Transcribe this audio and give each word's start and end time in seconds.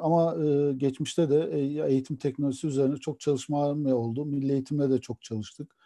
Ama 0.00 0.36
e, 0.44 0.72
geçmişte 0.72 1.30
de 1.30 1.50
e, 1.52 1.88
eğitim 1.90 2.16
teknolojisi 2.16 2.66
üzerine 2.66 2.96
çok 2.96 3.20
çalışmalarım 3.20 3.86
oldu. 3.86 4.24
Milli 4.24 4.52
eğitimle 4.52 4.90
de 4.90 5.00
çok 5.00 5.22
çalıştık. 5.22 5.76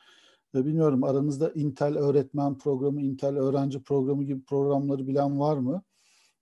E, 0.55 0.67
bilmiyorum 0.67 1.05
aranızda 1.05 1.53
Intel 1.55 1.99
öğretmen 1.99 2.59
programı, 2.59 3.03
Intel 3.03 3.37
öğrenci 3.37 3.83
programı 3.83 4.25
gibi 4.25 4.45
programları 4.45 5.07
bilen 5.07 5.41
var 5.41 5.57
mı? 5.57 5.83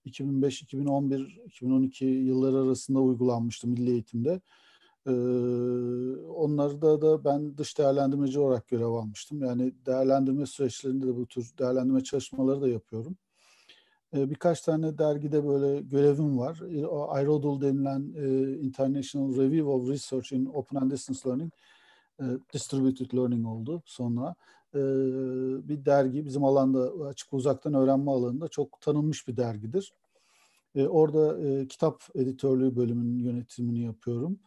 2005, 0.05 0.61
2011, 0.61 1.41
2012 1.45 2.05
yılları 2.05 2.57
arasında 2.57 2.99
uygulanmıştı 2.99 3.67
milli 3.67 3.91
eğitimde. 3.91 4.41
Ee, 5.07 5.11
onlarda 6.27 7.01
da 7.01 7.25
ben 7.25 7.57
dış 7.57 7.77
değerlendirmeci 7.77 8.39
olarak 8.39 8.67
görev 8.67 8.87
almıştım. 8.87 9.41
Yani 9.41 9.73
değerlendirme 9.85 10.45
süreçlerinde 10.45 11.07
de 11.07 11.15
bu 11.15 11.27
tür 11.27 11.51
değerlendirme 11.59 12.03
çalışmaları 12.03 12.61
da 12.61 12.69
yapıyorum. 12.69 13.17
Birkaç 14.13 14.61
tane 14.61 14.97
dergide 14.97 15.47
böyle 15.47 15.81
görevim 15.81 16.37
var. 16.37 16.57
IRODL 17.21 17.61
denilen 17.61 18.01
International 18.61 19.35
Review 19.37 19.69
of 19.69 19.89
Research 19.89 20.33
in 20.33 20.45
Open 20.45 20.81
and 20.81 20.91
Distance 20.91 21.29
Learning 21.29 21.53
Distributed 22.53 23.13
Learning 23.13 23.47
oldu 23.47 23.81
sonra. 23.85 24.35
Bir 25.63 25.85
dergi 25.85 26.25
bizim 26.25 26.43
alanda 26.43 27.07
açık 27.07 27.33
uzaktan 27.33 27.73
öğrenme 27.73 28.11
alanında 28.11 28.47
çok 28.47 28.81
tanınmış 28.81 29.27
bir 29.27 29.37
dergidir. 29.37 29.93
Orada 30.75 31.37
kitap 31.67 32.03
editörlüğü 32.15 32.75
bölümünün 32.75 33.19
yönetimini 33.19 33.79
yapıyorum. 33.79 34.39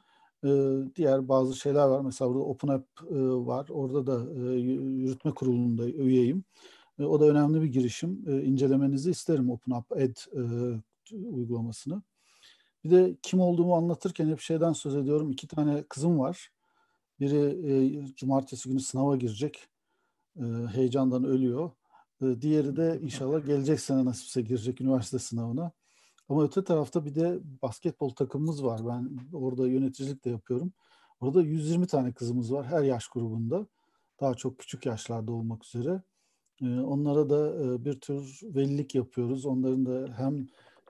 Diğer 0.97 1.29
bazı 1.29 1.57
şeyler 1.57 1.87
var. 1.87 2.01
Mesela 2.01 2.31
burada 2.31 2.45
Open 2.45 2.69
App 2.69 2.87
e, 3.11 3.15
var. 3.21 3.69
Orada 3.71 4.07
da 4.07 4.41
yürütme 4.55 5.31
kurulunda 5.31 5.89
üyeyim. 5.89 6.45
E, 7.01 7.05
o 7.05 7.21
da 7.21 7.25
önemli 7.25 7.63
bir 7.63 7.67
girişim. 7.67 8.25
E, 8.27 8.43
incelemenizi 8.43 9.11
isterim 9.11 9.51
Open 9.51 9.73
Up 9.73 9.87
Ed 9.97 10.17
e, 10.33 10.43
uygulamasını. 11.17 12.03
Bir 12.85 12.91
de 12.91 13.17
kim 13.23 13.41
olduğumu 13.41 13.77
anlatırken 13.77 14.29
hep 14.29 14.41
şeyden 14.41 14.73
söz 14.73 14.97
ediyorum. 14.97 15.31
İki 15.31 15.49
tane 15.49 15.83
kızım 15.89 16.19
var. 16.19 16.51
Biri 17.21 17.73
e, 17.73 18.07
cumartesi 18.15 18.69
günü 18.69 18.81
sınava 18.81 19.17
girecek. 19.17 19.69
E, 20.37 20.45
heyecandan 20.75 21.25
ölüyor. 21.25 21.71
E, 22.23 22.41
diğeri 22.41 22.77
de 22.77 22.99
inşallah 23.03 23.47
gelecek 23.47 23.81
sene 23.81 24.05
nasipse 24.05 24.43
girecek 24.43 24.81
üniversite 24.81 25.19
sınavına. 25.19 25.73
Ama 26.29 26.45
öte 26.45 26.65
tarafta 26.65 27.05
bir 27.05 27.15
de 27.15 27.39
basketbol 27.63 28.11
takımımız 28.11 28.65
var. 28.65 28.81
Ben 28.87 29.19
orada 29.33 29.69
yöneticilik 29.69 30.25
de 30.25 30.31
yapıyorum. 30.31 30.73
Orada 31.21 31.43
120 31.43 31.87
tane 31.87 32.13
kızımız 32.13 32.53
var 32.53 32.67
her 32.67 32.83
yaş 32.83 33.09
grubunda. 33.09 33.67
Daha 34.21 34.35
çok 34.35 34.59
küçük 34.59 34.87
yaşlarda 34.87 35.33
olmak 35.33 35.65
üzere. 35.65 36.03
Ee, 36.63 36.81
onlara 36.81 37.31
da 37.31 37.65
e, 37.65 37.85
bir 37.85 38.01
tür 38.01 38.41
velilik 38.43 38.95
yapıyoruz. 38.95 39.47
Onların 39.47 39.87
da 39.87 40.09
hem 40.17 40.49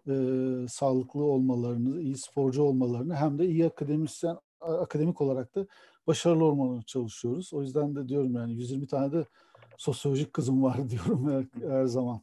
e, 0.09 0.69
sağlıklı 0.69 1.25
olmalarını, 1.25 2.01
iyi 2.01 2.17
sporcu 2.17 2.63
olmalarını 2.63 3.15
hem 3.15 3.39
de 3.39 3.47
iyi 3.47 3.67
akademisyen, 3.67 4.39
akademik 4.61 5.21
olarak 5.21 5.55
da 5.55 5.67
başarılı 6.07 6.45
olmalarını 6.45 6.83
çalışıyoruz. 6.83 7.53
O 7.53 7.63
yüzden 7.63 7.97
de 7.97 8.09
diyorum 8.09 8.35
yani 8.35 8.55
120 8.55 8.87
tane 8.87 9.13
de 9.13 9.27
sosyolojik 9.79 10.33
kızım 10.33 10.63
var 10.63 10.79
diyorum 10.91 11.31
her, 11.31 11.69
her 11.71 11.87
zaman. 11.87 12.21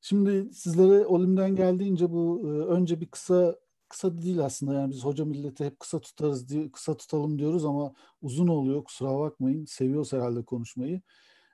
Şimdi 0.00 0.54
sizlere 0.54 1.06
Olim'den 1.06 1.56
geldiğince 1.56 2.10
bu 2.10 2.42
e, 2.44 2.48
önce 2.48 3.00
bir 3.00 3.06
kısa 3.06 3.56
kısa 3.88 4.18
değil 4.18 4.44
aslında 4.44 4.74
yani 4.74 4.90
biz 4.90 5.04
hoca 5.04 5.24
milleti 5.24 5.64
hep 5.64 5.80
kısa 5.80 6.00
tutarız 6.00 6.48
diye 6.48 6.70
kısa 6.72 6.96
tutalım 6.96 7.38
diyoruz 7.38 7.64
ama 7.64 7.94
uzun 8.22 8.48
oluyor 8.48 8.84
kusura 8.84 9.18
bakmayın 9.18 9.64
seviyoruz 9.64 10.12
herhalde 10.12 10.44
konuşmayı. 10.44 11.00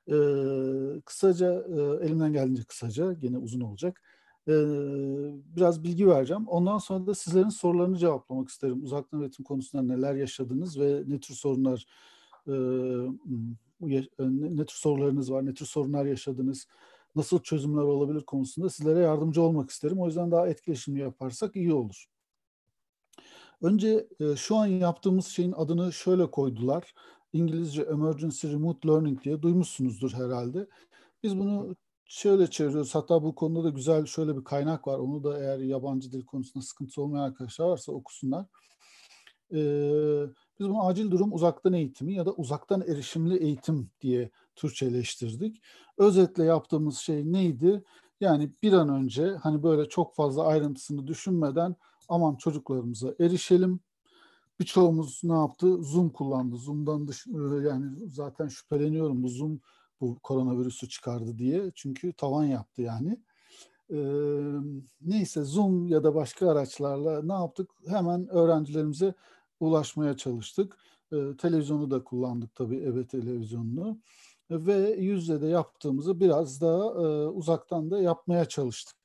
Ee, 0.09 1.01
kısaca 1.05 1.53
e, 1.53 2.07
elimden 2.07 2.33
geldiğince 2.33 2.63
kısaca 2.65 3.13
gene 3.13 3.39
uzun 3.39 3.61
olacak. 3.61 4.03
Ee, 4.49 4.53
biraz 5.57 5.85
bilgi 5.85 6.09
vereceğim. 6.09 6.49
Ondan 6.49 6.79
sonra 6.79 7.07
da 7.07 7.15
sizlerin 7.15 7.49
sorularını 7.49 7.99
cevaplamak 7.99 8.49
isterim. 8.49 8.85
Uzaktan 8.85 9.21
öğretim 9.21 9.45
konusunda 9.45 9.95
neler 9.95 10.15
yaşadınız 10.15 10.81
ve 10.81 11.03
ne 11.07 11.21
tür 11.21 11.35
sorunlar 11.35 11.87
e, 12.49 12.53
ne 14.21 14.65
tür 14.67 14.77
sorularınız 14.77 15.33
var, 15.33 15.47
ne 15.47 15.55
tür 15.55 15.67
sorunlar 15.67 16.05
yaşadınız, 16.05 16.67
nasıl 17.17 17.39
çözümler 17.39 17.83
olabilir 17.83 18.25
konusunda 18.25 18.71
sizlere 18.71 18.99
yardımcı 18.99 19.43
olmak 19.43 19.71
isterim. 19.71 20.01
O 20.01 20.07
yüzden 20.07 20.31
daha 20.31 20.49
etkileşimli 20.49 21.01
yaparsak 21.01 21.57
iyi 21.57 21.73
olur. 21.73 22.07
Önce 23.63 24.07
e, 24.21 24.37
şu 24.37 24.57
an 24.57 24.67
yaptığımız 24.67 25.27
şeyin 25.27 25.53
adını 25.53 25.93
şöyle 25.93 26.31
koydular. 26.31 26.95
İngilizce 27.33 27.83
Emergency 27.83 28.49
Remote 28.49 28.89
Learning 28.89 29.25
diye 29.25 29.43
duymuşsunuzdur 29.43 30.13
herhalde. 30.13 30.69
Biz 31.23 31.39
bunu 31.39 31.77
şöyle 32.07 32.51
çeviriyoruz. 32.51 32.95
Hatta 32.95 33.23
bu 33.23 33.35
konuda 33.35 33.65
da 33.65 33.69
güzel 33.71 34.07
şöyle 34.07 34.37
bir 34.37 34.45
kaynak 34.45 34.87
var. 34.87 34.99
Onu 34.99 35.25
da 35.25 35.39
eğer 35.39 35.59
yabancı 35.59 36.13
dil 36.13 36.25
konusunda 36.25 36.65
sıkıntı 36.65 37.03
olmayan 37.03 37.25
arkadaşlar 37.25 37.67
varsa 37.67 37.93
okusunlar. 37.93 38.47
Ee, 39.53 40.27
biz 40.59 40.69
bunu 40.69 40.87
acil 40.87 41.11
durum 41.11 41.33
uzaktan 41.33 41.73
eğitimi 41.73 42.15
ya 42.15 42.27
da 42.27 42.33
uzaktan 42.33 42.81
erişimli 42.81 43.37
eğitim 43.37 43.91
diye 44.01 44.31
Türkçeleştirdik. 44.57 45.63
Özetle 45.99 46.45
yaptığımız 46.45 46.99
şey 46.99 47.33
neydi? 47.33 47.85
Yani 48.21 48.51
bir 48.63 48.73
an 48.73 48.89
önce 48.89 49.37
hani 49.43 49.63
böyle 49.63 49.89
çok 49.89 50.15
fazla 50.15 50.47
ayrıntısını 50.47 51.07
düşünmeden 51.07 51.77
aman 52.09 52.37
çocuklarımıza 52.37 53.15
erişelim. 53.21 53.81
Birçoğumuz 54.63 55.21
ne 55.25 55.33
yaptı? 55.33 55.83
Zoom 55.83 56.11
kullandı. 56.11 56.57
Zoom'dan 56.57 57.09
dış, 57.09 57.27
e, 57.27 57.67
yani 57.69 57.87
zaten 58.07 58.49
şüpheleniyorum 58.49 59.23
bu 59.23 59.29
Zoom 59.29 59.61
bu 60.01 60.19
koronavirüsü 60.23 60.89
çıkardı 60.89 61.39
diye. 61.39 61.73
Çünkü 61.75 62.13
tavan 62.13 62.45
yaptı 62.45 62.83
yani. 62.83 63.21
Ee, 63.91 63.97
neyse 65.01 65.43
Zoom 65.43 65.89
ya 65.89 66.05
da 66.05 66.15
başka 66.15 66.51
araçlarla 66.51 67.23
ne 67.23 67.33
yaptık? 67.33 67.71
Hemen 67.87 68.29
öğrencilerimize 68.29 69.15
ulaşmaya 69.61 70.17
çalıştık. 70.17 70.79
Ee, 71.13 71.17
televizyonu 71.39 71.91
da 71.91 72.05
kullandık 72.05 72.55
tabii 72.55 72.79
eve 72.79 73.07
televizyonunu 73.07 73.99
ve 74.51 74.97
yüzde 74.99 75.41
de 75.41 75.47
yaptığımızı 75.47 76.21
biraz 76.21 76.61
daha 76.61 76.85
e, 76.85 77.27
uzaktan 77.29 77.91
da 77.91 78.01
yapmaya 78.01 78.45
çalıştık. 78.45 78.97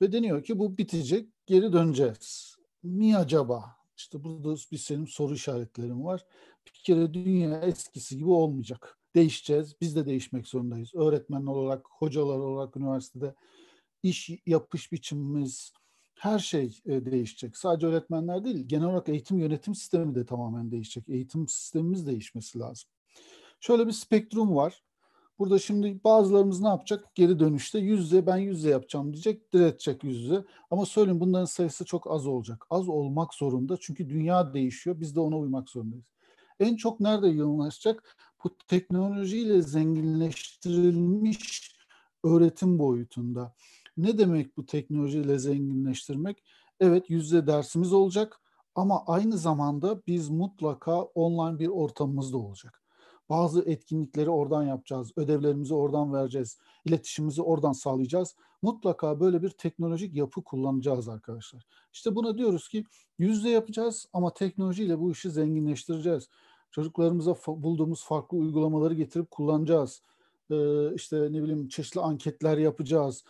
Ve 0.00 0.12
deniyor 0.12 0.44
ki 0.44 0.58
bu 0.58 0.78
bitecek, 0.78 1.28
geri 1.46 1.72
döneceğiz. 1.72 2.56
Mi 2.82 3.16
acaba? 3.16 3.83
İşte 3.96 4.24
burada 4.24 4.54
bir 4.72 4.78
senin 4.78 5.04
soru 5.04 5.34
işaretlerim 5.34 6.04
var. 6.04 6.24
Bir 6.66 6.80
kere 6.84 7.14
dünya 7.14 7.60
eskisi 7.60 8.18
gibi 8.18 8.30
olmayacak. 8.30 8.98
Değişeceğiz. 9.14 9.76
Biz 9.80 9.96
de 9.96 10.06
değişmek 10.06 10.48
zorundayız. 10.48 10.94
Öğretmenler 10.94 11.52
olarak, 11.52 11.86
hocalar 11.90 12.38
olarak 12.38 12.76
üniversitede 12.76 13.34
iş 14.02 14.30
yapış 14.46 14.92
biçimimiz, 14.92 15.72
her 16.14 16.38
şey 16.38 16.80
e, 16.86 17.04
değişecek. 17.04 17.56
Sadece 17.56 17.86
öğretmenler 17.86 18.44
değil, 18.44 18.68
genel 18.68 18.86
olarak 18.86 19.08
eğitim 19.08 19.38
yönetim 19.38 19.74
sistemi 19.74 20.14
de 20.14 20.26
tamamen 20.26 20.70
değişecek. 20.70 21.08
Eğitim 21.08 21.48
sistemimiz 21.48 22.06
değişmesi 22.06 22.58
lazım. 22.58 22.90
Şöyle 23.60 23.86
bir 23.86 23.92
spektrum 23.92 24.56
var. 24.56 24.82
Burada 25.38 25.58
şimdi 25.58 26.00
bazılarımız 26.04 26.60
ne 26.60 26.68
yapacak? 26.68 27.14
Geri 27.14 27.38
dönüşte 27.38 27.78
yüzde 27.78 28.26
ben 28.26 28.36
yüzde 28.36 28.70
yapacağım 28.70 29.12
diyecek, 29.12 29.52
diretecek 29.52 30.04
yüzde. 30.04 30.44
Ama 30.70 30.86
söyleyeyim 30.86 31.20
bunların 31.20 31.44
sayısı 31.44 31.84
çok 31.84 32.10
az 32.10 32.26
olacak. 32.26 32.66
Az 32.70 32.88
olmak 32.88 33.34
zorunda 33.34 33.76
çünkü 33.80 34.08
dünya 34.08 34.54
değişiyor. 34.54 35.00
Biz 35.00 35.16
de 35.16 35.20
ona 35.20 35.38
uymak 35.38 35.70
zorundayız. 35.70 36.06
En 36.60 36.76
çok 36.76 37.00
nerede 37.00 37.28
yoğunlaşacak? 37.28 38.16
Bu 38.44 38.56
teknolojiyle 38.68 39.62
zenginleştirilmiş 39.62 41.76
öğretim 42.24 42.78
boyutunda. 42.78 43.54
Ne 43.96 44.18
demek 44.18 44.56
bu 44.56 44.66
teknolojiyle 44.66 45.38
zenginleştirmek? 45.38 46.44
Evet 46.80 47.10
yüzde 47.10 47.46
dersimiz 47.46 47.92
olacak 47.92 48.40
ama 48.74 49.04
aynı 49.06 49.38
zamanda 49.38 50.02
biz 50.06 50.30
mutlaka 50.30 51.02
online 51.02 51.58
bir 51.58 51.68
ortamımız 51.68 52.32
da 52.32 52.38
olacak. 52.38 52.83
Bazı 53.28 53.62
etkinlikleri 53.62 54.30
oradan 54.30 54.62
yapacağız, 54.62 55.12
ödevlerimizi 55.16 55.74
oradan 55.74 56.12
vereceğiz, 56.12 56.58
iletişimimizi 56.84 57.42
oradan 57.42 57.72
sağlayacağız. 57.72 58.36
Mutlaka 58.62 59.20
böyle 59.20 59.42
bir 59.42 59.50
teknolojik 59.50 60.14
yapı 60.14 60.44
kullanacağız 60.44 61.08
arkadaşlar. 61.08 61.66
İşte 61.92 62.14
buna 62.14 62.38
diyoruz 62.38 62.68
ki 62.68 62.84
yüzde 63.18 63.48
yapacağız 63.48 64.08
ama 64.12 64.34
teknolojiyle 64.34 65.00
bu 65.00 65.12
işi 65.12 65.30
zenginleştireceğiz. 65.30 66.28
Çocuklarımıza 66.70 67.36
bulduğumuz 67.46 68.04
farklı 68.04 68.38
uygulamaları 68.38 68.94
getirip 68.94 69.30
kullanacağız. 69.30 70.02
Ee, 70.50 70.94
işte 70.94 71.16
ne 71.16 71.42
bileyim 71.42 71.68
çeşitli 71.68 72.00
anketler 72.00 72.58
yapacağız, 72.58 73.24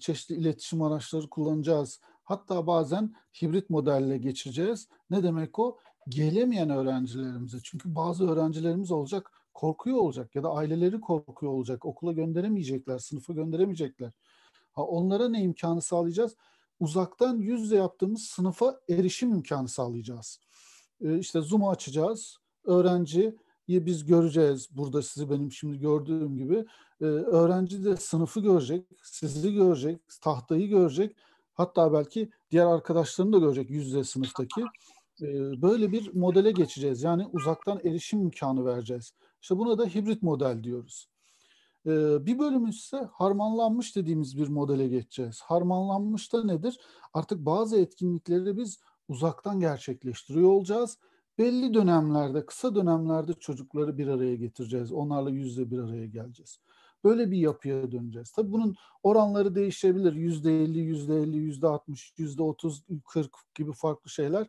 çeşitli 0.00 0.34
iletişim 0.34 0.82
araçları 0.82 1.28
kullanacağız. 1.28 2.00
Hatta 2.24 2.66
bazen 2.66 3.14
hibrit 3.42 3.70
modelle 3.70 4.18
geçeceğiz. 4.18 4.88
Ne 5.10 5.22
demek 5.22 5.58
o? 5.58 5.78
gelemeyen 6.08 6.70
öğrencilerimize 6.70 7.58
çünkü 7.62 7.94
bazı 7.94 8.30
öğrencilerimiz 8.30 8.90
olacak 8.90 9.30
korkuyor 9.54 9.96
olacak 9.98 10.34
ya 10.34 10.42
da 10.42 10.50
aileleri 10.52 11.00
korkuyor 11.00 11.52
olacak 11.52 11.84
okula 11.84 12.12
gönderemeyecekler 12.12 12.98
sınıfa 12.98 13.32
gönderemeyecekler. 13.32 14.12
Ha 14.72 14.82
onlara 14.82 15.28
ne 15.28 15.42
imkanı 15.42 15.82
sağlayacağız? 15.82 16.36
Uzaktan 16.80 17.36
yüzle 17.36 17.76
yaptığımız 17.76 18.22
sınıfa 18.22 18.80
erişim 18.88 19.30
imkanı 19.34 19.68
sağlayacağız. 19.68 20.40
Ee, 21.00 21.18
işte 21.18 21.40
zoom'u 21.40 21.70
açacağız. 21.70 22.36
Öğrenciyi 22.64 23.36
biz 23.68 24.04
göreceğiz. 24.06 24.68
Burada 24.76 25.02
sizi 25.02 25.30
benim 25.30 25.52
şimdi 25.52 25.78
gördüğüm 25.78 26.36
gibi. 26.36 26.64
Ee, 27.00 27.04
öğrenci 27.04 27.84
de 27.84 27.96
sınıfı 27.96 28.40
görecek 28.40 28.86
sizi 29.02 29.54
görecek 29.54 30.00
tahtayı 30.20 30.68
görecek. 30.68 31.16
Hatta 31.54 31.92
belki 31.92 32.30
diğer 32.50 32.66
arkadaşlarını 32.66 33.32
da 33.32 33.38
görecek 33.38 33.70
yüz 33.70 33.86
yüze 33.86 34.04
sınıftaki. 34.04 34.62
Böyle 35.62 35.92
bir 35.92 36.14
modele 36.14 36.52
geçeceğiz. 36.52 37.02
Yani 37.02 37.26
uzaktan 37.32 37.80
erişim 37.84 38.20
imkanı 38.20 38.64
vereceğiz. 38.64 39.12
İşte 39.42 39.58
buna 39.58 39.78
da 39.78 39.84
hibrit 39.86 40.22
model 40.22 40.64
diyoruz. 40.64 41.08
Bir 42.26 42.38
bölümü 42.38 42.70
ise 42.70 43.08
harmanlanmış 43.12 43.96
dediğimiz 43.96 44.38
bir 44.38 44.48
modele 44.48 44.88
geçeceğiz. 44.88 45.40
Harmanlanmış 45.40 46.32
da 46.32 46.44
nedir? 46.44 46.80
Artık 47.14 47.38
bazı 47.38 47.78
etkinlikleri 47.78 48.56
biz 48.56 48.80
uzaktan 49.08 49.60
gerçekleştiriyor 49.60 50.48
olacağız. 50.48 50.98
Belli 51.38 51.74
dönemlerde, 51.74 52.46
kısa 52.46 52.74
dönemlerde 52.74 53.32
çocukları 53.32 53.98
bir 53.98 54.06
araya 54.08 54.36
getireceğiz. 54.36 54.92
Onlarla 54.92 55.30
yüzde 55.30 55.70
bir 55.70 55.78
araya 55.78 56.06
geleceğiz. 56.06 56.60
Böyle 57.04 57.30
bir 57.30 57.38
yapıya 57.38 57.92
döneceğiz. 57.92 58.32
Tabii 58.32 58.52
bunun 58.52 58.74
oranları 59.02 59.54
değişebilir. 59.54 60.12
Yüzde 60.12 60.62
elli, 60.62 60.78
yüzde 60.78 61.16
elli, 61.16 61.36
yüzde 61.36 61.66
altmış, 61.66 62.14
yüzde 62.16 62.42
otuz, 62.42 62.84
kırk 63.06 63.34
gibi 63.54 63.72
farklı 63.72 64.10
şeyler. 64.10 64.46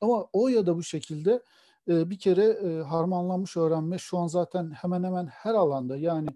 Ama 0.00 0.26
o 0.32 0.48
ya 0.48 0.66
da 0.66 0.76
bu 0.76 0.82
şekilde 0.82 1.42
bir 1.88 2.18
kere 2.18 2.82
harmanlanmış 2.82 3.56
öğrenme 3.56 3.98
şu 3.98 4.18
an 4.18 4.26
zaten 4.26 4.70
hemen 4.70 5.04
hemen 5.04 5.26
her 5.26 5.54
alanda 5.54 5.96
yani 5.96 6.28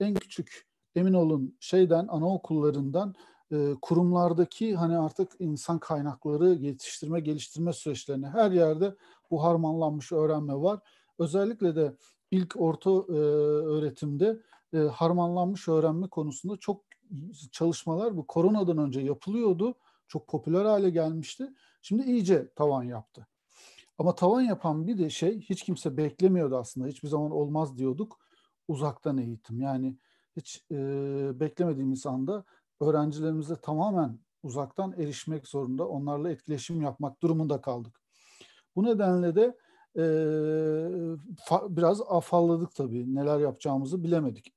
en 0.00 0.14
küçük 0.14 0.66
emin 0.94 1.12
olun 1.12 1.56
şeyden 1.60 2.06
anaokullarından 2.08 3.14
e, 3.52 3.74
kurumlardaki 3.82 4.76
hani 4.76 4.98
artık 4.98 5.32
insan 5.38 5.78
kaynakları 5.78 6.48
yetiştirme 6.48 7.20
geliştirme 7.20 7.72
süreçlerine 7.72 8.28
her 8.28 8.50
yerde 8.50 8.94
bu 9.30 9.42
harmanlanmış 9.42 10.12
öğrenme 10.12 10.54
var. 10.54 10.80
Özellikle 11.18 11.76
de 11.76 11.96
ilk 12.30 12.54
orta 12.58 12.90
e, 12.90 13.12
öğretimde 13.12 14.40
e, 14.72 14.78
harmanlanmış 14.78 15.68
öğrenme 15.68 16.08
konusunda 16.08 16.56
çok 16.56 16.82
çalışmalar 17.52 18.16
bu 18.16 18.26
koronadan 18.26 18.78
önce 18.78 19.00
yapılıyordu. 19.00 19.74
Çok 20.08 20.28
popüler 20.28 20.64
hale 20.64 20.90
gelmişti. 20.90 21.54
Şimdi 21.82 22.02
iyice 22.02 22.48
tavan 22.54 22.82
yaptı. 22.82 23.26
Ama 23.98 24.14
tavan 24.14 24.40
yapan 24.40 24.86
bir 24.86 24.98
de 24.98 25.10
şey 25.10 25.40
hiç 25.40 25.62
kimse 25.62 25.96
beklemiyordu 25.96 26.56
aslında. 26.56 26.88
Hiçbir 26.88 27.08
zaman 27.08 27.30
olmaz 27.30 27.78
diyorduk. 27.78 28.18
Uzaktan 28.68 29.18
eğitim. 29.18 29.60
Yani 29.60 29.96
hiç 30.36 30.64
e, 30.70 30.76
beklemediğimiz 31.40 32.06
anda 32.06 32.44
öğrencilerimize 32.80 33.56
tamamen 33.56 34.18
uzaktan 34.42 34.92
erişmek 34.92 35.48
zorunda, 35.48 35.88
onlarla 35.88 36.30
etkileşim 36.30 36.82
yapmak 36.82 37.22
durumunda 37.22 37.60
kaldık. 37.60 38.00
Bu 38.76 38.84
nedenle 38.84 39.34
de 39.34 39.56
e, 39.96 40.04
fa, 41.44 41.76
biraz 41.76 42.00
afalladık 42.08 42.74
tabii. 42.74 43.14
Neler 43.14 43.38
yapacağımızı 43.38 44.04
bilemedik. 44.04 44.55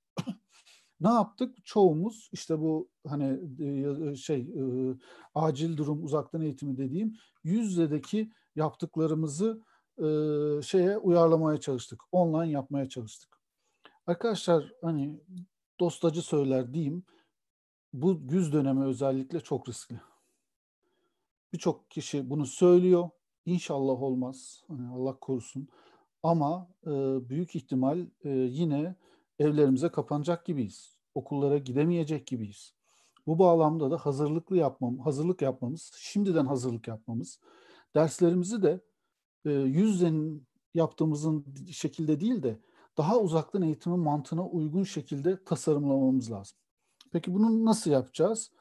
Ne 1.02 1.10
yaptık? 1.10 1.66
Çoğumuz 1.66 2.30
işte 2.32 2.60
bu 2.60 2.90
hani 3.08 3.40
e, 3.60 4.16
şey 4.16 4.40
e, 4.40 4.64
acil 5.36 5.78
durum 5.78 6.04
uzaktan 6.04 6.42
eğitimi 6.42 6.78
dediğim 6.78 7.16
yüz 7.44 7.68
yüzedeki 7.68 8.32
yaptıklarımızı 8.56 9.64
e, 9.98 10.06
şeye 10.62 10.98
uyarlamaya 10.98 11.60
çalıştık. 11.60 12.04
Online 12.12 12.52
yapmaya 12.52 12.90
çalıştık. 12.90 13.40
Arkadaşlar 14.08 14.74
hani 14.82 15.20
dostacı 15.80 16.22
söyler 16.22 16.74
diyeyim 16.74 17.04
bu 17.94 18.28
güz 18.28 18.54
dönemi 18.54 18.86
özellikle 18.86 19.40
çok 19.40 19.70
riskli. 19.70 20.02
Birçok 21.54 21.92
kişi 21.92 22.30
bunu 22.30 22.46
söylüyor. 22.46 23.10
İnşallah 23.46 24.02
olmaz. 24.02 24.64
Hani 24.68 24.88
Allah 24.88 25.20
korusun. 25.20 25.68
Ama 26.24 26.68
e, 26.84 26.90
büyük 27.30 27.56
ihtimal 27.56 28.06
e, 28.24 28.30
yine 28.30 28.96
evlerimize 29.40 29.90
kapanacak 29.90 30.46
gibiyiz. 30.46 30.98
Okullara 31.16 31.58
gidemeyecek 31.58 32.28
gibiyiz. 32.28 32.74
Bu 33.28 33.40
bağlamda 33.40 33.92
da 33.92 33.98
hazırlıklı 33.98 34.58
yapmam, 34.58 35.00
hazırlık 35.00 35.42
yapmamız, 35.42 35.92
şimdiden 35.98 36.46
hazırlık 36.46 36.88
yapmamız, 36.88 37.40
derslerimizi 37.96 38.64
de 38.64 38.82
e, 39.46 39.52
yüzden 39.52 40.42
yaptığımızın 40.74 41.46
şekilde 41.72 42.20
değil 42.20 42.44
de 42.44 42.60
daha 42.98 43.20
uzaktan 43.20 43.62
eğitimin 43.62 44.00
mantığına 44.00 44.48
uygun 44.48 44.84
şekilde 44.84 45.44
tasarımlamamız 45.44 46.32
lazım. 46.32 46.58
Peki 47.12 47.34
bunu 47.34 47.66
nasıl 47.66 47.92
yapacağız? 47.92 48.52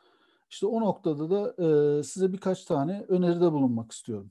İşte 0.50 0.66
o 0.66 0.80
noktada 0.80 1.30
da 1.30 1.64
e, 1.64 2.02
size 2.02 2.32
birkaç 2.32 2.64
tane 2.64 3.04
öneride 3.08 3.52
bulunmak 3.52 3.92
istiyorum. 3.92 4.30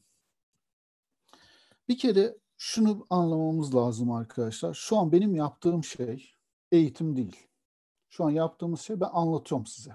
Bir 1.90 1.98
kere 1.98 2.38
şunu 2.58 3.06
anlamamız 3.10 3.76
lazım 3.76 4.12
arkadaşlar. 4.12 4.74
Şu 4.74 4.98
an 4.98 5.12
benim 5.12 5.36
yaptığım 5.36 5.84
şey 5.84 6.37
eğitim 6.72 7.16
değil. 7.16 7.48
Şu 8.10 8.26
an 8.26 8.30
yaptığımız 8.30 8.82
şey 8.82 9.00
ben 9.00 9.10
anlatıyorum 9.12 9.66
size. 9.66 9.92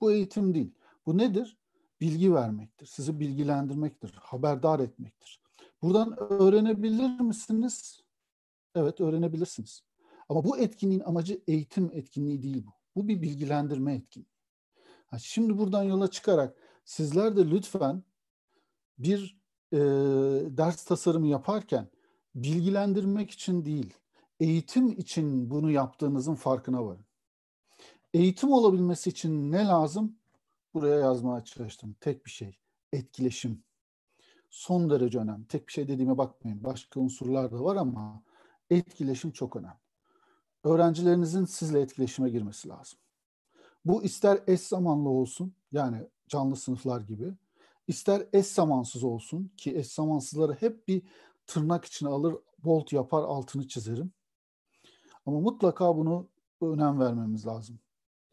Bu 0.00 0.12
eğitim 0.12 0.54
değil. 0.54 0.74
Bu 1.06 1.18
nedir? 1.18 1.58
Bilgi 2.00 2.34
vermektir. 2.34 2.86
Sizi 2.86 3.20
bilgilendirmektir. 3.20 4.14
Haberdar 4.20 4.80
etmektir. 4.80 5.42
Buradan 5.82 6.16
öğrenebilir 6.32 7.20
misiniz? 7.20 8.00
Evet 8.74 9.00
öğrenebilirsiniz. 9.00 9.82
Ama 10.28 10.44
bu 10.44 10.58
etkinliğin 10.58 11.00
amacı 11.00 11.42
eğitim 11.46 11.90
etkinliği 11.92 12.42
değil 12.42 12.66
bu. 12.66 12.70
Bu 12.96 13.08
bir 13.08 13.22
bilgilendirme 13.22 13.94
etkinliği. 13.94 14.34
Ha, 15.06 15.18
şimdi 15.18 15.58
buradan 15.58 15.82
yola 15.82 16.10
çıkarak 16.10 16.56
sizler 16.84 17.36
de 17.36 17.50
lütfen 17.50 18.02
bir 18.98 19.38
e, 19.72 19.78
ders 20.56 20.84
tasarımı 20.84 21.26
yaparken 21.26 21.88
bilgilendirmek 22.34 23.30
için 23.30 23.64
değil, 23.64 23.94
eğitim 24.44 24.88
için 24.88 25.50
bunu 25.50 25.70
yaptığınızın 25.70 26.34
farkına 26.34 26.86
varın. 26.86 27.06
Eğitim 28.14 28.52
olabilmesi 28.52 29.10
için 29.10 29.52
ne 29.52 29.64
lazım? 29.64 30.16
Buraya 30.74 31.00
yazmaya 31.00 31.44
çalıştım. 31.44 31.96
Tek 32.00 32.26
bir 32.26 32.30
şey. 32.30 32.58
Etkileşim. 32.92 33.64
Son 34.50 34.90
derece 34.90 35.18
önemli. 35.18 35.46
Tek 35.46 35.68
bir 35.68 35.72
şey 35.72 35.88
dediğime 35.88 36.18
bakmayın. 36.18 36.64
Başka 36.64 37.00
unsurlar 37.00 37.52
da 37.52 37.64
var 37.64 37.76
ama 37.76 38.22
etkileşim 38.70 39.30
çok 39.30 39.56
önemli 39.56 39.84
öğrencilerinizin 40.64 41.44
sizle 41.44 41.80
etkileşime 41.80 42.30
girmesi 42.30 42.68
lazım. 42.68 42.98
Bu 43.84 44.02
ister 44.02 44.38
eş 44.46 44.60
zamanlı 44.60 45.08
olsun 45.08 45.54
yani 45.72 46.08
canlı 46.28 46.56
sınıflar 46.56 47.00
gibi, 47.00 47.34
ister 47.88 48.26
eş 48.32 48.46
zamansız 48.46 49.04
olsun 49.04 49.52
ki 49.56 49.78
eş 49.78 49.86
zamansızları 49.86 50.52
hep 50.52 50.88
bir 50.88 51.02
tırnak 51.46 51.84
içine 51.84 52.08
alır, 52.08 52.34
bolt 52.58 52.92
yapar, 52.92 53.22
altını 53.22 53.68
çizerim. 53.68 54.12
Ama 55.26 55.40
mutlaka 55.40 55.96
bunu 55.96 56.26
önem 56.60 57.00
vermemiz 57.00 57.46
lazım. 57.46 57.78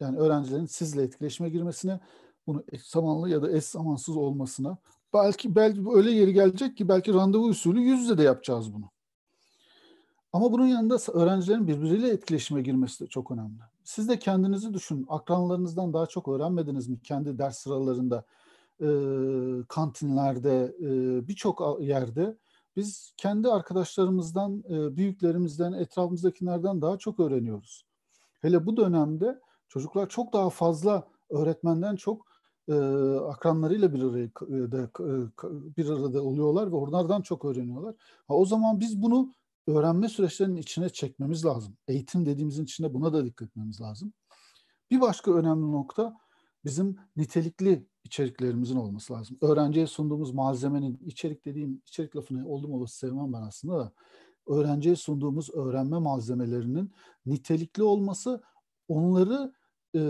Yani 0.00 0.18
öğrencilerin 0.18 0.66
sizle 0.66 1.02
etkileşime 1.02 1.48
girmesine, 1.48 2.00
bunu 2.46 2.64
eş 2.72 2.82
zamanlı 2.82 3.28
ya 3.30 3.42
da 3.42 3.52
eş 3.52 3.64
zamansız 3.64 4.16
olmasına, 4.16 4.76
belki 5.14 5.54
belki 5.54 5.80
öyle 5.94 6.10
yeri 6.10 6.32
gelecek 6.32 6.76
ki 6.76 6.88
belki 6.88 7.14
randevu 7.14 7.44
usulü 7.44 7.80
yüz 7.80 8.00
yüze 8.00 8.18
de 8.18 8.22
yapacağız 8.22 8.74
bunu. 8.74 8.90
Ama 10.32 10.52
bunun 10.52 10.66
yanında 10.66 10.96
öğrencilerin 11.12 11.68
birbiriyle 11.68 12.08
etkileşime 12.08 12.62
girmesi 12.62 13.04
de 13.04 13.08
çok 13.08 13.30
önemli. 13.30 13.58
Siz 13.84 14.08
de 14.08 14.18
kendinizi 14.18 14.74
düşünün. 14.74 15.06
Akranlarınızdan 15.08 15.92
daha 15.92 16.06
çok 16.06 16.28
öğrenmediniz 16.28 16.88
mi 16.88 17.00
kendi 17.00 17.38
ders 17.38 17.58
sıralarında, 17.58 18.24
e, 18.80 18.88
kantinlerde, 19.68 20.74
e, 20.80 20.88
birçok 21.28 21.80
yerde? 21.80 22.36
Biz 22.76 23.14
kendi 23.16 23.48
arkadaşlarımızdan, 23.48 24.64
e, 24.70 24.96
büyüklerimizden, 24.96 25.72
etrafımızdakilerden 25.72 26.82
daha 26.82 26.98
çok 26.98 27.20
öğreniyoruz. 27.20 27.86
Hele 28.40 28.66
bu 28.66 28.76
dönemde 28.76 29.40
çocuklar 29.68 30.08
çok 30.08 30.32
daha 30.32 30.50
fazla 30.50 31.08
öğretmenden 31.30 31.96
çok 31.96 32.26
e, 32.68 32.74
akranlarıyla 33.28 33.92
bir 33.94 34.02
araya 34.02 34.28
bir 35.76 35.88
arada 35.88 36.22
oluyorlar 36.22 36.72
ve 36.72 36.76
onlardan 36.76 37.22
çok 37.22 37.44
öğreniyorlar. 37.44 37.94
Ha, 38.28 38.34
o 38.34 38.46
zaman 38.46 38.80
biz 38.80 39.02
bunu 39.02 39.34
öğrenme 39.66 40.08
süreçlerinin 40.08 40.56
içine 40.56 40.88
çekmemiz 40.88 41.44
lazım. 41.44 41.76
Eğitim 41.88 42.26
dediğimizin 42.26 42.64
içinde 42.64 42.94
buna 42.94 43.12
da 43.12 43.24
dikkat 43.24 43.48
etmemiz 43.48 43.80
lazım. 43.80 44.12
Bir 44.90 45.00
başka 45.00 45.32
önemli 45.32 45.72
nokta 45.72 46.16
bizim 46.64 46.96
nitelikli 47.16 47.86
içeriklerimizin 48.04 48.76
olması 48.76 49.12
lazım. 49.12 49.38
Öğrenciye 49.40 49.86
sunduğumuz 49.86 50.34
malzemenin, 50.34 51.00
içerik 51.06 51.44
dediğim, 51.44 51.82
içerik 51.86 52.16
lafını 52.16 52.48
oldum 52.48 52.72
olası 52.72 52.98
sevmem 52.98 53.32
ben 53.32 53.42
aslında 53.42 53.78
da, 53.78 53.92
öğrenciye 54.46 54.96
sunduğumuz 54.96 55.50
öğrenme 55.54 55.98
malzemelerinin 55.98 56.92
nitelikli 57.26 57.82
olması, 57.82 58.42
onları 58.88 59.52
e, 59.96 60.00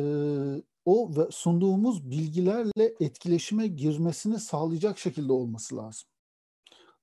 o 0.85 1.17
ve 1.17 1.29
sunduğumuz 1.31 2.11
bilgilerle 2.11 2.95
etkileşime 3.01 3.67
girmesini 3.67 4.39
sağlayacak 4.39 4.99
şekilde 4.99 5.33
olması 5.33 5.77
lazım. 5.77 6.09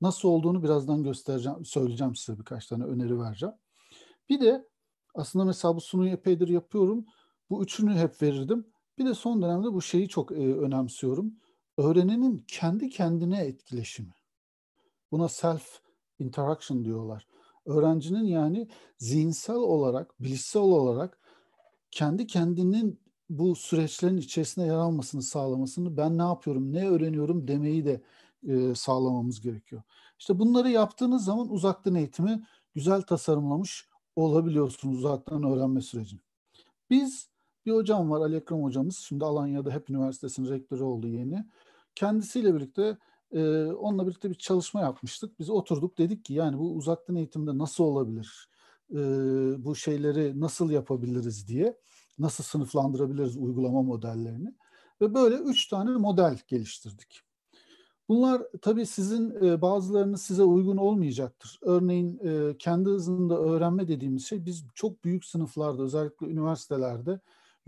Nasıl 0.02 0.30
olduğunu 0.30 0.64
birazdan 0.64 1.04
göstereceğim, 1.04 1.66
söyleyeceğim 1.66 2.16
size 2.16 2.40
birkaç 2.40 2.68
tane 2.68 2.84
öneri 2.84 3.20
vereceğim. 3.20 3.56
Bir 4.30 4.42
de 4.42 4.68
aslında 5.16 5.46
mesela 5.46 5.76
bu 5.76 5.82
sunuyu 5.82 6.12
epeydir 6.12 6.48
yapıyorum. 6.48 7.06
Bu 7.50 7.64
üçünü 7.64 7.94
hep 7.94 8.22
verirdim. 8.22 8.68
Bir 9.00 9.06
de 9.06 9.14
son 9.14 9.42
dönemde 9.42 9.74
bu 9.74 9.82
şeyi 9.82 10.08
çok 10.08 10.32
e, 10.32 10.36
önemsiyorum. 10.36 11.34
Öğrenenin 11.78 12.46
kendi 12.48 12.90
kendine 12.90 13.40
etkileşimi. 13.40 14.14
Buna 15.12 15.30
self 15.30 15.82
interaction 16.20 16.86
diyorlar. 16.86 17.28
Öğrencinin 17.66 18.24
yani 18.24 18.68
zihinsel 18.98 19.56
olarak, 19.56 20.24
bilişsel 20.24 20.62
olarak 20.62 21.20
kendi 21.92 22.28
kendinin 22.28 23.00
bu 23.30 23.56
süreçlerin 23.56 24.18
içerisinde 24.18 24.66
yer 24.66 24.74
almasını 24.74 25.22
sağlamasını, 25.22 25.98
ben 25.98 26.18
ne 26.18 26.24
yapıyorum, 26.24 26.74
ne 26.74 26.90
öğreniyorum 26.90 27.48
demeyi 27.48 27.86
de 27.86 28.02
e, 28.48 28.76
sağlamamız 28.76 29.42
gerekiyor. 29.42 29.82
İşte 30.20 30.40
bunları 30.40 30.70
yaptığınız 30.70 31.26
zaman 31.26 31.50
uzaktan 31.50 31.96
eğitimi 31.96 32.44
güzel 32.76 33.02
tasarımlamış 33.02 33.90
olabiliyorsunuz 34.16 34.98
uzaktan 34.98 35.44
öğrenme 35.44 35.82
sürecini. 35.82 36.20
Biz 36.90 37.30
bir 37.66 37.72
hocam 37.72 38.10
var 38.10 38.22
Ali 38.22 38.36
Ekrem 38.36 38.64
hocamız. 38.64 38.98
Şimdi 38.98 39.26
Alanya'da 39.26 39.72
Hep 39.72 39.90
Üniversitesi'nin 39.90 40.50
rektörü 40.50 40.84
oldu 40.84 41.08
yeni. 41.08 41.46
Kendisiyle 41.96 42.56
birlikte 42.56 42.98
e, 43.32 43.66
onunla 43.66 44.08
birlikte 44.08 44.30
bir 44.30 44.36
çalışma 44.36 44.82
yapmıştık. 44.82 45.40
Biz 45.40 45.50
oturduk 45.50 45.98
dedik 45.98 46.26
ki 46.26 46.34
yani 46.34 46.58
bu 46.58 46.74
uzaktan 46.74 47.16
eğitimde 47.16 47.58
nasıl 47.58 47.84
olabilir? 47.84 48.50
E, 48.92 48.98
bu 49.66 49.76
şeyleri 49.76 50.40
nasıl 50.40 50.72
yapabiliriz 50.72 51.48
diye. 51.48 51.78
Nasıl 52.20 52.44
sınıflandırabiliriz 52.44 53.38
uygulama 53.38 53.82
modellerini. 53.82 54.54
Ve 55.02 55.14
böyle 55.14 55.36
üç 55.36 55.68
tane 55.68 55.92
model 55.92 56.40
geliştirdik. 56.48 57.22
Bunlar 58.10 58.42
tabii 58.62 58.86
sizin 58.86 59.46
e, 59.46 59.62
bazılarınız 59.62 60.22
size 60.22 60.44
uygun 60.44 60.78
olmayacaktır. 60.78 61.60
Örneğin 61.62 62.20
e, 62.24 62.58
kendi 62.58 62.90
hızında 62.90 63.40
öğrenme 63.40 63.88
dediğimiz 63.88 64.26
şey 64.26 64.46
biz 64.46 64.66
çok 64.76 65.04
büyük 65.04 65.26
sınıflarda 65.26 65.84
özellikle 65.84 66.28
üniversitelerde 66.28 67.20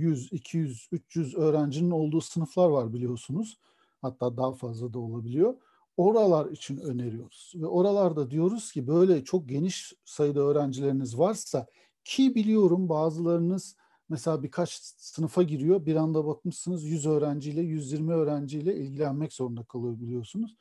100, 0.01 0.33
200, 0.33 0.87
300 0.91 1.35
öğrencinin 1.35 1.91
olduğu 1.91 2.21
sınıflar 2.21 2.69
var 2.69 2.93
biliyorsunuz. 2.93 3.57
Hatta 4.01 4.37
daha 4.37 4.53
fazla 4.53 4.93
da 4.93 4.99
olabiliyor. 4.99 5.55
Oralar 5.97 6.51
için 6.51 6.77
öneriyoruz. 6.77 7.53
Ve 7.55 7.67
oralarda 7.67 8.31
diyoruz 8.31 8.71
ki 8.71 8.87
böyle 8.87 9.23
çok 9.23 9.49
geniş 9.49 9.93
sayıda 10.05 10.39
öğrencileriniz 10.39 11.19
varsa 11.19 11.67
ki 12.03 12.35
biliyorum 12.35 12.89
bazılarınız 12.89 13.75
mesela 14.09 14.43
birkaç 14.43 14.71
sınıfa 14.97 15.43
giriyor. 15.43 15.85
Bir 15.85 15.95
anda 15.95 16.25
bakmışsınız 16.25 16.83
100 16.83 17.05
öğrenciyle 17.05 17.61
120 17.61 18.13
öğrenciyle 18.13 18.75
ilgilenmek 18.75 19.33
zorunda 19.33 19.63
kalıyor 19.63 19.99
biliyorsunuz. 19.99 20.55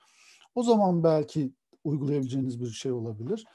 O 0.54 0.62
zaman 0.62 1.04
belki 1.04 1.52
uygulayabileceğiniz 1.84 2.60
bir 2.60 2.66
şey 2.66 2.92
olabilir. 2.92 3.46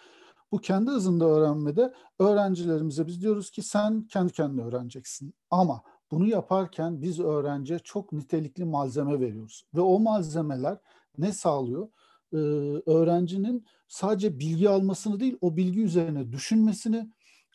Bu 0.55 0.61
kendi 0.61 0.91
hızında 0.91 1.25
öğrenmede 1.25 1.93
öğrencilerimize 2.19 3.07
biz 3.07 3.21
diyoruz 3.21 3.51
ki 3.51 3.61
sen 3.61 4.07
kendi 4.07 4.33
kendine 4.33 4.63
öğreneceksin. 4.63 5.33
Ama 5.51 5.83
bunu 6.11 6.27
yaparken 6.27 7.01
biz 7.01 7.19
öğrenciye 7.19 7.79
çok 7.79 8.11
nitelikli 8.11 8.65
malzeme 8.65 9.19
veriyoruz. 9.19 9.63
Ve 9.73 9.81
o 9.81 9.99
malzemeler 9.99 10.77
ne 11.17 11.33
sağlıyor? 11.33 11.89
Ee, 12.33 12.37
öğrencinin 12.85 13.65
sadece 13.87 14.39
bilgi 14.39 14.69
almasını 14.69 15.19
değil, 15.19 15.37
o 15.41 15.55
bilgi 15.55 15.81
üzerine 15.81 16.31
düşünmesini, 16.31 17.09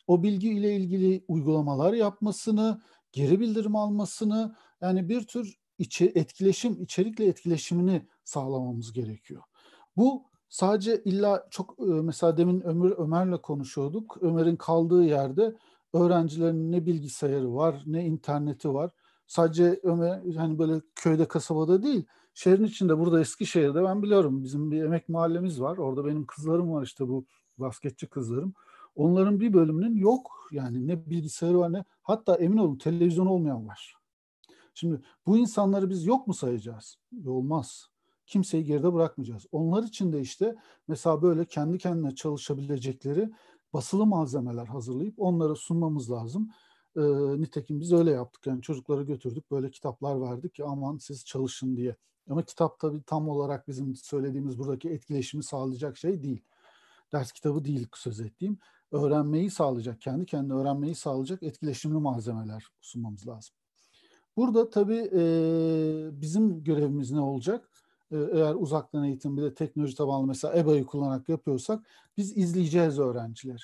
o 0.07 0.23
bilgi 0.23 0.49
ile 0.49 0.75
ilgili 0.75 1.25
uygulamalar 1.27 1.93
yapmasını, 1.93 2.81
geri 3.11 3.39
bildirim 3.39 3.75
almasını, 3.75 4.55
yani 4.81 5.09
bir 5.09 5.27
tür 5.27 5.59
içi, 5.77 6.11
etkileşim, 6.15 6.81
içerikle 6.81 7.25
etkileşimini 7.25 8.07
sağlamamız 8.23 8.93
gerekiyor. 8.93 9.43
Bu 9.97 10.30
sadece 10.51 11.03
illa 11.03 11.47
çok 11.49 11.79
e, 11.79 11.83
mesela 11.83 12.37
demin 12.37 12.61
Ömer 12.61 12.91
Ömer'le 12.97 13.37
konuşuyorduk. 13.37 14.17
Ömer'in 14.21 14.55
kaldığı 14.55 15.03
yerde 15.03 15.55
öğrencilerin 15.93 16.71
ne 16.71 16.85
bilgisayarı 16.85 17.55
var, 17.55 17.83
ne 17.85 18.05
interneti 18.05 18.73
var. 18.73 18.91
Sadece 19.27 19.79
Ömer 19.83 20.35
hani 20.35 20.59
böyle 20.59 20.81
köyde 20.95 21.27
kasabada 21.27 21.83
değil, 21.83 22.05
şehrin 22.33 22.63
içinde 22.63 22.99
burada 22.99 23.19
Eskişehir'de 23.21 23.83
ben 23.83 24.03
biliyorum 24.03 24.43
bizim 24.43 24.71
bir 24.71 24.83
emek 24.83 25.09
mahallemiz 25.09 25.61
var. 25.61 25.77
Orada 25.77 26.05
benim 26.05 26.25
kızlarım 26.25 26.73
var 26.73 26.83
işte 26.83 27.07
bu 27.07 27.25
basketçi 27.57 28.07
kızlarım. 28.07 28.53
Onların 28.95 29.39
bir 29.39 29.53
bölümünün 29.53 29.95
yok 29.95 30.49
yani 30.51 30.87
ne 30.87 31.09
bilgisayarı 31.09 31.59
var 31.59 31.73
ne 31.73 31.85
hatta 32.01 32.35
emin 32.35 32.57
olun 32.57 32.77
televizyon 32.77 33.25
olmayan 33.25 33.67
var. 33.67 33.95
Şimdi 34.73 35.01
bu 35.25 35.37
insanları 35.37 35.89
biz 35.89 36.05
yok 36.05 36.27
mu 36.27 36.33
sayacağız? 36.33 36.97
Olmaz. 37.25 37.90
Kimseyi 38.31 38.63
geride 38.63 38.93
bırakmayacağız. 38.93 39.45
Onlar 39.51 39.83
için 39.83 40.13
de 40.13 40.21
işte 40.21 40.55
mesela 40.87 41.21
böyle 41.21 41.45
kendi 41.45 41.77
kendine 41.77 42.15
çalışabilecekleri 42.15 43.29
basılı 43.73 44.05
malzemeler 44.05 44.65
hazırlayıp 44.65 45.13
onlara 45.17 45.55
sunmamız 45.55 46.11
lazım. 46.11 46.49
E, 46.95 47.01
nitekim 47.41 47.79
biz 47.79 47.93
öyle 47.93 48.11
yaptık. 48.11 48.47
Yani 48.47 48.61
çocuklara 48.61 49.03
götürdük 49.03 49.51
böyle 49.51 49.71
kitaplar 49.71 50.21
verdik 50.21 50.55
ki 50.55 50.63
aman 50.63 50.97
siz 50.97 51.25
çalışın 51.25 51.75
diye. 51.75 51.95
Ama 52.29 52.43
kitap 52.45 52.79
tabii 52.79 53.03
tam 53.03 53.29
olarak 53.29 53.67
bizim 53.67 53.95
söylediğimiz 53.95 54.59
buradaki 54.59 54.89
etkileşimi 54.89 55.43
sağlayacak 55.43 55.97
şey 55.97 56.23
değil. 56.23 56.43
Ders 57.11 57.31
kitabı 57.31 57.65
değil 57.65 57.87
söz 57.95 58.21
ettiğim. 58.21 58.59
Öğrenmeyi 58.91 59.51
sağlayacak, 59.51 60.01
kendi 60.01 60.25
kendine 60.25 60.53
öğrenmeyi 60.53 60.95
sağlayacak 60.95 61.43
etkileşimli 61.43 61.97
malzemeler 61.97 62.67
sunmamız 62.81 63.27
lazım. 63.27 63.55
Burada 64.37 64.69
tabii 64.69 65.09
e, 65.13 65.21
bizim 66.21 66.63
görevimiz 66.63 67.11
ne 67.11 67.19
olacak? 67.19 67.70
E, 68.11 68.17
eğer 68.17 68.55
uzaktan 68.55 69.03
eğitim 69.03 69.37
bir 69.37 69.41
de 69.41 69.53
teknoloji 69.53 69.95
tabanlı 69.95 70.27
mesela 70.27 70.57
EBA'yı 70.57 70.85
kullanarak 70.85 71.29
yapıyorsak 71.29 71.87
biz 72.17 72.37
izleyeceğiz 72.37 72.99
öğrencileri. 72.99 73.61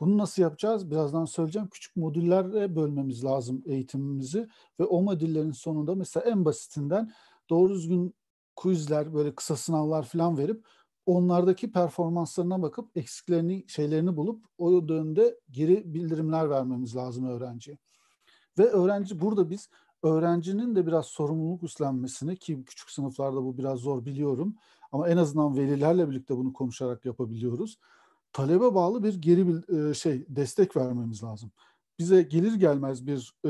Bunu 0.00 0.18
nasıl 0.18 0.42
yapacağız? 0.42 0.90
Birazdan 0.90 1.24
söyleyeceğim. 1.24 1.68
Küçük 1.68 1.96
modüllere 1.96 2.76
bölmemiz 2.76 3.24
lazım 3.24 3.62
eğitimimizi 3.66 4.48
ve 4.80 4.84
o 4.84 5.02
modüllerin 5.02 5.52
sonunda 5.52 5.94
mesela 5.94 6.30
en 6.30 6.44
basitinden 6.44 7.12
doğru 7.50 7.74
düzgün 7.74 8.14
quizler, 8.56 9.14
böyle 9.14 9.34
kısa 9.34 9.56
sınavlar 9.56 10.02
falan 10.02 10.38
verip 10.38 10.66
onlardaki 11.06 11.72
performanslarına 11.72 12.62
bakıp 12.62 12.96
eksiklerini, 12.96 13.64
şeylerini 13.68 14.16
bulup 14.16 14.44
o 14.58 14.88
dönemde 14.88 15.38
geri 15.50 15.94
bildirimler 15.94 16.50
vermemiz 16.50 16.96
lazım 16.96 17.24
öğrenciye. 17.24 17.78
Ve 18.58 18.64
öğrenci 18.64 19.20
burada 19.20 19.50
biz 19.50 19.68
öğrencinin 20.02 20.76
de 20.76 20.86
biraz 20.86 21.06
sorumluluk 21.06 21.62
üstlenmesini 21.62 22.36
ki 22.36 22.64
küçük 22.66 22.90
sınıflarda 22.90 23.44
bu 23.44 23.58
biraz 23.58 23.78
zor 23.78 24.04
biliyorum 24.04 24.54
ama 24.92 25.08
en 25.08 25.16
azından 25.16 25.56
velilerle 25.56 26.10
birlikte 26.10 26.36
bunu 26.36 26.52
konuşarak 26.52 27.04
yapabiliyoruz. 27.04 27.78
Talebe 28.32 28.74
bağlı 28.74 29.04
bir 29.04 29.14
geri 29.14 29.94
şey 29.94 30.24
destek 30.28 30.76
vermemiz 30.76 31.22
lazım. 31.22 31.50
Bize 31.98 32.22
gelir 32.22 32.54
gelmez 32.54 33.06
bir 33.06 33.34
e, 33.44 33.48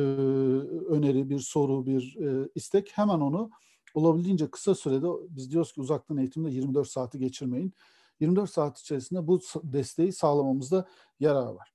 öneri, 0.89 1.31
bir 1.31 1.39
soru, 1.39 1.87
bir 1.87 2.17
e, 2.17 2.49
istek 2.55 2.91
hemen 2.99 3.21
onu 3.21 3.51
olabildiğince 3.95 4.51
kısa 4.51 4.75
sürede 4.75 5.07
biz 5.29 5.51
diyoruz 5.51 5.73
ki 5.73 5.81
uzaktan 5.81 6.17
eğitimde 6.17 6.51
24 6.51 6.89
saati 6.89 7.19
geçirmeyin. 7.19 7.73
24 8.21 8.51
saat 8.51 8.79
içerisinde 8.79 9.27
bu 9.27 9.41
desteği 9.63 10.13
sağlamamızda 10.13 10.89
yarar 11.21 11.47
var. 11.47 11.73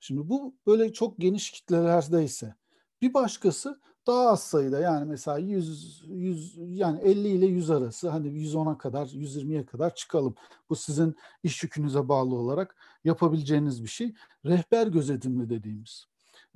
Şimdi 0.00 0.28
bu 0.28 0.54
böyle 0.66 0.92
çok 0.92 1.18
geniş 1.18 1.50
kitlelerde 1.50 2.24
ise 2.24 2.54
bir 3.02 3.14
başkası 3.14 3.80
daha 4.06 4.28
az 4.28 4.42
sayıda 4.42 4.80
yani 4.80 5.04
mesela 5.04 5.38
100, 5.38 6.04
100 6.08 6.56
yani 6.58 7.00
50 7.00 7.28
ile 7.28 7.46
100 7.46 7.70
arası 7.70 8.08
hani 8.08 8.28
110'a 8.28 8.78
kadar 8.78 9.06
120'ye 9.06 9.66
kadar 9.66 9.94
çıkalım. 9.94 10.34
Bu 10.70 10.76
sizin 10.76 11.16
iş 11.42 11.62
yükünüze 11.62 12.08
bağlı 12.08 12.34
olarak 12.34 12.76
yapabileceğiniz 13.04 13.82
bir 13.82 13.88
şey. 13.88 14.14
Rehber 14.44 14.86
gözetimli 14.86 15.50
dediğimiz. 15.50 16.06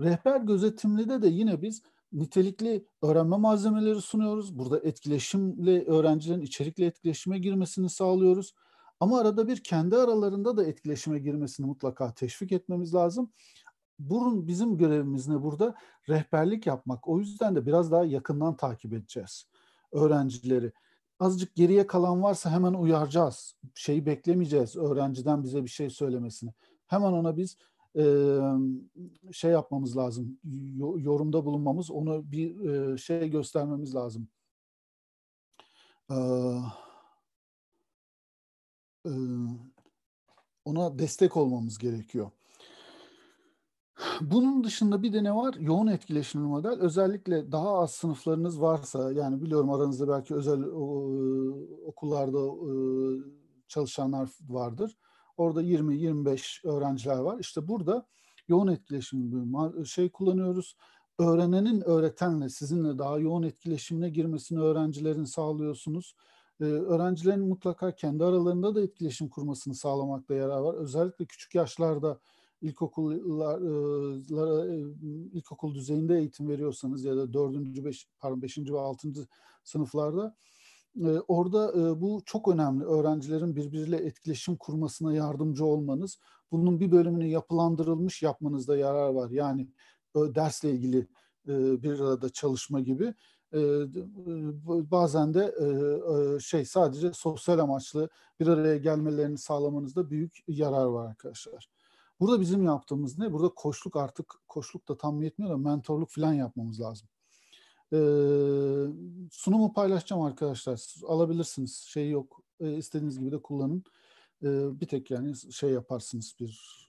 Rehber 0.00 0.40
gözetimli 0.40 1.23
de 1.23 1.28
yine 1.28 1.62
biz 1.62 1.83
nitelikli 2.12 2.87
öğrenme 3.02 3.37
malzemeleri 3.37 4.00
sunuyoruz. 4.00 4.59
Burada 4.59 4.78
etkileşimle 4.78 5.85
öğrencilerin 5.85 6.40
içerikle 6.40 6.87
etkileşime 6.87 7.38
girmesini 7.38 7.90
sağlıyoruz. 7.90 8.54
Ama 9.00 9.21
arada 9.21 9.49
bir 9.49 9.62
kendi 9.62 9.97
aralarında 9.97 10.57
da 10.57 10.64
etkileşime 10.64 11.19
girmesini 11.19 11.66
mutlaka 11.66 12.14
teşvik 12.14 12.52
etmemiz 12.52 12.95
lazım. 12.95 13.33
Bunun 14.00 14.47
bizim 14.47 14.78
görevimiz 14.78 15.28
ne 15.28 15.42
burada? 15.42 15.75
Rehberlik 16.09 16.66
yapmak. 16.66 17.09
O 17.09 17.19
yüzden 17.19 17.57
de 17.57 17.66
biraz 17.66 17.92
daha 17.92 18.04
yakından 18.04 18.57
takip 18.57 18.92
edeceğiz 18.92 19.47
öğrencileri. 19.92 20.73
Azıcık 21.19 21.54
geriye 21.54 21.87
kalan 21.87 22.23
varsa 22.23 22.50
hemen 22.50 22.75
uyaracağız. 22.75 23.57
Şeyi 23.75 24.07
beklemeyeceğiz 24.07 24.76
öğrenciden 24.76 25.42
bize 25.42 25.64
bir 25.64 25.71
şey 25.71 25.90
söylemesini. 25.90 26.50
Hemen 26.87 27.12
ona 27.12 27.37
biz 27.37 27.57
e, 27.99 28.04
şey 29.33 29.50
yapmamız 29.50 29.97
lazım. 29.97 30.38
Yorumda 30.97 31.45
bulunmamız, 31.45 31.90
onu 31.90 32.33
bir 32.33 32.71
e, 32.71 32.97
şey 32.99 33.30
göstermemiz 33.30 33.95
lazım. 33.95 34.28
E, 36.11 36.16
e, 39.07 39.12
ona 40.64 40.99
destek 40.99 41.37
olmamız 41.37 41.78
gerekiyor. 41.78 42.30
Bunun 44.21 44.64
dışında 44.64 45.02
bir 45.02 45.12
de 45.12 45.25
ne 45.25 45.35
var? 45.35 45.54
Yoğun 45.54 45.87
etkileşimli 45.87 46.47
model. 46.47 46.80
Özellikle 46.80 47.52
daha 47.52 47.78
az 47.78 47.90
sınıflarınız 47.90 48.61
varsa, 48.61 49.12
yani 49.12 49.42
biliyorum 49.42 49.71
aranızda 49.71 50.09
belki 50.09 50.35
özel 50.35 50.62
o, 50.62 50.85
okullarda 51.87 52.38
e, 52.38 52.73
çalışanlar 53.69 54.30
vardır. 54.49 54.97
Orada 55.37 55.62
20-25 55.62 56.69
öğrenciler 56.69 57.19
var. 57.19 57.38
İşte 57.40 57.69
burada 57.69 58.07
yoğun 58.49 58.69
etkileşim 58.69 59.33
bir 59.33 59.85
şey 59.85 60.09
kullanıyoruz. 60.09 60.76
Öğrenenin 61.19 61.80
öğretenle 61.80 62.49
sizinle 62.49 62.99
daha 62.99 63.19
yoğun 63.19 63.42
etkileşimine 63.42 64.11
girmesini 64.11 64.61
öğrencilerin 64.61 65.25
sağlıyorsunuz. 65.25 66.14
Ee, 66.61 66.64
öğrencilerin 66.64 67.49
mutlaka 67.49 67.95
kendi 67.95 68.25
aralarında 68.25 68.75
da 68.75 68.80
etkileşim 68.83 69.28
kurmasını 69.28 69.75
sağlamakta 69.75 70.35
yarar 70.35 70.61
var. 70.61 70.75
Özellikle 70.75 71.25
küçük 71.25 71.54
yaşlarda 71.54 72.21
ilkokullara 72.62 74.67
ilkokul 75.33 75.75
düzeyinde 75.75 76.19
eğitim 76.19 76.49
veriyorsanız 76.49 77.05
ya 77.05 77.17
da 77.17 77.33
dördüncü, 77.33 77.85
beş, 77.85 78.09
pardon 78.19 78.43
beşinci 78.43 78.75
ve 78.75 78.81
altıncı 78.81 79.26
sınıflarda 79.64 80.37
orada 81.29 82.00
bu 82.00 82.23
çok 82.25 82.49
önemli. 82.49 82.85
Öğrencilerin 82.85 83.57
birbiriyle 83.57 83.97
etkileşim 83.97 84.57
kurmasına 84.57 85.14
yardımcı 85.14 85.64
olmanız. 85.64 86.19
Bunun 86.52 86.81
bir 86.81 86.93
bölümünü 86.93 87.26
yapılandırılmış 87.26 88.23
yapmanızda 88.23 88.76
yarar 88.76 89.09
var. 89.09 89.31
Yani 89.31 89.69
dersle 90.17 90.71
ilgili 90.71 91.09
bir 91.83 92.00
arada 92.00 92.29
çalışma 92.29 92.81
gibi. 92.81 93.14
Bazen 94.90 95.35
de 95.35 95.55
şey 96.40 96.64
sadece 96.64 97.12
sosyal 97.12 97.59
amaçlı 97.59 98.09
bir 98.40 98.47
araya 98.47 98.76
gelmelerini 98.76 99.38
sağlamanızda 99.38 100.11
büyük 100.11 100.45
yarar 100.49 100.87
var 100.87 101.09
arkadaşlar. 101.09 101.69
Burada 102.20 102.40
bizim 102.40 102.64
yaptığımız 102.64 103.18
ne? 103.18 103.32
Burada 103.32 103.48
koçluk 103.48 103.96
artık 103.96 104.34
koçluk 104.48 104.88
da 104.88 104.96
tam 104.96 105.22
yetmiyor 105.22 105.52
da 105.52 105.56
mentorluk 105.56 106.10
falan 106.10 106.32
yapmamız 106.32 106.80
lazım. 106.80 107.08
Ee, 107.92 107.96
sunumu 109.30 109.72
paylaşacağım 109.72 110.22
arkadaşlar. 110.22 110.94
Alabilirsiniz. 111.06 111.74
Şey 111.76 112.10
yok. 112.10 112.42
Ee, 112.60 112.76
istediğiniz 112.76 113.18
gibi 113.18 113.32
de 113.32 113.42
kullanın. 113.42 113.84
Ee, 114.42 114.80
bir 114.80 114.86
tek 114.86 115.10
yani 115.10 115.36
şey 115.36 115.70
yaparsınız 115.70 116.34
bir 116.40 116.88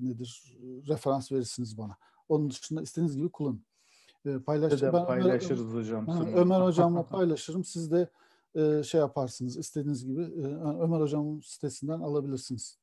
nedir 0.00 0.58
referans 0.88 1.32
verirsiniz 1.32 1.78
bana. 1.78 1.96
Onun 2.28 2.50
dışında 2.50 2.82
istediğiniz 2.82 3.16
gibi 3.16 3.28
kullanın. 3.28 3.62
Ee, 4.26 4.38
paylaş, 4.38 4.82
ben 4.82 5.06
paylaşırız 5.06 5.74
Ömer, 5.74 5.80
hocam. 5.80 6.06
Ha, 6.06 6.24
Ömer 6.34 6.60
hocamla 6.60 7.02
paylaşırım. 7.08 7.64
Siz 7.64 7.90
de 7.90 8.10
e, 8.54 8.82
şey 8.82 9.00
yaparsınız 9.00 9.56
istediğiniz 9.56 10.06
gibi. 10.06 10.22
E, 10.22 10.44
Ömer 10.80 11.00
hocamın 11.00 11.40
sitesinden 11.40 12.00
alabilirsiniz. 12.00 12.78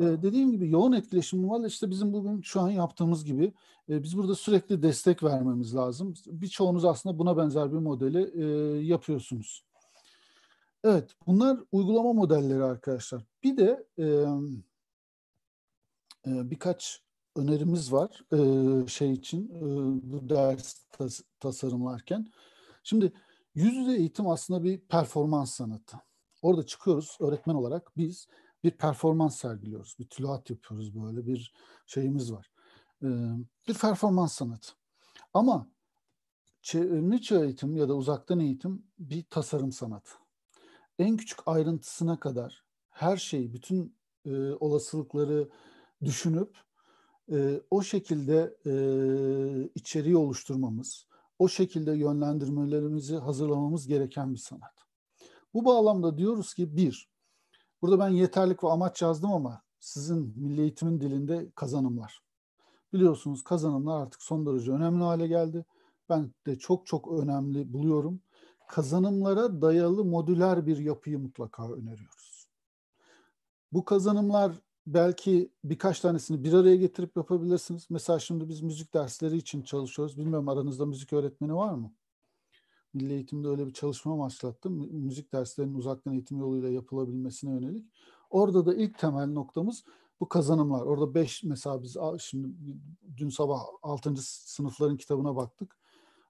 Ee, 0.00 0.04
dediğim 0.04 0.52
gibi 0.52 0.70
yoğun 0.70 0.92
etkileşim 0.92 1.50
var. 1.50 1.66
İşte 1.66 1.90
bizim 1.90 2.12
bugün 2.12 2.40
şu 2.40 2.60
an 2.60 2.70
yaptığımız 2.70 3.24
gibi 3.24 3.52
e, 3.88 4.02
biz 4.02 4.16
burada 4.16 4.34
sürekli 4.34 4.82
destek 4.82 5.22
vermemiz 5.22 5.74
lazım. 5.74 6.14
Birçoğunuz 6.26 6.84
aslında 6.84 7.18
buna 7.18 7.36
benzer 7.36 7.72
bir 7.72 7.78
modeli 7.78 8.30
e, 8.34 8.44
yapıyorsunuz. 8.84 9.64
Evet, 10.84 11.10
bunlar 11.26 11.58
uygulama 11.72 12.12
modelleri 12.12 12.64
arkadaşlar. 12.64 13.22
Bir 13.44 13.56
de 13.56 13.86
e, 13.98 14.04
e, 16.26 16.50
birkaç 16.50 17.02
önerimiz 17.36 17.92
var 17.92 18.24
e, 18.32 18.88
şey 18.88 19.12
için 19.12 19.48
e, 19.48 19.60
bu 20.12 20.28
ders 20.28 20.74
tas 20.92 21.20
tasarımlarken. 21.40 22.32
Şimdi 22.82 23.12
yüz 23.54 23.74
yüze 23.76 23.96
eğitim 23.96 24.28
aslında 24.28 24.64
bir 24.64 24.80
performans 24.80 25.54
sanatı. 25.54 25.96
Orada 26.42 26.66
çıkıyoruz 26.66 27.16
öğretmen 27.20 27.54
olarak 27.54 27.92
biz 27.96 28.28
bir 28.64 28.70
performans 28.70 29.36
sergiliyoruz. 29.36 29.96
Bir 29.98 30.08
tülahat 30.08 30.50
yapıyoruz 30.50 30.94
böyle 30.94 31.26
bir 31.26 31.54
şeyimiz 31.86 32.32
var. 32.32 32.50
Bir 33.68 33.74
performans 33.80 34.32
sanatı. 34.32 34.72
Ama 35.34 35.70
çevrimiçi 36.62 37.34
eğitim 37.34 37.76
ya 37.76 37.88
da 37.88 37.94
uzaktan 37.94 38.40
eğitim 38.40 38.86
bir 38.98 39.24
tasarım 39.24 39.72
sanatı. 39.72 40.10
En 40.98 41.16
küçük 41.16 41.38
ayrıntısına 41.46 42.20
kadar 42.20 42.64
her 42.90 43.16
şeyi, 43.16 43.52
bütün 43.52 43.96
olasılıkları 44.60 45.48
düşünüp 46.04 46.58
o 47.70 47.82
şekilde 47.82 48.56
içeriği 49.74 50.16
oluşturmamız, 50.16 51.06
o 51.38 51.48
şekilde 51.48 51.92
yönlendirmelerimizi 51.92 53.16
hazırlamamız 53.16 53.86
gereken 53.86 54.34
bir 54.34 54.38
sanat. 54.38 54.86
Bu 55.54 55.64
bağlamda 55.64 56.18
diyoruz 56.18 56.54
ki 56.54 56.76
bir, 56.76 57.08
Burada 57.82 57.98
ben 57.98 58.08
yeterlik 58.08 58.64
ve 58.64 58.68
amaç 58.68 59.02
yazdım 59.02 59.32
ama 59.32 59.62
sizin 59.80 60.34
milli 60.36 60.60
eğitimin 60.60 61.00
dilinde 61.00 61.50
kazanımlar. 61.54 62.22
Biliyorsunuz 62.92 63.44
kazanımlar 63.44 64.02
artık 64.02 64.22
son 64.22 64.46
derece 64.46 64.72
önemli 64.72 65.04
hale 65.04 65.26
geldi. 65.26 65.64
Ben 66.08 66.34
de 66.46 66.58
çok 66.58 66.86
çok 66.86 67.12
önemli 67.12 67.72
buluyorum. 67.72 68.20
Kazanımlara 68.68 69.62
dayalı 69.62 70.04
modüler 70.04 70.66
bir 70.66 70.78
yapıyı 70.78 71.18
mutlaka 71.18 71.72
öneriyoruz. 71.72 72.46
Bu 73.72 73.84
kazanımlar 73.84 74.52
belki 74.86 75.52
birkaç 75.64 76.00
tanesini 76.00 76.44
bir 76.44 76.52
araya 76.52 76.76
getirip 76.76 77.16
yapabilirsiniz. 77.16 77.86
Mesela 77.90 78.18
şimdi 78.18 78.48
biz 78.48 78.60
müzik 78.60 78.94
dersleri 78.94 79.36
için 79.36 79.62
çalışıyoruz. 79.62 80.18
Bilmiyorum 80.18 80.48
aranızda 80.48 80.86
müzik 80.86 81.12
öğretmeni 81.12 81.54
var 81.54 81.74
mı? 81.74 81.92
Milli 82.96 83.12
Eğitim'de 83.12 83.48
öyle 83.48 83.66
bir 83.66 83.72
çalışma 83.72 84.18
başlattım. 84.18 84.72
Müzik 84.92 85.32
derslerinin 85.32 85.74
uzaktan 85.74 86.12
eğitim 86.12 86.38
yoluyla 86.38 86.68
yapılabilmesine 86.68 87.50
yönelik. 87.50 87.86
Orada 88.30 88.66
da 88.66 88.74
ilk 88.74 88.98
temel 88.98 89.26
noktamız 89.26 89.84
bu 90.20 90.28
kazanımlar. 90.28 90.82
Orada 90.82 91.14
beş 91.14 91.44
mesela 91.44 91.82
biz 91.82 91.96
şimdi 92.18 92.48
dün 93.16 93.28
sabah 93.28 93.60
altıncı 93.82 94.22
sınıfların 94.24 94.96
kitabına 94.96 95.36
baktık. 95.36 95.76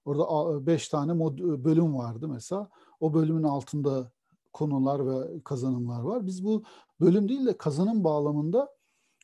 Orada 0.05 0.65
beş 0.67 0.89
tane 0.89 1.13
mod, 1.13 1.39
bölüm 1.39 1.97
vardı 1.97 2.27
mesela. 2.27 2.69
O 2.99 3.13
bölümün 3.13 3.43
altında 3.43 4.11
konular 4.53 5.07
ve 5.07 5.43
kazanımlar 5.43 6.01
var. 6.01 6.25
Biz 6.25 6.45
bu 6.45 6.63
bölüm 6.99 7.29
değil 7.29 7.45
de 7.45 7.57
kazanım 7.57 8.03
bağlamında 8.03 8.75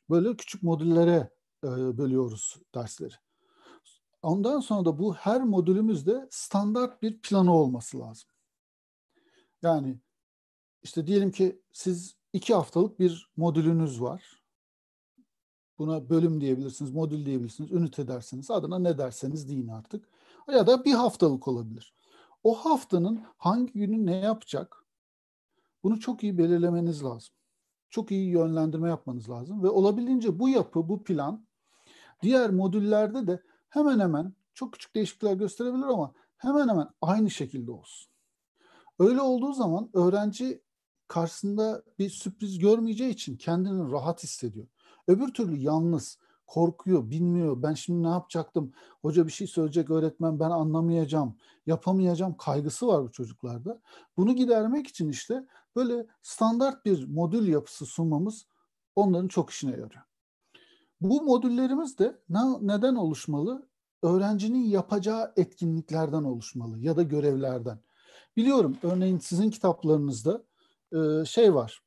böyle 0.09 0.37
küçük 0.37 0.63
modüllere 0.63 1.29
bölüyoruz 1.97 2.57
dersleri. 2.75 3.13
Ondan 4.23 4.59
sonra 4.59 4.85
da 4.85 4.99
bu 4.99 5.13
her 5.13 5.41
modülümüzde 5.41 6.27
standart 6.31 7.01
bir 7.01 7.21
planı 7.21 7.53
olması 7.53 7.99
lazım. 7.99 8.29
Yani 9.61 9.99
işte 10.83 11.07
diyelim 11.07 11.31
ki 11.31 11.61
siz 11.71 12.15
iki 12.33 12.53
haftalık 12.53 12.99
bir 12.99 13.31
modülünüz 13.37 14.01
var. 14.01 14.43
Buna 15.77 16.09
bölüm 16.09 16.41
diyebilirsiniz, 16.41 16.91
modül 16.91 17.25
diyebilirsiniz, 17.25 17.71
ünite 17.71 18.07
dersiniz. 18.07 18.51
Adına 18.51 18.79
ne 18.79 18.97
derseniz 18.97 19.49
deyin 19.49 19.67
artık. 19.67 20.09
Ya 20.47 20.67
da 20.67 20.85
bir 20.85 20.93
haftalık 20.93 21.47
olabilir. 21.47 21.93
O 22.43 22.55
haftanın 22.55 23.23
hangi 23.37 23.73
günü 23.73 24.05
ne 24.05 24.15
yapacak? 24.15 24.85
Bunu 25.83 25.99
çok 25.99 26.23
iyi 26.23 26.37
belirlemeniz 26.37 27.03
lazım. 27.03 27.35
Çok 27.89 28.11
iyi 28.11 28.29
yönlendirme 28.29 28.89
yapmanız 28.89 29.29
lazım 29.29 29.63
ve 29.63 29.69
olabildiğince 29.69 30.39
bu 30.39 30.49
yapı, 30.49 30.89
bu 30.89 31.03
plan 31.03 31.45
diğer 32.21 32.49
modüllerde 32.49 33.27
de 33.27 33.43
hemen 33.73 33.99
hemen 33.99 34.33
çok 34.53 34.73
küçük 34.73 34.95
değişiklikler 34.95 35.33
gösterebilir 35.33 35.85
ama 35.85 36.13
hemen 36.37 36.69
hemen 36.69 36.89
aynı 37.01 37.29
şekilde 37.29 37.71
olsun. 37.71 38.11
Öyle 38.99 39.21
olduğu 39.21 39.53
zaman 39.53 39.89
öğrenci 39.93 40.61
karşısında 41.07 41.83
bir 41.99 42.09
sürpriz 42.09 42.59
görmeyeceği 42.59 43.11
için 43.11 43.37
kendini 43.37 43.91
rahat 43.91 44.23
hissediyor. 44.23 44.67
Öbür 45.07 45.27
türlü 45.27 45.57
yalnız, 45.57 46.19
korkuyor, 46.47 47.09
bilmiyor. 47.09 47.63
Ben 47.63 47.73
şimdi 47.73 48.03
ne 48.03 48.09
yapacaktım? 48.09 48.73
Hoca 49.01 49.27
bir 49.27 49.31
şey 49.31 49.47
söyleyecek 49.47 49.89
öğretmen 49.89 50.39
ben 50.39 50.49
anlamayacağım, 50.49 51.37
yapamayacağım 51.65 52.37
kaygısı 52.37 52.87
var 52.87 53.03
bu 53.03 53.11
çocuklarda. 53.11 53.81
Bunu 54.17 54.35
gidermek 54.35 54.87
için 54.87 55.09
işte 55.09 55.47
böyle 55.75 56.07
standart 56.21 56.85
bir 56.85 57.07
modül 57.07 57.47
yapısı 57.47 57.85
sunmamız 57.85 58.45
onların 58.95 59.27
çok 59.27 59.49
işine 59.49 59.71
yarıyor. 59.71 60.03
Bu 61.03 61.21
modüllerimiz 61.21 61.99
de 61.99 62.21
ne, 62.29 62.39
neden 62.61 62.95
oluşmalı? 62.95 63.67
Öğrencinin 64.03 64.63
yapacağı 64.63 65.33
etkinliklerden 65.37 66.23
oluşmalı 66.23 66.79
ya 66.79 66.95
da 66.95 67.03
görevlerden. 67.03 67.79
Biliyorum 68.37 68.77
örneğin 68.83 69.19
sizin 69.19 69.49
kitaplarınızda 69.49 70.43
e, 70.93 71.25
şey 71.25 71.55
var. 71.55 71.81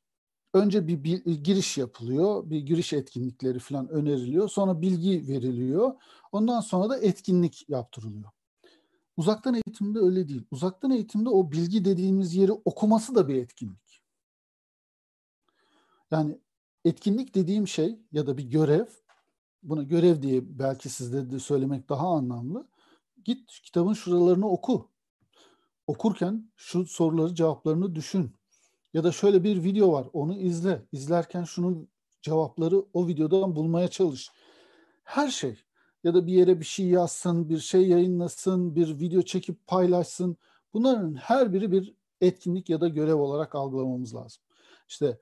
Önce 0.53 0.87
bir, 0.87 1.03
bir 1.03 1.43
giriş 1.43 1.77
yapılıyor, 1.77 2.49
bir 2.49 2.59
giriş 2.59 2.93
etkinlikleri 2.93 3.59
falan 3.59 3.89
öneriliyor. 3.89 4.49
Sonra 4.49 4.81
bilgi 4.81 5.27
veriliyor. 5.27 5.93
Ondan 6.31 6.59
sonra 6.59 6.89
da 6.89 6.97
etkinlik 6.97 7.69
yaptırılıyor. 7.69 8.29
Uzaktan 9.17 9.53
eğitimde 9.53 9.99
öyle 9.99 10.27
değil. 10.27 10.45
Uzaktan 10.51 10.91
eğitimde 10.91 11.29
o 11.29 11.51
bilgi 11.51 11.85
dediğimiz 11.85 12.35
yeri 12.35 12.51
okuması 12.51 13.15
da 13.15 13.27
bir 13.27 13.35
etkinlik. 13.35 14.01
Yani 16.11 16.39
etkinlik 16.85 17.35
dediğim 17.35 17.67
şey 17.67 17.99
ya 18.11 18.27
da 18.27 18.37
bir 18.37 18.43
görev 18.43 18.85
buna 19.63 19.83
görev 19.83 20.21
diye 20.21 20.59
belki 20.59 20.89
sizde 20.89 21.31
de 21.31 21.39
söylemek 21.39 21.89
daha 21.89 22.07
anlamlı. 22.07 22.67
Git 23.25 23.61
kitabın 23.63 23.93
şuralarını 23.93 24.49
oku. 24.49 24.89
Okurken 25.87 26.51
şu 26.55 26.85
soruları 26.85 27.35
cevaplarını 27.35 27.95
düşün. 27.95 28.31
Ya 28.93 29.03
da 29.03 29.11
şöyle 29.11 29.43
bir 29.43 29.63
video 29.63 29.91
var 29.91 30.07
onu 30.13 30.37
izle. 30.37 30.85
İzlerken 30.91 31.43
şunun 31.43 31.87
cevapları 32.21 32.85
o 32.93 33.07
videodan 33.07 33.55
bulmaya 33.55 33.87
çalış. 33.87 34.31
Her 35.03 35.27
şey 35.27 35.63
ya 36.03 36.13
da 36.13 36.27
bir 36.27 36.33
yere 36.33 36.59
bir 36.59 36.65
şey 36.65 36.85
yazsın, 36.85 37.49
bir 37.49 37.59
şey 37.59 37.87
yayınlasın, 37.87 38.75
bir 38.75 38.99
video 38.99 39.21
çekip 39.21 39.67
paylaşsın. 39.67 40.37
Bunların 40.73 41.15
her 41.15 41.53
biri 41.53 41.71
bir 41.71 41.93
etkinlik 42.21 42.69
ya 42.69 42.81
da 42.81 42.87
görev 42.87 43.15
olarak 43.15 43.55
algılamamız 43.55 44.15
lazım. 44.15 44.43
İşte 44.87 45.19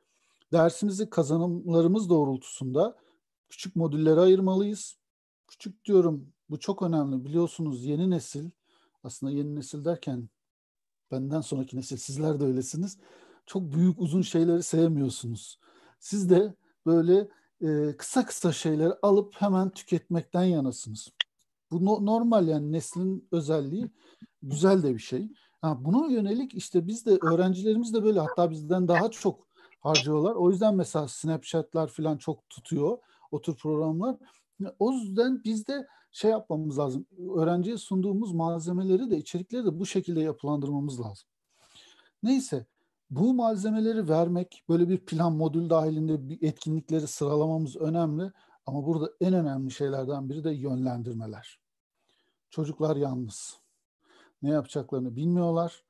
dersimizi 0.51 1.09
kazanımlarımız 1.09 2.09
doğrultusunda 2.09 2.95
küçük 3.55 3.75
modüllere 3.75 4.19
ayırmalıyız. 4.19 4.97
Küçük 5.47 5.85
diyorum 5.85 6.33
bu 6.49 6.59
çok 6.59 6.81
önemli. 6.81 7.25
Biliyorsunuz 7.25 7.85
yeni 7.85 8.09
nesil 8.09 8.49
aslında 9.03 9.31
yeni 9.31 9.55
nesil 9.55 9.85
derken 9.85 10.29
benden 11.11 11.41
sonraki 11.41 11.77
nesil 11.77 11.97
sizler 11.97 12.39
de 12.39 12.43
öylesiniz. 12.43 12.97
Çok 13.45 13.73
büyük 13.73 14.01
uzun 14.01 14.21
şeyleri 14.21 14.63
sevmiyorsunuz. 14.63 15.59
Siz 15.99 16.29
de 16.29 16.53
böyle 16.85 17.27
e, 17.61 17.97
kısa 17.97 18.25
kısa 18.25 18.51
şeyleri 18.51 18.93
alıp 19.01 19.33
hemen 19.37 19.69
tüketmekten 19.69 20.43
yanasınız. 20.43 21.07
Bu 21.71 21.85
no, 21.85 22.05
normal 22.05 22.47
yani 22.47 22.71
neslin 22.71 23.27
özelliği 23.31 23.91
güzel 24.43 24.83
de 24.83 24.93
bir 24.93 24.99
şey. 24.99 25.29
Ha, 25.61 25.85
buna 25.85 26.07
yönelik 26.07 26.53
işte 26.53 26.87
biz 26.87 27.05
de 27.05 27.17
öğrencilerimiz 27.21 27.93
de 27.93 28.03
böyle 28.03 28.19
hatta 28.19 28.51
bizden 28.51 28.87
daha 28.87 29.11
çok 29.11 29.47
harcıyorlar. 29.79 30.35
O 30.35 30.51
yüzden 30.51 30.75
mesela 30.75 31.07
Snapchat'lar 31.07 31.87
falan 31.87 32.17
çok 32.17 32.49
tutuyor 32.49 32.97
o 33.31 33.41
tür 33.41 33.55
programlar. 33.55 34.17
O 34.79 34.91
yüzden 34.91 35.43
biz 35.43 35.67
de 35.67 35.87
şey 36.11 36.31
yapmamız 36.31 36.79
lazım. 36.79 37.05
Öğrenciye 37.35 37.77
sunduğumuz 37.77 38.33
malzemeleri 38.33 39.11
de 39.11 39.17
içerikleri 39.17 39.65
de 39.65 39.79
bu 39.79 39.85
şekilde 39.85 40.21
yapılandırmamız 40.21 40.99
lazım. 40.99 41.27
Neyse 42.23 42.65
bu 43.09 43.33
malzemeleri 43.33 44.09
vermek, 44.09 44.63
böyle 44.69 44.89
bir 44.89 44.97
plan 44.97 45.33
modül 45.33 45.69
dahilinde 45.69 46.29
bir 46.29 46.41
etkinlikleri 46.41 47.07
sıralamamız 47.07 47.75
önemli. 47.75 48.31
Ama 48.65 48.85
burada 48.85 49.11
en 49.21 49.33
önemli 49.33 49.71
şeylerden 49.71 50.29
biri 50.29 50.43
de 50.43 50.51
yönlendirmeler. 50.51 51.59
Çocuklar 52.49 52.95
yalnız. 52.95 53.59
Ne 54.41 54.49
yapacaklarını 54.49 55.15
bilmiyorlar. 55.15 55.83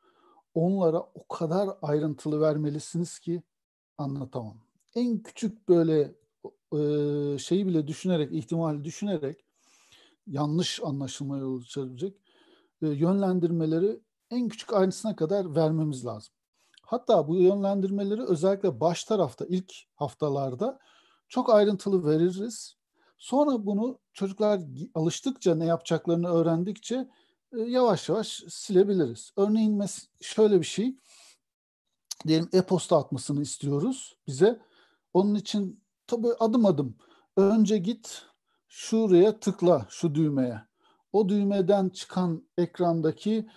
Onlara 0.54 1.00
o 1.00 1.28
kadar 1.28 1.70
ayrıntılı 1.82 2.42
vermelisiniz 2.42 3.20
ki 3.20 3.44
anlatamam. 3.98 4.58
En 4.96 5.20
küçük 5.24 5.70
böyle 5.70 6.16
şeyi 7.40 7.68
bile 7.68 7.88
düşünerek, 7.88 8.34
ihtimali 8.34 8.84
düşünerek 8.84 9.46
yanlış 10.28 10.80
anlaşılmaya 10.84 11.42
yol 11.42 11.62
açabilecek 11.62 12.18
yönlendirmeleri 12.82 14.00
en 14.32 14.50
küçük 14.50 14.74
ayrıntısına 14.74 15.16
kadar 15.16 15.56
vermemiz 15.56 16.06
lazım. 16.06 16.34
Hatta 16.82 17.28
bu 17.28 17.36
yönlendirmeleri 17.36 18.24
özellikle 18.24 18.80
baş 18.80 19.04
tarafta 19.04 19.46
ilk 19.46 19.74
haftalarda 19.96 20.80
çok 21.30 21.50
ayrıntılı 21.54 22.06
veririz. 22.06 22.76
Sonra 23.18 23.66
bunu 23.66 24.00
çocuklar 24.14 24.62
alıştıkça 24.94 25.56
ne 25.56 25.66
yapacaklarını 25.66 26.30
öğrendikçe 26.30 27.08
yavaş 27.52 28.10
yavaş 28.10 28.44
silebiliriz. 28.50 29.32
Örneğin 29.38 29.84
şöyle 30.22 30.60
bir 30.60 30.66
şey 30.66 30.96
diyelim 32.28 32.50
e-posta 32.54 32.98
atmasını 32.98 33.42
istiyoruz 33.42 34.18
bize. 34.28 34.62
Onun 35.14 35.36
için 35.36 35.85
tabii 36.08 36.34
adım 36.40 36.66
adım 36.66 36.96
önce 37.38 37.78
git 37.78 38.22
şuraya 38.68 39.40
tıkla 39.40 39.86
şu 39.90 40.16
düğmeye. 40.16 40.62
O 41.14 41.30
düğmeden 41.30 41.90
çıkan 41.90 42.44
ekrandaki 42.58 43.48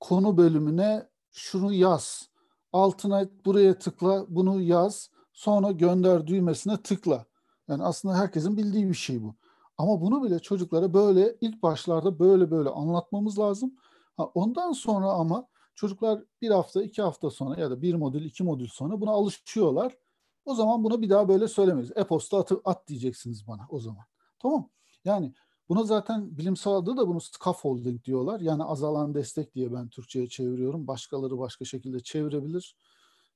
konu 0.00 0.36
bölümüne 0.36 1.08
şunu 1.30 1.72
yaz. 1.72 2.28
Altına 2.72 3.28
buraya 3.44 3.78
tıkla, 3.78 4.26
bunu 4.28 4.60
yaz. 4.60 5.10
Sonra 5.32 5.70
gönder 5.70 6.26
düğmesine 6.26 6.82
tıkla. 6.82 7.26
Yani 7.68 7.84
aslında 7.84 8.14
herkesin 8.16 8.56
bildiği 8.56 8.88
bir 8.88 8.94
şey 8.94 9.22
bu. 9.22 9.34
Ama 9.78 10.00
bunu 10.00 10.22
bile 10.24 10.38
çocuklara 10.38 10.94
böyle 10.94 11.36
ilk 11.40 11.62
başlarda 11.62 12.18
böyle 12.18 12.50
böyle 12.50 12.68
anlatmamız 12.68 13.38
lazım. 13.38 13.74
Ha, 14.16 14.24
ondan 14.24 14.72
sonra 14.72 15.10
ama 15.10 15.46
çocuklar 15.74 16.22
bir 16.42 16.50
hafta, 16.50 16.82
iki 16.82 17.02
hafta 17.02 17.30
sonra 17.30 17.60
ya 17.60 17.70
da 17.70 17.82
bir 17.82 17.94
modül, 17.94 18.24
iki 18.24 18.44
modül 18.44 18.68
sonra 18.68 19.00
buna 19.00 19.10
alışıyorlar. 19.10 19.96
O 20.44 20.54
zaman 20.54 20.84
bunu 20.84 21.02
bir 21.02 21.10
daha 21.10 21.28
böyle 21.28 21.48
söylemeyiz. 21.48 21.92
E-posta 21.96 22.38
at, 22.38 22.52
at 22.64 22.88
diyeceksiniz 22.88 23.46
bana 23.46 23.66
o 23.70 23.80
zaman. 23.80 24.04
Tamam. 24.38 24.68
Yani 25.04 25.34
buna 25.68 25.84
zaten 25.84 26.38
bilimsel 26.38 26.72
adı 26.72 26.96
da 26.96 27.08
bunu 27.08 27.20
scaffolding 27.20 28.04
diyorlar. 28.04 28.40
Yani 28.40 28.64
azalan 28.64 29.14
destek 29.14 29.54
diye 29.54 29.72
ben 29.72 29.88
Türkçe'ye 29.88 30.28
çeviriyorum. 30.28 30.86
Başkaları 30.86 31.38
başka 31.38 31.64
şekilde 31.64 32.00
çevirebilir. 32.00 32.76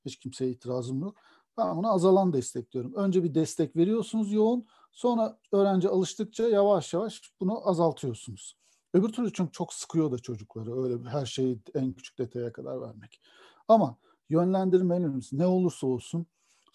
Hiç 0.05 0.17
kimseye 0.19 0.51
itirazım 0.51 1.01
yok. 1.01 1.15
Ben 1.57 1.77
buna 1.77 1.91
azalan 1.91 2.33
destek 2.33 2.73
diyorum. 2.73 2.95
Önce 2.95 3.25
bir 3.25 3.35
destek 3.35 3.77
veriyorsunuz 3.77 4.33
yoğun. 4.33 4.67
Sonra 4.93 5.39
öğrenci 5.53 5.89
alıştıkça 5.89 6.49
yavaş 6.49 6.95
yavaş 6.95 7.23
bunu 7.41 7.69
azaltıyorsunuz. 7.69 8.57
Öbür 8.95 9.09
türlü 9.09 9.33
çünkü 9.33 9.53
çok 9.53 9.75
sıkıyor 9.75 10.13
da 10.13 10.19
çocukları 10.19 10.83
öyle 10.83 11.09
her 11.09 11.27
şeyi 11.27 11.61
en 11.75 11.93
küçük 11.93 12.19
detaya 12.19 12.53
kadar 12.53 12.81
vermek. 12.81 13.21
Ama 13.69 13.97
yönlendirmelerimiz 14.29 15.33
ne 15.33 15.47
olursa 15.47 15.87
olsun 15.87 16.27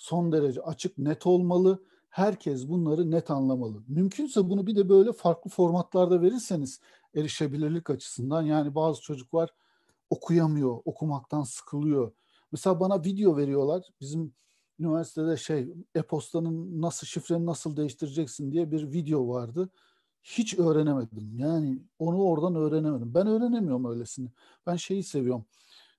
son 0.03 0.31
derece 0.31 0.61
açık, 0.61 0.97
net 0.97 1.27
olmalı. 1.27 1.83
Herkes 2.09 2.67
bunları 2.67 3.11
net 3.11 3.31
anlamalı. 3.31 3.83
Mümkünse 3.87 4.49
bunu 4.49 4.67
bir 4.67 4.75
de 4.75 4.89
böyle 4.89 5.13
farklı 5.13 5.49
formatlarda 5.49 6.21
verirseniz 6.21 6.79
erişebilirlik 7.15 7.89
açısından 7.89 8.41
yani 8.41 8.75
bazı 8.75 9.01
çocuklar 9.01 9.49
okuyamıyor, 10.09 10.79
okumaktan 10.85 11.43
sıkılıyor. 11.43 12.11
Mesela 12.51 12.79
bana 12.79 13.03
video 13.03 13.37
veriyorlar. 13.37 13.83
Bizim 14.01 14.33
üniversitede 14.79 15.37
şey 15.37 15.73
e-postanın 15.95 16.81
nasıl 16.81 17.07
şifreni 17.07 17.45
nasıl 17.45 17.77
değiştireceksin 17.77 18.51
diye 18.51 18.71
bir 18.71 18.91
video 18.91 19.27
vardı. 19.27 19.69
Hiç 20.23 20.59
öğrenemedim. 20.59 21.39
Yani 21.39 21.81
onu 21.99 22.23
oradan 22.23 22.55
öğrenemedim. 22.55 23.13
Ben 23.13 23.27
öğrenemiyorum 23.27 23.85
öylesini. 23.91 24.29
Ben 24.67 24.75
şeyi 24.75 25.03
seviyorum 25.03 25.45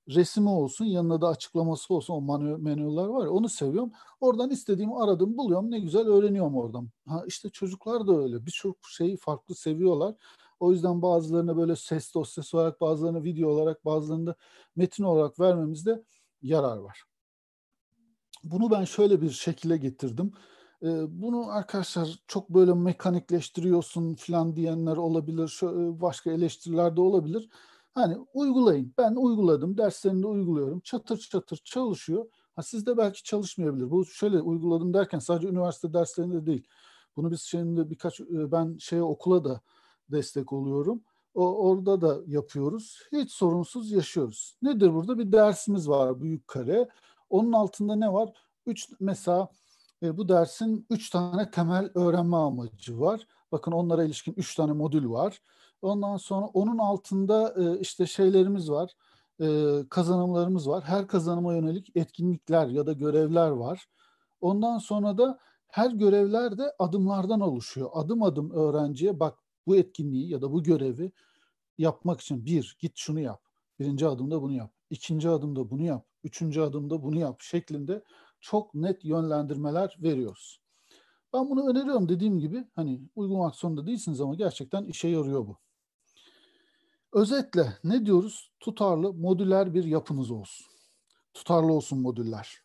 resmi 0.09 0.49
olsun 0.49 0.85
yanına 0.85 1.21
da 1.21 1.27
açıklaması 1.27 1.93
olsun 1.93 2.13
o 2.13 2.21
menü, 2.21 2.57
menüler 2.57 3.05
var 3.05 3.25
ya 3.25 3.31
onu 3.31 3.49
seviyorum. 3.49 3.91
Oradan 4.19 4.49
istediğimi 4.49 4.95
aradım 4.95 5.37
buluyorum 5.37 5.71
ne 5.71 5.79
güzel 5.79 6.07
öğreniyorum 6.07 6.55
oradan. 6.55 6.89
Ha 7.07 7.23
işte 7.27 7.49
çocuklar 7.49 8.07
da 8.07 8.17
öyle 8.17 8.45
birçok 8.45 8.77
şeyi 8.89 9.17
farklı 9.17 9.55
seviyorlar. 9.55 10.15
O 10.59 10.71
yüzden 10.71 11.01
bazılarına 11.01 11.57
böyle 11.57 11.75
ses 11.75 12.13
dosyası 12.13 12.57
olarak 12.57 12.81
bazılarına 12.81 13.23
video 13.23 13.49
olarak 13.49 13.85
bazılarında 13.85 14.35
metin 14.75 15.03
olarak 15.03 15.39
vermemizde 15.39 16.03
yarar 16.41 16.77
var. 16.77 17.03
Bunu 18.43 18.71
ben 18.71 18.83
şöyle 18.83 19.21
bir 19.21 19.29
şekilde 19.29 19.77
getirdim. 19.77 20.31
Bunu 21.09 21.51
arkadaşlar 21.51 22.19
çok 22.27 22.49
böyle 22.49 22.73
mekanikleştiriyorsun 22.73 24.15
falan 24.15 24.55
diyenler 24.55 24.97
olabilir. 24.97 25.59
Başka 26.01 26.31
eleştiriler 26.31 26.95
de 26.95 27.01
olabilir. 27.01 27.49
Hani 27.95 28.17
uygulayın. 28.33 28.93
Ben 28.97 29.15
uyguladım. 29.15 29.77
Derslerinde 29.77 30.27
uyguluyorum. 30.27 30.79
Çatır 30.79 31.17
çatır 31.17 31.57
çalışıyor. 31.65 32.25
Ha 32.55 32.63
sizde 32.63 32.97
belki 32.97 33.23
çalışmayabilir. 33.23 33.91
Bu 33.91 34.05
şöyle 34.05 34.41
uyguladım 34.41 34.93
derken 34.93 35.19
sadece 35.19 35.47
üniversite 35.47 35.93
derslerinde 35.93 36.45
değil. 36.45 36.67
Bunu 37.15 37.31
biz 37.31 37.41
şimdi 37.41 37.89
birkaç 37.89 38.19
ben 38.29 38.77
şeye 38.79 39.03
okula 39.03 39.43
da 39.43 39.61
destek 40.11 40.53
oluyorum. 40.53 41.01
O, 41.33 41.69
orada 41.69 42.01
da 42.01 42.17
yapıyoruz. 42.27 42.99
Hiç 43.11 43.31
sorunsuz 43.31 43.91
yaşıyoruz. 43.91 44.57
Nedir 44.61 44.93
burada? 44.93 45.17
Bir 45.19 45.31
dersimiz 45.31 45.89
var 45.89 46.21
büyük 46.21 46.47
kare. 46.47 46.89
Onun 47.29 47.51
altında 47.51 47.95
ne 47.95 48.13
var? 48.13 48.33
Üç 48.65 48.89
mesela 48.99 49.49
e, 50.03 50.17
bu 50.17 50.29
dersin 50.29 50.85
üç 50.89 51.09
tane 51.09 51.51
temel 51.51 51.89
öğrenme 51.95 52.37
amacı 52.37 52.99
var. 52.99 53.27
Bakın 53.51 53.71
onlara 53.71 54.03
ilişkin 54.03 54.33
üç 54.37 54.55
tane 54.55 54.71
modül 54.71 55.09
var. 55.09 55.41
Ondan 55.81 56.17
sonra 56.17 56.45
onun 56.45 56.77
altında 56.77 57.55
e, 57.57 57.79
işte 57.79 58.05
şeylerimiz 58.05 58.71
var, 58.71 58.91
e, 59.41 59.79
kazanımlarımız 59.89 60.69
var. 60.69 60.83
Her 60.83 61.07
kazanıma 61.07 61.53
yönelik 61.55 61.97
etkinlikler 61.97 62.67
ya 62.67 62.85
da 62.85 62.93
görevler 62.93 63.49
var. 63.49 63.85
Ondan 64.41 64.77
sonra 64.77 65.17
da 65.17 65.39
her 65.67 65.91
görevler 65.91 66.57
de 66.57 66.63
adımlardan 66.79 67.39
oluşuyor. 67.39 67.89
Adım 67.93 68.23
adım 68.23 68.51
öğrenciye 68.51 69.19
bak 69.19 69.39
bu 69.67 69.75
etkinliği 69.75 70.29
ya 70.29 70.41
da 70.41 70.51
bu 70.51 70.63
görevi 70.63 71.11
yapmak 71.77 72.21
için 72.21 72.45
bir, 72.45 72.77
git 72.79 72.97
şunu 72.97 73.19
yap. 73.19 73.41
Birinci 73.79 74.07
adımda 74.07 74.41
bunu 74.41 74.53
yap. 74.53 74.71
İkinci 74.89 75.29
adımda 75.29 75.69
bunu 75.69 75.81
yap. 75.81 76.05
Üçüncü 76.23 76.61
adımda 76.61 77.03
bunu 77.03 77.19
yap 77.19 77.41
şeklinde 77.41 78.03
çok 78.39 78.73
net 78.73 79.05
yönlendirmeler 79.05 79.97
veriyoruz. 79.99 80.61
Ben 81.33 81.49
bunu 81.49 81.69
öneriyorum 81.69 82.09
dediğim 82.09 82.39
gibi 82.39 82.67
hani 82.75 83.01
uygulamak 83.15 83.55
zorunda 83.55 83.87
değilsiniz 83.87 84.21
ama 84.21 84.35
gerçekten 84.35 84.83
işe 84.83 85.07
yarıyor 85.07 85.47
bu. 85.47 85.57
Özetle 87.15 87.77
ne 87.83 88.05
diyoruz? 88.05 88.51
Tutarlı, 88.59 89.13
modüler 89.13 89.73
bir 89.73 89.83
yapınız 89.83 90.31
olsun. 90.31 90.65
Tutarlı 91.33 91.73
olsun 91.73 91.99
modüller. 91.99 92.61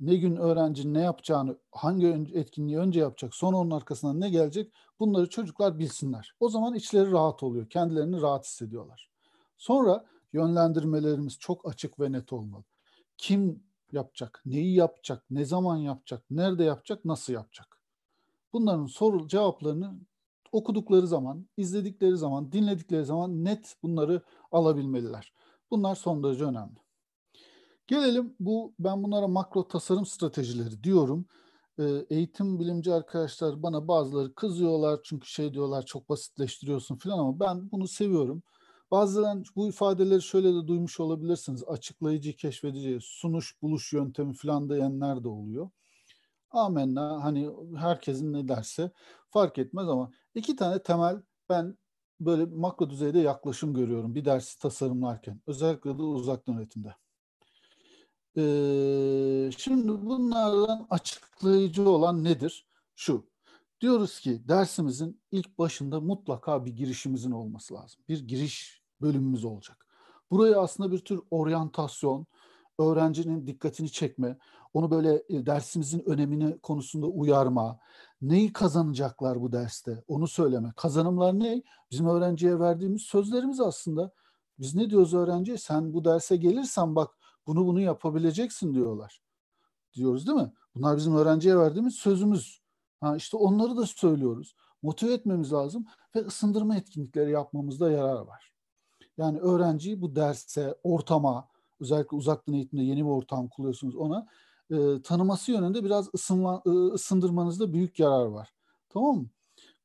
Ne 0.00 0.16
gün 0.16 0.36
öğrenci 0.36 0.94
ne 0.94 1.00
yapacağını, 1.00 1.58
hangi 1.72 2.06
etkinliği 2.34 2.78
önce 2.78 3.00
yapacak, 3.00 3.34
sonra 3.34 3.56
onun 3.56 3.70
arkasından 3.70 4.20
ne 4.20 4.30
gelecek 4.30 4.72
bunları 5.00 5.28
çocuklar 5.28 5.78
bilsinler. 5.78 6.34
O 6.40 6.48
zaman 6.48 6.74
içleri 6.74 7.12
rahat 7.12 7.42
oluyor, 7.42 7.70
kendilerini 7.70 8.20
rahat 8.20 8.44
hissediyorlar. 8.44 9.10
Sonra 9.58 10.04
yönlendirmelerimiz 10.32 11.38
çok 11.38 11.68
açık 11.68 12.00
ve 12.00 12.12
net 12.12 12.32
olmalı. 12.32 12.64
Kim 13.18 13.62
yapacak, 13.92 14.42
neyi 14.46 14.74
yapacak, 14.74 15.24
ne 15.30 15.44
zaman 15.44 15.76
yapacak, 15.76 16.22
nerede 16.30 16.64
yapacak, 16.64 17.04
nasıl 17.04 17.32
yapacak? 17.32 17.80
Bunların 18.52 18.86
soru 18.86 19.28
cevaplarını 19.28 19.94
okudukları 20.52 21.06
zaman, 21.06 21.46
izledikleri 21.56 22.16
zaman, 22.16 22.52
dinledikleri 22.52 23.04
zaman 23.04 23.44
net 23.44 23.76
bunları 23.82 24.22
alabilmeliler. 24.52 25.32
Bunlar 25.70 25.94
son 25.94 26.22
derece 26.22 26.44
önemli. 26.44 26.76
Gelelim 27.86 28.34
bu 28.40 28.74
ben 28.78 29.02
bunlara 29.02 29.28
makro 29.28 29.68
tasarım 29.68 30.06
stratejileri 30.06 30.84
diyorum. 30.84 31.26
Ee, 31.78 32.06
eğitim 32.10 32.60
bilimci 32.60 32.92
arkadaşlar 32.92 33.62
bana 33.62 33.88
bazıları 33.88 34.34
kızıyorlar 34.34 35.00
çünkü 35.04 35.28
şey 35.28 35.54
diyorlar 35.54 35.86
çok 35.86 36.08
basitleştiriyorsun 36.08 36.96
falan 36.96 37.18
ama 37.18 37.40
ben 37.40 37.70
bunu 37.72 37.88
seviyorum. 37.88 38.42
Bazıları 38.90 39.42
bu 39.56 39.68
ifadeleri 39.68 40.22
şöyle 40.22 40.54
de 40.54 40.66
duymuş 40.66 41.00
olabilirsiniz. 41.00 41.64
Açıklayıcı, 41.64 42.36
keşfedici, 42.36 42.98
sunuş, 43.00 43.62
buluş 43.62 43.92
yöntemi 43.92 44.34
falan 44.34 44.70
diyenler 44.70 45.24
de 45.24 45.28
oluyor. 45.28 45.70
Amenna 46.50 47.24
hani 47.24 47.50
herkesin 47.76 48.32
ne 48.32 48.48
derse 48.48 48.90
fark 49.30 49.58
etmez 49.58 49.88
ama 49.88 50.10
iki 50.34 50.56
tane 50.56 50.82
temel 50.82 51.22
ben 51.48 51.78
böyle 52.20 52.44
makro 52.44 52.90
düzeyde 52.90 53.18
yaklaşım 53.18 53.74
görüyorum 53.74 54.14
bir 54.14 54.24
dersi 54.24 54.58
tasarımlarken. 54.58 55.40
Özellikle 55.46 55.98
de 55.98 56.02
uzaktan 56.02 56.56
öğretimde. 56.58 56.94
Ee, 58.36 59.50
şimdi 59.56 59.88
bunlardan 59.88 60.86
açıklayıcı 60.90 61.90
olan 61.90 62.24
nedir? 62.24 62.66
Şu, 62.96 63.28
diyoruz 63.80 64.20
ki 64.20 64.48
dersimizin 64.48 65.22
ilk 65.30 65.58
başında 65.58 66.00
mutlaka 66.00 66.64
bir 66.64 66.70
girişimizin 66.76 67.30
olması 67.30 67.74
lazım. 67.74 68.00
Bir 68.08 68.28
giriş 68.28 68.82
bölümümüz 69.00 69.44
olacak. 69.44 69.86
Buraya 70.30 70.60
aslında 70.60 70.92
bir 70.92 70.98
tür 70.98 71.20
oryantasyon, 71.30 72.26
öğrencinin 72.78 73.46
dikkatini 73.46 73.92
çekme, 73.92 74.38
onu 74.74 74.90
böyle 74.90 75.22
e, 75.28 75.46
dersimizin 75.46 76.02
önemini 76.10 76.58
konusunda 76.58 77.06
uyarma, 77.06 77.78
neyi 78.22 78.52
kazanacaklar 78.52 79.40
bu 79.40 79.52
derste 79.52 80.04
onu 80.08 80.28
söyleme. 80.28 80.72
Kazanımlar 80.76 81.38
ne? 81.38 81.62
Bizim 81.90 82.06
öğrenciye 82.06 82.60
verdiğimiz 82.60 83.02
sözlerimiz 83.02 83.60
aslında. 83.60 84.10
Biz 84.58 84.74
ne 84.74 84.90
diyoruz 84.90 85.14
öğrenciye? 85.14 85.58
Sen 85.58 85.92
bu 85.94 86.04
derse 86.04 86.36
gelirsen 86.36 86.96
bak 86.96 87.10
bunu 87.46 87.66
bunu 87.66 87.80
yapabileceksin 87.80 88.74
diyorlar. 88.74 89.22
Diyoruz 89.94 90.26
değil 90.26 90.38
mi? 90.38 90.52
Bunlar 90.74 90.96
bizim 90.96 91.16
öğrenciye 91.16 91.58
verdiğimiz 91.58 91.94
sözümüz. 91.94 92.62
Ha 93.00 93.16
işte 93.16 93.36
onları 93.36 93.76
da 93.76 93.86
söylüyoruz. 93.86 94.56
Motive 94.82 95.12
etmemiz 95.12 95.52
lazım 95.52 95.86
ve 96.16 96.20
ısındırma 96.20 96.76
etkinlikleri 96.76 97.30
yapmamızda 97.30 97.90
yarar 97.90 98.20
var. 98.20 98.52
Yani 99.18 99.38
öğrenciyi 99.38 100.00
bu 100.00 100.16
derse, 100.16 100.74
ortama, 100.82 101.48
özellikle 101.80 102.16
uzaktan 102.16 102.54
eğitimde 102.54 102.82
yeni 102.82 103.04
bir 103.04 103.10
ortam 103.10 103.48
kuruyorsunuz 103.48 103.96
ona 103.96 104.26
e, 104.70 105.02
tanıması 105.02 105.52
yönünde 105.52 105.84
biraz 105.84 106.14
ısınma, 106.14 106.62
e, 106.66 106.70
ısındırmanızda 106.70 107.72
büyük 107.72 107.98
yarar 107.98 108.26
var. 108.26 108.52
Tamam 108.88 109.16
mı? 109.16 109.26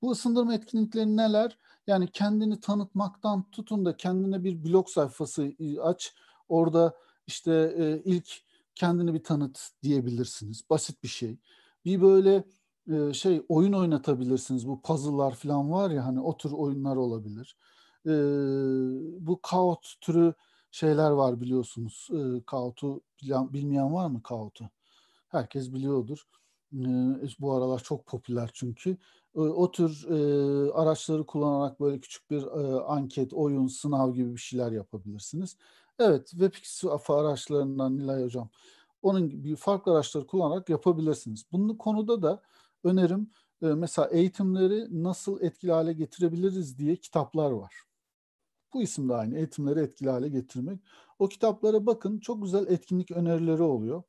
Bu 0.01 0.11
ısındırma 0.11 0.53
etkinlikleri 0.53 1.17
neler? 1.17 1.57
Yani 1.87 2.07
kendini 2.07 2.59
tanıtmaktan 2.59 3.51
tutun 3.51 3.85
da 3.85 3.97
kendine 3.97 4.43
bir 4.43 4.63
blog 4.63 4.89
sayfası 4.89 5.51
aç. 5.81 6.13
Orada 6.49 6.97
işte 7.27 7.75
e, 7.77 8.01
ilk 8.05 8.41
kendini 8.75 9.13
bir 9.13 9.23
tanıt 9.23 9.69
diyebilirsiniz. 9.83 10.69
Basit 10.69 11.03
bir 11.03 11.07
şey. 11.07 11.37
Bir 11.85 12.01
böyle 12.01 12.43
e, 12.91 13.13
şey 13.13 13.45
oyun 13.49 13.73
oynatabilirsiniz. 13.73 14.67
Bu 14.67 14.81
puzzle'lar 14.81 15.35
falan 15.35 15.71
var 15.71 15.91
ya 15.91 16.05
hani 16.05 16.21
o 16.21 16.37
tür 16.37 16.51
oyunlar 16.51 16.95
olabilir. 16.95 17.57
E, 18.05 18.13
bu 19.27 19.39
kaut 19.41 19.87
türü 20.01 20.33
şeyler 20.73 21.11
var 21.11 21.41
biliyorsunuz. 21.41 22.09
E, 22.11 22.43
Kaut'u 22.45 23.01
bilmeyen 23.23 23.93
var 23.93 24.07
mı 24.07 24.23
Kaut'u? 24.23 24.69
Herkes 25.27 25.73
biliyordur. 25.73 26.23
E, 26.73 26.85
bu 27.39 27.53
aralar 27.53 27.79
çok 27.79 28.05
popüler 28.05 28.49
çünkü. 28.53 28.97
E, 29.35 29.39
o 29.39 29.71
tür 29.71 30.07
e, 30.09 30.71
araçları 30.71 31.25
kullanarak 31.25 31.79
böyle 31.79 31.99
küçük 31.99 32.31
bir 32.31 32.43
e, 32.43 32.81
anket, 32.81 33.33
oyun, 33.33 33.67
sınav 33.67 34.13
gibi 34.13 34.31
bir 34.31 34.41
şeyler 34.41 34.71
yapabilirsiniz. 34.71 35.57
Evet, 35.99 36.29
WebEx 36.29 36.83
araçlarından 37.07 37.97
Nilay 37.97 38.23
Hocam. 38.23 38.49
Onun 39.01 39.29
gibi 39.29 39.55
farklı 39.55 39.91
araçları 39.91 40.27
kullanarak 40.27 40.69
yapabilirsiniz. 40.69 41.45
Bunun 41.51 41.75
konuda 41.77 42.21
da 42.21 42.41
önerim 42.83 43.31
e, 43.61 43.65
mesela 43.65 44.07
eğitimleri 44.07 45.03
nasıl 45.03 45.41
etkili 45.41 45.71
hale 45.71 45.93
getirebiliriz 45.93 46.77
diye 46.77 46.95
kitaplar 46.95 47.51
var. 47.51 47.73
Bu 48.73 48.81
isim 48.81 49.09
de 49.09 49.15
aynı. 49.15 49.37
Eğitimleri 49.37 49.79
etkili 49.79 50.09
hale 50.09 50.29
getirmek. 50.29 50.79
O 51.19 51.27
kitaplara 51.27 51.85
bakın. 51.85 52.19
Çok 52.19 52.43
güzel 52.43 52.67
etkinlik 52.67 53.11
önerileri 53.11 53.61
oluyor. 53.63 54.03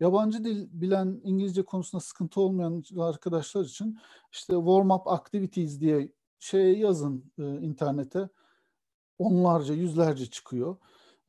Yabancı 0.00 0.44
dil 0.44 0.68
bilen 0.72 1.20
İngilizce 1.24 1.64
konusunda 1.64 2.00
sıkıntı 2.00 2.40
olmayan 2.40 2.84
arkadaşlar 2.98 3.64
için 3.64 3.98
işte 4.32 4.52
warm 4.54 4.90
up 4.90 5.08
activities 5.08 5.80
diye 5.80 6.12
şey 6.38 6.78
yazın 6.78 7.32
e, 7.38 7.42
internete. 7.42 8.28
Onlarca, 9.18 9.74
yüzlerce 9.74 10.26
çıkıyor. 10.26 10.76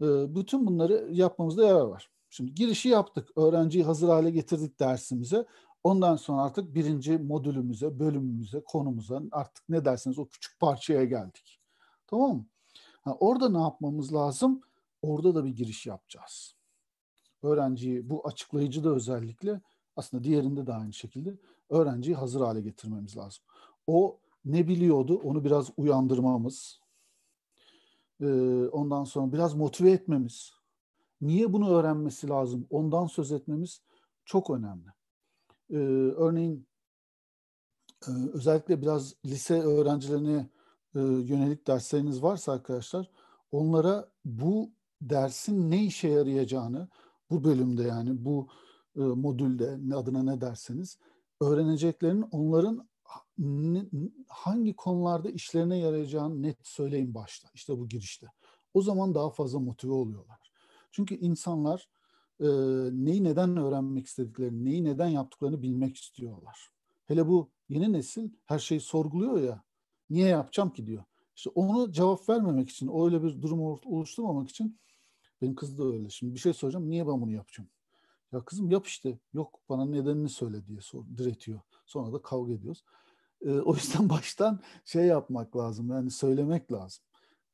E, 0.01 0.35
bütün 0.35 0.67
bunları 0.67 1.09
yapmamızda 1.11 1.65
yarar 1.67 1.85
var. 1.85 2.09
Şimdi 2.29 2.55
girişi 2.55 2.89
yaptık. 2.89 3.29
Öğrenciyi 3.37 3.83
hazır 3.83 4.09
hale 4.09 4.31
getirdik 4.31 4.79
dersimize. 4.79 5.45
Ondan 5.83 6.15
sonra 6.15 6.41
artık 6.41 6.75
birinci 6.75 7.17
modülümüze, 7.17 7.99
bölümümüze, 7.99 8.63
konumuza 8.65 9.21
artık 9.31 9.69
ne 9.69 9.85
derseniz 9.85 10.19
o 10.19 10.27
küçük 10.27 10.59
parçaya 10.59 11.05
geldik. 11.05 11.59
Tamam 12.07 12.35
mı? 12.37 12.45
Ha, 13.01 13.17
orada 13.19 13.49
ne 13.49 13.61
yapmamız 13.61 14.13
lazım? 14.13 14.61
Orada 15.01 15.35
da 15.35 15.45
bir 15.45 15.55
giriş 15.55 15.85
yapacağız. 15.85 16.55
Öğrenciyi 17.43 18.09
bu 18.09 18.27
açıklayıcı 18.27 18.83
da 18.83 18.89
özellikle 18.89 19.61
aslında 19.95 20.23
diğerinde 20.23 20.67
de 20.67 20.73
aynı 20.73 20.93
şekilde 20.93 21.37
öğrenciyi 21.69 22.15
hazır 22.15 22.41
hale 22.41 22.61
getirmemiz 22.61 23.17
lazım. 23.17 23.43
O 23.87 24.19
ne 24.45 24.67
biliyordu 24.67 25.21
onu 25.23 25.43
biraz 25.43 25.69
uyandırmamız, 25.77 26.79
ondan 28.71 29.03
sonra 29.03 29.33
biraz 29.33 29.53
motive 29.53 29.91
etmemiz, 29.91 30.53
niye 31.21 31.53
bunu 31.53 31.69
öğrenmesi 31.69 32.29
lazım 32.29 32.67
ondan 32.69 33.07
söz 33.07 33.31
etmemiz 33.31 33.81
çok 34.25 34.49
önemli. 34.49 34.89
Örneğin 36.15 36.67
özellikle 38.07 38.81
biraz 38.81 39.15
lise 39.25 39.61
öğrencilerine 39.61 40.49
e, 40.95 40.99
yönelik 40.99 41.67
dersleriniz 41.67 42.23
varsa 42.23 42.51
arkadaşlar 42.51 43.11
onlara 43.51 44.11
bu 44.25 44.71
dersin 45.01 45.71
ne 45.71 45.85
işe 45.85 46.07
yarayacağını 46.07 46.89
bu 47.29 47.43
bölümde 47.43 47.83
yani 47.83 48.25
bu 48.25 48.47
e, 48.95 48.99
modülde 48.99 49.95
adına 49.95 50.23
ne 50.23 50.41
derseniz 50.41 50.97
öğreneceklerinin 51.41 52.25
onların 52.31 52.89
ne, 53.37 53.85
hangi 54.27 54.75
konularda 54.75 55.29
işlerine 55.29 55.77
yarayacağını 55.77 56.41
net 56.41 56.67
söyleyin 56.67 57.13
başta. 57.13 57.49
İşte 57.53 57.77
bu 57.77 57.87
girişte. 57.87 58.27
O 58.73 58.81
zaman 58.81 59.15
daha 59.15 59.29
fazla 59.29 59.59
motive 59.59 59.91
oluyorlar. 59.91 60.51
Çünkü 60.91 61.15
insanlar 61.15 61.89
e, 62.39 62.47
neyi 62.91 63.23
neden 63.23 63.57
öğrenmek 63.57 64.05
istediklerini, 64.07 64.65
neyi 64.65 64.83
neden 64.83 65.07
yaptıklarını 65.07 65.61
bilmek 65.61 65.97
istiyorlar. 65.97 66.69
Hele 67.05 67.27
bu 67.27 67.49
yeni 67.69 67.93
nesil 67.93 68.29
her 68.45 68.59
şeyi 68.59 68.81
sorguluyor 68.81 69.41
ya. 69.41 69.63
Niye 70.09 70.27
yapacağım 70.27 70.69
ki 70.69 70.87
diyor. 70.87 71.03
İşte 71.35 71.49
onu 71.55 71.91
cevap 71.91 72.29
vermemek 72.29 72.69
için, 72.69 72.91
öyle 73.03 73.23
bir 73.23 73.41
durum 73.41 73.61
oluşturmamak 73.61 74.49
için 74.49 74.79
benim 75.41 75.55
kız 75.55 75.77
da 75.77 75.83
öyle. 75.83 76.09
Şimdi 76.09 76.33
bir 76.33 76.39
şey 76.39 76.53
soracağım. 76.53 76.89
Niye 76.89 77.07
ben 77.07 77.21
bunu 77.21 77.31
yapacağım? 77.31 77.69
Ya 78.31 78.45
kızım 78.45 78.71
yap 78.71 78.87
işte. 78.87 79.19
Yok 79.33 79.59
bana 79.69 79.85
nedenini 79.85 80.29
söyle 80.29 80.67
diye 80.67 80.81
sor, 80.81 81.03
diretiyor. 81.17 81.59
Sonra 81.85 82.13
da 82.13 82.21
kavga 82.21 82.53
ediyoruz. 82.53 82.83
E, 83.41 83.51
o 83.51 83.75
yüzden 83.75 84.09
baştan 84.09 84.59
şey 84.85 85.05
yapmak 85.05 85.57
lazım. 85.57 85.89
Yani 85.89 86.11
söylemek 86.11 86.71
lazım. 86.71 87.03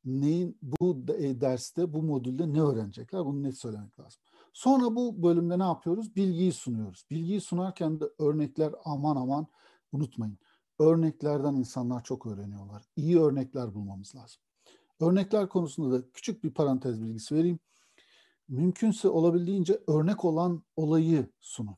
Neyin 0.04 0.58
bu 0.62 1.04
e, 1.18 1.40
derste, 1.40 1.92
bu 1.92 2.02
modülde 2.02 2.52
ne 2.52 2.62
öğrenecekler? 2.62 3.24
Bunu 3.24 3.42
net 3.42 3.58
söylemek 3.58 4.00
lazım. 4.00 4.20
Sonra 4.52 4.96
bu 4.96 5.22
bölümde 5.22 5.58
ne 5.58 5.62
yapıyoruz? 5.62 6.16
Bilgiyi 6.16 6.52
sunuyoruz. 6.52 7.04
Bilgiyi 7.10 7.40
sunarken 7.40 8.00
de 8.00 8.04
örnekler 8.18 8.72
aman 8.84 9.16
aman 9.16 9.46
unutmayın 9.92 10.38
örneklerden 10.78 11.54
insanlar 11.54 12.04
çok 12.04 12.26
öğreniyorlar. 12.26 12.82
İyi 12.96 13.20
örnekler 13.20 13.74
bulmamız 13.74 14.14
lazım. 14.14 14.42
Örnekler 15.00 15.48
konusunda 15.48 15.98
da 15.98 16.10
küçük 16.10 16.44
bir 16.44 16.54
parantez 16.54 17.02
bilgisi 17.02 17.34
vereyim. 17.34 17.58
Mümkünse 18.48 19.08
olabildiğince 19.08 19.80
örnek 19.86 20.24
olan 20.24 20.62
olayı 20.76 21.30
sunun. 21.40 21.76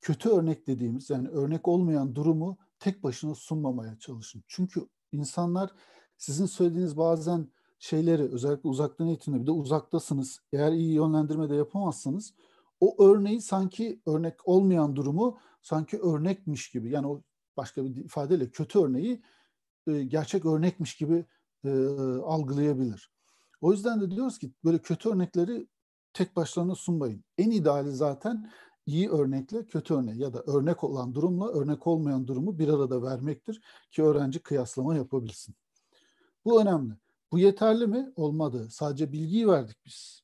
Kötü 0.00 0.28
örnek 0.28 0.66
dediğimiz 0.66 1.10
yani 1.10 1.28
örnek 1.28 1.68
olmayan 1.68 2.14
durumu 2.14 2.58
tek 2.78 3.02
başına 3.02 3.34
sunmamaya 3.34 3.98
çalışın. 3.98 4.44
Çünkü 4.46 4.88
insanlar 5.12 5.70
sizin 6.16 6.46
söylediğiniz 6.46 6.96
bazen 6.96 7.48
şeyleri 7.78 8.22
özellikle 8.22 8.68
uzaktan 8.68 9.06
eğitimde 9.06 9.40
bir 9.40 9.46
de 9.46 9.50
uzaktasınız. 9.50 10.40
Eğer 10.52 10.72
iyi 10.72 10.92
yönlendirme 10.92 11.50
de 11.50 11.54
yapamazsanız 11.54 12.34
o 12.80 13.04
örneği 13.04 13.40
sanki 13.40 14.00
örnek 14.06 14.48
olmayan 14.48 14.96
durumu 14.96 15.38
sanki 15.62 15.98
örnekmiş 15.98 16.70
gibi 16.70 16.90
yani 16.90 17.06
o 17.06 17.22
başka 17.56 17.84
bir 17.84 17.96
ifadeyle 17.96 18.50
kötü 18.50 18.78
örneği 18.78 19.22
e, 19.86 20.02
gerçek 20.02 20.46
örnekmiş 20.46 20.96
gibi 20.96 21.24
e, 21.64 21.70
algılayabilir. 22.24 23.10
O 23.60 23.72
yüzden 23.72 24.00
de 24.00 24.10
diyoruz 24.10 24.38
ki 24.38 24.52
böyle 24.64 24.78
kötü 24.78 25.08
örnekleri 25.08 25.68
tek 26.12 26.36
başlarına 26.36 26.74
sunmayın. 26.74 27.24
En 27.38 27.50
ideali 27.50 27.90
zaten 27.90 28.50
iyi 28.86 29.10
örnekle 29.10 29.66
kötü 29.66 29.94
örnek 29.94 30.16
ya 30.16 30.32
da 30.32 30.42
örnek 30.46 30.84
olan 30.84 31.14
durumla 31.14 31.48
örnek 31.48 31.86
olmayan 31.86 32.26
durumu 32.26 32.58
bir 32.58 32.68
arada 32.68 33.02
vermektir 33.02 33.62
ki 33.90 34.02
öğrenci 34.02 34.38
kıyaslama 34.38 34.96
yapabilsin. 34.96 35.54
Bu 36.44 36.60
önemli. 36.60 36.94
Bu 37.32 37.38
yeterli 37.38 37.86
mi? 37.86 38.12
Olmadı. 38.16 38.68
Sadece 38.70 39.12
bilgiyi 39.12 39.48
verdik 39.48 39.76
biz. 39.86 40.22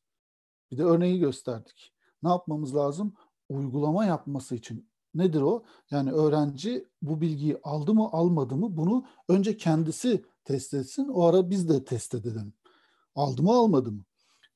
Bir 0.71 0.79
de 0.79 0.83
örneği 0.83 1.21
gösterdik. 1.21 1.95
Ne 2.23 2.29
yapmamız 2.29 2.75
lazım? 2.75 3.15
Uygulama 3.49 4.05
yapması 4.05 4.55
için 4.55 4.92
Nedir 5.15 5.41
o? 5.41 5.65
Yani 5.91 6.13
öğrenci 6.13 6.89
bu 7.03 7.21
bilgiyi 7.21 7.59
aldı 7.63 7.95
mı 7.95 8.09
almadı 8.13 8.57
mı 8.57 8.77
bunu 8.77 9.05
önce 9.29 9.57
kendisi 9.57 10.25
test 10.45 10.75
etsin. 10.75 11.09
O 11.09 11.25
ara 11.25 11.51
biz 11.51 11.69
de 11.69 11.85
test 11.85 12.15
edelim. 12.15 12.53
Aldı 13.15 13.43
mı 13.43 13.53
almadı 13.53 13.93
mı? 13.93 14.05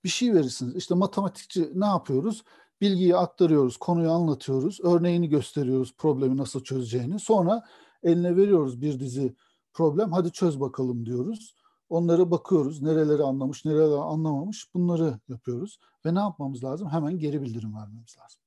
Bir 0.04 0.08
şey 0.08 0.34
verirsiniz. 0.34 0.76
İşte 0.76 0.94
matematikçi 0.94 1.70
ne 1.74 1.86
yapıyoruz? 1.86 2.42
bilgiyi 2.80 3.16
aktarıyoruz, 3.16 3.76
konuyu 3.76 4.10
anlatıyoruz, 4.10 4.80
örneğini 4.82 5.28
gösteriyoruz, 5.28 5.94
problemi 5.98 6.36
nasıl 6.36 6.64
çözeceğini. 6.64 7.20
Sonra 7.20 7.62
eline 8.02 8.36
veriyoruz 8.36 8.80
bir 8.80 9.00
dizi 9.00 9.36
problem, 9.72 10.12
hadi 10.12 10.32
çöz 10.32 10.60
bakalım 10.60 11.06
diyoruz. 11.06 11.54
Onlara 11.88 12.30
bakıyoruz, 12.30 12.82
nereleri 12.82 13.22
anlamış, 13.22 13.64
nereleri 13.64 14.00
anlamamış 14.00 14.74
bunları 14.74 15.20
yapıyoruz. 15.28 15.78
Ve 16.06 16.14
ne 16.14 16.18
yapmamız 16.18 16.64
lazım? 16.64 16.88
Hemen 16.88 17.18
geri 17.18 17.42
bildirim 17.42 17.74
vermemiz 17.76 18.16
lazım. 18.18 18.40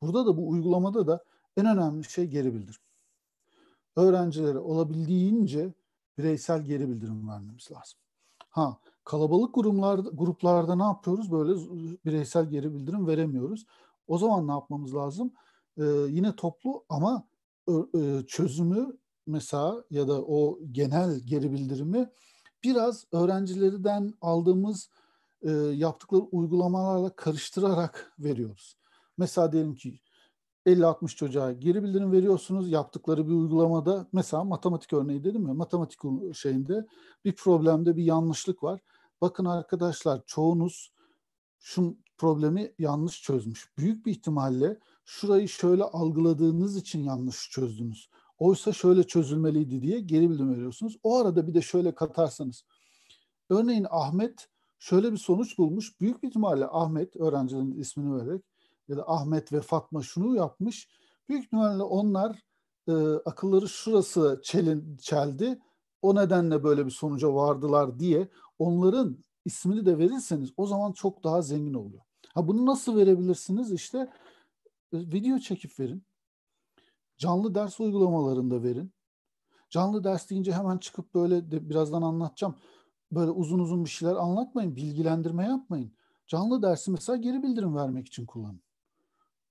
Burada 0.00 0.26
da 0.26 0.36
bu 0.36 0.48
uygulamada 0.48 1.06
da 1.06 1.24
en 1.56 1.66
önemli 1.66 2.04
şey 2.04 2.26
geri 2.26 2.54
bildirim. 2.54 2.80
Öğrencilere 3.96 4.58
olabildiğince 4.58 5.72
bireysel 6.18 6.62
geri 6.64 6.88
bildirim 6.88 7.28
vermemiz 7.28 7.70
lazım. 7.70 7.98
Ha 8.50 8.78
kalabalık 9.04 9.54
gruplarda, 9.54 10.10
gruplarda 10.12 10.76
ne 10.76 10.82
yapıyoruz? 10.82 11.32
Böyle 11.32 11.52
bireysel 12.04 12.50
geri 12.50 12.74
bildirim 12.74 13.06
veremiyoruz. 13.06 13.66
O 14.06 14.18
zaman 14.18 14.48
ne 14.48 14.52
yapmamız 14.52 14.94
lazım? 14.94 15.32
Ee, 15.78 15.84
yine 16.08 16.36
toplu 16.36 16.84
ama 16.88 17.24
e, 17.68 18.22
çözümü 18.26 18.96
mesela 19.26 19.84
ya 19.90 20.08
da 20.08 20.22
o 20.22 20.58
genel 20.72 21.20
geri 21.20 21.52
bildirimi 21.52 22.10
biraz 22.64 23.04
öğrencilerden 23.12 24.14
aldığımız 24.20 24.88
e, 25.42 25.50
yaptıkları 25.52 26.22
uygulamalarla 26.22 27.16
karıştırarak 27.16 28.14
veriyoruz. 28.18 28.76
Mesela 29.18 29.52
diyelim 29.52 29.74
ki 29.74 30.00
50-60 30.66 31.16
çocuğa 31.16 31.52
geri 31.52 31.82
bildirim 31.82 32.12
veriyorsunuz 32.12 32.70
yaptıkları 32.70 33.26
bir 33.26 33.32
uygulamada 33.32 34.06
mesela 34.12 34.44
matematik 34.44 34.92
örneği 34.92 35.24
dedim 35.24 35.48
ya 35.48 35.54
matematik 35.54 36.00
şeyinde 36.34 36.86
bir 37.24 37.32
problemde 37.32 37.96
bir 37.96 38.04
yanlışlık 38.04 38.62
var. 38.62 38.80
Bakın 39.20 39.44
arkadaşlar 39.44 40.22
çoğunuz 40.26 40.92
şu 41.58 41.96
problemi 42.18 42.72
yanlış 42.78 43.22
çözmüş. 43.22 43.72
Büyük 43.78 44.06
bir 44.06 44.10
ihtimalle 44.10 44.78
şurayı 45.04 45.48
şöyle 45.48 45.82
algıladığınız 45.84 46.76
için 46.76 47.02
yanlış 47.02 47.50
çözdünüz. 47.50 48.10
Oysa 48.38 48.72
şöyle 48.72 49.02
çözülmeliydi 49.04 49.82
diye 49.82 50.00
geri 50.00 50.30
bildirim 50.30 50.54
veriyorsunuz. 50.54 50.98
O 51.02 51.18
arada 51.18 51.46
bir 51.46 51.54
de 51.54 51.62
şöyle 51.62 51.94
katarsanız. 51.94 52.64
Örneğin 53.50 53.86
Ahmet 53.90 54.48
şöyle 54.78 55.12
bir 55.12 55.16
sonuç 55.16 55.58
bulmuş. 55.58 56.00
Büyük 56.00 56.22
bir 56.22 56.28
ihtimalle 56.28 56.66
Ahmet 56.66 57.16
öğrencinin 57.16 57.78
ismini 57.80 58.16
vererek 58.16 58.42
ya 58.88 58.96
da 58.96 59.10
Ahmet 59.10 59.52
ve 59.52 59.60
Fatma 59.60 60.02
şunu 60.02 60.36
yapmış. 60.36 60.88
Büyük 61.28 61.44
ihtimalle 61.44 61.82
onlar 61.82 62.42
e, 62.88 62.92
akılları 63.24 63.68
şurası 63.68 64.40
çelin, 64.42 64.96
çeldi. 64.96 65.58
O 66.02 66.14
nedenle 66.14 66.64
böyle 66.64 66.86
bir 66.86 66.90
sonuca 66.90 67.34
vardılar 67.34 67.98
diye 67.98 68.28
onların 68.58 69.24
ismini 69.44 69.86
de 69.86 69.98
verirseniz 69.98 70.50
o 70.56 70.66
zaman 70.66 70.92
çok 70.92 71.24
daha 71.24 71.42
zengin 71.42 71.74
oluyor. 71.74 72.02
Ha 72.34 72.48
bunu 72.48 72.66
nasıl 72.66 72.96
verebilirsiniz? 72.96 73.72
İşte 73.72 73.98
e, 74.92 74.98
video 74.98 75.38
çekip 75.38 75.80
verin. 75.80 76.04
Canlı 77.18 77.54
ders 77.54 77.80
uygulamalarında 77.80 78.62
verin. 78.62 78.92
Canlı 79.70 80.04
ders 80.04 80.30
deyince 80.30 80.52
hemen 80.52 80.78
çıkıp 80.78 81.14
böyle 81.14 81.50
de 81.50 81.70
birazdan 81.70 82.02
anlatacağım. 82.02 82.54
Böyle 83.12 83.30
uzun 83.30 83.58
uzun 83.58 83.84
bir 83.84 83.90
şeyler 83.90 84.14
anlatmayın, 84.14 84.76
bilgilendirme 84.76 85.44
yapmayın. 85.44 85.96
Canlı 86.26 86.62
dersi 86.62 86.90
mesela 86.90 87.16
geri 87.16 87.42
bildirim 87.42 87.76
vermek 87.76 88.06
için 88.06 88.26
kullanın. 88.26 88.63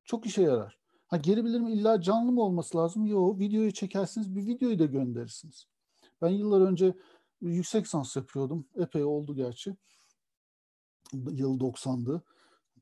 Çok 0.06 0.26
işe 0.26 0.42
yarar. 0.42 0.78
Ha 1.08 1.18
geri 1.18 1.46
bildirim 1.46 1.68
illa 1.68 2.02
canlı 2.02 2.32
mı 2.32 2.42
olması 2.42 2.78
lazım? 2.78 3.06
Yok. 3.06 3.40
Videoyu 3.40 3.72
çekersiniz, 3.72 4.36
bir 4.36 4.46
videoyu 4.46 4.80
da 4.80 4.86
gönderirsiniz. 4.86 5.68
Ben 6.22 6.30
yıllar 6.30 6.62
önce 6.62 6.94
yüksek 7.42 7.88
sans 7.88 8.16
yapıyordum. 8.16 8.66
Epey 8.76 9.04
oldu 9.04 9.36
gerçi. 9.36 9.76
Yıl 11.14 11.60
90'dı. 11.60 12.22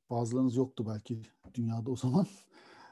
Bazılarınız 0.10 0.56
yoktu 0.56 0.86
belki 0.88 1.22
dünyada 1.54 1.92
o 1.92 1.96
zaman. 1.96 2.28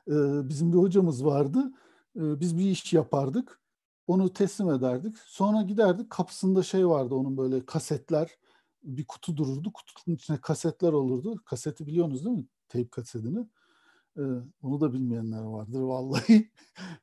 Ee, 0.07 0.49
bizim 0.49 0.73
bir 0.73 0.77
hocamız 0.77 1.25
vardı. 1.25 1.71
Ee, 2.15 2.39
biz 2.39 2.57
bir 2.57 2.65
iş 2.65 2.93
yapardık. 2.93 3.59
Onu 4.07 4.33
teslim 4.33 4.69
ederdik. 4.69 5.17
Sonra 5.17 5.61
giderdik. 5.61 6.09
Kapısında 6.09 6.63
şey 6.63 6.87
vardı 6.87 7.15
onun 7.15 7.37
böyle 7.37 7.65
kasetler. 7.65 8.29
Bir 8.83 9.05
kutu 9.05 9.37
dururdu. 9.37 9.73
Kutunun 9.73 10.15
içine 10.15 10.41
kasetler 10.41 10.93
olurdu. 10.93 11.35
Kaseti 11.45 11.87
biliyorsunuz 11.87 12.25
değil 12.25 12.37
mi? 12.37 12.45
Teyp 12.69 12.91
kasetini. 12.91 13.47
Onu 14.63 14.81
da 14.81 14.93
bilmeyenler 14.93 15.41
vardır 15.41 15.79
vallahi. 15.79 16.51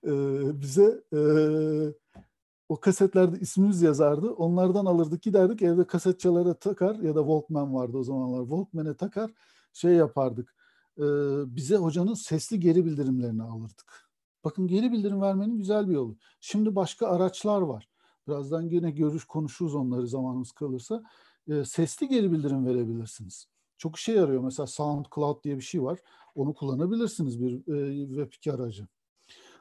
Bize 0.61 1.05
o 2.69 2.81
kasetlerde 2.81 3.41
ismimiz 3.41 3.83
yazardı. 3.83 4.31
Onlardan 4.31 4.87
alırdık 4.87 5.23
giderdik 5.23 5.63
evde 5.63 5.87
kasetçalara 5.87 6.55
takar 6.55 6.95
ya 6.95 7.15
da 7.15 7.21
Walkman 7.21 7.75
vardı 7.75 7.97
o 7.97 8.03
zamanlar. 8.03 8.41
Walkman'e 8.41 8.97
takar 8.97 9.31
şey 9.73 9.93
yapardık. 9.93 10.57
Bize 11.47 11.77
hocanın 11.77 12.15
sesli 12.15 12.61
geri 12.61 12.85
bildirimlerini 12.85 13.43
alırdık. 13.43 14.11
Bakın 14.45 14.67
geri 14.67 14.93
bildirim 14.93 15.21
vermenin 15.21 15.59
güzel 15.59 15.89
bir 15.89 15.95
yolu. 15.95 16.17
Şimdi 16.41 16.77
başka 16.77 17.07
araçlar 17.07 17.61
var. 17.61 17.89
Birazdan 18.29 18.63
yine 18.63 18.91
görüş 18.91 19.25
konuşuruz 19.25 19.75
onları 19.75 20.09
zamanımız 20.09 20.53
kalırsa. 20.53 21.03
sesli 21.65 22.09
geri 22.09 22.33
bildirim 22.33 22.67
verebilirsiniz. 22.67 23.49
Çok 23.79 23.97
işe 23.97 24.13
yarıyor. 24.13 24.43
Mesela 24.43 24.67
SoundCloud 24.67 25.45
diye 25.45 25.57
bir 25.57 25.63
şey 25.63 25.83
var. 25.83 25.99
Onu 26.37 26.55
kullanabilirsiniz 26.55 27.41
bir 27.41 27.53
e, 27.53 28.05
Web2 28.05 28.53
aracı. 28.53 28.87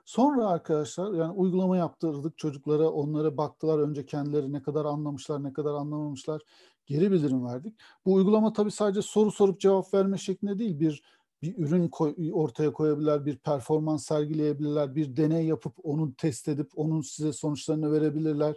Sonra 0.06 0.48
arkadaşlar 0.48 1.14
yani 1.14 1.32
uygulama 1.32 1.78
yaptırdık 1.78 2.38
çocuklara, 2.38 2.90
onlara 2.90 3.38
baktılar 3.38 3.80
önce 3.80 4.06
kendileri 4.06 4.54
ne 4.54 4.62
kadar 4.62 4.86
anlamışlar, 4.86 5.44
ne 5.44 5.54
kadar 5.54 5.74
anlamamışlar. 5.74 6.42
Geri 6.86 7.12
bildirim 7.12 7.46
verdik. 7.46 7.76
Bu 8.06 8.14
uygulama 8.14 8.54
tabii 8.54 8.72
sadece 8.72 9.02
soru 9.02 9.32
sorup 9.32 9.60
cevap 9.60 9.94
verme 9.94 10.18
şeklinde 10.18 10.60
değil, 10.60 10.80
bir 10.80 11.04
bir 11.42 11.58
ürün 11.58 11.88
koy, 11.88 12.16
ortaya 12.34 12.74
koyabilirler, 12.74 13.26
bir 13.26 13.38
performans 13.38 14.06
sergileyebilirler, 14.06 14.96
bir 14.96 15.18
deney 15.18 15.46
yapıp 15.46 15.74
onu 15.84 16.16
test 16.16 16.48
edip 16.48 16.72
onun 16.76 17.02
size 17.02 17.34
sonuçlarını 17.34 17.92
verebilirler 17.92 18.56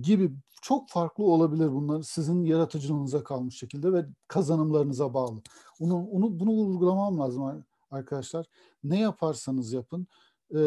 gibi 0.00 0.32
çok 0.62 0.88
farklı 0.88 1.24
olabilir 1.24 1.72
bunlar 1.72 2.02
sizin 2.02 2.44
yaratıcılığınıza 2.44 3.24
kalmış 3.24 3.58
şekilde 3.58 3.92
ve 3.92 4.06
kazanımlarınıza 4.28 5.14
bağlı. 5.14 5.42
Onu, 5.80 6.06
onu 6.06 6.40
bunu 6.40 6.50
vurgulamam 6.50 7.18
lazım 7.18 7.64
arkadaşlar. 7.90 8.46
Ne 8.84 9.00
yaparsanız 9.00 9.72
yapın 9.72 10.06
e, 10.54 10.60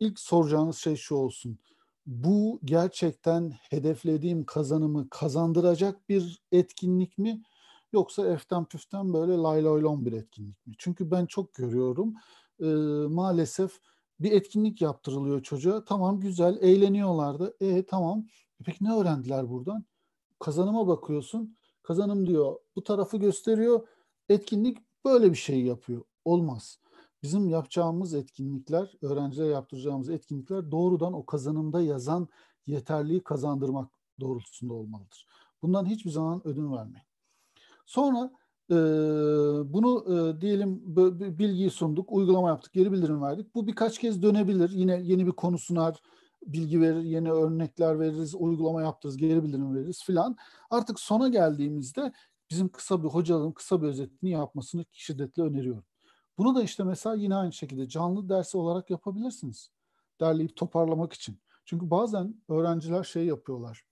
ilk 0.00 0.18
soracağınız 0.18 0.76
şey 0.76 0.96
şu 0.96 1.14
olsun. 1.14 1.58
Bu 2.06 2.60
gerçekten 2.64 3.50
hedeflediğim 3.50 4.44
kazanımı 4.44 5.08
kazandıracak 5.10 6.08
bir 6.08 6.42
etkinlik 6.52 7.18
mi? 7.18 7.42
Yoksa 7.92 8.26
eften 8.26 8.64
püften 8.64 9.12
böyle 9.12 9.32
lay 9.32 9.64
lay 9.64 9.82
bir 9.82 10.12
etkinlik 10.12 10.66
mi? 10.66 10.74
Çünkü 10.78 11.10
ben 11.10 11.26
çok 11.26 11.54
görüyorum 11.54 12.14
e, 12.60 12.66
maalesef 13.08 13.80
bir 14.20 14.32
etkinlik 14.32 14.82
yaptırılıyor 14.82 15.42
çocuğa. 15.42 15.84
Tamam 15.84 16.20
güzel 16.20 16.58
eğleniyorlardı. 16.60 17.56
E 17.60 17.86
tamam 17.86 18.26
peki 18.64 18.84
ne 18.84 18.94
öğrendiler 18.94 19.50
buradan? 19.50 19.84
Kazanıma 20.38 20.88
bakıyorsun. 20.88 21.56
Kazanım 21.82 22.26
diyor 22.26 22.56
bu 22.76 22.82
tarafı 22.82 23.16
gösteriyor. 23.16 23.88
Etkinlik 24.28 24.78
böyle 25.04 25.30
bir 25.30 25.36
şey 25.36 25.62
yapıyor. 25.62 26.02
Olmaz. 26.24 26.78
Bizim 27.22 27.48
yapacağımız 27.48 28.14
etkinlikler, 28.14 28.96
öğrencilere 29.02 29.48
yaptıracağımız 29.48 30.10
etkinlikler 30.10 30.70
doğrudan 30.70 31.12
o 31.12 31.26
kazanımda 31.26 31.80
yazan 31.80 32.28
yeterliği 32.66 33.22
kazandırmak 33.22 33.90
doğrultusunda 34.20 34.74
olmalıdır. 34.74 35.26
Bundan 35.62 35.86
hiçbir 35.86 36.10
zaman 36.10 36.46
ödün 36.48 36.72
vermeyin. 36.72 37.06
Sonra 37.86 38.32
e, 38.70 38.74
bunu 39.72 40.04
e, 40.08 40.40
diyelim 40.40 40.82
bilgiyi 41.38 41.70
sunduk, 41.70 42.12
uygulama 42.12 42.48
yaptık, 42.48 42.72
geri 42.72 42.92
bildirim 42.92 43.22
verdik. 43.22 43.54
Bu 43.54 43.66
birkaç 43.66 43.98
kez 43.98 44.22
dönebilir. 44.22 44.70
Yine 44.70 45.00
yeni 45.02 45.26
bir 45.26 45.32
konu 45.32 45.58
sunar, 45.58 46.02
bilgi 46.42 46.80
verir, 46.80 47.02
yeni 47.02 47.32
örnekler 47.32 48.00
veririz, 48.00 48.34
uygulama 48.34 48.82
yaptırırız, 48.82 49.16
geri 49.16 49.42
bildirim 49.44 49.74
veririz 49.74 50.04
filan. 50.04 50.36
Artık 50.70 51.00
sona 51.00 51.28
geldiğimizde 51.28 52.12
bizim 52.50 52.68
kısa 52.68 53.02
bir 53.02 53.08
hocalığın 53.08 53.52
kısa 53.52 53.82
bir 53.82 53.86
özetini 53.86 54.30
yapmasını 54.30 54.84
şiddetle 54.92 55.42
öneriyorum. 55.42 55.84
Bunu 56.38 56.54
da 56.54 56.62
işte 56.62 56.84
mesela 56.84 57.14
yine 57.14 57.34
aynı 57.34 57.52
şekilde 57.52 57.88
canlı 57.88 58.28
dersi 58.28 58.58
olarak 58.58 58.90
yapabilirsiniz. 58.90 59.70
Derleyip 60.20 60.56
toparlamak 60.56 61.12
için. 61.12 61.40
Çünkü 61.64 61.90
bazen 61.90 62.42
öğrenciler 62.48 63.04
şey 63.04 63.26
yapıyorlar. 63.26 63.84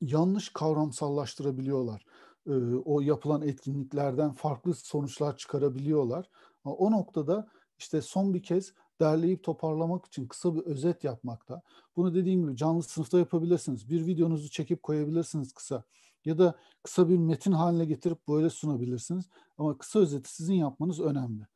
Yanlış 0.00 0.48
kavramsallaştırabiliyorlar. 0.48 2.04
Ee, 2.46 2.74
o 2.84 3.00
yapılan 3.00 3.42
etkinliklerden 3.42 4.32
farklı 4.32 4.74
sonuçlar 4.74 5.36
çıkarabiliyorlar. 5.36 6.30
O 6.64 6.90
noktada 6.90 7.48
işte 7.78 8.02
son 8.02 8.34
bir 8.34 8.42
kez 8.42 8.74
derleyip 9.00 9.44
toparlamak 9.44 10.06
için 10.06 10.26
kısa 10.26 10.54
bir 10.54 10.60
özet 10.60 11.04
yapmakta. 11.04 11.62
Bunu 11.96 12.14
dediğim 12.14 12.42
gibi 12.42 12.56
canlı 12.56 12.82
sınıfta 12.82 13.18
yapabilirsiniz. 13.18 13.90
Bir 13.90 14.06
videonuzu 14.06 14.50
çekip 14.50 14.82
koyabilirsiniz 14.82 15.52
kısa. 15.52 15.84
Ya 16.24 16.38
da 16.38 16.54
kısa 16.82 17.08
bir 17.08 17.16
metin 17.16 17.52
haline 17.52 17.84
getirip 17.84 18.28
böyle 18.28 18.50
sunabilirsiniz. 18.50 19.24
Ama 19.58 19.78
kısa 19.78 19.98
özeti 19.98 20.34
sizin 20.34 20.54
yapmanız 20.54 21.00
önemli. 21.00 21.46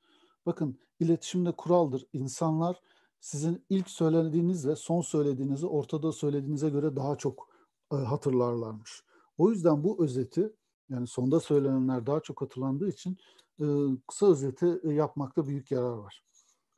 Bakın 0.46 0.78
iletişimde 1.00 1.52
kuraldır. 1.52 2.06
İnsanlar 2.12 2.80
sizin 3.20 3.64
ilk 3.70 3.90
söylediğinizle 3.90 4.76
son 4.76 5.00
söylediğinizi 5.00 5.66
ortada 5.66 6.12
söylediğinize 6.12 6.70
göre 6.70 6.96
daha 6.96 7.16
çok 7.16 7.48
e, 7.92 7.96
hatırlarlarmış. 7.96 9.02
O 9.38 9.50
yüzden 9.50 9.84
bu 9.84 10.04
özeti 10.04 10.52
Yani 10.90 11.06
sonda 11.06 11.40
söylenenler 11.40 12.06
daha 12.06 12.20
çok 12.20 12.40
hatırlandığı 12.40 12.88
için 12.88 13.16
e, 13.60 13.64
kısa 14.08 14.26
özeti 14.26 14.80
e, 14.84 14.92
yapmakta 14.92 15.46
büyük 15.46 15.70
yarar 15.70 15.92
var. 15.92 16.24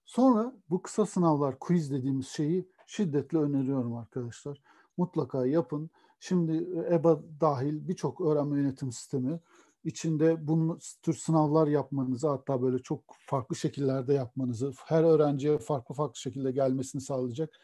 Sonra 0.04 0.52
bu 0.70 0.82
kısa 0.82 1.06
sınavlar, 1.06 1.58
quiz 1.58 1.90
dediğimiz 1.90 2.28
şeyi 2.28 2.68
şiddetle 2.86 3.38
öneriyorum 3.38 3.96
arkadaşlar. 3.96 4.62
Mutlaka 4.96 5.46
yapın. 5.46 5.90
Şimdi 6.20 6.68
EBA 6.90 7.22
dahil 7.40 7.88
birçok 7.88 8.20
öğrenme 8.20 8.58
yönetim 8.58 8.92
sistemi 8.92 9.40
içinde 9.84 10.48
bu 10.48 10.78
tür 11.02 11.14
sınavlar 11.14 11.66
yapmanızı 11.66 12.28
hatta 12.28 12.62
böyle 12.62 12.78
çok 12.78 13.00
farklı 13.26 13.56
şekillerde 13.56 14.14
yapmanızı, 14.14 14.72
her 14.86 15.04
öğrenciye 15.04 15.58
farklı 15.58 15.94
farklı 15.94 16.20
şekilde 16.20 16.52
gelmesini 16.52 17.02
sağlayacak 17.02 17.60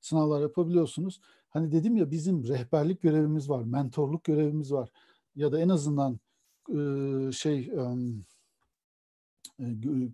sınavlar 0.00 0.40
yapabiliyorsunuz. 0.40 1.20
Hani 1.48 1.72
dedim 1.72 1.96
ya 1.96 2.10
bizim 2.10 2.48
rehberlik 2.48 3.02
görevimiz 3.02 3.50
var, 3.50 3.62
mentorluk 3.62 4.24
görevimiz 4.24 4.72
var 4.72 4.88
ya 5.36 5.52
da 5.52 5.60
en 5.60 5.68
azından 5.68 6.20
e, 6.68 7.32
şey 7.32 7.58
e, 7.58 7.80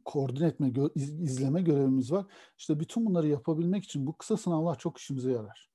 koordine 0.05 0.47
etme, 0.47 0.73
izleme 0.95 1.63
görevimiz 1.63 2.13
var. 2.13 2.27
İşte 2.59 2.81
bütün 2.81 3.07
bunları 3.07 3.29
yapabilmek 3.29 3.85
için 3.85 4.07
bu 4.07 4.17
kısa 4.17 4.37
sınavlar 4.37 4.79
çok 4.79 4.99
işimize 4.99 5.33
yarar. 5.33 5.71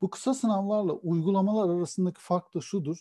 Bu 0.00 0.10
kısa 0.10 0.34
sınavlarla 0.34 0.92
uygulamalar 0.92 1.74
arasındaki 1.74 2.20
fark 2.20 2.54
da 2.54 2.60
şudur. 2.60 2.98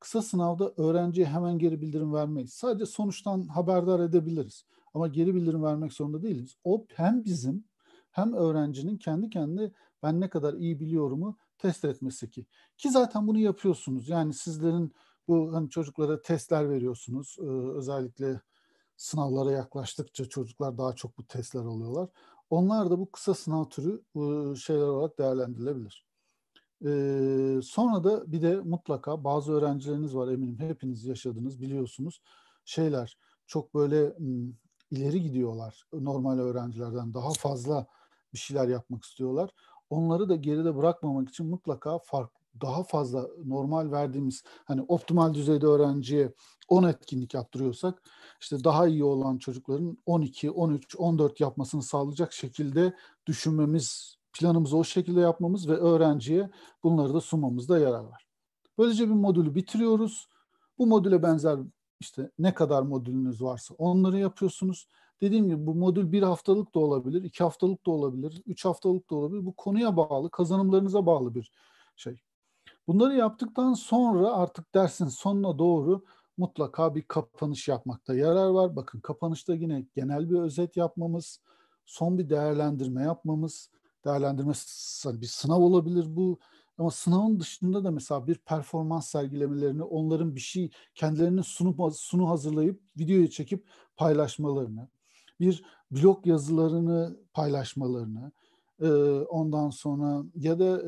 Kısa 0.00 0.22
sınavda 0.22 0.72
öğrenciye 0.76 1.26
hemen 1.26 1.58
geri 1.58 1.80
bildirim 1.80 2.14
vermeyiz. 2.14 2.52
Sadece 2.52 2.86
sonuçtan 2.86 3.46
haberdar 3.48 4.00
edebiliriz. 4.00 4.64
Ama 4.94 5.08
geri 5.08 5.34
bildirim 5.34 5.62
vermek 5.62 5.92
zorunda 5.92 6.22
değiliz. 6.22 6.56
O 6.64 6.86
hem 6.94 7.24
bizim 7.24 7.64
hem 8.10 8.32
öğrencinin 8.32 8.96
kendi 8.96 9.30
kendine 9.30 9.72
ben 10.02 10.20
ne 10.20 10.28
kadar 10.28 10.54
iyi 10.54 10.80
biliyorumu 10.80 11.36
test 11.58 11.84
etmesi 11.84 12.30
ki. 12.30 12.46
Ki 12.76 12.90
zaten 12.90 13.26
bunu 13.26 13.38
yapıyorsunuz. 13.38 14.08
Yani 14.08 14.34
sizlerin 14.34 14.92
bu 15.28 15.54
hani 15.54 15.70
çocuklara 15.70 16.22
testler 16.22 16.70
veriyorsunuz. 16.70 17.36
Ee, 17.40 17.44
özellikle 17.76 18.40
sınavlara 18.98 19.52
yaklaştıkça 19.52 20.24
çocuklar 20.24 20.78
daha 20.78 20.92
çok 20.92 21.18
bu 21.18 21.26
testler 21.26 21.60
alıyorlar. 21.60 22.08
Onlar 22.50 22.90
da 22.90 22.98
bu 22.98 23.10
kısa 23.10 23.34
sınav 23.34 23.64
türü 23.64 24.02
e, 24.16 24.56
şeyler 24.56 24.86
olarak 24.86 25.18
değerlendirilebilir. 25.18 26.08
Sonra 27.62 28.04
da 28.04 28.32
bir 28.32 28.42
de 28.42 28.56
mutlaka 28.56 29.24
bazı 29.24 29.52
öğrencileriniz 29.52 30.16
var 30.16 30.28
eminim 30.28 30.58
hepiniz 30.58 31.04
yaşadınız 31.04 31.60
biliyorsunuz 31.60 32.22
şeyler 32.64 33.18
çok 33.46 33.74
böyle 33.74 34.16
ileri 34.90 35.22
gidiyorlar 35.22 35.84
normal 35.92 36.38
öğrencilerden 36.38 37.14
daha 37.14 37.32
fazla 37.32 37.86
bir 38.32 38.38
şeyler 38.38 38.68
yapmak 38.68 39.04
istiyorlar. 39.04 39.50
Onları 39.90 40.28
da 40.28 40.36
geride 40.36 40.76
bırakmamak 40.76 41.28
için 41.28 41.46
mutlaka 41.46 41.98
fark 41.98 42.37
daha 42.60 42.82
fazla 42.82 43.28
normal 43.44 43.90
verdiğimiz 43.90 44.42
hani 44.64 44.82
optimal 44.82 45.34
düzeyde 45.34 45.66
öğrenciye 45.66 46.32
10 46.68 46.82
etkinlik 46.82 47.34
yaptırıyorsak 47.34 48.02
işte 48.40 48.64
daha 48.64 48.86
iyi 48.86 49.04
olan 49.04 49.38
çocukların 49.38 49.98
12, 50.06 50.50
13, 50.50 50.96
14 50.96 51.40
yapmasını 51.40 51.82
sağlayacak 51.82 52.32
şekilde 52.32 52.94
düşünmemiz 53.26 54.18
planımızı 54.32 54.76
o 54.76 54.84
şekilde 54.84 55.20
yapmamız 55.20 55.68
ve 55.68 55.76
öğrenciye 55.76 56.50
bunları 56.82 57.14
da 57.14 57.20
sunmamızda 57.20 57.78
yarar 57.78 58.04
var. 58.04 58.26
Böylece 58.78 59.08
bir 59.08 59.14
modülü 59.14 59.54
bitiriyoruz. 59.54 60.28
Bu 60.78 60.86
modüle 60.86 61.22
benzer 61.22 61.58
işte 62.00 62.30
ne 62.38 62.54
kadar 62.54 62.82
modülünüz 62.82 63.42
varsa 63.42 63.74
onları 63.74 64.18
yapıyorsunuz. 64.18 64.86
Dediğim 65.20 65.46
gibi 65.46 65.66
bu 65.66 65.74
modül 65.74 66.12
bir 66.12 66.22
haftalık 66.22 66.74
da 66.74 66.78
olabilir, 66.78 67.22
iki 67.22 67.44
haftalık 67.44 67.86
da 67.86 67.90
olabilir, 67.90 68.42
üç 68.46 68.64
haftalık 68.64 69.10
da 69.10 69.14
olabilir. 69.14 69.46
Bu 69.46 69.56
konuya 69.56 69.96
bağlı, 69.96 70.30
kazanımlarınıza 70.30 71.06
bağlı 71.06 71.34
bir 71.34 71.52
şey. 71.96 72.20
Bunları 72.88 73.14
yaptıktan 73.14 73.74
sonra 73.74 74.32
artık 74.32 74.74
dersin 74.74 75.08
sonuna 75.08 75.58
doğru 75.58 76.04
mutlaka 76.36 76.94
bir 76.94 77.02
kapanış 77.02 77.68
yapmakta 77.68 78.14
yarar 78.14 78.48
var. 78.48 78.76
Bakın 78.76 79.00
kapanışta 79.00 79.54
yine 79.54 79.86
genel 79.94 80.30
bir 80.30 80.38
özet 80.38 80.76
yapmamız, 80.76 81.40
son 81.84 82.18
bir 82.18 82.30
değerlendirme 82.30 83.02
yapmamız, 83.02 83.70
değerlendirme 84.04 84.52
bir 85.04 85.26
sınav 85.26 85.60
olabilir 85.60 86.16
bu. 86.16 86.38
Ama 86.78 86.90
sınavın 86.90 87.40
dışında 87.40 87.84
da 87.84 87.90
mesela 87.90 88.26
bir 88.26 88.34
performans 88.34 89.08
sergilemelerini, 89.08 89.82
onların 89.82 90.34
bir 90.34 90.40
şey 90.40 90.70
kendilerinin 90.94 91.42
sunup 91.42 91.94
sunu 91.94 92.28
hazırlayıp 92.28 92.80
videoyu 92.98 93.30
çekip 93.30 93.66
paylaşmalarını, 93.96 94.88
bir 95.40 95.64
blog 95.90 96.26
yazılarını 96.26 97.16
paylaşmalarını, 97.32 98.32
ondan 99.28 99.70
sonra 99.70 100.22
ya 100.34 100.58
da 100.58 100.82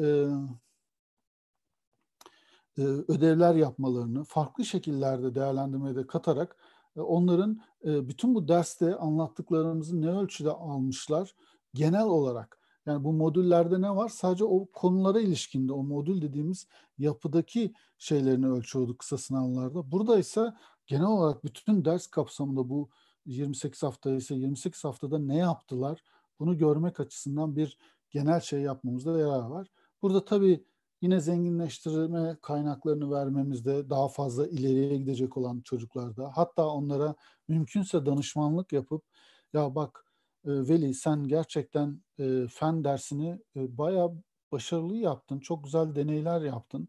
ödevler 2.85 3.55
yapmalarını 3.55 4.25
farklı 4.25 4.65
şekillerde 4.65 5.35
değerlendirmeye 5.35 5.95
de 5.97 6.07
katarak 6.07 6.57
onların 6.97 7.61
bütün 7.85 8.35
bu 8.35 8.49
derste 8.49 8.97
anlattıklarımızı 8.97 10.01
ne 10.01 10.11
ölçüde 10.11 10.51
almışlar 10.51 11.35
genel 11.75 12.07
olarak 12.07 12.61
yani 12.87 13.05
bu 13.05 13.13
modüllerde 13.13 13.81
ne 13.81 13.97
var? 13.97 14.09
Sadece 14.09 14.45
o 14.45 14.67
konulara 14.73 15.21
ilişkinde 15.21 15.73
o 15.73 15.83
modül 15.83 16.23
dediğimiz 16.23 16.67
yapıdaki 16.99 17.75
şeylerini 17.99 18.47
ölçüyorduk 18.47 18.99
kısa 18.99 19.19
sınavlarda. 19.19 19.93
Burada 19.93 20.19
ise 20.19 20.55
genel 20.87 21.07
olarak 21.07 21.45
bütün 21.45 21.85
ders 21.85 22.07
kapsamında 22.07 22.69
bu 22.69 22.89
28 23.27 23.83
hafta 23.83 24.11
ise 24.11 24.35
28 24.35 24.85
haftada 24.85 25.19
ne 25.19 25.37
yaptılar? 25.37 26.03
Bunu 26.39 26.59
görmek 26.59 27.01
açısından 27.01 27.57
bir 27.57 27.79
genel 28.11 28.41
şey 28.41 28.61
yapmamızda 28.61 29.19
yarar 29.19 29.43
var. 29.43 29.69
Burada 30.03 30.25
tabii 30.25 30.65
yine 31.01 31.21
zenginleştirme 31.21 32.37
kaynaklarını 32.43 33.11
vermemizde 33.11 33.91
daha 33.91 34.09
fazla 34.09 34.47
ileriye 34.49 34.97
gidecek 34.97 35.37
olan 35.37 35.61
çocuklarda 35.61 36.33
hatta 36.35 36.67
onlara 36.69 37.15
mümkünse 37.49 38.07
danışmanlık 38.07 38.73
yapıp 38.73 39.05
ya 39.53 39.75
bak 39.75 40.05
Veli 40.45 40.95
sen 40.95 41.29
gerçekten 41.29 42.03
e, 42.19 42.47
fen 42.51 42.85
dersini 42.85 43.39
e, 43.57 43.79
bayağı 43.79 44.13
başarılı 44.53 44.97
yaptın. 44.97 45.39
Çok 45.41 45.65
güzel 45.65 45.95
deneyler 45.95 46.41
yaptın. 46.41 46.89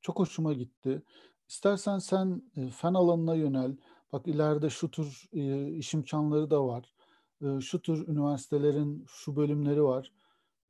Çok 0.00 0.18
hoşuma 0.18 0.52
gitti. 0.52 1.02
İstersen 1.48 1.98
sen 1.98 2.42
e, 2.56 2.68
fen 2.68 2.94
alanına 2.94 3.34
yönel. 3.34 3.76
Bak 4.12 4.26
ileride 4.26 4.70
şu 4.70 4.90
tür 4.90 5.28
e, 5.32 5.70
iş 5.72 5.94
imkanları 5.94 6.50
da 6.50 6.66
var. 6.66 6.94
E, 7.42 7.60
şu 7.60 7.82
tür 7.82 8.08
üniversitelerin 8.08 9.04
şu 9.08 9.36
bölümleri 9.36 9.84
var. 9.84 10.12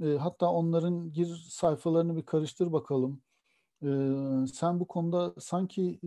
E, 0.03 0.07
hatta 0.07 0.51
onların 0.53 1.13
gir 1.13 1.47
sayfalarını 1.49 2.17
bir 2.17 2.23
karıştır 2.23 2.73
bakalım. 2.73 3.23
E, 3.83 3.89
sen 4.55 4.81
bu 4.81 4.87
konuda 4.87 5.35
sanki 5.41 5.99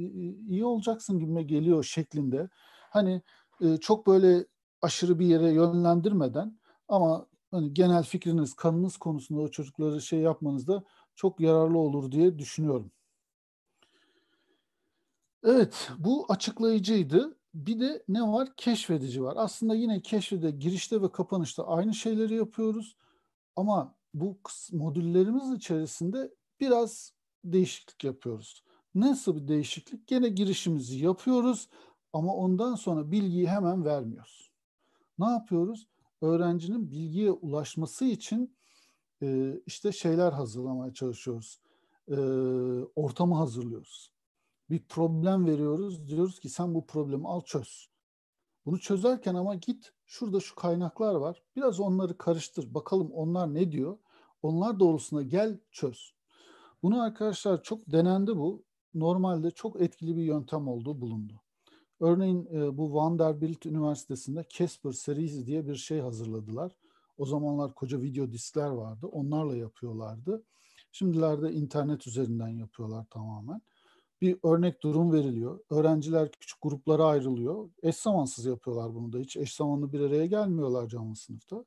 iyi 0.50 0.66
olacaksın 0.66 1.20
gibime 1.20 1.44
geliyor 1.44 1.84
şeklinde. 1.84 2.50
Hani 2.90 3.22
e, 3.62 3.78
çok 3.78 4.08
böyle 4.08 4.46
aşırı 4.82 5.20
bir 5.20 5.26
yere 5.26 5.52
yönlendirmeden 5.52 6.60
ama 6.88 7.28
hani 7.52 7.74
genel 7.74 8.04
fikriniz, 8.04 8.54
kanınız 8.54 8.98
konusunda 8.98 9.42
o 9.42 9.48
çocukları 9.48 10.02
şey 10.02 10.20
yapmanız 10.20 10.68
da 10.68 10.84
çok 11.16 11.40
yararlı 11.40 11.78
olur 11.78 12.12
diye 12.12 12.40
düşünüyorum. 12.40 12.92
Evet, 15.44 15.90
bu 15.98 16.26
açıklayıcıydı. 16.30 17.38
Bir 17.54 17.80
de 17.80 18.04
ne 18.08 18.22
var? 18.22 18.50
Keşfedici 18.58 19.24
var. 19.24 19.34
Aslında 19.38 19.76
yine 19.76 20.02
keşfede, 20.02 20.52
girişte 20.52 21.02
ve 21.02 21.12
kapanışta 21.12 21.68
aynı 21.68 21.94
şeyleri 21.94 22.36
yapıyoruz. 22.36 22.96
Ama 23.56 23.96
bu 24.14 24.38
modüllerimiz 24.72 25.52
içerisinde 25.52 26.36
biraz 26.60 27.14
değişiklik 27.44 28.04
yapıyoruz. 28.04 28.64
Nasıl 28.96 29.36
bir 29.36 29.48
değişiklik? 29.48 30.08
Gene 30.08 30.30
girişimizi 30.30 30.98
yapıyoruz 30.98 31.70
ama 32.14 32.36
ondan 32.36 32.76
sonra 32.76 33.12
bilgiyi 33.12 33.48
hemen 33.48 33.86
vermiyoruz. 33.86 34.52
Ne 35.20 35.26
yapıyoruz? 35.26 35.88
Öğrencinin 36.22 36.92
bilgiye 36.92 37.32
ulaşması 37.32 38.06
için 38.06 38.58
e, 39.22 39.60
işte 39.66 39.92
şeyler 39.92 40.32
hazırlamaya 40.32 40.94
çalışıyoruz. 40.94 41.60
E, 42.08 42.16
ortamı 42.96 43.36
hazırlıyoruz. 43.36 44.12
Bir 44.70 44.84
problem 44.84 45.46
veriyoruz. 45.46 46.08
Diyoruz 46.08 46.40
ki 46.40 46.50
sen 46.50 46.74
bu 46.76 46.86
problemi 46.86 47.28
al 47.28 47.42
çöz. 47.42 47.90
Bunu 48.66 48.80
çözerken 48.80 49.36
ama 49.36 49.56
git 49.56 49.94
şurada 50.06 50.40
şu 50.40 50.56
kaynaklar 50.56 51.16
var. 51.16 51.44
Biraz 51.56 51.80
onları 51.80 52.18
karıştır. 52.18 52.74
Bakalım 52.74 53.12
onlar 53.12 53.54
ne 53.54 53.72
diyor. 53.72 53.98
Onlar 54.42 54.80
doğrultusunda 54.80 55.24
gel 55.24 55.60
çöz. 55.72 56.14
Bunu 56.84 57.02
arkadaşlar 57.02 57.64
çok 57.64 57.92
denendi 57.92 58.38
bu. 58.38 58.64
Normalde 58.94 59.52
çok 59.52 59.82
etkili 59.82 60.18
bir 60.18 60.24
yöntem 60.24 60.68
olduğu 60.68 61.02
bulundu. 61.02 61.42
Örneğin 62.00 62.48
e, 62.54 62.78
bu 62.78 62.94
Vanderbilt 62.94 63.66
Üniversitesi'nde 63.66 64.46
Casper 64.50 64.92
serisi 64.92 65.46
diye 65.46 65.68
bir 65.68 65.76
şey 65.76 66.00
hazırladılar. 66.00 66.72
O 67.18 67.26
zamanlar 67.26 67.74
koca 67.74 68.02
video 68.02 68.32
diskler 68.32 68.70
vardı. 68.70 69.08
Onlarla 69.08 69.56
yapıyorlardı. 69.56 70.44
Şimdilerde 70.92 71.54
internet 71.54 72.08
üzerinden 72.08 72.48
yapıyorlar 72.48 73.06
tamamen. 73.10 73.62
Bir 74.22 74.38
örnek 74.44 74.84
durum 74.84 75.14
veriliyor. 75.14 75.60
Öğrenciler 75.70 76.32
küçük 76.32 76.62
gruplara 76.62 77.06
ayrılıyor. 77.06 77.70
Eş 77.84 77.96
zamansız 77.96 78.46
yapıyorlar 78.46 78.96
bunu 78.96 79.14
da. 79.14 79.18
Hiç 79.20 79.38
eş 79.38 79.54
zamanlı 79.56 79.94
bir 79.94 80.00
araya 80.00 80.26
gelmiyorlar 80.26 80.88
canlı 80.88 81.16
sınıfta. 81.16 81.66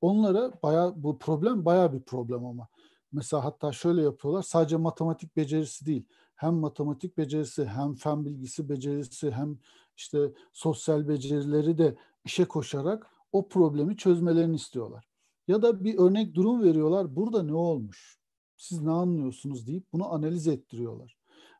Onlara 0.00 0.52
baya 0.62 0.92
bu 0.96 1.18
problem 1.18 1.64
baya 1.64 1.92
bir 1.92 2.00
problem 2.02 2.46
ama. 2.46 2.68
Mesela 3.12 3.44
hatta 3.44 3.72
şöyle 3.72 4.02
yapıyorlar. 4.02 4.42
Sadece 4.42 4.76
matematik 4.76 5.36
becerisi 5.36 5.86
değil. 5.86 6.04
hem 6.36 6.54
matematik 6.54 7.18
becerisi 7.18 7.64
hem 7.64 7.94
fen 7.94 8.24
bilgisi 8.24 8.68
becerisi 8.68 9.30
hem 9.30 9.58
işte 9.96 10.32
sosyal 10.52 11.08
becerileri 11.08 11.78
de 11.78 11.96
işe 12.24 12.44
koşarak 12.44 13.06
o 13.32 13.48
problemi 13.48 13.96
çözmelerini 13.96 14.56
istiyorlar. 14.56 15.08
Ya 15.48 15.62
da 15.62 15.84
bir 15.84 15.98
örnek 15.98 16.34
durum 16.34 16.62
veriyorlar. 16.62 17.16
Burada 17.16 17.42
ne 17.42 17.54
olmuş? 17.54 18.18
Siz 18.56 18.82
ne 18.82 18.90
anlıyorsunuz 18.90 19.66
deyip 19.66 19.92
bunu 19.92 20.12
analiz 20.14 20.48
ettiriyorlar. 20.48 21.15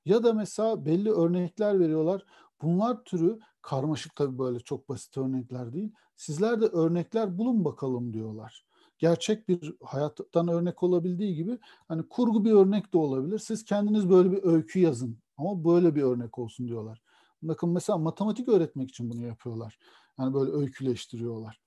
Ya 0.06 0.24
da 0.24 0.32
mesela 0.32 0.86
belli 0.86 1.10
örnekler 1.10 1.80
veriyorlar. 1.80 2.24
Bunlar 2.62 3.04
türü 3.04 3.38
karmaşık 3.62 4.16
tabii 4.16 4.38
böyle 4.38 4.60
çok 4.60 4.88
basit 4.88 5.18
örnekler 5.18 5.72
değil. 5.72 5.92
Sizler 6.16 6.60
de 6.60 6.64
örnekler 6.64 7.38
bulun 7.38 7.64
bakalım 7.64 8.12
diyorlar. 8.12 8.66
Gerçek 8.98 9.48
bir 9.48 9.74
hayattan 9.82 10.48
örnek 10.48 10.82
olabildiği 10.82 11.34
gibi 11.34 11.58
hani 11.88 12.08
kurgu 12.08 12.44
bir 12.44 12.52
örnek 12.52 12.92
de 12.92 12.98
olabilir. 12.98 13.38
Siz 13.38 13.64
kendiniz 13.64 14.10
böyle 14.10 14.32
bir 14.32 14.42
öykü 14.42 14.80
yazın 14.80 15.18
ama 15.36 15.64
böyle 15.64 15.94
bir 15.94 16.02
örnek 16.02 16.38
olsun 16.38 16.68
diyorlar. 16.68 17.02
Bakın 17.42 17.70
mesela 17.70 17.98
matematik 17.98 18.48
öğretmek 18.48 18.88
için 18.90 19.10
bunu 19.10 19.26
yapıyorlar. 19.26 19.78
Yani 20.18 20.34
böyle 20.34 20.52
öyküleştiriyorlar. 20.52 21.60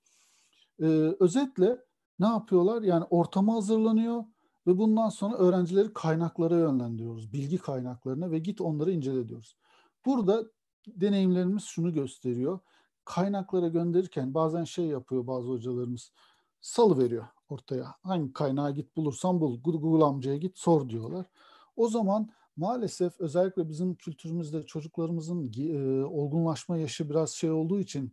Ee, 0.80 0.86
özetle 1.20 1.78
ne 2.18 2.26
yapıyorlar? 2.26 2.82
Yani 2.82 3.04
ortama 3.10 3.54
hazırlanıyor 3.54 4.24
ve 4.66 4.78
bundan 4.78 5.08
sonra 5.08 5.36
öğrencileri 5.36 5.92
kaynaklara 5.92 6.58
yönlendiriyoruz. 6.58 7.32
Bilgi 7.32 7.58
kaynaklarına 7.58 8.30
ve 8.30 8.38
git 8.38 8.60
onları 8.60 8.92
incele 8.92 9.28
diyoruz. 9.28 9.56
Burada 10.06 10.44
deneyimlerimiz 10.86 11.64
şunu 11.64 11.92
gösteriyor. 11.92 12.58
Kaynaklara 13.04 13.68
gönderirken 13.68 14.34
bazen 14.34 14.64
şey 14.64 14.86
yapıyor 14.86 15.26
bazı 15.26 15.48
hocalarımız. 15.48 16.12
Salı 16.60 16.98
veriyor 16.98 17.26
ortaya. 17.48 17.94
Hangi 18.02 18.32
kaynağı 18.32 18.74
git 18.74 18.96
bulursan 18.96 19.40
bul. 19.40 19.62
Google 19.62 20.04
amcaya 20.04 20.36
git 20.36 20.58
sor 20.58 20.88
diyorlar. 20.88 21.26
O 21.76 21.88
zaman 21.88 22.30
maalesef 22.56 23.20
özellikle 23.20 23.68
bizim 23.68 23.94
kültürümüzde 23.94 24.66
çocuklarımızın 24.66 25.52
e, 25.58 26.04
olgunlaşma 26.04 26.76
yaşı 26.76 27.10
biraz 27.10 27.30
şey 27.30 27.50
olduğu 27.50 27.80
için 27.80 28.12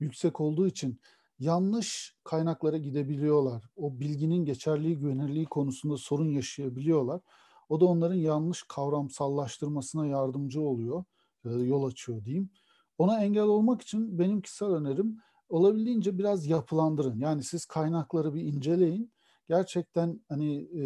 yüksek 0.00 0.40
olduğu 0.40 0.66
için 0.66 1.00
yanlış 1.38 2.16
kaynaklara 2.24 2.76
gidebiliyorlar. 2.76 3.64
O 3.76 4.00
bilginin 4.00 4.44
geçerliği, 4.44 4.98
güvenirliği 4.98 5.46
konusunda 5.46 5.96
sorun 5.96 6.28
yaşayabiliyorlar. 6.28 7.20
O 7.68 7.80
da 7.80 7.84
onların 7.84 8.14
yanlış 8.14 8.62
kavramsallaştırmasına 8.62 10.06
yardımcı 10.06 10.60
oluyor, 10.60 11.04
yol 11.44 11.84
açıyor 11.84 12.24
diyeyim. 12.24 12.50
Ona 12.98 13.24
engel 13.24 13.42
olmak 13.42 13.82
için 13.82 14.18
benim 14.18 14.40
kişisel 14.40 14.68
önerim 14.68 15.18
olabildiğince 15.48 16.18
biraz 16.18 16.46
yapılandırın. 16.46 17.18
Yani 17.18 17.42
siz 17.42 17.64
kaynakları 17.64 18.34
bir 18.34 18.42
inceleyin. 18.42 19.12
Gerçekten 19.48 20.20
hani 20.28 20.56
e, 20.56 20.84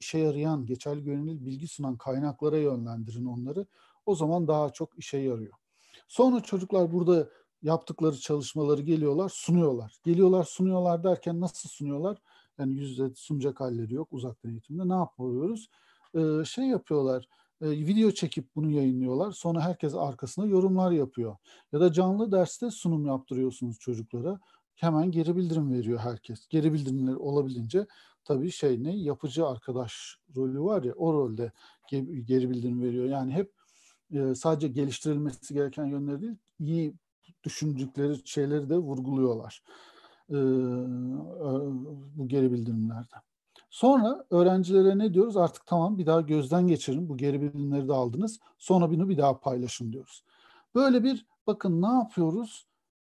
işe 0.00 0.18
yarayan, 0.18 0.66
geçerli 0.66 1.02
güvenilir 1.02 1.46
bilgi 1.46 1.68
sunan 1.68 1.96
kaynaklara 1.96 2.58
yönlendirin 2.58 3.24
onları. 3.24 3.66
O 4.06 4.14
zaman 4.14 4.48
daha 4.48 4.70
çok 4.70 4.98
işe 4.98 5.18
yarıyor. 5.18 5.52
Sonra 6.08 6.40
çocuklar 6.40 6.92
burada 6.92 7.28
yaptıkları 7.66 8.18
çalışmaları 8.18 8.82
geliyorlar, 8.82 9.28
sunuyorlar. 9.28 9.92
Geliyorlar, 10.04 10.44
sunuyorlar 10.44 11.04
derken 11.04 11.40
nasıl 11.40 11.68
sunuyorlar? 11.68 12.18
Yani 12.58 12.74
yüzde 12.74 13.14
sunacak 13.14 13.60
halleri 13.60 13.94
yok 13.94 14.08
uzaktan 14.10 14.50
eğitimde. 14.50 14.88
Ne 14.88 14.94
yapıyoruz? 14.94 15.68
Ee, 16.14 16.44
şey 16.44 16.64
yapıyorlar, 16.64 17.28
e, 17.62 17.70
video 17.70 18.10
çekip 18.10 18.56
bunu 18.56 18.70
yayınlıyorlar. 18.70 19.32
Sonra 19.32 19.60
herkes 19.60 19.94
arkasına 19.94 20.46
yorumlar 20.46 20.90
yapıyor. 20.90 21.36
Ya 21.72 21.80
da 21.80 21.92
canlı 21.92 22.32
derste 22.32 22.70
sunum 22.70 23.06
yaptırıyorsunuz 23.06 23.78
çocuklara. 23.78 24.40
Hemen 24.74 25.10
geri 25.10 25.36
bildirim 25.36 25.72
veriyor 25.72 25.98
herkes. 25.98 26.46
Geri 26.48 26.72
bildirimler 26.72 27.14
olabildiğince 27.14 27.86
tabii 28.24 28.50
şey 28.50 28.84
ne 28.84 28.96
yapıcı 28.96 29.46
arkadaş 29.46 30.18
rolü 30.36 30.60
var 30.60 30.82
ya 30.82 30.92
o 30.94 31.12
rolde 31.12 31.52
geri 32.24 32.50
bildirim 32.50 32.82
veriyor. 32.82 33.04
Yani 33.04 33.32
hep 33.32 33.52
e, 34.10 34.34
sadece 34.34 34.68
geliştirilmesi 34.68 35.54
gereken 35.54 35.84
yönleri 35.86 36.20
değil, 36.20 36.36
iyi 36.60 36.94
düşündükleri 37.44 38.16
şeyleri 38.24 38.70
de 38.70 38.76
vurguluyorlar 38.76 39.62
e, 40.30 40.34
bu 42.16 42.28
geri 42.28 42.52
bildirimlerde. 42.52 43.16
Sonra 43.70 44.24
öğrencilere 44.30 44.98
ne 44.98 45.14
diyoruz? 45.14 45.36
Artık 45.36 45.66
tamam 45.66 45.98
bir 45.98 46.06
daha 46.06 46.20
gözden 46.20 46.66
geçirin. 46.66 47.08
Bu 47.08 47.16
geri 47.16 47.40
bildirimleri 47.40 47.88
de 47.88 47.92
aldınız. 47.92 48.40
Sonra 48.58 48.90
bunu 48.90 49.08
bir 49.08 49.18
daha 49.18 49.40
paylaşın 49.40 49.92
diyoruz. 49.92 50.24
Böyle 50.74 51.04
bir 51.04 51.26
bakın 51.46 51.82
ne 51.82 51.86
yapıyoruz? 51.86 52.66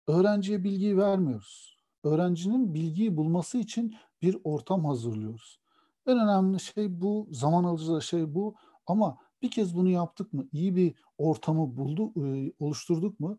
Öğrenciye 0.07 0.63
bilgiyi 0.63 0.97
vermiyoruz. 0.97 1.77
Öğrencinin 2.03 2.73
bilgiyi 2.73 3.17
bulması 3.17 3.57
için 3.57 3.95
bir 4.21 4.37
ortam 4.43 4.85
hazırlıyoruz. 4.85 5.59
En 6.07 6.19
önemli 6.19 6.59
şey 6.59 7.01
bu, 7.01 7.27
zaman 7.31 7.63
alıcı 7.63 8.07
şey 8.07 8.35
bu. 8.35 8.55
Ama 8.87 9.17
bir 9.41 9.51
kez 9.51 9.75
bunu 9.75 9.89
yaptık 9.89 10.33
mı, 10.33 10.47
iyi 10.51 10.75
bir 10.75 10.95
ortamı 11.17 11.77
buldu, 11.77 12.13
oluşturduk 12.59 13.19
mu, 13.19 13.37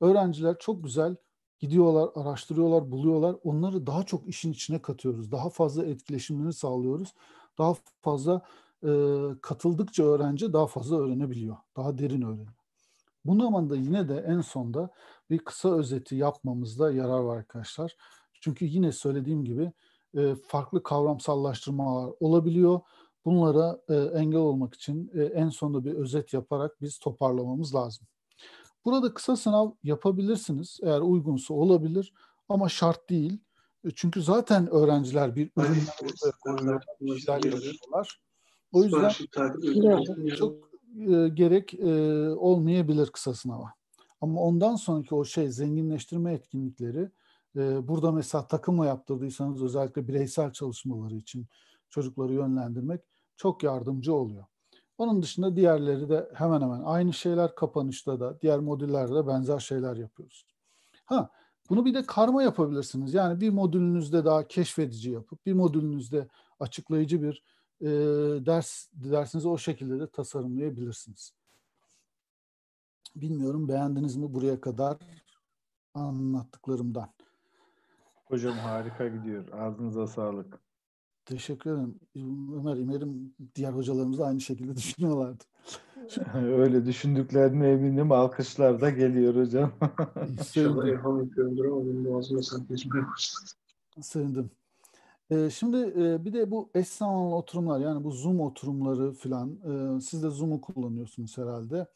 öğrenciler 0.00 0.56
çok 0.58 0.84
güzel 0.84 1.16
gidiyorlar, 1.58 2.10
araştırıyorlar, 2.14 2.90
buluyorlar. 2.90 3.36
Onları 3.44 3.86
daha 3.86 4.02
çok 4.02 4.28
işin 4.28 4.52
içine 4.52 4.82
katıyoruz. 4.82 5.32
Daha 5.32 5.50
fazla 5.50 5.86
etkileşimlerini 5.86 6.52
sağlıyoruz. 6.52 7.14
Daha 7.58 7.74
fazla 8.02 8.42
e, 8.82 8.90
katıldıkça 9.42 10.04
öğrenci 10.04 10.52
daha 10.52 10.66
fazla 10.66 10.96
öğrenebiliyor. 11.00 11.56
Daha 11.76 11.98
derin 11.98 12.22
öğreniyor. 12.22 12.52
Bu 13.24 13.42
zamanda 13.42 13.76
yine 13.76 14.08
de 14.08 14.24
en 14.28 14.40
sonda 14.40 14.90
bir 15.30 15.38
kısa 15.38 15.78
özeti 15.78 16.16
yapmamızda 16.16 16.92
yarar 16.92 17.20
var 17.20 17.36
arkadaşlar. 17.36 17.96
Çünkü 18.40 18.64
yine 18.64 18.92
söylediğim 18.92 19.44
gibi 19.44 19.72
e, 20.16 20.34
farklı 20.34 20.82
kavramsallaştırmalar 20.82 22.12
olabiliyor. 22.20 22.80
Bunlara 23.24 23.80
e, 23.88 23.94
engel 23.94 24.40
olmak 24.40 24.74
için 24.74 25.10
e, 25.14 25.22
en 25.24 25.48
sonunda 25.48 25.84
bir 25.84 25.92
özet 25.94 26.32
yaparak 26.32 26.82
biz 26.82 26.98
toparlamamız 26.98 27.74
lazım. 27.74 28.06
Burada 28.86 29.14
kısa 29.14 29.36
sınav 29.36 29.70
yapabilirsiniz. 29.82 30.80
Eğer 30.82 31.00
uygunsa 31.00 31.54
olabilir 31.54 32.12
ama 32.48 32.68
şart 32.68 33.10
değil. 33.10 33.38
E, 33.84 33.90
çünkü 33.94 34.22
zaten 34.22 34.70
öğrenciler 34.70 35.36
bir 35.36 35.50
ürün 35.56 35.80
yapıyorlar. 37.44 38.20
O 38.72 38.84
yüzden 38.84 39.10
çok 40.38 40.54
e, 41.00 41.28
gerek 41.28 41.74
e, 41.74 41.94
olmayabilir 42.30 43.06
kısa 43.06 43.34
sınava. 43.34 43.72
Ama 44.20 44.40
ondan 44.40 44.76
sonraki 44.76 45.14
o 45.14 45.24
şey 45.24 45.50
zenginleştirme 45.50 46.32
etkinlikleri 46.32 47.10
e, 47.56 47.88
burada 47.88 48.12
mesela 48.12 48.46
takımla 48.46 48.86
yaptırdıysanız 48.86 49.62
özellikle 49.62 50.08
bireysel 50.08 50.52
çalışmaları 50.52 51.14
için 51.14 51.46
çocukları 51.90 52.32
yönlendirmek 52.32 53.00
çok 53.36 53.62
yardımcı 53.62 54.14
oluyor. 54.14 54.44
Onun 54.98 55.22
dışında 55.22 55.56
diğerleri 55.56 56.08
de 56.08 56.30
hemen 56.34 56.60
hemen 56.60 56.82
aynı 56.84 57.12
şeyler 57.12 57.54
kapanışta 57.54 58.20
da 58.20 58.40
diğer 58.40 58.58
modüllerde 58.58 59.14
de 59.14 59.26
benzer 59.26 59.58
şeyler 59.58 59.96
yapıyoruz. 59.96 60.46
Ha 61.04 61.30
bunu 61.70 61.84
bir 61.84 61.94
de 61.94 62.02
karma 62.06 62.42
yapabilirsiniz. 62.42 63.14
Yani 63.14 63.40
bir 63.40 63.50
modülünüzde 63.50 64.24
daha 64.24 64.48
keşfedici 64.48 65.10
yapıp 65.10 65.46
bir 65.46 65.52
modülünüzde 65.52 66.28
açıklayıcı 66.60 67.22
bir 67.22 67.42
e, 67.80 67.86
ders 68.46 68.88
dersinizi 68.92 69.48
o 69.48 69.58
şekilde 69.58 70.00
de 70.00 70.10
tasarımlayabilirsiniz. 70.10 71.32
Bilmiyorum 73.16 73.68
beğendiniz 73.68 74.16
mi 74.16 74.34
buraya 74.34 74.60
kadar 74.60 74.96
anlattıklarımdan. 75.94 77.08
Hocam 78.24 78.58
harika 78.58 79.08
gidiyor. 79.08 79.52
Ağzınıza 79.52 80.06
sağlık. 80.06 80.65
Teşekkür 81.26 81.70
ederim. 81.70 82.00
Ömer, 82.56 82.76
umarım 82.76 83.34
diğer 83.54 83.72
hocalarımız 83.72 84.18
da 84.18 84.26
aynı 84.26 84.40
şekilde 84.40 84.76
düşünüyorlardı. 84.76 85.44
Öyle 86.34 86.86
düşündüklerine 86.86 87.68
eminim. 87.68 88.12
Alkışlar 88.12 88.80
da 88.80 88.90
geliyor 88.90 89.36
hocam. 89.36 89.72
İnşallah 90.38 90.86
ilham 90.86 91.20
yapıyorumdur 91.20 91.64
ama 91.64 91.80
benim 91.80 92.04
boğazıma 92.04 92.38
başladı. 92.38 92.64
Sevindim. 94.00 94.50
Ee, 95.30 95.50
şimdi 95.50 95.76
e, 95.76 96.24
bir 96.24 96.32
de 96.32 96.50
bu 96.50 96.70
eş 96.74 96.88
zamanlı 96.88 97.34
oturumlar 97.34 97.80
yani 97.80 98.04
bu 98.04 98.10
Zoom 98.10 98.40
oturumları 98.40 99.12
filan 99.12 99.50
e, 99.50 100.00
siz 100.00 100.22
de 100.22 100.30
Zoom'u 100.30 100.60
kullanıyorsunuz 100.60 101.38
herhalde. 101.38 101.86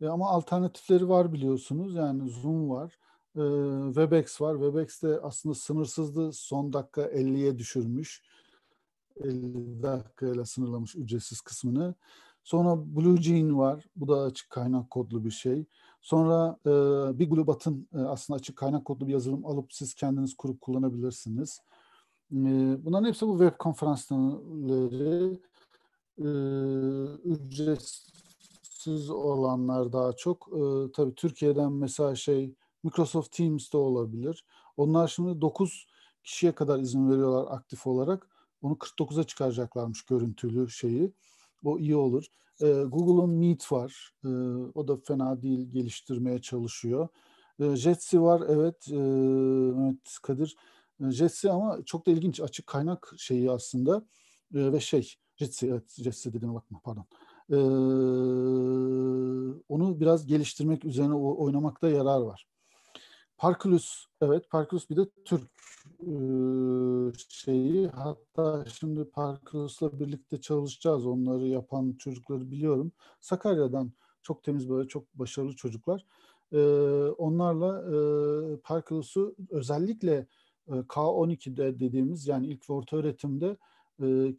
E, 0.00 0.06
ama 0.06 0.30
alternatifleri 0.30 1.08
var 1.08 1.32
biliyorsunuz 1.32 1.94
yani 1.94 2.30
Zoom 2.30 2.70
var. 2.70 2.98
E, 3.36 3.42
Webex 3.86 4.40
var. 4.40 4.54
Webex 4.54 5.02
de 5.02 5.20
aslında 5.20 5.54
sınırsızdı. 5.54 6.32
Son 6.32 6.72
dakika 6.72 7.02
50'ye 7.02 7.58
düşürmüş. 7.58 8.22
50 9.20 9.82
dakikayla 9.82 10.44
sınırlamış 10.44 10.96
ücretsiz 10.96 11.40
kısmını. 11.40 11.94
Sonra 12.44 12.96
BlueJean 12.96 13.58
var. 13.58 13.84
Bu 13.96 14.08
da 14.08 14.20
açık 14.22 14.50
kaynak 14.50 14.90
kodlu 14.90 15.24
bir 15.24 15.30
şey. 15.30 15.64
Sonra 16.00 16.58
e, 16.66 16.70
bir 17.18 17.30
Glubat'ın 17.30 17.88
e, 17.94 17.98
aslında 17.98 18.36
açık 18.36 18.56
kaynak 18.56 18.84
kodlu 18.84 19.06
bir 19.06 19.12
yazılım 19.12 19.46
alıp 19.46 19.72
siz 19.72 19.94
kendiniz 19.94 20.34
kurup 20.34 20.60
kullanabilirsiniz. 20.60 21.60
E, 22.32 22.36
bunların 22.84 23.08
hepsi 23.08 23.26
bu 23.26 23.38
web 23.38 23.58
konferansları 23.58 25.40
e, 26.18 26.28
ücretsiz 27.24 29.10
olanlar 29.10 29.92
daha 29.92 30.12
çok. 30.12 30.48
E, 30.52 30.92
tabii 30.92 31.14
Türkiye'den 31.14 31.72
mesela 31.72 32.14
şey 32.14 32.54
Microsoft 32.82 33.36
Teams'te 33.36 33.76
olabilir. 33.76 34.44
Onlar 34.76 35.08
şimdi 35.08 35.40
9 35.40 35.86
kişiye 36.24 36.52
kadar 36.52 36.78
izin 36.78 37.10
veriyorlar 37.10 37.46
aktif 37.56 37.86
olarak. 37.86 38.33
Onu 38.64 38.78
49'a 38.78 39.24
çıkaracaklarmış 39.24 40.02
görüntülü 40.02 40.70
şeyi. 40.70 41.12
O 41.64 41.78
iyi 41.78 41.96
olur. 41.96 42.26
E, 42.60 42.66
Google'un 42.66 43.30
Meet 43.30 43.72
var. 43.72 44.12
E, 44.24 44.28
o 44.74 44.88
da 44.88 44.96
fena 44.96 45.42
değil 45.42 45.70
geliştirmeye 45.70 46.40
çalışıyor. 46.40 47.08
E, 47.60 47.76
Jetsi 47.76 48.22
var 48.22 48.42
evet. 48.48 48.88
E, 48.90 48.96
evet 49.86 50.18
Kadir. 50.22 50.56
E, 51.00 51.10
Jetsi 51.10 51.50
ama 51.50 51.84
çok 51.84 52.06
da 52.06 52.10
ilginç 52.10 52.40
açık 52.40 52.66
kaynak 52.66 53.12
şeyi 53.18 53.50
aslında. 53.50 53.96
E, 54.54 54.72
ve 54.72 54.80
şey 54.80 55.14
Jetsi 55.36 55.66
evet 55.66 55.92
Jetsi 56.02 56.32
dediğine 56.32 56.54
bakma 56.54 56.80
pardon. 56.84 57.06
E, 57.50 57.56
onu 59.68 60.00
biraz 60.00 60.26
geliştirmek 60.26 60.84
üzerine 60.84 61.14
oynamakta 61.14 61.88
yarar 61.88 62.20
var. 62.20 62.46
Parkulus, 63.38 64.06
evet 64.20 64.50
Parkulus 64.50 64.90
bir 64.90 64.96
de 64.96 65.06
Türk 65.24 65.42
şeyi. 67.28 67.88
Hatta 67.88 68.64
şimdi 68.80 69.04
Parkulus'la 69.04 70.00
birlikte 70.00 70.40
çalışacağız. 70.40 71.06
Onları 71.06 71.48
yapan 71.48 71.92
çocukları 71.98 72.50
biliyorum. 72.50 72.92
Sakarya'dan 73.20 73.92
çok 74.22 74.44
temiz 74.44 74.70
böyle 74.70 74.88
çok 74.88 75.14
başarılı 75.14 75.56
çocuklar. 75.56 76.06
Onlarla 77.18 77.84
Parkulus'u 78.62 79.36
özellikle 79.50 80.26
e, 80.68 80.72
K12'de 80.72 81.80
dediğimiz 81.80 82.26
yani 82.26 82.46
ilk 82.46 82.70
ve 82.70 82.74
orta 82.74 82.96
öğretimde 82.96 83.56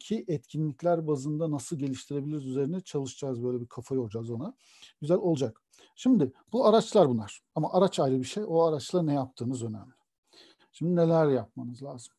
ki 0.00 0.24
etkinlikler 0.28 1.06
bazında 1.06 1.50
nasıl 1.50 1.78
geliştirebiliriz 1.78 2.46
üzerine 2.46 2.80
çalışacağız. 2.80 3.44
Böyle 3.44 3.60
bir 3.60 3.66
kafa 3.66 3.94
yoracağız 3.94 4.30
ona. 4.30 4.54
Güzel 5.00 5.16
olacak. 5.16 5.62
Şimdi 5.96 6.32
bu 6.52 6.66
araçlar 6.66 7.08
bunlar. 7.08 7.40
Ama 7.54 7.72
araç 7.72 8.00
ayrı 8.00 8.18
bir 8.18 8.24
şey. 8.24 8.44
O 8.46 8.62
araçla 8.62 9.02
ne 9.02 9.14
yaptığınız 9.14 9.62
önemli. 9.62 9.94
Şimdi 10.72 10.96
neler 10.96 11.28
yapmanız 11.28 11.82
lazım? 11.82 12.14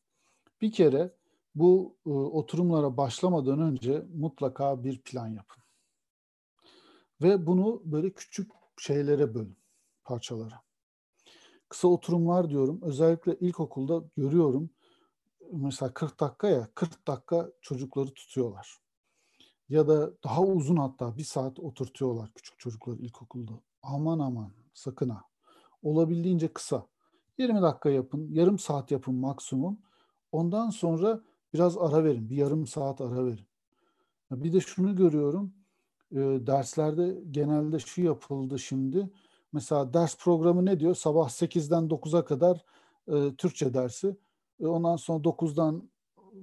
Bir 0.60 0.72
kere 0.72 1.14
bu 1.54 1.96
e, 2.06 2.10
oturumlara 2.10 2.96
başlamadan 2.96 3.60
önce 3.60 4.06
mutlaka 4.14 4.84
bir 4.84 4.98
plan 4.98 5.28
yapın. 5.28 5.62
Ve 7.22 7.46
bunu 7.46 7.82
böyle 7.84 8.10
küçük 8.10 8.50
şeylere 8.78 9.34
bölün, 9.34 9.56
parçalara. 10.04 10.60
Kısa 11.68 11.88
oturumlar 11.88 12.50
diyorum. 12.50 12.80
Özellikle 12.82 13.36
ilkokulda 13.38 14.04
görüyorum. 14.16 14.70
Mesela 15.52 15.94
40 15.94 16.20
dakika 16.20 16.48
ya, 16.48 16.68
40 16.74 17.06
dakika 17.08 17.50
çocukları 17.60 18.14
tutuyorlar. 18.14 18.78
Ya 19.68 19.88
da 19.88 20.10
daha 20.24 20.42
uzun 20.42 20.76
hatta 20.76 21.16
bir 21.16 21.24
saat 21.24 21.58
oturtuyorlar 21.58 22.30
küçük 22.34 22.58
çocukları 22.58 22.96
ilkokulda. 22.96 23.52
Aman 23.82 24.18
aman 24.18 24.52
sakın 24.74 25.08
ha. 25.08 25.24
Olabildiğince 25.82 26.52
kısa. 26.52 26.86
20 27.38 27.62
dakika 27.62 27.90
yapın, 27.90 28.28
yarım 28.32 28.58
saat 28.58 28.90
yapın 28.90 29.14
maksimum. 29.14 29.78
Ondan 30.32 30.70
sonra 30.70 31.20
biraz 31.54 31.78
ara 31.78 32.04
verin, 32.04 32.30
bir 32.30 32.36
yarım 32.36 32.66
saat 32.66 33.00
ara 33.00 33.26
verin. 33.26 33.46
Bir 34.30 34.52
de 34.52 34.60
şunu 34.60 34.96
görüyorum, 34.96 35.54
e, 36.12 36.16
derslerde 36.20 37.22
genelde 37.30 37.78
şu 37.78 38.02
yapıldı 38.02 38.58
şimdi. 38.58 39.10
Mesela 39.52 39.94
ders 39.94 40.18
programı 40.18 40.66
ne 40.66 40.80
diyor? 40.80 40.94
Sabah 40.94 41.28
8'den 41.28 41.88
9'a 41.88 42.24
kadar 42.24 42.64
e, 43.08 43.34
Türkçe 43.36 43.74
dersi. 43.74 44.16
E, 44.60 44.66
ondan 44.66 44.96
sonra 44.96 45.24
9'dan 45.24 45.90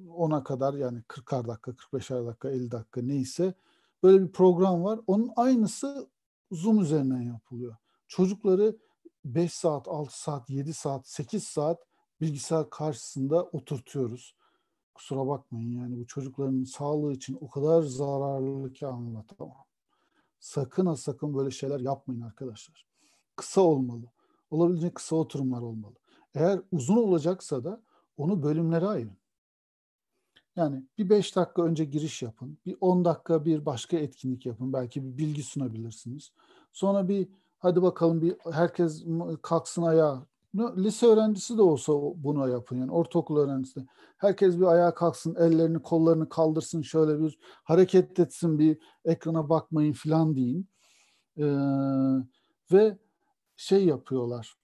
10'a 0.08 0.44
kadar 0.44 0.74
yani 0.74 1.02
40'ar 1.02 1.48
dakika, 1.48 1.72
45'er 1.72 2.28
dakika, 2.28 2.50
50 2.50 2.72
dakika 2.72 3.02
neyse 3.02 3.54
böyle 4.04 4.24
bir 4.24 4.32
program 4.32 4.84
var. 4.84 5.00
Onun 5.08 5.32
aynısı 5.36 6.10
Zoom 6.52 6.80
üzerinden 6.80 7.22
yapılıyor. 7.22 7.76
Çocukları 8.08 8.78
5 9.26 9.54
saat, 9.54 9.88
6 9.88 10.22
saat, 10.22 10.50
7 10.50 10.74
saat, 10.74 11.08
8 11.08 11.44
saat 11.44 11.84
bilgisayar 12.22 12.70
karşısında 12.70 13.44
oturtuyoruz. 13.44 14.36
Kusura 14.94 15.28
bakmayın 15.28 15.72
yani 15.72 16.00
bu 16.00 16.08
çocukların 16.08 16.64
sağlığı 16.64 17.14
için 17.14 17.38
o 17.42 17.50
kadar 17.50 17.82
zararlı 17.82 18.74
ki 18.74 18.88
anlatamam. 18.88 19.66
Sakın 20.40 20.86
ha 20.86 20.96
sakın 20.96 21.38
böyle 21.38 21.52
şeyler 21.52 21.80
yapmayın 21.80 22.22
arkadaşlar. 22.22 22.86
Kısa 23.36 23.62
olmalı. 23.62 24.06
Olabildiğince 24.52 24.94
kısa 24.94 25.16
oturumlar 25.16 25.62
olmalı. 25.62 25.96
Eğer 26.36 26.62
uzun 26.72 26.98
olacaksa 26.98 27.64
da 27.64 27.82
onu 28.18 28.44
bölümlere 28.44 28.86
ayırın. 28.86 29.18
Yani 30.56 30.84
bir 30.98 31.10
5 31.10 31.36
dakika 31.36 31.64
önce 31.64 31.86
giriş 31.86 32.22
yapın. 32.22 32.58
Bir 32.66 32.78
10 32.82 33.06
dakika 33.06 33.46
bir 33.46 33.66
başka 33.66 33.98
etkinlik 33.98 34.46
yapın. 34.46 34.74
Belki 34.74 35.04
bir 35.04 35.18
bilgi 35.18 35.44
sunabilirsiniz. 35.44 36.32
Sonra 36.74 37.08
bir 37.08 37.28
hadi 37.60 37.82
bakalım 37.82 38.22
bir 38.22 38.36
herkes 38.52 39.06
kalksın 39.42 39.82
ayağa. 39.82 40.26
Lise 40.78 41.06
öğrencisi 41.06 41.58
de 41.58 41.62
olsa 41.62 41.94
bunu 41.94 42.50
yapın 42.50 42.78
yani 42.78 42.92
ortaokul 42.92 43.38
öğrencisi 43.38 43.80
de. 43.80 43.86
Herkes 44.18 44.58
bir 44.58 44.64
ayağa 44.64 44.94
kalksın, 44.94 45.36
ellerini 45.36 45.82
kollarını 45.82 46.30
kaldırsın, 46.30 46.82
şöyle 46.82 47.20
bir 47.20 47.40
hareket 47.64 48.20
etsin, 48.20 48.60
bir 48.60 48.78
ekrana 49.06 49.50
bakmayın 49.50 49.94
filan 49.94 50.36
deyin. 50.36 50.68
Ee, 51.38 51.46
ve 52.72 52.98
şey 53.56 53.86
yapıyorlar, 53.86 54.56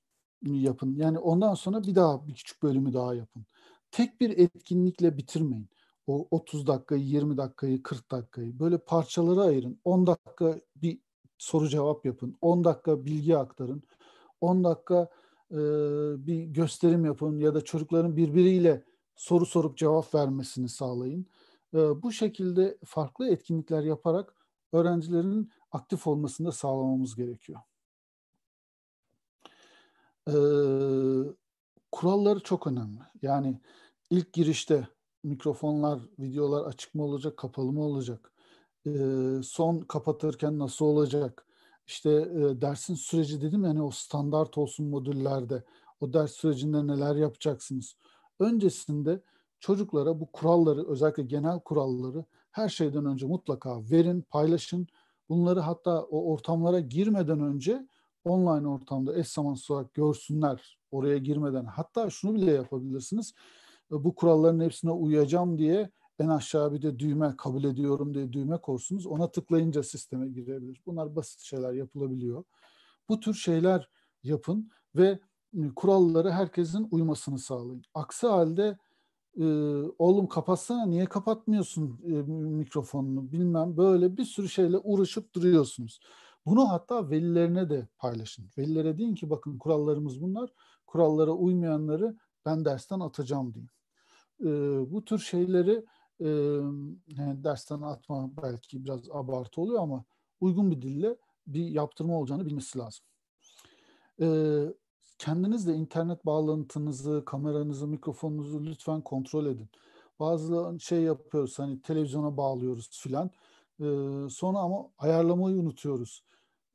yapın. 0.44 0.96
Yani 0.96 1.20
ondan 1.20 1.54
sonra 1.54 1.84
bir 1.84 1.96
daha 1.96 2.28
bir 2.28 2.34
küçük 2.34 2.64
bölümü 2.64 2.94
daha 2.94 3.16
yapın. 3.16 3.46
Tek 3.92 4.22
bir 4.22 4.38
etkinlikle 4.38 5.18
bitirmeyin. 5.18 5.70
O 6.08 6.28
30 6.32 6.68
dakikayı, 6.68 7.04
20 7.04 7.38
dakikayı, 7.38 7.84
40 7.84 8.12
dakikayı 8.12 8.60
böyle 8.60 8.78
parçalara 8.78 9.42
ayırın. 9.42 9.80
10 9.84 10.08
dakika 10.08 10.60
bir 10.76 11.00
soru 11.38 11.70
cevap 11.70 12.06
yapın. 12.06 12.38
10 12.42 12.64
dakika 12.64 13.06
bilgi 13.06 13.38
aktarın. 13.38 13.84
10 14.42 14.64
dakika 14.64 15.10
e, 15.52 15.58
bir 16.28 16.44
gösterim 16.44 17.06
yapın 17.06 17.40
ya 17.40 17.56
da 17.56 17.62
çocukların 17.62 18.18
birbiriyle 18.18 18.84
soru 19.16 19.46
sorup 19.46 19.78
cevap 19.78 20.16
vermesini 20.16 20.70
sağlayın. 20.70 21.26
E, 21.74 21.78
bu 21.78 22.12
şekilde 22.12 22.78
farklı 22.86 23.30
etkinlikler 23.30 23.84
yaparak 23.84 24.36
öğrencilerin 24.74 25.52
aktif 25.72 26.08
olmasını 26.08 26.48
da 26.48 26.52
sağlamamız 26.52 27.16
gerekiyor. 27.16 27.60
E, 30.28 30.34
kuralları 31.92 32.40
çok 32.40 32.68
önemli. 32.68 33.00
Yani 33.22 33.60
ilk 34.10 34.34
girişte 34.34 34.88
mikrofonlar, 35.24 36.00
videolar 36.20 36.66
açık 36.66 36.96
mı 36.96 37.04
olacak, 37.04 37.38
kapalı 37.38 37.72
mı 37.72 37.84
olacak? 37.84 38.32
E, 38.88 38.92
son 39.44 39.80
kapatırken 39.80 40.60
nasıl 40.60 40.86
olacak? 40.86 41.46
İşte 41.88 42.10
e, 42.12 42.62
dersin 42.62 42.96
süreci 42.96 43.42
dedim 43.42 43.64
yani 43.66 43.84
o 43.84 43.92
standart 43.92 44.58
olsun 44.58 44.88
modüllerde. 44.88 45.64
O 46.00 46.14
ders 46.14 46.32
sürecinde 46.32 46.88
neler 46.88 47.16
yapacaksınız? 47.16 47.96
Öncesinde 48.40 49.22
çocuklara 49.60 50.20
bu 50.20 50.32
kuralları, 50.32 50.88
özellikle 50.88 51.24
genel 51.24 51.60
kuralları 51.60 52.26
her 52.52 52.70
şeyden 52.70 53.06
önce 53.06 53.26
mutlaka 53.26 53.82
verin, 53.92 54.22
paylaşın. 54.22 54.88
Bunları 55.30 55.60
hatta 55.60 56.02
o 56.04 56.32
ortamlara 56.34 56.80
girmeden 56.80 57.40
önce 57.40 57.88
online 58.26 58.68
ortamda 58.68 59.20
eş 59.20 59.28
zamanlı 59.28 59.60
olarak 59.70 59.94
görsünler 59.94 60.80
oraya 60.92 61.18
girmeden. 61.18 61.66
Hatta 61.66 62.10
şunu 62.10 62.34
bile 62.34 62.52
yapabilirsiniz 62.52 63.34
bu 63.92 64.16
kuralların 64.16 64.60
hepsine 64.60 64.92
uyacağım 64.92 65.58
diye 65.58 65.90
en 66.20 66.28
aşağı 66.28 66.74
bir 66.74 66.82
de 66.82 67.00
düğme 67.00 67.36
kabul 67.38 67.64
ediyorum 67.64 68.14
diye 68.14 68.34
düğme 68.34 68.58
korsunuz. 68.58 69.08
Ona 69.08 69.32
tıklayınca 69.32 69.84
sisteme 69.84 70.28
girebilir. 70.28 70.82
Bunlar 70.86 71.16
basit 71.16 71.40
şeyler 71.40 71.74
yapılabiliyor. 71.74 72.44
Bu 73.10 73.20
tür 73.20 73.34
şeyler 73.34 73.90
yapın 74.24 74.72
ve 74.96 75.20
ıı, 75.56 75.76
kuralları 75.76 76.32
herkesin 76.32 76.88
uymasını 76.92 77.40
sağlayın. 77.40 77.84
Aksi 77.94 78.28
halde 78.28 78.78
e, 79.40 79.46
oğlum 80.00 80.28
kapatsana 80.28 80.86
niye 80.86 81.06
kapatmıyorsun 81.06 82.00
e, 82.06 82.12
mikrofonunu 82.32 83.32
bilmem 83.32 83.78
böyle 83.78 84.18
bir 84.18 84.26
sürü 84.26 84.50
şeyle 84.50 84.78
uğraşıp 84.78 85.36
duruyorsunuz. 85.36 86.00
Bunu 86.46 86.70
hatta 86.70 87.10
velilerine 87.10 87.70
de 87.70 87.88
paylaşın. 87.98 88.50
Velilere 88.58 88.98
deyin 88.98 89.16
ki 89.16 89.30
bakın 89.30 89.58
kurallarımız 89.58 90.22
bunlar. 90.22 90.50
Kurallara 90.88 91.32
uymayanları 91.32 92.18
ben 92.46 92.66
dersten 92.66 93.00
atacağım 93.00 93.54
deyin 93.54 93.70
e, 94.42 94.46
bu 94.92 95.06
tür 95.06 95.20
şeyleri 95.20 95.86
e, 96.20 96.28
yani 97.08 97.44
dersten 97.44 97.82
atma 97.82 98.30
belki 98.44 98.86
biraz 98.86 99.12
abartı 99.12 99.62
oluyor 99.62 99.82
ama 99.82 100.04
uygun 100.42 100.72
bir 100.72 100.82
dille 100.82 101.18
bir 101.48 101.68
yaptırma 101.68 102.20
olacağını 102.20 102.46
bilmesi 102.46 102.80
lazım. 102.80 103.06
E, 104.22 104.28
kendiniz 105.18 105.68
de 105.68 105.74
internet 105.74 106.26
bağlantınızı, 106.26 107.24
kameranızı, 107.26 107.88
mikrofonunuzu 107.88 108.66
lütfen 108.66 109.02
kontrol 109.02 109.46
edin. 109.46 109.70
Bazı 110.20 110.78
şey 110.80 111.02
yapıyoruz 111.02 111.60
hani 111.60 111.82
televizyona 111.82 112.38
bağlıyoruz 112.38 112.90
filan. 112.92 113.32
E, 113.80 113.86
sonra 114.30 114.58
ama 114.58 114.90
ayarlamayı 114.98 115.56
unutuyoruz. 115.56 116.24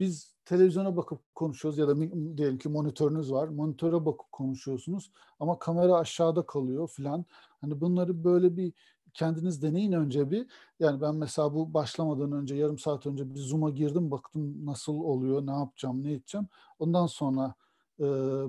Biz 0.01 0.36
televizyona 0.44 0.97
bakıp 0.97 1.34
konuşuyoruz 1.34 1.78
ya 1.78 1.88
da 1.88 1.97
diyelim 2.36 2.59
ki 2.59 2.68
monitörünüz 2.68 3.32
var. 3.32 3.49
Monitöre 3.49 4.07
bakıp 4.07 4.32
konuşuyorsunuz 4.32 5.11
ama 5.40 5.59
kamera 5.59 5.94
aşağıda 5.94 6.47
kalıyor 6.47 6.88
filan. 6.88 7.24
Hani 7.61 7.80
bunları 7.80 8.24
böyle 8.24 8.57
bir 8.57 8.72
kendiniz 9.14 9.62
deneyin 9.62 9.92
önce 9.92 10.30
bir. 10.30 10.47
Yani 10.80 11.01
ben 11.01 11.14
mesela 11.14 11.55
bu 11.55 11.74
başlamadan 11.74 12.32
önce 12.32 12.55
yarım 12.55 12.78
saat 12.78 13.07
önce 13.07 13.34
bir 13.34 13.38
Zoom'a 13.40 13.70
girdim 13.70 14.11
baktım 14.11 14.66
nasıl 14.66 14.94
oluyor, 14.94 15.47
ne 15.47 15.51
yapacağım, 15.51 16.05
ne 16.05 16.12
edeceğim. 16.12 16.49
Ondan 16.78 17.07
sonra 17.07 17.55
e, 18.01 18.05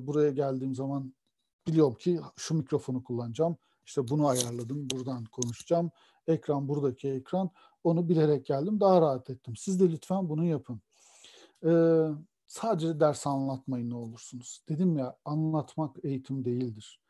buraya 0.07 0.31
geldiğim 0.31 0.75
zaman 0.75 1.13
biliyorum 1.67 1.95
ki 1.95 2.19
şu 2.35 2.55
mikrofonu 2.55 3.03
kullanacağım. 3.03 3.57
İşte 3.85 4.07
bunu 4.07 4.27
ayarladım, 4.27 4.89
buradan 4.89 5.25
konuşacağım. 5.25 5.91
Ekran 6.27 6.67
buradaki 6.67 7.09
ekran. 7.09 7.49
Onu 7.83 8.09
bilerek 8.09 8.45
geldim. 8.45 8.79
Daha 8.79 9.01
rahat 9.01 9.29
ettim. 9.29 9.55
Siz 9.55 9.79
de 9.79 9.91
lütfen 9.91 10.29
bunu 10.29 10.45
yapın. 10.45 10.81
Ee, 11.65 12.03
sadece 12.47 12.99
ders 12.99 13.27
anlatmayın 13.27 13.89
ne 13.89 13.95
olursunuz. 13.95 14.61
Dedim 14.69 14.97
ya 14.97 15.17
anlatmak 15.25 15.95
eğitim 16.03 16.45
değildir. 16.45 17.01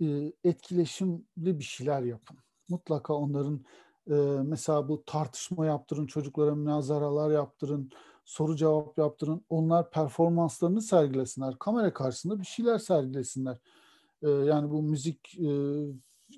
Ee, 0.00 0.32
etkileşimli 0.44 1.58
bir 1.58 1.64
şeyler 1.64 2.02
yapın. 2.02 2.38
Mutlaka 2.68 3.14
onların 3.14 3.64
e, 4.10 4.14
mesela 4.44 4.88
bu 4.88 5.04
tartışma 5.04 5.66
yaptırın, 5.66 6.06
çocuklara 6.06 6.54
münazaralar 6.54 7.30
yaptırın, 7.30 7.90
soru 8.24 8.56
cevap 8.56 8.98
yaptırın. 8.98 9.44
Onlar 9.48 9.90
performanslarını 9.90 10.82
sergilesinler. 10.82 11.58
Kamera 11.58 11.92
karşısında 11.92 12.40
bir 12.40 12.46
şeyler 12.46 12.78
sergilesinler. 12.78 13.58
Ee, 14.22 14.30
yani 14.30 14.70
bu 14.70 14.82
müzik 14.82 15.38
e, 15.38 15.50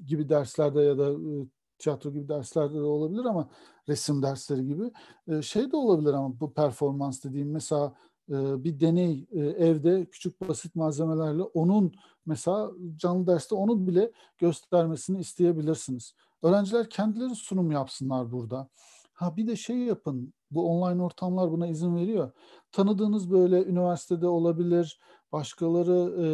gibi 0.07 0.29
derslerde 0.29 0.81
ya 0.81 0.99
da 0.99 1.11
e, 1.11 1.47
tiyatro 1.79 2.11
gibi 2.11 2.29
derslerde 2.29 2.75
de 2.75 2.83
olabilir 2.83 3.25
ama 3.25 3.49
resim 3.89 4.23
dersleri 4.23 4.67
gibi 4.67 4.91
e, 5.29 5.43
şey 5.43 5.73
de 5.73 5.77
olabilir 5.77 6.13
ama 6.13 6.41
bu 6.41 6.53
performans 6.53 7.25
dediğim 7.25 7.51
mesela 7.51 7.95
e, 8.31 8.65
bir 8.65 8.81
deney 8.81 9.27
e, 9.31 9.41
evde 9.41 10.05
küçük 10.05 10.49
basit 10.49 10.75
malzemelerle 10.75 11.43
onun 11.43 11.93
mesela 12.27 12.71
canlı 12.97 13.27
derste 13.27 13.55
onu 13.55 13.87
bile 13.87 14.13
göstermesini 14.39 15.21
isteyebilirsiniz. 15.21 16.15
Öğrenciler 16.43 16.91
kendileri 16.91 17.35
sunum 17.35 17.73
yapsınlar 17.73 18.33
burada. 18.33 18.69
Ha 19.13 19.37
bir 19.37 19.47
de 19.47 19.57
şey 19.57 19.77
yapın. 19.77 20.33
Bu 20.51 20.71
online 20.71 21.03
ortamlar 21.03 21.51
buna 21.51 21.67
izin 21.67 21.97
veriyor. 21.97 22.31
Tanıdığınız 22.73 23.31
böyle 23.31 23.65
üniversitede 23.65 24.27
olabilir. 24.27 25.01
Başkaları 25.33 26.15
e, 26.25 26.29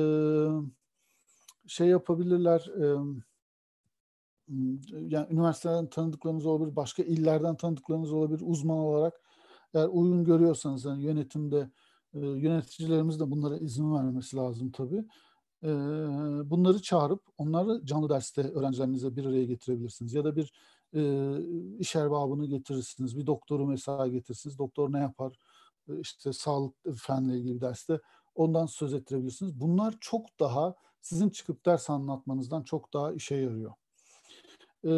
şey 1.67 1.89
yapabilirler. 1.89 2.71
Yani 4.91 5.27
üniversiteden 5.31 5.87
tanıdıklarınız 5.87 6.47
olabilir, 6.47 6.77
başka 6.77 7.03
illerden 7.03 7.57
tanıdıklarınız 7.57 8.13
olabilir 8.13 8.41
uzman 8.45 8.79
olarak. 8.79 9.21
Eğer 9.75 9.89
uygun 9.89 10.25
görüyorsanız 10.25 10.85
yani 10.85 11.03
yönetimde 11.03 11.71
yöneticilerimiz 12.15 13.21
de 13.21 13.31
bunlara 13.31 13.57
izin 13.57 13.95
vermesi 13.95 14.37
lazım 14.37 14.71
tabii. 14.71 15.05
Bunları 16.51 16.83
çağırıp 16.83 17.23
onları 17.39 17.87
canlı 17.87 18.09
derste 18.09 18.43
öğrencilerinize 18.43 19.17
bir 19.17 19.25
araya 19.25 19.45
getirebilirsiniz. 19.45 20.15
Ya 20.15 20.25
da 20.25 20.37
bir 20.37 20.53
e, 20.95 21.33
iş 21.79 21.97
erbabını 21.97 22.47
getirirsiniz, 22.47 23.19
bir 23.19 23.27
doktoru 23.27 23.67
mesela 23.67 24.09
getirirsiniz. 24.09 24.59
Doktor 24.59 24.93
ne 24.93 24.99
yapar? 24.99 25.39
E, 25.89 26.01
işte 26.01 26.33
sağlık 26.33 26.75
fenle 26.97 27.39
ilgili 27.39 27.61
derste 27.61 28.01
ondan 28.35 28.67
söz 28.67 28.95
ettirebilirsiniz. 28.95 29.61
Bunlar 29.61 29.95
çok 30.01 30.41
daha 30.41 30.75
sizin 31.01 31.29
çıkıp 31.29 31.67
ders 31.67 31.91
anlatmanızdan 31.91 32.63
çok 32.63 32.95
daha 32.95 33.13
işe 33.13 33.37
yarıyor. 33.37 33.73
Ee, 34.85 34.91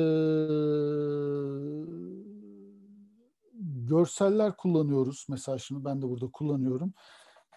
görseller 3.89 4.57
kullanıyoruz. 4.57 5.27
Mesela 5.29 5.59
şimdi 5.59 5.85
ben 5.85 6.03
de 6.03 6.09
burada 6.09 6.31
kullanıyorum. 6.31 6.93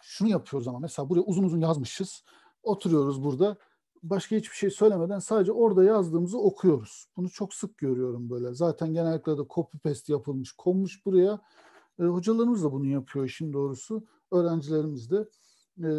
Şunu 0.01 0.29
yapıyoruz 0.29 0.67
ama 0.67 0.79
mesela 0.79 1.09
buraya 1.09 1.21
uzun 1.21 1.43
uzun 1.43 1.59
yazmışız. 1.61 2.23
Oturuyoruz 2.63 3.23
burada. 3.23 3.57
Başka 4.03 4.35
hiçbir 4.35 4.55
şey 4.55 4.69
söylemeden 4.69 5.19
sadece 5.19 5.51
orada 5.51 5.83
yazdığımızı 5.83 6.37
okuyoruz. 6.37 7.07
Bunu 7.17 7.29
çok 7.29 7.53
sık 7.53 7.77
görüyorum 7.77 8.29
böyle. 8.29 8.53
Zaten 8.53 8.93
genellikle 8.93 9.37
de 9.37 9.41
copy 9.49 9.77
paste 9.77 10.13
yapılmış, 10.13 10.51
konmuş 10.51 11.05
buraya. 11.05 11.39
E, 11.99 12.03
hocalarımız 12.03 12.63
da 12.63 12.71
bunu 12.71 12.85
yapıyor 12.85 13.25
işin 13.25 13.53
doğrusu. 13.53 14.03
Öğrencilerimiz 14.31 15.11
de 15.11 15.17
e, 15.79 15.89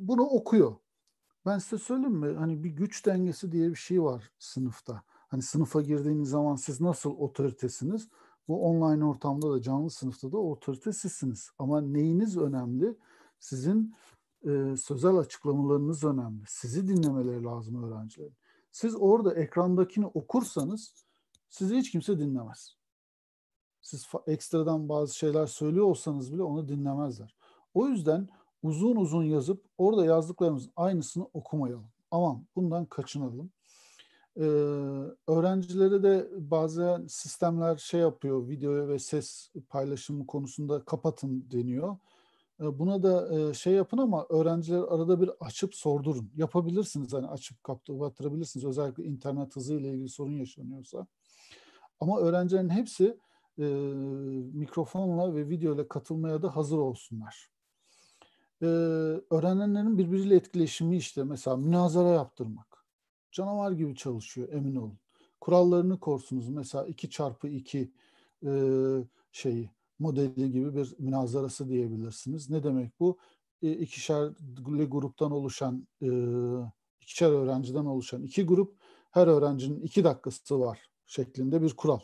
bunu 0.00 0.22
okuyor. 0.22 0.76
Ben 1.46 1.58
size 1.58 1.78
söyleyeyim 1.78 2.16
mi? 2.16 2.36
Hani 2.38 2.64
bir 2.64 2.70
güç 2.70 3.06
dengesi 3.06 3.52
diye 3.52 3.70
bir 3.70 3.74
şey 3.74 4.02
var 4.02 4.30
sınıfta. 4.38 5.02
Hani 5.32 5.42
sınıfa 5.42 5.82
girdiğiniz 5.82 6.28
zaman 6.28 6.56
siz 6.56 6.80
nasıl 6.80 7.10
otoritesiniz? 7.10 8.08
Bu 8.48 8.66
online 8.68 9.04
ortamda 9.04 9.52
da 9.52 9.62
canlı 9.62 9.90
sınıfta 9.90 10.32
da 10.32 10.38
otorite 10.38 10.92
sizsiniz. 10.92 11.50
Ama 11.58 11.80
neyiniz 11.80 12.36
önemli? 12.36 12.96
Sizin 13.40 13.94
e, 14.46 14.76
sözel 14.76 15.16
açıklamalarınız 15.16 16.04
önemli. 16.04 16.42
Sizi 16.48 16.88
dinlemeleri 16.88 17.44
lazım 17.44 17.84
öğrencilerin. 17.84 18.36
Siz 18.72 18.96
orada 18.98 19.34
ekrandakini 19.34 20.06
okursanız 20.06 20.94
sizi 21.48 21.76
hiç 21.76 21.90
kimse 21.90 22.18
dinlemez. 22.18 22.76
Siz 23.82 24.06
ekstradan 24.26 24.88
bazı 24.88 25.16
şeyler 25.16 25.46
söylüyor 25.46 25.86
olsanız 25.86 26.32
bile 26.32 26.42
onu 26.42 26.68
dinlemezler. 26.68 27.36
O 27.74 27.88
yüzden 27.88 28.28
uzun 28.62 28.96
uzun 28.96 29.24
yazıp 29.24 29.64
orada 29.78 30.04
yazdıklarımızın 30.04 30.72
aynısını 30.76 31.24
okumayalım. 31.24 31.88
Aman 32.10 32.46
bundan 32.56 32.84
kaçınalım. 32.84 33.50
Ee, 34.36 34.42
öğrencilere 35.28 36.02
de 36.02 36.28
bazen 36.50 37.06
sistemler 37.06 37.76
şey 37.76 38.00
yapıyor, 38.00 38.48
video 38.48 38.88
ve 38.88 38.98
ses 38.98 39.50
paylaşımı 39.68 40.26
konusunda 40.26 40.84
kapatın 40.84 41.46
deniyor. 41.52 41.96
Buna 42.60 43.02
da 43.02 43.54
şey 43.54 43.72
yapın 43.72 43.98
ama 43.98 44.26
öğrenciler 44.28 44.78
arada 44.78 45.20
bir 45.20 45.30
açıp 45.40 45.74
sordurun. 45.74 46.30
Yapabilirsiniz 46.36 47.12
hani 47.12 47.26
açıp 47.26 47.64
kapatırabilirsiniz 47.64 48.64
özellikle 48.64 49.04
internet 49.04 49.56
hızı 49.56 49.74
ile 49.74 49.88
ilgili 49.88 50.08
sorun 50.08 50.32
yaşanıyorsa. 50.32 51.06
Ama 52.00 52.20
öğrencilerin 52.20 52.68
hepsi 52.68 53.16
e, 53.58 53.64
mikrofonla 54.52 55.34
ve 55.34 55.48
video 55.48 55.74
ile 55.74 55.88
katılmaya 55.88 56.42
da 56.42 56.56
hazır 56.56 56.78
olsunlar. 56.78 57.50
Ee, 58.62 58.66
öğrenenlerin 59.30 59.98
birbiriyle 59.98 60.36
etkileşimi 60.36 60.96
işte 60.96 61.24
mesela 61.24 61.56
münazara 61.56 62.08
yaptırmak 62.08 62.71
canavar 63.32 63.72
gibi 63.72 63.96
çalışıyor 63.96 64.48
emin 64.52 64.76
olun. 64.76 64.98
Kurallarını 65.40 66.00
korsunuz. 66.00 66.48
Mesela 66.48 66.86
2 66.86 67.10
çarpı 67.10 67.48
2 67.48 67.92
e, 68.46 68.50
şeyi 69.32 69.70
modeli 69.98 70.52
gibi 70.52 70.74
bir 70.74 70.94
münazarası 70.98 71.68
diyebilirsiniz. 71.68 72.50
Ne 72.50 72.62
demek 72.62 73.00
bu? 73.00 73.18
E, 73.62 73.72
ikişerli 73.72 74.84
gruptan 74.84 75.30
oluşan 75.32 75.88
e, 76.02 76.08
ikişer 77.00 77.30
öğrenciden 77.30 77.84
oluşan 77.84 78.22
iki 78.22 78.46
grup 78.46 78.76
her 79.10 79.26
öğrencinin 79.26 79.80
iki 79.80 80.04
dakikası 80.04 80.60
var 80.60 80.90
şeklinde 81.06 81.62
bir 81.62 81.70
kural. 81.76 82.00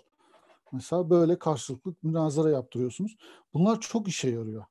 Mesela 0.72 1.10
böyle 1.10 1.38
karşılıklı 1.38 1.94
münazara 2.02 2.50
yaptırıyorsunuz. 2.50 3.16
Bunlar 3.54 3.80
çok 3.80 4.08
işe 4.08 4.30
yarıyor. 4.30 4.64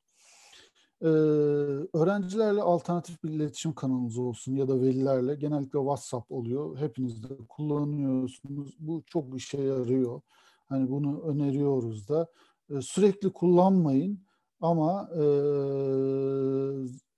Ee, 1.01 1.07
öğrencilerle 1.93 2.61
alternatif 2.61 3.23
bir 3.23 3.29
iletişim 3.29 3.73
kanalınız 3.73 4.17
olsun 4.17 4.55
ya 4.55 4.67
da 4.67 4.81
velilerle 4.81 5.35
genellikle 5.35 5.79
WhatsApp 5.79 6.31
oluyor. 6.31 6.77
Hepiniz 6.77 7.23
de 7.23 7.27
kullanıyorsunuz. 7.49 8.75
Bu 8.79 9.03
çok 9.05 9.37
işe 9.37 9.61
yarıyor. 9.61 10.21
Hani 10.65 10.89
bunu 10.89 11.21
öneriyoruz 11.21 12.07
da. 12.09 12.27
Ee, 12.69 12.81
sürekli 12.81 13.33
kullanmayın 13.33 14.23
ama 14.61 15.09
e, 15.15 15.23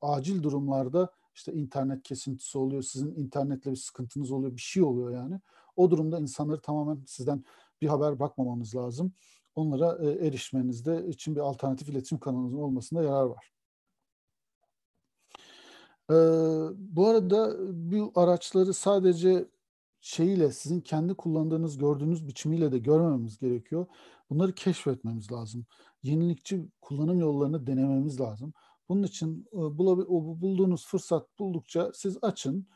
acil 0.02 0.44
durumlarda 0.44 1.10
işte 1.36 1.54
internet 1.54 2.04
kesintisi 2.04 2.58
oluyor, 2.58 2.82
sizin 2.82 3.16
internetle 3.16 3.72
bir 3.72 3.76
sıkıntınız 3.76 4.32
oluyor, 4.32 4.56
bir 4.56 4.62
şey 4.62 4.84
oluyor 4.84 5.12
yani. 5.12 5.40
O 5.76 5.92
durumda 5.92 6.20
insanları 6.20 6.62
tamamen 6.62 7.04
sizden 7.08 7.44
bir 7.82 7.88
haber 7.88 8.20
bakmamanız 8.20 8.76
lazım. 8.76 9.14
Onlara 9.56 9.98
e, 10.06 10.28
erişmenizde 10.28 11.08
için 11.08 11.36
bir 11.36 11.42
alternatif 11.42 11.90
iletişim 11.90 12.20
kanalınızın 12.20 12.58
olmasında 12.58 13.04
yarar 13.04 13.24
var. 13.26 13.59
Ee, 16.10 16.14
bu 16.78 17.08
arada 17.08 17.58
bu 17.92 18.12
araçları 18.16 18.74
sadece 18.74 19.50
şeyiyle 20.02 20.52
sizin 20.52 20.82
kendi 20.82 21.14
kullandığınız, 21.14 21.78
gördüğünüz 21.78 22.28
biçimiyle 22.28 22.72
de 22.72 22.80
görmememiz 22.80 23.40
gerekiyor. 23.40 23.86
Bunları 24.30 24.54
keşfetmemiz 24.56 25.32
lazım. 25.32 25.66
Yenilikçi 26.04 26.66
kullanım 26.82 27.20
yollarını 27.20 27.68
denememiz 27.68 28.20
lazım. 28.22 28.54
Bunun 28.90 29.04
için 29.04 29.48
e, 29.54 29.58
bulduğunuz 29.58 30.88
fırsat 30.88 31.40
buldukça 31.40 31.92
siz 31.94 32.18
açın, 32.22 32.68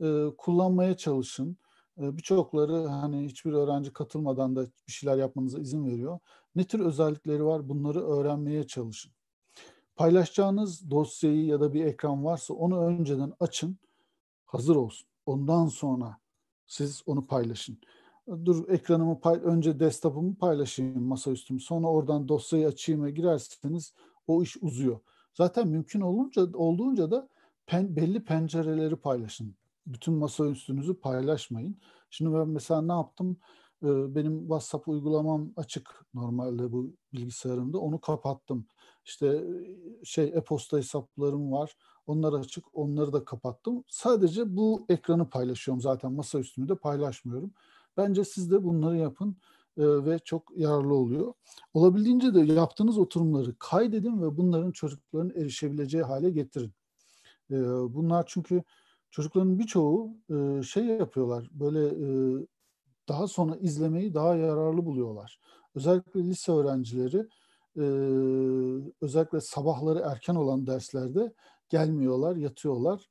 e, 0.00 0.26
kullanmaya 0.38 0.96
çalışın. 0.96 1.56
E, 1.98 2.16
birçokları 2.16 2.86
hani 2.86 3.26
hiçbir 3.26 3.52
öğrenci 3.52 3.92
katılmadan 3.92 4.56
da 4.56 4.66
bir 4.88 4.92
şeyler 4.92 5.16
yapmanıza 5.16 5.58
izin 5.58 5.86
veriyor. 5.86 6.18
Ne 6.54 6.64
tür 6.64 6.80
özellikleri 6.80 7.44
var 7.44 7.68
bunları 7.68 8.06
öğrenmeye 8.06 8.66
çalışın 8.66 9.12
paylaşacağınız 9.96 10.90
dosyayı 10.90 11.44
ya 11.44 11.60
da 11.60 11.72
bir 11.72 11.84
ekran 11.84 12.24
varsa 12.24 12.54
onu 12.54 12.84
önceden 12.84 13.32
açın, 13.40 13.78
hazır 14.44 14.76
olsun. 14.76 15.08
Ondan 15.26 15.66
sonra 15.66 16.18
siz 16.66 17.02
onu 17.06 17.26
paylaşın. 17.26 17.78
Dur 18.44 18.68
ekranımı 18.68 19.20
pay 19.20 19.40
önce 19.42 19.80
desktop'ımı 19.80 20.34
paylaşayım 20.34 21.02
masaüstümü. 21.02 21.60
Sonra 21.60 21.86
oradan 21.86 22.28
dosyayı 22.28 22.66
açayım 22.66 23.04
ve 23.04 23.10
girerseniz 23.10 23.94
o 24.26 24.42
iş 24.42 24.56
uzuyor. 24.62 25.00
Zaten 25.34 25.68
mümkün 25.68 26.00
olunca 26.00 26.42
olduğunca 26.54 27.10
da 27.10 27.28
pen, 27.66 27.96
belli 27.96 28.24
pencereleri 28.24 28.96
paylaşın. 28.96 29.54
Bütün 29.86 30.14
masaüstünüzü 30.14 30.94
paylaşmayın. 30.94 31.76
Şimdi 32.10 32.36
ben 32.36 32.48
mesela 32.48 32.82
ne 32.82 32.92
yaptım? 32.92 33.36
Ee, 33.82 34.14
benim 34.14 34.40
WhatsApp 34.40 34.88
uygulamam 34.88 35.52
açık 35.56 36.06
normalde 36.14 36.72
bu 36.72 36.92
bilgisayarımda. 37.12 37.78
Onu 37.78 38.00
kapattım. 38.00 38.66
İşte 39.04 39.44
şey 40.04 40.24
e-posta 40.34 40.78
hesaplarım 40.78 41.52
var. 41.52 41.76
Onlar 42.06 42.32
açık. 42.32 42.64
Onları 42.72 43.12
da 43.12 43.24
kapattım. 43.24 43.84
Sadece 43.88 44.56
bu 44.56 44.86
ekranı 44.88 45.28
paylaşıyorum 45.30 45.80
zaten. 45.80 46.12
Masa 46.12 46.38
üstünü 46.38 46.68
de 46.68 46.74
paylaşmıyorum. 46.74 47.52
Bence 47.96 48.24
siz 48.24 48.50
de 48.50 48.64
bunları 48.64 48.96
yapın. 48.98 49.36
e, 49.78 49.82
ve 49.84 50.18
çok 50.18 50.52
yararlı 50.56 50.94
oluyor. 50.94 51.34
Olabildiğince 51.74 52.34
de 52.34 52.40
yaptığınız 52.40 52.98
oturumları 52.98 53.54
kaydedin 53.58 54.22
ve 54.22 54.36
bunların 54.36 54.70
çocukların 54.72 55.30
erişebileceği 55.40 56.02
hale 56.04 56.30
getirin. 56.30 56.72
E, 57.50 57.56
bunlar 57.94 58.24
çünkü 58.26 58.62
çocukların 59.10 59.58
birçoğu 59.58 60.16
e, 60.30 60.62
şey 60.62 60.84
yapıyorlar 60.84 61.48
böyle 61.52 61.86
e, 61.86 62.46
daha 63.12 63.28
sonra 63.28 63.56
izlemeyi 63.56 64.14
daha 64.14 64.36
yararlı 64.36 64.86
buluyorlar. 64.86 65.40
Özellikle 65.74 66.24
lise 66.24 66.52
öğrencileri 66.52 67.28
e, 67.76 67.84
özellikle 69.00 69.40
sabahları 69.40 69.98
erken 69.98 70.34
olan 70.34 70.66
derslerde 70.66 71.32
gelmiyorlar, 71.68 72.36
yatıyorlar. 72.36 73.10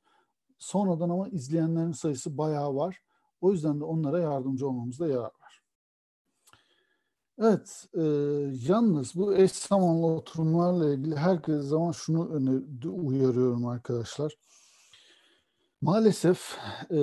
Sonradan 0.58 1.10
ama 1.10 1.28
izleyenlerin 1.28 1.92
sayısı 1.92 2.38
bayağı 2.38 2.74
var. 2.74 2.98
O 3.40 3.52
yüzden 3.52 3.80
de 3.80 3.84
onlara 3.84 4.20
yardımcı 4.20 4.68
olmamızda 4.68 5.08
yarar 5.08 5.22
var. 5.42 5.62
Evet, 7.38 7.86
e, 7.94 8.02
yalnız 8.68 9.14
bu 9.14 9.34
eş 9.34 9.52
zamanlı 9.52 10.06
oturumlarla 10.06 10.94
ilgili 10.94 11.16
herkes 11.16 11.64
zaman 11.64 11.92
şunu 11.92 12.30
uyarıyorum 12.92 13.66
arkadaşlar. 13.66 14.36
Maalesef 15.82 16.58
e, 16.90 17.00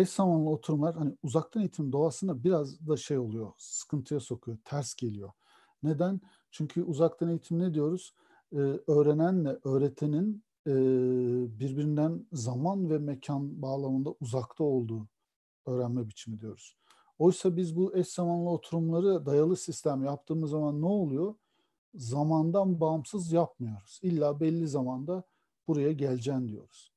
eş 0.00 0.08
zamanlı 0.08 0.50
oturumlar 0.50 0.94
hani 0.94 1.16
uzaktan 1.22 1.60
eğitim 1.62 1.92
doğasında 1.92 2.44
biraz 2.44 2.88
da 2.88 2.96
şey 2.96 3.18
oluyor, 3.18 3.52
sıkıntıya 3.58 4.20
sokuyor, 4.20 4.58
ters 4.64 4.94
geliyor. 4.94 5.30
Neden? 5.82 6.20
Çünkü 6.50 6.82
uzaktan 6.82 7.28
eğitim 7.28 7.58
ne 7.58 7.74
diyoruz? 7.74 8.14
Ee, 8.52 8.56
öğrenenle 8.86 9.58
öğretenin 9.64 10.44
e, 10.66 10.72
birbirinden 11.60 12.26
zaman 12.32 12.90
ve 12.90 12.98
mekan 12.98 13.62
bağlamında 13.62 14.14
uzakta 14.20 14.64
olduğu 14.64 15.08
öğrenme 15.66 16.08
biçimi 16.08 16.40
diyoruz. 16.40 16.76
Oysa 17.18 17.56
biz 17.56 17.76
bu 17.76 17.96
eş 17.96 18.08
zamanlı 18.08 18.50
oturumları 18.50 19.26
dayalı 19.26 19.56
sistem 19.56 20.04
yaptığımız 20.04 20.50
zaman 20.50 20.82
ne 20.82 20.86
oluyor? 20.86 21.34
Zamandan 21.94 22.80
bağımsız 22.80 23.32
yapmıyoruz. 23.32 24.00
İlla 24.02 24.40
belli 24.40 24.68
zamanda 24.68 25.22
buraya 25.68 25.92
geleceksin 25.92 26.48
diyoruz. 26.48 26.95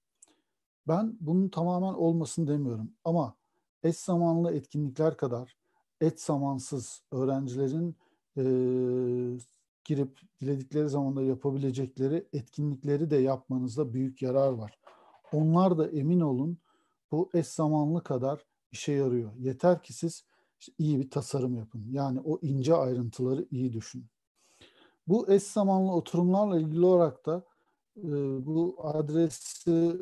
Ben 0.90 1.18
bunun 1.20 1.50
tamamen 1.50 1.94
olmasını 1.94 2.48
demiyorum 2.48 2.92
ama 3.04 3.36
eş 3.84 3.98
zamanlı 3.98 4.54
etkinlikler 4.54 5.18
kadar 5.18 5.58
et 6.02 6.22
zamansız 6.22 7.02
öğrencilerin 7.12 7.96
e, 8.38 8.44
girip 9.86 10.20
diledikleri 10.42 10.90
zamanda 10.90 11.24
yapabilecekleri 11.24 12.28
etkinlikleri 12.34 13.10
de 13.10 13.18
yapmanızda 13.18 13.94
büyük 13.94 14.22
yarar 14.22 14.52
var. 14.52 14.80
Onlar 15.32 15.78
da 15.78 15.88
emin 15.88 16.20
olun 16.20 16.58
bu 17.12 17.30
eş 17.34 17.48
zamanlı 17.48 18.04
kadar 18.04 18.46
işe 18.72 18.92
yarıyor. 18.92 19.32
Yeter 19.38 19.84
ki 19.84 19.94
siz 19.94 20.24
iyi 20.78 21.00
bir 21.00 21.10
tasarım 21.10 21.56
yapın. 21.56 21.86
Yani 21.92 22.20
o 22.20 22.40
ince 22.42 22.76
ayrıntıları 22.76 23.46
iyi 23.52 23.74
düşünün. 23.74 24.08
Bu 25.08 25.32
eş 25.32 25.44
zamanlı 25.44 25.92
oturumlarla 25.92 26.60
ilgili 26.60 26.86
olarak 26.86 27.26
da 27.26 27.44
e, 27.98 28.12
bu 28.46 28.76
adresi 28.80 29.98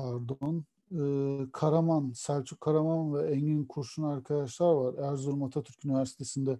pardon 0.00 0.64
e, 0.92 1.00
Karaman, 1.52 2.12
Selçuk 2.14 2.60
Karaman 2.60 3.14
ve 3.14 3.22
Engin 3.22 3.64
Kurşun 3.64 4.02
arkadaşlar 4.02 4.72
var. 4.72 4.94
Erzurum 4.94 5.42
Atatürk 5.42 5.84
Üniversitesi'nde 5.84 6.58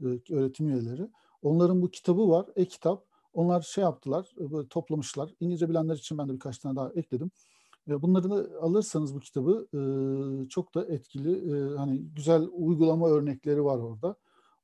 e, 0.00 0.06
öğretim 0.34 0.68
üyeleri. 0.68 1.10
Onların 1.42 1.82
bu 1.82 1.90
kitabı 1.90 2.28
var, 2.28 2.46
e-kitap. 2.56 3.04
Onlar 3.34 3.62
şey 3.62 3.84
yaptılar, 3.84 4.34
e, 4.38 4.68
toplamışlar. 4.68 5.34
İngilizce 5.40 5.68
bilenler 5.68 5.94
için 5.94 6.18
ben 6.18 6.28
de 6.28 6.34
birkaç 6.34 6.58
tane 6.58 6.76
daha 6.76 6.92
ekledim. 6.92 7.30
E, 7.88 8.02
bunları 8.02 8.30
da 8.30 8.60
alırsanız 8.60 9.14
bu 9.14 9.20
kitabı 9.20 9.66
çok 10.50 10.74
da 10.74 10.86
etkili, 10.86 11.58
hani 11.76 11.98
güzel 11.98 12.48
uygulama 12.52 13.08
örnekleri 13.08 13.64
var 13.64 13.78
orada. 13.78 14.16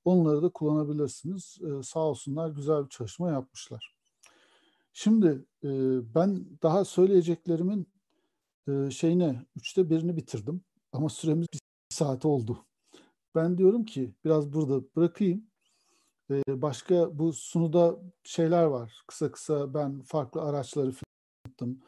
Onları 0.04 0.42
da 0.42 0.48
kullanabilirsiniz. 0.48 1.58
Sağ 1.82 2.00
olsunlar 2.00 2.50
güzel 2.50 2.84
bir 2.84 2.88
çalışma 2.88 3.30
yapmışlar. 3.30 3.94
Şimdi 4.92 5.44
ben 6.14 6.46
daha 6.62 6.84
söyleyeceklerimin 6.84 7.88
şeyine 8.90 9.46
üçte 9.56 9.90
birini 9.90 10.16
bitirdim. 10.16 10.64
Ama 10.92 11.08
süremiz 11.08 11.46
bir 11.54 11.60
saat 11.88 12.24
oldu. 12.24 12.66
Ben 13.34 13.58
diyorum 13.58 13.84
ki 13.84 14.14
biraz 14.24 14.52
burada 14.52 14.82
bırakayım. 14.96 15.50
Ee, 16.30 16.62
başka 16.62 17.18
bu 17.18 17.32
sunuda 17.32 17.96
şeyler 18.24 18.64
var. 18.64 19.02
Kısa 19.06 19.32
kısa 19.32 19.74
ben 19.74 20.02
farklı 20.02 20.42
araçları 20.42 20.92
yaptım. 21.46 21.80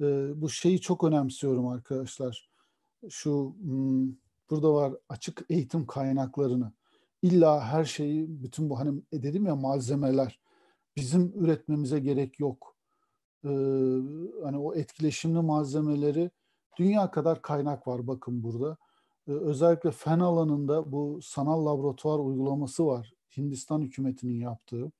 Ee, 0.00 0.32
bu 0.36 0.48
şeyi 0.48 0.80
çok 0.80 1.04
önemsiyorum 1.04 1.66
arkadaşlar. 1.66 2.50
Şu 3.10 3.56
hmm, 3.60 4.12
burada 4.50 4.74
var 4.74 4.94
açık 5.08 5.44
eğitim 5.50 5.86
kaynaklarını. 5.86 6.72
İlla 7.22 7.64
her 7.64 7.84
şeyi 7.84 8.42
bütün 8.42 8.70
bu 8.70 8.78
hani 8.78 9.02
e, 9.12 9.22
dedim 9.22 9.46
ya 9.46 9.56
malzemeler 9.56 10.40
bizim 10.96 11.32
üretmemize 11.44 11.98
gerek 12.00 12.40
yok. 12.40 12.76
Ee, 13.44 13.48
hani 14.42 14.58
o 14.58 14.74
etkileşimli 14.74 15.40
malzemeleri 15.40 16.30
dünya 16.78 17.10
kadar 17.10 17.42
kaynak 17.42 17.88
var 17.88 18.06
bakın 18.06 18.42
burada 18.42 18.76
özellikle 19.26 19.90
fen 19.90 20.20
alanında 20.20 20.92
bu 20.92 21.20
sanal 21.22 21.66
laboratuvar 21.66 22.18
uygulaması 22.18 22.86
var. 22.86 23.12
Hindistan 23.36 23.80
hükümetinin 23.80 24.40
yaptığı. 24.40 24.92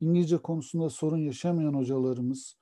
İngilizce 0.00 0.38
konusunda 0.38 0.90
sorun 0.90 1.18
yaşamayan 1.18 1.74
hocalarımız 1.74 2.56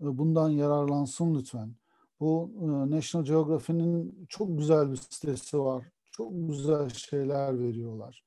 bundan 0.00 0.50
yararlansın 0.50 1.34
lütfen. 1.34 1.74
Bu 2.20 2.50
National 2.90 3.26
Geography'nin 3.26 4.26
çok 4.28 4.58
güzel 4.58 4.90
bir 4.90 4.96
sitesi 4.96 5.58
var. 5.58 5.84
Çok 6.10 6.32
güzel 6.32 6.88
şeyler 6.88 7.58
veriyorlar. 7.58 8.24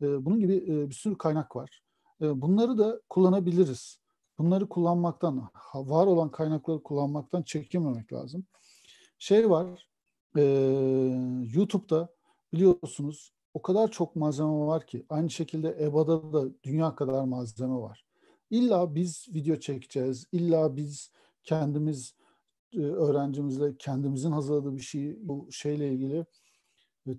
Bunun 0.00 0.40
gibi 0.40 0.66
bir 0.88 0.94
sürü 0.94 1.18
kaynak 1.18 1.56
var. 1.56 1.82
Bunları 2.20 2.78
da 2.78 3.00
kullanabiliriz. 3.08 4.01
Bunları 4.38 4.68
kullanmaktan, 4.68 5.50
var 5.74 6.06
olan 6.06 6.30
kaynakları 6.30 6.82
kullanmaktan 6.82 7.42
çekinmemek 7.42 8.12
lazım. 8.12 8.44
Şey 9.18 9.50
var, 9.50 9.88
e, 10.36 10.42
YouTube'da 11.54 12.08
biliyorsunuz 12.52 13.32
o 13.54 13.62
kadar 13.62 13.90
çok 13.90 14.16
malzeme 14.16 14.48
var 14.48 14.86
ki 14.86 15.06
aynı 15.08 15.30
şekilde 15.30 15.76
EBA'da 15.80 16.32
da 16.32 16.62
dünya 16.62 16.94
kadar 16.94 17.24
malzeme 17.24 17.74
var. 17.74 18.04
İlla 18.50 18.94
biz 18.94 19.26
video 19.34 19.56
çekeceğiz, 19.56 20.26
illa 20.32 20.76
biz 20.76 21.10
kendimiz 21.44 22.14
öğrencimizle 22.76 23.76
kendimizin 23.78 24.32
hazırladığı 24.32 24.76
bir 24.76 24.82
şey 24.82 25.16
bu 25.20 25.48
şeyle 25.52 25.92
ilgili 25.92 26.26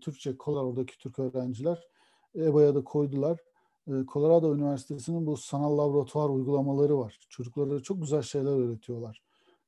Türkçe 0.01 0.35
oradaki 0.45 0.97
Türk 0.97 1.19
öğrenciler 1.19 1.87
EBA'ya 2.35 2.75
da 2.75 2.83
koydular. 2.83 3.39
E, 3.87 3.91
Colorado 4.13 4.55
Üniversitesi'nin 4.55 5.25
bu 5.25 5.37
sanal 5.37 5.77
laboratuvar 5.77 6.29
uygulamaları 6.29 6.97
var. 6.97 7.19
Çocuklara 7.29 7.79
çok 7.79 8.01
güzel 8.01 8.21
şeyler 8.21 8.51
öğretiyorlar. 8.51 9.21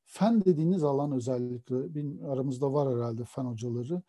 Fen 0.05 0.45
dediğiniz 0.45 0.83
alan 0.83 1.11
özellikle 1.11 1.95
bir 1.95 2.23
aramızda 2.23 2.73
var 2.73 2.95
herhalde 2.95 3.23
fen 3.25 3.45
hocaları. 3.45 4.01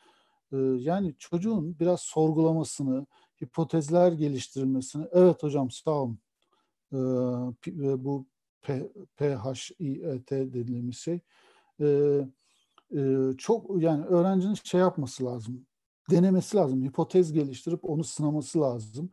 Ee, 0.53 0.57
yani 0.79 1.15
çocuğun 1.19 1.79
biraz 1.79 2.01
sorgulamasını, 2.01 3.07
hipotezler 3.43 4.13
geliştirmesini, 4.13 5.07
evet 5.13 5.43
hocam 5.43 5.71
sağ 5.71 5.91
olun. 5.91 6.19
Ee, 6.93 6.97
bu 8.05 8.27
PHIET 8.63 10.31
dediğimiz 10.31 10.97
şey. 10.97 11.21
Ee, 11.81 12.21
e, 12.97 13.31
çok 13.39 13.83
yani 13.83 14.05
öğrencinin 14.07 14.55
şey 14.55 14.81
yapması 14.81 15.25
lazım, 15.25 15.67
denemesi 16.11 16.57
lazım, 16.57 16.83
hipotez 16.85 17.33
geliştirip 17.33 17.91
onu 17.91 18.05
sınaması 18.05 18.61
lazım. 18.61 19.11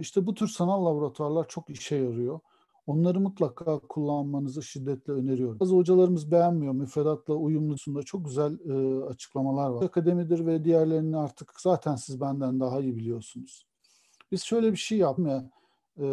İşte 0.00 0.26
bu 0.26 0.34
tür 0.34 0.48
sanal 0.48 0.86
laboratuvarlar 0.86 1.48
çok 1.48 1.70
işe 1.70 1.96
yarıyor. 1.96 2.40
Onları 2.86 3.20
mutlaka 3.20 3.78
kullanmanızı 3.78 4.62
şiddetle 4.62 5.12
öneriyorum. 5.12 5.60
Bazı 5.60 5.74
hocalarımız 5.76 6.30
beğenmiyor. 6.30 6.72
Müfredatla 6.72 7.34
uyumlusunda 7.34 8.02
çok 8.02 8.24
güzel 8.24 8.58
e, 8.68 9.04
açıklamalar 9.04 9.70
var. 9.70 9.84
Akademidir 9.84 10.46
ve 10.46 10.64
diğerlerini 10.64 11.16
artık 11.16 11.60
zaten 11.60 11.96
siz 11.96 12.20
benden 12.20 12.60
daha 12.60 12.80
iyi 12.80 12.96
biliyorsunuz. 12.96 13.66
Biz 14.32 14.42
şöyle 14.42 14.72
bir 14.72 14.76
şey 14.76 14.98
yapmaya 14.98 15.50
e, 15.98 16.06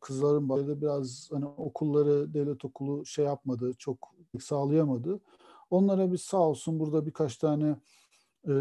kızların 0.00 0.48
bahçede 0.48 0.80
biraz 0.80 1.28
hani 1.32 1.46
okulları 1.46 2.34
devlet 2.34 2.64
okulu 2.64 3.06
şey 3.06 3.24
yapmadı, 3.24 3.72
çok 3.78 4.14
sağlayamadı. 4.40 5.20
Onlara 5.70 6.12
bir 6.12 6.18
sağ 6.18 6.38
olsun 6.38 6.80
burada 6.80 7.06
birkaç 7.06 7.36
tane 7.36 7.76
e, 8.44 8.52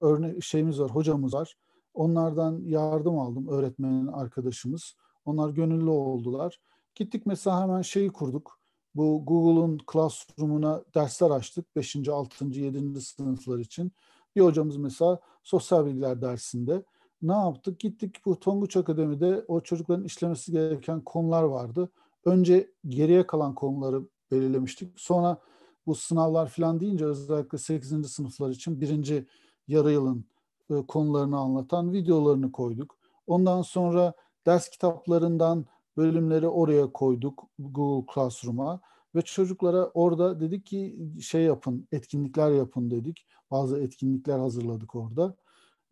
örnek 0.00 0.44
şeyimiz 0.44 0.80
var, 0.80 0.90
hocamız 0.90 1.34
var. 1.34 1.56
Onlardan 1.94 2.60
yardım 2.64 3.18
aldım 3.18 3.48
öğretmenin 3.48 4.06
arkadaşımız. 4.06 4.96
Onlar 5.24 5.50
gönüllü 5.50 5.90
oldular. 5.90 6.60
Gittik 6.94 7.26
mesela 7.26 7.62
hemen 7.62 7.82
şeyi 7.82 8.12
kurduk. 8.12 8.58
Bu 8.94 9.24
Google'un 9.26 9.78
Classroom'una 9.92 10.84
dersler 10.94 11.30
açtık. 11.30 11.76
5. 11.76 12.08
6. 12.08 12.44
7. 12.44 13.00
sınıflar 13.00 13.58
için. 13.58 13.92
Bir 14.36 14.40
hocamız 14.40 14.76
mesela 14.76 15.20
sosyal 15.42 15.86
bilgiler 15.86 16.22
dersinde 16.22 16.84
ne 17.22 17.32
yaptık? 17.32 17.80
Gittik 17.80 18.16
bu 18.24 18.40
Tonguç 18.40 18.76
Akademi'de 18.76 19.44
o 19.48 19.60
çocukların 19.60 20.04
işlemesi 20.04 20.52
gereken 20.52 21.00
konular 21.00 21.42
vardı. 21.42 21.90
Önce 22.24 22.72
geriye 22.88 23.26
kalan 23.26 23.54
konuları 23.54 24.02
belirlemiştik. 24.30 25.00
Sonra 25.00 25.38
bu 25.86 25.94
sınavlar 25.94 26.48
falan 26.48 26.80
deyince 26.80 27.04
özellikle 27.04 27.58
8. 27.58 28.08
sınıflar 28.08 28.50
için 28.50 28.80
birinci 28.80 29.26
yarı 29.68 29.92
yılın 29.92 30.24
e, 30.72 30.86
konularını 30.86 31.38
anlatan 31.38 31.92
videolarını 31.92 32.52
koyduk. 32.52 32.96
Ondan 33.26 33.62
sonra 33.62 34.12
ders 34.46 34.68
kitaplarından 34.68 35.66
bölümleri 35.96 36.48
oraya 36.48 36.92
koyduk 36.92 37.44
Google 37.58 38.12
Classroom'a 38.14 38.80
ve 39.14 39.22
çocuklara 39.22 39.90
orada 39.94 40.40
dedik 40.40 40.66
ki 40.66 40.98
şey 41.22 41.42
yapın, 41.42 41.88
etkinlikler 41.92 42.50
yapın 42.50 42.90
dedik. 42.90 43.26
Bazı 43.50 43.80
etkinlikler 43.80 44.38
hazırladık 44.38 44.94
orada 44.94 45.36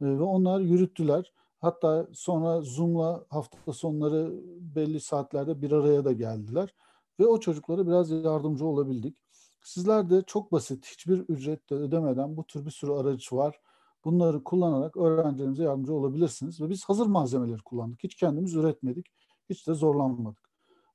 e, 0.01 0.05
ve 0.07 0.23
onlar 0.23 0.61
yürüttüler. 0.61 1.33
Hatta 1.61 2.07
sonra 2.13 2.61
Zoom'la 2.61 3.25
hafta 3.29 3.73
sonları 3.73 4.33
belli 4.61 5.01
saatlerde 5.01 5.63
bir 5.63 5.73
araya 5.73 6.05
da 6.05 6.13
geldiler 6.13 6.75
ve 7.21 7.27
o 7.27 7.41
çocuklara 7.41 7.87
biraz 7.87 8.11
yardımcı 8.11 8.67
olabildik. 8.67 9.17
Sizler 9.63 10.11
de 10.11 10.23
çok 10.27 10.53
basit, 10.53 10.87
hiçbir 10.87 11.19
ücret 11.19 11.71
de 11.71 11.75
ödemeden 11.75 12.37
bu 12.37 12.45
tür 12.45 12.67
bir 12.67 12.71
sürü 12.71 12.93
araç 12.93 13.33
var. 13.33 13.61
Bunları 14.05 14.45
kullanarak 14.45 14.97
öğrencilerimize 14.97 15.63
yardımcı 15.63 15.95
olabilirsiniz. 15.95 16.61
Ve 16.61 16.71
biz 16.71 16.85
hazır 16.85 17.07
malzemeleri 17.07 17.63
kullandık. 17.63 18.05
Hiç 18.05 18.15
kendimiz 18.15 18.55
üretmedik. 18.55 19.07
Hiç 19.51 19.69
de 19.69 19.75
zorlanmadık. 19.75 20.51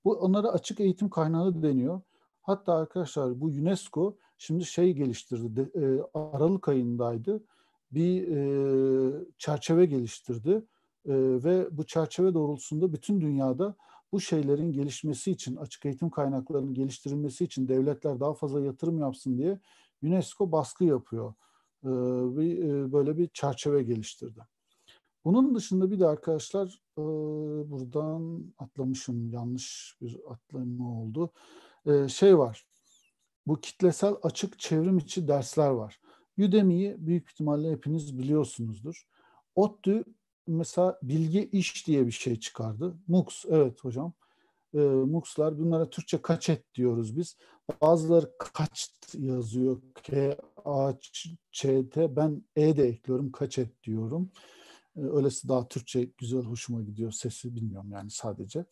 Bu 0.06 0.14
onlara 0.14 0.48
açık 0.48 0.80
eğitim 0.80 1.10
kaynağı 1.10 1.64
deniyor. 1.64 2.02
Hatta 2.42 2.74
arkadaşlar 2.74 3.42
bu 3.42 3.46
UNESCO 3.46 4.18
şimdi 4.38 4.66
şey 4.66 4.94
geliştirdi. 4.94 5.56
De, 5.56 5.62
e, 5.62 6.02
Aralık 6.14 6.68
ayındaydı. 6.68 7.44
Bir 7.92 8.28
e, 8.28 9.26
çerçeve 9.38 9.86
geliştirdi. 9.86 10.66
E, 11.06 11.14
ve 11.44 11.78
bu 11.78 11.86
çerçeve 11.86 12.34
doğrultusunda 12.34 12.94
bütün 12.94 13.22
dünyada 13.22 13.76
bu 14.12 14.20
şeylerin 14.22 14.72
gelişmesi 14.72 15.32
için, 15.32 15.56
açık 15.56 15.86
eğitim 15.86 16.10
kaynaklarının 16.10 16.74
geliştirilmesi 16.74 17.44
için 17.44 17.68
devletler 17.68 18.20
daha 18.20 18.34
fazla 18.34 18.62
yatırım 18.62 19.00
yapsın 19.00 19.38
diye 19.38 19.60
UNESCO 20.04 20.52
baskı 20.52 20.84
yapıyor. 20.84 21.34
Ee, 21.86 22.38
bir, 22.38 22.64
e, 22.64 22.92
böyle 22.92 23.18
bir 23.18 23.28
çerçeve 23.28 23.84
geliştirdi. 23.84 24.42
Bunun 25.26 25.56
dışında 25.56 25.92
bir 25.92 26.00
de 26.00 26.08
arkadaşlar 26.08 26.82
e, 26.98 27.02
buradan 27.72 28.54
atlamışım, 28.58 29.30
yanlış 29.30 29.98
bir 30.02 30.20
atlama 30.30 31.02
oldu. 31.02 31.32
E, 31.86 32.08
şey 32.08 32.38
var, 32.38 32.66
bu 33.48 33.62
kitlesel 33.62 34.16
açık 34.24 34.60
çevrim 34.60 34.98
içi 34.98 35.28
dersler 35.28 35.70
var. 35.70 36.00
Udemy'yi 36.38 36.96
büyük 37.00 37.30
ihtimalle 37.30 37.72
hepiniz 37.72 38.18
biliyorsunuzdur. 38.18 39.08
ODTÜ 39.56 40.04
mesela 40.48 41.00
bilgi 41.04 41.50
iş 41.52 41.88
diye 41.88 42.06
bir 42.08 42.12
şey 42.12 42.40
çıkardı. 42.40 42.98
MOOCs, 43.08 43.46
evet 43.50 43.84
hocam. 43.84 44.14
E, 44.74 44.78
MOOCs'lar, 44.80 45.60
bunlara 45.60 45.90
Türkçe 45.90 46.22
kaçet 46.22 46.76
diyoruz 46.76 47.18
biz. 47.18 47.38
Bazıları 47.82 48.32
kaç 48.38 48.90
yazıyor. 49.18 49.82
K, 50.04 50.38
A, 50.66 50.94
Ç, 51.00 51.28
T. 51.92 52.16
Ben 52.16 52.44
E 52.56 52.78
de 52.78 52.88
ekliyorum. 52.88 53.32
Kaçet 53.32 53.84
diyorum. 53.84 54.32
E, 54.98 55.02
öylesi 55.02 55.48
daha 55.48 55.68
Türkçe 55.68 56.04
güzel, 56.18 56.42
hoşuma 56.44 56.82
gidiyor. 56.82 57.12
Sesi 57.12 57.56
bilmiyorum 57.56 57.92
yani 57.92 58.10
sadece. 58.10 58.66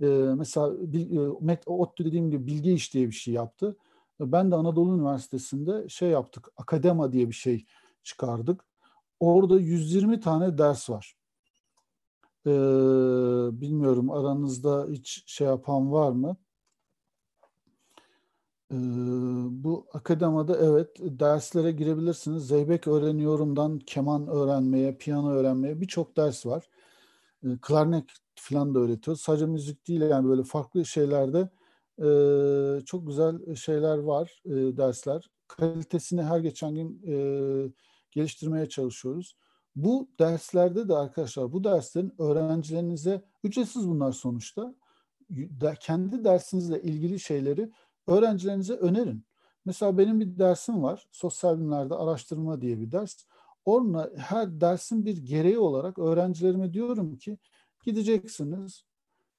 E, 0.00 0.06
mesela 0.36 0.74
e, 1.54 1.58
ODTÜ 1.66 2.04
dediğim 2.04 2.30
gibi 2.30 2.46
bilgi 2.46 2.72
iş 2.72 2.94
diye 2.94 3.06
bir 3.06 3.12
şey 3.12 3.34
yaptı. 3.34 3.76
Ben 4.20 4.50
de 4.50 4.54
Anadolu 4.54 4.96
Üniversitesi'nde 4.96 5.88
şey 5.88 6.08
yaptık. 6.08 6.48
Akadema 6.56 7.12
diye 7.12 7.28
bir 7.28 7.34
şey 7.34 7.66
çıkardık. 8.02 8.64
Orada 9.20 9.60
120 9.60 10.20
tane 10.20 10.58
ders 10.58 10.90
var. 10.90 11.16
Ee, 12.46 12.50
bilmiyorum 13.60 14.10
aranızda 14.10 14.86
hiç 14.90 15.22
şey 15.26 15.46
yapan 15.46 15.92
var 15.92 16.12
mı? 16.12 16.36
Bu 18.70 19.86
akademada 19.92 20.56
evet 20.56 20.88
derslere 21.00 21.72
girebilirsiniz. 21.72 22.46
Zeybek 22.48 22.86
öğreniyorumdan 22.86 23.78
keman 23.78 24.28
öğrenmeye, 24.28 24.96
piyano 24.96 25.30
öğrenmeye 25.30 25.80
birçok 25.80 26.16
ders 26.16 26.46
var. 26.46 26.68
Klarnet 27.62 28.04
falan 28.34 28.74
da 28.74 28.78
öğretiyor. 28.78 29.16
Sadece 29.16 29.46
müzik 29.46 29.88
değil 29.88 30.00
yani 30.00 30.28
böyle 30.28 30.42
farklı 30.42 30.84
şeylerde 30.84 31.48
çok 32.84 33.06
güzel 33.06 33.54
şeyler 33.54 33.98
var, 33.98 34.42
dersler. 34.46 35.30
Kalitesini 35.48 36.22
her 36.22 36.38
geçen 36.38 36.74
gün 36.74 37.02
geliştirmeye 38.10 38.68
çalışıyoruz. 38.68 39.36
Bu 39.76 40.08
derslerde 40.18 40.88
de 40.88 40.94
arkadaşlar 40.94 41.52
bu 41.52 41.64
derslerin 41.64 42.12
öğrencilerinize 42.18 43.22
ücretsiz 43.44 43.88
bunlar 43.88 44.12
sonuçta. 44.12 44.74
Kendi 45.80 46.24
dersinizle 46.24 46.82
ilgili 46.82 47.20
şeyleri 47.20 47.70
öğrencilerinize 48.06 48.74
önerin. 48.74 49.24
Mesela 49.64 49.98
benim 49.98 50.20
bir 50.20 50.38
dersim 50.38 50.82
var. 50.82 51.08
Sosyal 51.12 51.56
bilimlerde 51.56 51.94
araştırma 51.94 52.60
diye 52.60 52.80
bir 52.80 52.92
ders. 52.92 53.24
Orada 53.64 54.12
her 54.16 54.60
dersin 54.60 55.04
bir 55.04 55.16
gereği 55.16 55.58
olarak 55.58 55.98
öğrencilerime 55.98 56.72
diyorum 56.72 57.16
ki 57.16 57.38
gideceksiniz. 57.84 58.84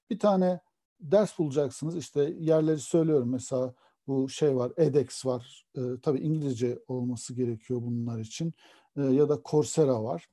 Bir 0.09 0.19
tane 0.19 0.59
ders 0.99 1.39
bulacaksınız. 1.39 1.97
İşte 1.97 2.35
yerleri 2.39 2.79
söylüyorum. 2.79 3.29
Mesela 3.29 3.73
bu 4.07 4.29
şey 4.29 4.55
var, 4.55 4.71
edX 4.77 5.25
var. 5.25 5.65
E, 5.75 5.81
tabii 6.01 6.19
İngilizce 6.19 6.79
olması 6.87 7.33
gerekiyor 7.33 7.81
bunlar 7.83 8.19
için. 8.19 8.53
E, 8.97 9.01
ya 9.01 9.29
da 9.29 9.41
Coursera 9.45 10.03
var. 10.03 10.29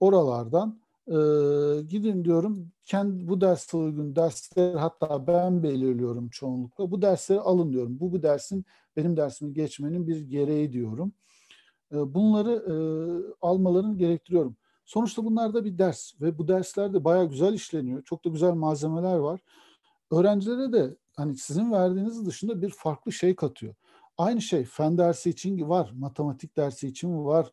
Oralardan 0.00 0.80
e, 1.08 1.82
gidin 1.82 2.24
diyorum. 2.24 2.72
Kendi 2.84 3.28
bu 3.28 3.40
derse 3.40 3.76
uygun 3.76 4.16
dersleri 4.16 4.78
hatta 4.78 5.26
ben 5.26 5.62
belirliyorum 5.62 6.28
çoğunlukla. 6.28 6.90
Bu 6.90 7.02
dersleri 7.02 7.40
alın 7.40 7.72
diyorum. 7.72 8.00
Bu 8.00 8.12
bu 8.12 8.22
dersin 8.22 8.64
benim 8.96 9.16
dersimi 9.16 9.52
geçmenin 9.52 10.08
bir 10.08 10.20
gereği 10.20 10.72
diyorum. 10.72 11.12
E, 11.92 12.14
bunları 12.14 12.52
e, 12.52 12.76
almalarını 13.42 13.98
gerektiriyorum. 13.98 14.56
Sonuçta 14.84 15.24
bunlar 15.24 15.54
da 15.54 15.64
bir 15.64 15.78
ders 15.78 16.20
ve 16.20 16.38
bu 16.38 16.48
derslerde 16.48 17.04
bayağı 17.04 17.30
güzel 17.30 17.52
işleniyor. 17.52 18.02
Çok 18.04 18.24
da 18.24 18.28
güzel 18.28 18.52
malzemeler 18.52 19.16
var. 19.16 19.40
Öğrencilere 20.10 20.72
de 20.72 20.96
hani 21.16 21.36
sizin 21.36 21.72
verdiğiniz 21.72 22.26
dışında 22.26 22.62
bir 22.62 22.70
farklı 22.70 23.12
şey 23.12 23.36
katıyor. 23.36 23.74
Aynı 24.18 24.42
şey 24.42 24.64
fen 24.64 24.98
dersi 24.98 25.30
için 25.30 25.68
var, 25.68 25.90
matematik 25.94 26.56
dersi 26.56 26.88
için 26.88 27.24
var, 27.24 27.52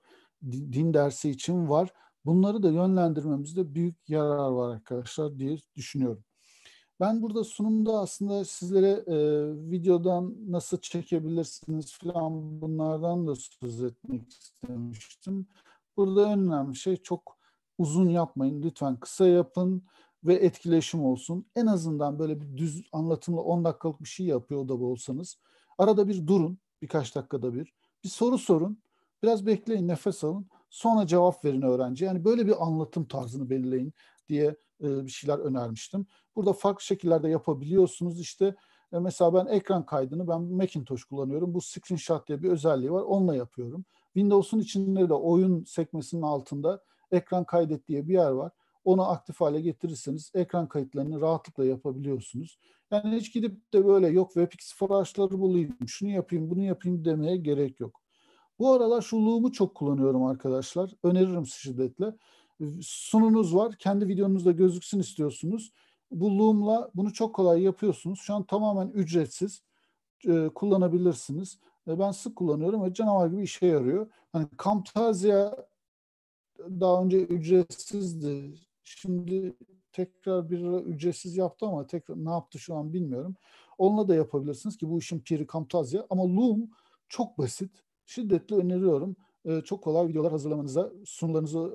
din 0.51 0.93
dersi 0.93 1.29
için 1.29 1.69
var. 1.69 1.93
Bunları 2.25 2.63
da 2.63 2.69
yönlendirmemizde 2.69 3.75
büyük 3.75 4.09
yarar 4.09 4.51
var 4.51 4.75
arkadaşlar 4.75 5.39
diye 5.39 5.57
düşünüyorum. 5.75 6.23
Ben 6.99 7.21
burada 7.21 7.43
sunumda 7.43 7.99
aslında 7.99 8.45
sizlere 8.45 8.89
e, 8.89 9.17
videodan 9.71 10.35
nasıl 10.47 10.77
çekebilirsiniz 10.77 11.93
falan 11.93 12.61
bunlardan 12.61 13.27
da 13.27 13.35
söz 13.35 13.83
etmek 13.83 14.29
istemiştim. 14.31 15.47
Burada 15.97 16.33
önemli 16.33 16.75
şey 16.75 16.97
çok 16.97 17.37
uzun 17.77 18.09
yapmayın. 18.09 18.63
Lütfen 18.63 18.99
kısa 18.99 19.27
yapın 19.27 19.83
ve 20.23 20.33
etkileşim 20.33 21.05
olsun. 21.05 21.45
En 21.55 21.65
azından 21.65 22.19
böyle 22.19 22.41
bir 22.41 22.57
düz 22.57 22.83
anlatımla 22.91 23.41
10 23.41 23.63
dakikalık 23.65 24.01
bir 24.01 24.07
şey 24.07 24.25
yapıyor 24.25 24.67
da 24.67 24.73
olsanız. 24.73 25.37
Arada 25.77 26.07
bir 26.07 26.27
durun 26.27 26.57
birkaç 26.81 27.15
dakikada 27.15 27.53
bir. 27.53 27.73
Bir 28.03 28.09
soru 28.09 28.37
sorun. 28.37 28.81
Biraz 29.23 29.45
bekleyin, 29.45 29.87
nefes 29.87 30.23
alın. 30.23 30.47
Sonra 30.73 31.07
cevap 31.07 31.45
verin 31.45 31.61
öğrenci. 31.61 32.05
Yani 32.05 32.25
böyle 32.25 32.47
bir 32.47 32.65
anlatım 32.65 33.05
tarzını 33.05 33.49
belirleyin 33.49 33.93
diye 34.29 34.55
e, 34.83 35.05
bir 35.05 35.11
şeyler 35.11 35.39
önermiştim. 35.39 36.05
Burada 36.35 36.53
farklı 36.53 36.83
şekillerde 36.83 37.29
yapabiliyorsunuz. 37.29 38.19
İşte 38.19 38.55
e, 38.93 38.99
mesela 38.99 39.33
ben 39.33 39.45
ekran 39.45 39.85
kaydını 39.85 40.27
ben 40.27 40.41
Macintosh 40.41 41.03
kullanıyorum. 41.03 41.53
Bu 41.53 41.61
screenshot 41.61 42.27
diye 42.27 42.43
bir 42.43 42.49
özelliği 42.49 42.91
var. 42.91 43.01
Onunla 43.01 43.35
yapıyorum. 43.35 43.85
Windows'un 44.13 44.59
içinde 44.59 45.09
de 45.09 45.13
oyun 45.13 45.63
sekmesinin 45.63 46.21
altında 46.21 46.83
ekran 47.11 47.43
kaydet 47.43 47.87
diye 47.87 48.07
bir 48.07 48.13
yer 48.13 48.31
var. 48.31 48.51
Onu 48.83 49.09
aktif 49.09 49.41
hale 49.41 49.61
getirirseniz 49.61 50.31
ekran 50.33 50.67
kayıtlarını 50.67 51.21
rahatlıkla 51.21 51.65
yapabiliyorsunuz. 51.65 52.59
Yani 52.91 53.15
hiç 53.15 53.33
gidip 53.33 53.73
de 53.73 53.85
böyle 53.85 54.07
yok 54.07 54.27
WebEx 54.33 54.73
flashları 54.75 55.39
bulayım, 55.39 55.77
şunu 55.87 56.09
yapayım, 56.09 56.49
bunu 56.49 56.63
yapayım 56.63 57.05
demeye 57.05 57.37
gerek 57.37 57.79
yok. 57.79 58.02
Bu 58.59 58.73
aralar 58.73 59.01
şu 59.01 59.25
Loom'u 59.25 59.51
çok 59.51 59.75
kullanıyorum 59.75 60.23
arkadaşlar. 60.23 60.91
Öneririm 61.03 61.45
şiddetle. 61.45 62.13
Sununuz 62.81 63.55
var. 63.55 63.75
Kendi 63.79 64.07
videonuzda 64.07 64.51
gözüksün 64.51 64.99
istiyorsunuz. 64.99 65.71
Bu 66.11 66.39
Loom'la 66.39 66.91
bunu 66.95 67.13
çok 67.13 67.35
kolay 67.35 67.61
yapıyorsunuz. 67.61 68.19
Şu 68.19 68.33
an 68.33 68.43
tamamen 68.43 68.87
ücretsiz. 68.87 69.63
E, 70.27 70.49
kullanabilirsiniz. 70.55 71.59
E, 71.87 71.99
ben 71.99 72.11
sık 72.11 72.35
kullanıyorum 72.35 72.83
ve 72.83 72.93
canavar 72.93 73.27
gibi 73.27 73.43
işe 73.43 73.65
yarıyor. 73.65 74.11
Hani 74.31 74.47
Camtasia 74.63 75.55
daha 76.59 77.03
önce 77.03 77.23
ücretsizdi. 77.23 78.59
Şimdi 78.83 79.55
tekrar 79.91 80.49
bir 80.49 80.61
ücretsiz 80.63 81.37
yaptı 81.37 81.65
ama 81.65 81.87
tekrar 81.87 82.25
ne 82.25 82.29
yaptı 82.29 82.59
şu 82.59 82.75
an 82.75 82.93
bilmiyorum. 82.93 83.35
Onunla 83.77 84.07
da 84.07 84.15
yapabilirsiniz 84.15 84.77
ki 84.77 84.89
bu 84.89 84.99
işin 84.99 85.19
piri 85.19 85.47
Camtasia. 85.53 86.05
Ama 86.09 86.23
Loom 86.23 86.69
çok 87.09 87.37
basit 87.37 87.83
şiddetle 88.05 88.55
öneriyorum. 88.55 89.15
E, 89.45 89.61
çok 89.61 89.83
kolay 89.83 90.07
videolar 90.07 90.31
hazırlamanıza, 90.31 90.91
sunularınızı 91.05 91.73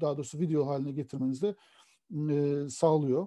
daha 0.00 0.16
doğrusu 0.16 0.40
video 0.40 0.66
haline 0.66 0.92
getirmenizde 0.92 1.54
e, 2.30 2.68
sağlıyor. 2.68 3.26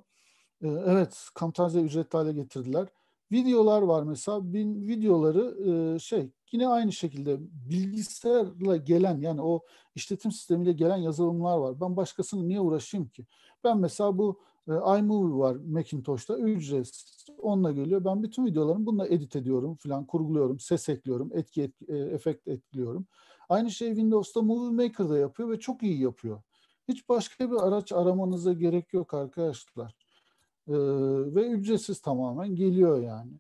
E, 0.61 0.67
evet, 0.67 1.27
Camtasia 1.39 1.81
ücretli 1.81 2.17
hale 2.17 2.33
getirdiler. 2.33 2.87
Videolar 3.31 3.81
var 3.81 4.03
mesela. 4.03 4.53
Bin 4.53 4.87
videoları 4.87 5.69
e, 5.95 5.99
şey 5.99 6.31
yine 6.51 6.67
aynı 6.67 6.91
şekilde 6.91 7.37
bilgisayarla 7.69 8.77
gelen 8.77 9.21
yani 9.21 9.41
o 9.41 9.61
işletim 9.95 10.31
sistemiyle 10.31 10.71
gelen 10.71 10.97
yazılımlar 10.97 11.57
var. 11.57 11.81
Ben 11.81 11.97
başkasını 11.97 12.47
niye 12.47 12.59
uğraşayım 12.59 13.07
ki? 13.07 13.25
Ben 13.63 13.77
mesela 13.77 14.17
bu 14.17 14.39
iMovie 14.73 15.37
var 15.37 15.55
Macintosh'ta 15.55 16.37
ücretsiz. 16.37 17.25
Onunla 17.41 17.71
geliyor. 17.71 18.05
Ben 18.05 18.23
bütün 18.23 18.45
videolarımı 18.45 18.85
bununla 18.85 19.07
edit 19.07 19.35
ediyorum 19.35 19.75
falan, 19.75 20.05
kurguluyorum, 20.05 20.59
ses 20.59 20.89
ekliyorum, 20.89 21.29
etki 21.33 21.61
et, 21.63 21.73
e, 21.87 21.97
efekt 21.97 22.47
ekliyorum. 22.47 23.07
Aynı 23.49 23.71
şey 23.71 23.87
Windows'ta 23.87 24.41
Movie 24.41 24.85
Maker'da 24.85 25.17
yapıyor 25.17 25.49
ve 25.49 25.59
çok 25.59 25.83
iyi 25.83 26.01
yapıyor. 26.01 26.41
Hiç 26.87 27.09
başka 27.09 27.51
bir 27.51 27.67
araç 27.67 27.91
aramanıza 27.91 28.53
gerek 28.53 28.93
yok 28.93 29.13
arkadaşlar. 29.13 29.95
Ee, 30.67 30.73
ve 31.35 31.47
ücretsiz 31.47 32.01
tamamen 32.01 32.55
geliyor 32.55 33.01
yani. 33.01 33.31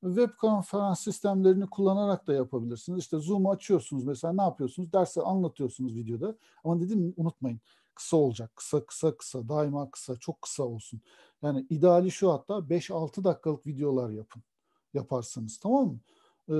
Web 0.00 0.30
konferans 0.40 1.00
sistemlerini 1.00 1.66
kullanarak 1.66 2.26
da 2.26 2.32
yapabilirsiniz. 2.34 2.98
İşte 2.98 3.18
Zoom 3.18 3.46
açıyorsunuz 3.46 4.04
mesela 4.04 4.32
ne 4.32 4.42
yapıyorsunuz? 4.42 4.92
Dersi 4.92 5.20
anlatıyorsunuz 5.22 5.96
videoda. 5.96 6.36
Ama 6.64 6.80
dedim 6.80 7.14
unutmayın 7.16 7.60
kısa 7.94 8.16
olacak. 8.16 8.56
Kısa 8.56 8.86
kısa 8.86 9.16
kısa 9.16 9.48
daima 9.48 9.90
kısa 9.90 10.16
çok 10.16 10.42
kısa 10.42 10.62
olsun. 10.62 11.00
Yani 11.42 11.66
ideali 11.70 12.10
şu 12.10 12.32
hatta 12.32 12.54
5-6 12.54 13.24
dakikalık 13.24 13.66
videolar 13.66 14.10
yapın. 14.10 14.42
Yaparsınız 14.94 15.58
tamam 15.58 15.86
mı? 15.86 15.98
Ee, 16.48 16.54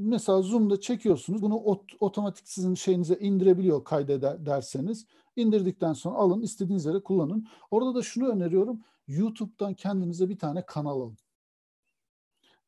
mesela 0.00 0.42
Zoom'da 0.42 0.80
çekiyorsunuz. 0.80 1.42
Bunu 1.42 1.56
ot, 1.56 1.82
otomatik 2.00 2.48
sizin 2.48 2.74
şeyinize 2.74 3.14
indirebiliyor 3.14 3.84
kaydederseniz. 3.84 5.06
İndirdikten 5.36 5.92
sonra 5.92 6.16
alın 6.16 6.42
istediğiniz 6.42 6.84
yere 6.84 7.00
kullanın. 7.02 7.46
Orada 7.70 7.94
da 7.94 8.02
şunu 8.02 8.28
öneriyorum. 8.28 8.80
YouTube'dan 9.08 9.74
kendinize 9.74 10.28
bir 10.28 10.38
tane 10.38 10.66
kanal 10.66 11.00
alın. 11.00 11.18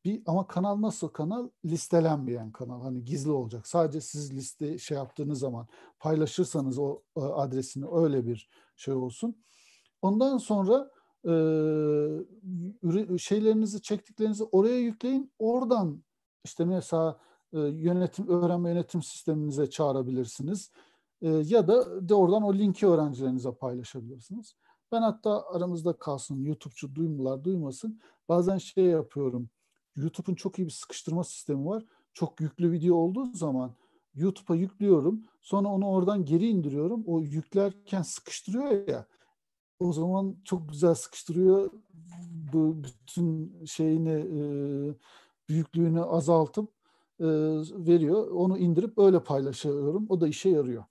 Bir, 0.05 0.21
ama 0.25 0.47
kanal 0.47 0.81
nasıl 0.81 1.07
kanal? 1.07 1.49
Listelenmeyen 1.65 2.51
kanal. 2.51 2.81
Hani 2.81 3.05
gizli 3.05 3.31
olacak. 3.31 3.67
Sadece 3.67 4.01
siz 4.01 4.33
liste 4.33 4.77
şey 4.77 4.97
yaptığınız 4.97 5.39
zaman 5.39 5.67
paylaşırsanız 5.99 6.79
o 6.79 7.01
e, 7.17 7.19
adresini 7.21 7.85
öyle 7.91 8.27
bir 8.27 8.49
şey 8.75 8.93
olsun. 8.93 9.43
Ondan 10.01 10.37
sonra 10.37 10.91
e, 11.25 13.17
şeylerinizi 13.17 13.81
çektiklerinizi 13.81 14.43
oraya 14.43 14.79
yükleyin. 14.79 15.31
Oradan 15.39 16.03
işte 16.43 16.65
mesela 16.65 17.19
e, 17.53 17.59
yönetim 17.59 18.27
öğrenme 18.27 18.69
yönetim 18.69 19.03
sisteminize 19.03 19.69
çağırabilirsiniz. 19.69 20.71
E, 21.21 21.29
ya 21.29 21.67
da 21.67 22.09
de 22.09 22.15
oradan 22.15 22.43
o 22.43 22.53
linki 22.53 22.87
öğrencilerinize 22.87 23.51
paylaşabilirsiniz. 23.51 24.55
Ben 24.91 25.01
hatta 25.01 25.47
aramızda 25.47 25.93
kalsın 25.93 26.41
YouTube'cu 26.43 26.95
duymular 26.95 27.43
duymasın. 27.43 27.99
Bazen 28.29 28.57
şey 28.57 28.85
yapıyorum 28.85 29.49
YouTube'un 29.95 30.35
çok 30.35 30.59
iyi 30.59 30.65
bir 30.65 30.71
sıkıştırma 30.71 31.23
sistemi 31.23 31.65
var. 31.65 31.85
Çok 32.13 32.41
yüklü 32.41 32.71
video 32.71 32.95
olduğu 32.95 33.25
zaman 33.33 33.75
YouTube'a 34.15 34.55
yüklüyorum. 34.55 35.25
Sonra 35.41 35.67
onu 35.67 35.87
oradan 35.87 36.25
geri 36.25 36.47
indiriyorum. 36.47 37.03
O 37.07 37.21
yüklerken 37.21 38.01
sıkıştırıyor 38.01 38.87
ya. 38.87 39.05
O 39.79 39.93
zaman 39.93 40.35
çok 40.45 40.69
güzel 40.69 40.95
sıkıştırıyor. 40.95 41.71
Bu 42.53 42.83
bütün 42.83 43.65
şeyini 43.65 44.11
e, 44.11 44.41
büyüklüğünü 45.49 46.03
azaltıp 46.03 46.69
e, 47.19 47.25
veriyor. 47.85 48.27
Onu 48.31 48.57
indirip 48.57 48.97
öyle 48.97 49.23
paylaşıyorum. 49.23 50.05
O 50.09 50.21
da 50.21 50.27
işe 50.27 50.49
yarıyor. 50.49 50.83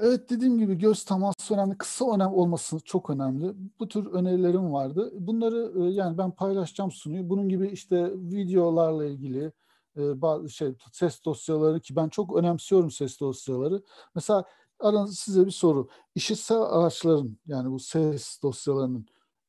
Evet 0.00 0.30
dediğim 0.30 0.58
gibi 0.58 0.78
göz 0.78 1.04
teması 1.04 1.54
önemli. 1.54 1.78
Kısa 1.78 2.14
önem 2.14 2.32
olması 2.34 2.80
çok 2.80 3.10
önemli. 3.10 3.54
Bu 3.80 3.88
tür 3.88 4.06
önerilerim 4.06 4.72
vardı. 4.72 5.12
Bunları 5.14 5.72
e, 5.82 5.92
yani 5.92 6.18
ben 6.18 6.30
paylaşacağım 6.30 6.90
sunuyu. 6.90 7.30
Bunun 7.30 7.48
gibi 7.48 7.68
işte 7.68 8.12
videolarla 8.14 9.04
ilgili 9.04 9.52
e, 9.96 10.22
bazı 10.22 10.50
şey 10.50 10.74
ses 10.92 11.24
dosyaları 11.24 11.80
ki 11.80 11.96
ben 11.96 12.08
çok 12.08 12.36
önemsiyorum 12.36 12.90
ses 12.90 13.20
dosyaları. 13.20 13.82
Mesela 14.14 14.44
aranızda 14.80 15.14
size 15.14 15.46
bir 15.46 15.50
soru. 15.50 15.88
İşitsel 16.14 16.58
araçların 16.62 17.38
yani 17.46 17.70
bu 17.70 17.78
ses 17.78 18.42
dosyalarının 18.42 19.06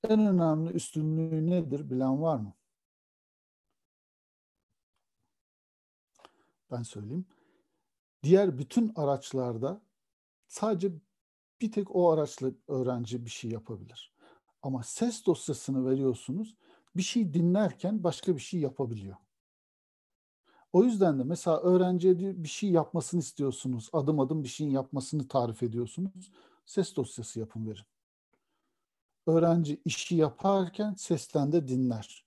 en 0.10 0.20
önemli 0.20 0.72
üstünlüğü 0.72 1.50
nedir 1.50 1.90
bilen 1.90 2.22
var 2.22 2.38
mı? 2.38 2.54
Ben 6.72 6.84
söyleyeyim. 6.84 7.26
Diğer 8.24 8.58
bütün 8.58 8.92
araçlarda 8.96 9.82
sadece 10.48 10.92
bir 11.62 11.72
tek 11.72 11.96
o 11.96 12.12
araçla 12.12 12.52
öğrenci 12.68 13.26
bir 13.26 13.30
şey 13.30 13.52
yapabilir. 13.52 14.14
Ama 14.62 14.84
ses 14.84 15.26
dosyasını 15.26 15.90
veriyorsunuz, 15.90 16.56
bir 16.96 17.02
şey 17.02 17.34
dinlerken 17.34 18.04
başka 18.04 18.36
bir 18.36 18.42
şey 18.42 18.60
yapabiliyor. 18.60 19.16
O 20.74 20.84
yüzden 20.84 21.20
de 21.20 21.24
mesela 21.24 21.60
öğrenciye 21.62 22.44
bir 22.44 22.48
şey 22.48 22.70
yapmasını 22.70 23.20
istiyorsunuz, 23.20 23.90
adım 23.94 24.20
adım 24.20 24.44
bir 24.44 24.48
şeyin 24.48 24.72
yapmasını 24.72 25.28
tarif 25.28 25.64
ediyorsunuz. 25.64 26.32
Ses 26.66 26.96
dosyası 26.96 27.40
yapın 27.40 27.68
verin. 27.68 27.86
Öğrenci 29.28 29.82
işi 29.86 30.16
yaparken 30.16 30.94
sesten 30.94 31.52
de 31.52 31.68
dinler. 31.68 32.26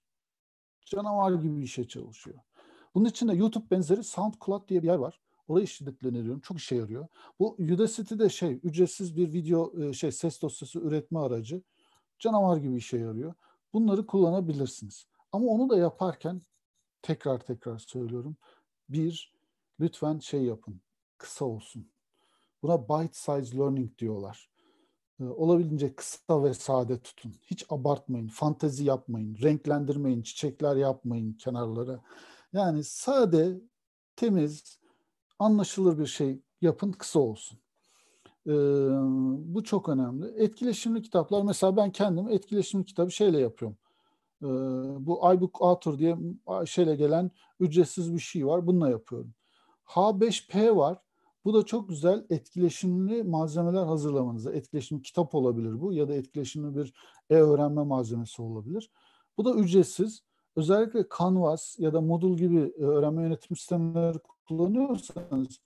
Canavar 0.85 1.33
gibi 1.33 1.65
işe 1.65 1.89
çalışıyor. 1.89 2.39
Bunun 2.95 3.05
için 3.05 3.29
de 3.29 3.35
YouTube 3.35 3.71
benzeri 3.71 4.05
SoundCloud 4.05 4.69
diye 4.69 4.83
bir 4.83 4.87
yer 4.87 4.97
var. 4.97 5.21
Orayı 5.51 5.67
şiddetle 5.67 6.09
öneriyorum. 6.09 6.41
Çok 6.41 6.59
işe 6.59 6.77
yarıyor. 6.77 7.07
Bu 7.39 7.55
Udacity'de 7.55 8.29
şey 8.29 8.61
ücretsiz 8.63 9.17
bir 9.17 9.33
video 9.33 9.83
e, 9.83 9.93
şey 9.93 10.13
ses 10.13 10.43
dosyası 10.43 10.79
üretme 10.79 11.19
aracı. 11.19 11.63
Canavar 12.19 12.57
gibi 12.57 12.77
işe 12.77 12.99
yarıyor. 12.99 13.35
Bunları 13.73 14.07
kullanabilirsiniz. 14.07 15.07
Ama 15.33 15.47
onu 15.47 15.71
da 15.71 15.79
yaparken 15.79 16.43
tekrar 17.03 17.39
tekrar 17.39 17.79
söylüyorum. 17.79 18.37
Bir, 18.89 19.35
lütfen 19.81 20.19
şey 20.19 20.43
yapın. 20.43 20.81
Kısa 21.19 21.45
olsun. 21.45 21.91
Buna 22.63 22.89
bite 22.89 23.11
size 23.13 23.59
learning 23.59 23.99
diyorlar. 23.99 24.51
E, 25.21 25.25
olabildiğince 25.25 25.95
kısa 25.95 26.45
ve 26.45 26.55
sade 26.55 26.99
tutun. 27.03 27.35
Hiç 27.43 27.65
abartmayın. 27.69 28.29
Fantezi 28.29 28.85
yapmayın. 28.85 29.37
Renklendirmeyin. 29.43 30.23
Çiçekler 30.23 30.77
yapmayın 30.77 31.33
kenarlara. 31.33 32.01
Yani 32.53 32.85
sade, 32.85 33.61
temiz, 34.17 34.80
anlaşılır 35.41 35.99
bir 35.99 36.07
şey 36.07 36.41
yapın, 36.61 36.93
kısa 36.93 37.21
olsun. 37.21 37.59
Ee, 38.47 38.53
bu 39.55 39.65
çok 39.65 39.89
önemli. 39.89 40.27
Etkileşimli 40.27 41.03
kitaplar, 41.03 41.43
mesela 41.43 41.77
ben 41.77 41.93
kendim 41.93 42.29
etkileşimli 42.29 42.85
kitabı 42.85 43.11
şeyle 43.11 43.41
yapıyorum. 43.41 43.79
Ee, 44.43 44.47
bu 45.07 45.33
iBook 45.35 45.59
Author 45.61 45.99
diye 45.99 46.17
şeyle 46.67 46.97
gelen 46.97 47.31
ücretsiz 47.61 48.15
bir 48.15 48.19
şey 48.19 48.47
var. 48.47 48.67
Bununla 48.67 48.91
yapıyorum. 48.91 49.35
H5P 49.87 50.77
var. 50.77 50.99
Bu 51.45 51.55
da 51.55 51.63
çok 51.63 51.89
güzel 51.89 52.27
etkileşimli 52.31 53.23
malzemeler 53.23 53.87
hazırlamanıza. 53.87 54.53
Etkileşimli 54.53 55.03
kitap 55.03 55.35
olabilir 55.35 55.81
bu 55.81 55.93
ya 55.93 56.09
da 56.09 56.15
etkileşimli 56.15 56.77
bir 56.77 56.95
e-öğrenme 57.31 57.83
malzemesi 57.83 58.43
olabilir. 58.43 58.91
Bu 59.39 59.45
da 59.45 59.55
ücretsiz. 59.55 60.23
Özellikle 60.57 61.05
Canvas 61.19 61.79
ya 61.79 61.93
da 61.93 62.01
Moodle 62.01 62.35
gibi 62.35 62.73
öğrenme 62.79 63.23
yönetim 63.23 63.57
sistemleri 63.57 64.19
kullanıyorsanız 64.51 65.61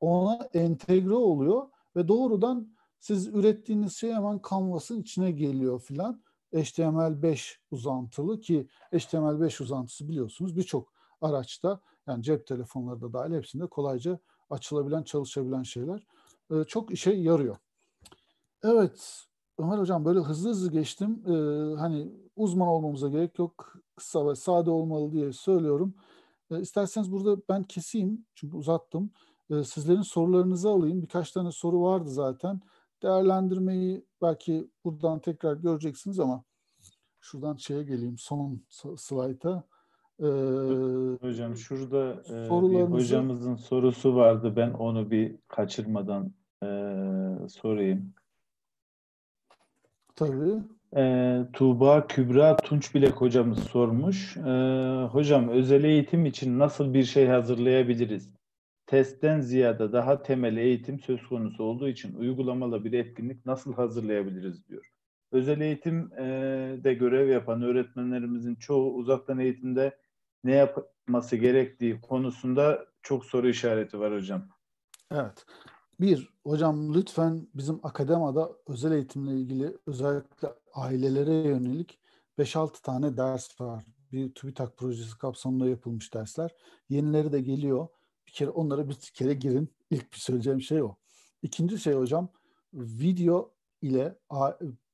ona 0.00 0.48
entegre 0.54 1.14
oluyor 1.14 1.68
ve 1.96 2.08
doğrudan 2.08 2.74
siz 3.00 3.26
ürettiğiniz 3.26 3.96
şey 3.96 4.12
hemen 4.12 4.40
Canvas'ın 4.50 5.00
içine 5.00 5.30
geliyor 5.30 5.80
filan. 5.80 6.22
HTML5 6.52 7.56
uzantılı 7.70 8.40
ki 8.40 8.68
HTML5 8.92 9.62
uzantısı 9.62 10.08
biliyorsunuz 10.08 10.56
birçok 10.56 10.92
araçta 11.20 11.80
yani 12.06 12.22
cep 12.22 12.46
telefonları 12.46 13.00
da 13.00 13.12
dahil 13.12 13.34
hepsinde 13.34 13.66
kolayca 13.66 14.18
açılabilen, 14.50 15.02
çalışabilen 15.02 15.62
şeyler. 15.62 16.06
Ee, 16.50 16.64
çok 16.64 16.90
işe 16.90 17.12
yarıyor. 17.12 17.56
Evet, 18.64 19.24
Ömer 19.58 19.78
Hocam 19.78 20.04
böyle 20.04 20.18
hızlı 20.18 20.50
hızlı 20.50 20.70
geçtim. 20.70 21.22
Ee, 21.26 21.76
hani 21.76 22.12
uzman 22.36 22.68
olmamıza 22.68 23.08
gerek 23.08 23.38
yok. 23.38 23.74
Kısa 23.96 24.28
ve 24.28 24.34
sade 24.34 24.70
olmalı 24.70 25.12
diye 25.12 25.32
söylüyorum. 25.32 25.94
E, 26.50 26.60
isterseniz 26.60 27.12
burada 27.12 27.42
ben 27.48 27.62
keseyim 27.62 28.26
çünkü 28.34 28.56
uzattım. 28.56 29.10
E, 29.50 29.64
sizlerin 29.64 30.02
sorularınızı 30.02 30.68
alayım. 30.68 31.02
Birkaç 31.02 31.32
tane 31.32 31.52
soru 31.52 31.82
vardı 31.82 32.10
zaten. 32.10 32.60
Değerlendirmeyi 33.02 34.04
belki 34.22 34.70
buradan 34.84 35.20
tekrar 35.20 35.56
göreceksiniz 35.56 36.20
ama 36.20 36.44
şuradan 37.20 37.56
şeye 37.56 37.82
geleyim 37.82 38.18
son 38.18 38.60
slayta. 38.96 39.64
Ee, 40.20 40.26
Hocam 41.20 41.56
şurada 41.56 42.22
e, 42.28 42.44
bir 42.70 42.80
hocamızın 42.80 43.56
sorusu 43.56 44.14
vardı. 44.14 44.52
Ben 44.56 44.70
onu 44.70 45.10
bir 45.10 45.36
kaçırmadan 45.48 46.32
e, 46.62 46.68
sorayım. 47.48 48.14
Tabii. 50.16 50.62
E, 50.96 51.42
Tuğba 51.52 52.06
Kübra 52.06 52.56
Tunçbilek 52.56 53.12
hocamız 53.12 53.58
sormuş. 53.58 54.36
E, 54.36 54.40
hocam 55.10 55.48
özel 55.48 55.84
eğitim 55.84 56.26
için 56.26 56.58
nasıl 56.58 56.94
bir 56.94 57.04
şey 57.04 57.26
hazırlayabiliriz? 57.26 58.34
Testten 58.86 59.40
ziyade 59.40 59.92
daha 59.92 60.22
temel 60.22 60.56
eğitim 60.56 61.00
söz 61.00 61.26
konusu 61.26 61.64
olduğu 61.64 61.88
için 61.88 62.14
uygulamalı 62.14 62.84
bir 62.84 62.92
etkinlik 62.92 63.46
nasıl 63.46 63.74
hazırlayabiliriz 63.74 64.68
diyor. 64.68 64.90
özel 65.32 65.60
eğitim 65.60 66.12
e, 66.84 66.94
görev 66.94 67.28
yapan 67.28 67.62
öğretmenlerimizin 67.62 68.54
çoğu 68.54 68.94
uzaktan 68.94 69.38
eğitimde 69.38 69.98
ne 70.44 70.54
yapması 70.54 71.36
gerektiği 71.36 72.00
konusunda 72.00 72.86
çok 73.02 73.24
soru 73.24 73.48
işareti 73.48 74.00
var 74.00 74.14
hocam. 74.14 74.48
Evet. 75.12 75.46
Bir, 76.00 76.34
hocam 76.44 76.94
lütfen 76.94 77.48
bizim 77.54 77.80
akademada 77.82 78.52
özel 78.66 78.92
eğitimle 78.92 79.32
ilgili 79.32 79.78
özellikle 79.86 80.48
ailelere 80.74 81.48
yönelik 81.48 81.98
5-6 82.38 82.82
tane 82.82 83.16
ders 83.16 83.60
var. 83.60 83.84
Bir 84.12 84.34
TÜBİTAK 84.34 84.76
projesi 84.76 85.18
kapsamında 85.18 85.68
yapılmış 85.68 86.14
dersler. 86.14 86.54
Yenileri 86.88 87.32
de 87.32 87.40
geliyor. 87.40 87.88
Bir 88.26 88.32
kere 88.32 88.50
onlara 88.50 88.88
bir 88.88 88.94
kere 88.94 89.34
girin. 89.34 89.68
İlk 89.90 90.12
bir 90.12 90.18
söyleyeceğim 90.18 90.60
şey 90.60 90.82
o. 90.82 90.96
İkinci 91.42 91.78
şey 91.78 91.94
hocam 91.94 92.28
video 92.72 93.54
ile 93.82 94.18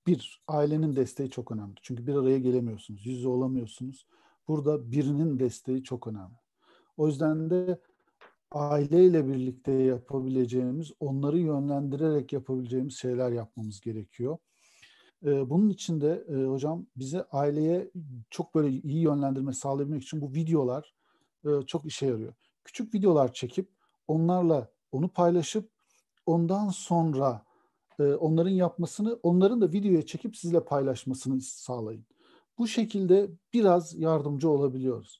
bir 0.06 0.43
ailenin 0.48 0.97
desteği 0.97 1.31
çok 1.31 1.52
önemli. 1.52 1.74
Çünkü 1.82 2.06
bir 2.06 2.14
araya 2.14 2.39
gelemiyorsunuz, 2.39 3.06
yüz 3.06 3.16
yüze 3.16 3.28
olamıyorsunuz. 3.28 4.06
Burada 4.48 4.93
birinin 4.93 5.39
desteği 5.39 5.85
çok 5.85 6.06
önemli. 6.06 6.36
O 6.97 7.06
yüzden 7.06 7.51
de 7.51 7.81
aileyle 8.52 9.28
birlikte 9.28 9.72
yapabileceğimiz, 9.72 10.93
onları 11.01 11.39
yönlendirerek 11.39 12.32
yapabileceğimiz 12.32 12.97
şeyler 12.97 13.31
yapmamız 13.32 13.81
gerekiyor. 13.81 14.39
Bunun 15.22 15.68
için 15.68 16.01
de 16.01 16.24
hocam 16.47 16.86
bize 16.97 17.22
aileye 17.22 17.90
çok 18.31 18.55
böyle 18.55 18.68
iyi 18.68 19.02
yönlendirme 19.02 19.52
sağlayabilmek 19.52 20.02
için 20.02 20.20
bu 20.20 20.35
videolar 20.35 20.94
çok 21.66 21.86
işe 21.86 22.06
yarıyor. 22.06 22.35
Küçük 22.64 22.94
videolar 22.94 23.32
çekip 23.32 23.68
onlarla 24.09 24.72
onu 24.93 25.09
paylaşıp 25.09 25.70
ondan 26.27 26.68
sonra 26.68 27.44
onların 27.98 28.51
yapmasını, 28.51 29.18
onların 29.22 29.60
da 29.60 29.72
videoya 29.72 30.06
çekip 30.06 30.36
sizle 30.36 30.64
paylaşmasını 30.64 31.40
sağlayın. 31.40 32.06
Bu 32.59 32.66
şekilde 32.66 33.31
biraz 33.55 33.98
yardımcı 33.98 34.51
olabiliyoruz. 34.51 35.19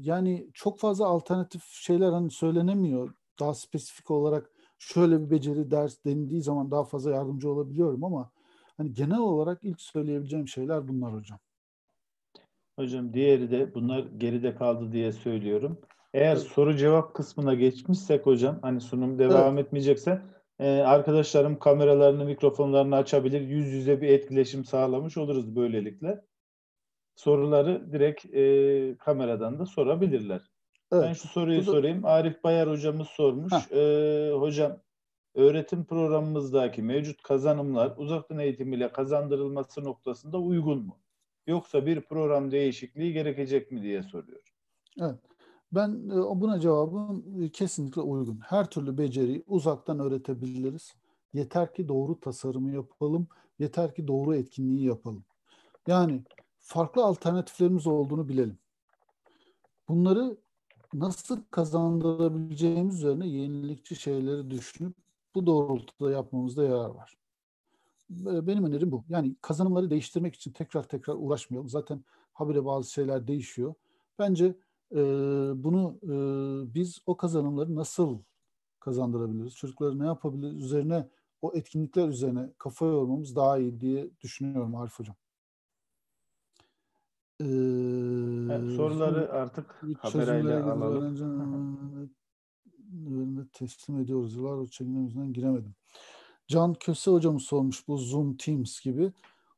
Yani 0.00 0.50
çok 0.54 0.78
fazla 0.78 1.06
alternatif 1.06 1.62
şeyler 1.64 2.12
hani 2.12 2.30
söylenemiyor. 2.30 3.14
Daha 3.40 3.54
spesifik 3.54 4.10
olarak 4.10 4.50
şöyle 4.78 5.20
bir 5.20 5.30
beceri 5.30 5.70
ders 5.70 6.04
denildiği 6.04 6.42
zaman 6.42 6.70
daha 6.70 6.84
fazla 6.84 7.10
yardımcı 7.10 7.50
olabiliyorum 7.50 8.04
ama 8.04 8.30
hani 8.76 8.92
genel 8.92 9.18
olarak 9.18 9.58
ilk 9.62 9.80
söyleyebileceğim 9.80 10.48
şeyler 10.48 10.88
bunlar 10.88 11.14
hocam. 11.14 11.38
Hocam 12.78 13.14
diğeri 13.14 13.50
de 13.50 13.74
bunlar 13.74 14.06
geride 14.18 14.54
kaldı 14.54 14.92
diye 14.92 15.12
söylüyorum. 15.12 15.78
Eğer 16.14 16.36
evet. 16.36 16.46
soru 16.46 16.76
cevap 16.76 17.14
kısmına 17.14 17.54
geçmişsek 17.54 18.26
hocam 18.26 18.58
hani 18.62 18.80
sunum 18.80 19.18
devam 19.18 19.54
evet. 19.54 19.66
etmeyecekse 19.66 20.22
e, 20.58 20.68
arkadaşlarım 20.68 21.58
kameralarını 21.58 22.24
mikrofonlarını 22.24 22.96
açabilir 22.96 23.40
yüz 23.40 23.66
yüze 23.66 24.00
bir 24.00 24.08
etkileşim 24.08 24.64
sağlamış 24.64 25.16
oluruz 25.16 25.56
böylelikle. 25.56 26.24
Soruları 27.14 27.92
direkt 27.92 28.34
e, 28.34 28.96
kameradan 28.98 29.58
da 29.58 29.66
sorabilirler. 29.66 30.40
Evet. 30.92 31.04
Ben 31.04 31.12
şu 31.12 31.28
soruyu 31.28 31.58
Burada... 31.58 31.70
sorayım. 31.70 32.04
Arif 32.04 32.44
Bayar 32.44 32.70
hocamız 32.70 33.08
sormuş. 33.08 33.52
E, 33.72 34.30
hocam 34.34 34.80
öğretim 35.34 35.84
programımızdaki 35.84 36.82
mevcut 36.82 37.22
kazanımlar 37.22 37.94
uzaktan 37.96 38.38
eğitim 38.38 38.72
ile 38.72 38.92
kazandırılması 38.92 39.84
noktasında 39.84 40.38
uygun 40.38 40.86
mu? 40.86 40.98
Yoksa 41.46 41.86
bir 41.86 42.00
program 42.00 42.50
değişikliği 42.50 43.12
gerekecek 43.12 43.72
mi 43.72 43.82
diye 43.82 44.02
soruyor. 44.02 44.40
Evet. 45.00 45.18
Ben 45.72 45.90
e, 45.90 46.40
buna 46.40 46.60
cevabım 46.60 47.42
e, 47.42 47.48
kesinlikle 47.48 48.00
uygun. 48.00 48.40
Her 48.46 48.70
türlü 48.70 48.98
beceriyi 48.98 49.44
uzaktan 49.46 49.98
öğretebiliriz. 49.98 50.94
Yeter 51.32 51.74
ki 51.74 51.88
doğru 51.88 52.20
tasarımı 52.20 52.74
yapalım. 52.74 53.28
Yeter 53.58 53.94
ki 53.94 54.08
doğru 54.08 54.36
etkinliği 54.36 54.86
yapalım. 54.86 55.24
Yani 55.86 56.22
farklı 56.64 57.04
alternatiflerimiz 57.04 57.86
olduğunu 57.86 58.28
bilelim. 58.28 58.58
Bunları 59.88 60.36
nasıl 60.94 61.42
kazandırabileceğimiz 61.50 62.94
üzerine 62.94 63.28
yenilikçi 63.28 63.96
şeyleri 63.96 64.50
düşünüp 64.50 64.96
bu 65.34 65.46
doğrultuda 65.46 66.10
yapmamızda 66.10 66.64
yarar 66.64 66.90
var. 66.90 67.16
Benim 68.10 68.64
önerim 68.64 68.92
bu. 68.92 69.04
Yani 69.08 69.36
kazanımları 69.40 69.90
değiştirmek 69.90 70.34
için 70.34 70.52
tekrar 70.52 70.82
tekrar 70.82 71.14
uğraşmayalım. 71.18 71.68
Zaten 71.68 72.04
habire 72.32 72.64
bazı 72.64 72.92
şeyler 72.92 73.26
değişiyor. 73.26 73.74
Bence 74.18 74.56
e, 74.92 74.96
bunu 75.64 75.98
e, 76.02 76.14
biz 76.74 77.02
o 77.06 77.16
kazanımları 77.16 77.74
nasıl 77.74 78.18
kazandırabiliriz? 78.80 79.54
Çocukları 79.54 79.98
ne 79.98 80.06
yapabiliriz? 80.06 80.64
Üzerine 80.64 81.08
o 81.42 81.52
etkinlikler 81.54 82.08
üzerine 82.08 82.52
kafa 82.58 82.86
yormamız 82.86 83.36
daha 83.36 83.58
iyi 83.58 83.80
diye 83.80 84.10
düşünüyorum 84.20 84.76
Arif 84.76 84.98
Hocam. 84.98 85.16
Ee, 87.40 87.44
evet, 87.44 88.76
soruları 88.76 89.32
artık 89.32 89.82
haberle 89.98 90.62
alalım. 90.62 92.10
teslim 93.52 93.98
ediyoruz. 94.00 94.34
Yıllar 94.36 94.52
o 94.52 94.66
çekimimizden 94.66 95.32
giremedim. 95.32 95.74
Can 96.48 96.74
Köse 96.74 97.10
hocamız 97.10 97.42
sormuş 97.42 97.88
bu 97.88 97.98
Zoom 97.98 98.36
Teams 98.36 98.80
gibi. 98.80 99.12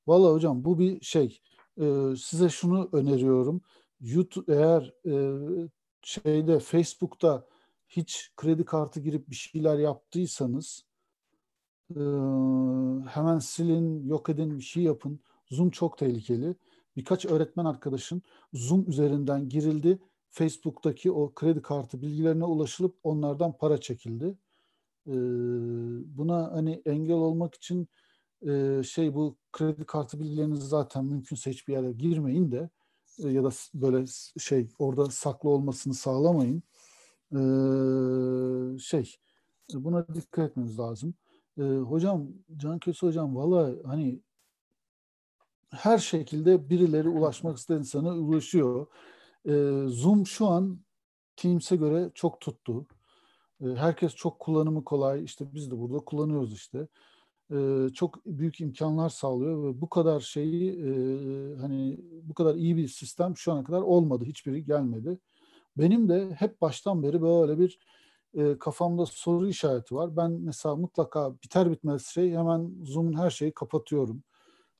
Valla 0.06 0.32
hocam 0.32 0.64
bu 0.64 0.78
bir 0.78 1.00
şey. 1.00 1.40
Ee, 1.80 2.14
size 2.18 2.48
şunu 2.48 2.88
öneriyorum. 2.92 3.60
YouTube 4.00 4.54
eğer 4.54 4.94
e, 5.06 5.14
şeyde 6.02 6.60
Facebook'ta 6.60 7.46
hiç 7.88 8.32
kredi 8.36 8.64
kartı 8.64 9.00
girip 9.00 9.30
bir 9.30 9.36
şeyler 9.36 9.78
yaptıysanız 9.78 10.84
e, 11.90 12.00
hemen 13.08 13.38
silin, 13.38 14.08
yok 14.08 14.28
edin, 14.28 14.58
bir 14.58 14.64
şey 14.64 14.82
yapın. 14.82 15.20
Zoom 15.50 15.70
çok 15.70 15.98
tehlikeli. 15.98 16.54
Birkaç 16.96 17.26
öğretmen 17.26 17.64
arkadaşın 17.64 18.22
Zoom 18.52 18.84
üzerinden 18.88 19.48
girildi. 19.48 19.98
Facebook'taki 20.30 21.10
o 21.12 21.34
kredi 21.34 21.62
kartı 21.62 22.02
bilgilerine 22.02 22.44
ulaşılıp 22.44 22.96
onlardan 23.02 23.56
para 23.58 23.80
çekildi. 23.80 24.38
E, 25.06 25.14
buna 26.18 26.52
hani 26.52 26.82
engel 26.86 27.16
olmak 27.16 27.54
için 27.54 27.88
e, 28.48 28.82
şey 28.84 29.14
bu 29.14 29.36
kredi 29.52 29.84
kartı 29.84 30.20
bilgilerinizi 30.20 30.66
zaten 30.66 31.04
mümkünse 31.04 31.50
hiçbir 31.50 31.72
yere 31.72 31.92
girmeyin 31.92 32.52
de 32.52 32.70
e, 33.24 33.28
ya 33.28 33.44
da 33.44 33.50
böyle 33.74 34.04
şey 34.38 34.68
orada 34.78 35.06
saklı 35.10 35.50
olmasını 35.50 35.94
sağlamayın. 35.94 36.62
E, 37.32 37.40
şey 38.78 39.16
buna 39.74 40.08
dikkat 40.14 40.50
etmeniz 40.50 40.78
lazım. 40.78 41.14
E, 41.58 41.62
hocam 41.62 42.28
Can 42.56 42.78
Köse 42.78 43.06
hocam 43.06 43.36
valla 43.36 43.74
hani 43.84 44.20
her 45.70 45.98
şekilde 45.98 46.70
birileri 46.70 47.08
ulaşmak 47.08 47.58
isteyen 47.58 47.78
insana 47.78 48.14
ulaşıyor. 48.14 48.86
Zoom 49.86 50.26
şu 50.26 50.46
an 50.46 50.80
Teams'e 51.36 51.76
göre 51.76 52.10
çok 52.14 52.40
tuttu. 52.40 52.86
herkes 53.60 54.14
çok 54.14 54.38
kullanımı 54.40 54.84
kolay. 54.84 55.24
İşte 55.24 55.54
biz 55.54 55.70
de 55.70 55.78
burada 55.78 55.98
kullanıyoruz 55.98 56.52
işte 56.52 56.88
e, 57.52 57.88
çok 57.94 58.26
büyük 58.26 58.60
imkanlar 58.60 59.08
sağlıyor 59.08 59.64
ve 59.64 59.80
bu 59.80 59.88
kadar 59.88 60.20
şeyi 60.20 60.70
e, 60.70 60.90
hani 61.56 61.98
bu 62.22 62.34
kadar 62.34 62.54
iyi 62.54 62.76
bir 62.76 62.88
sistem 62.88 63.36
şu 63.36 63.52
ana 63.52 63.64
kadar 63.64 63.82
olmadı. 63.82 64.24
Hiçbiri 64.24 64.64
gelmedi. 64.64 65.18
Benim 65.78 66.08
de 66.08 66.30
hep 66.38 66.60
baştan 66.60 67.02
beri 67.02 67.22
böyle 67.22 67.58
bir 67.58 67.78
e, 68.34 68.58
kafamda 68.58 69.06
soru 69.06 69.48
işareti 69.48 69.94
var. 69.94 70.16
Ben 70.16 70.30
mesela 70.32 70.76
mutlaka 70.76 71.34
biter 71.44 71.70
bitmez 71.70 72.06
şey 72.06 72.32
hemen 72.32 72.74
Zoom'un 72.84 73.18
her 73.18 73.30
şeyi 73.30 73.52
kapatıyorum. 73.54 74.22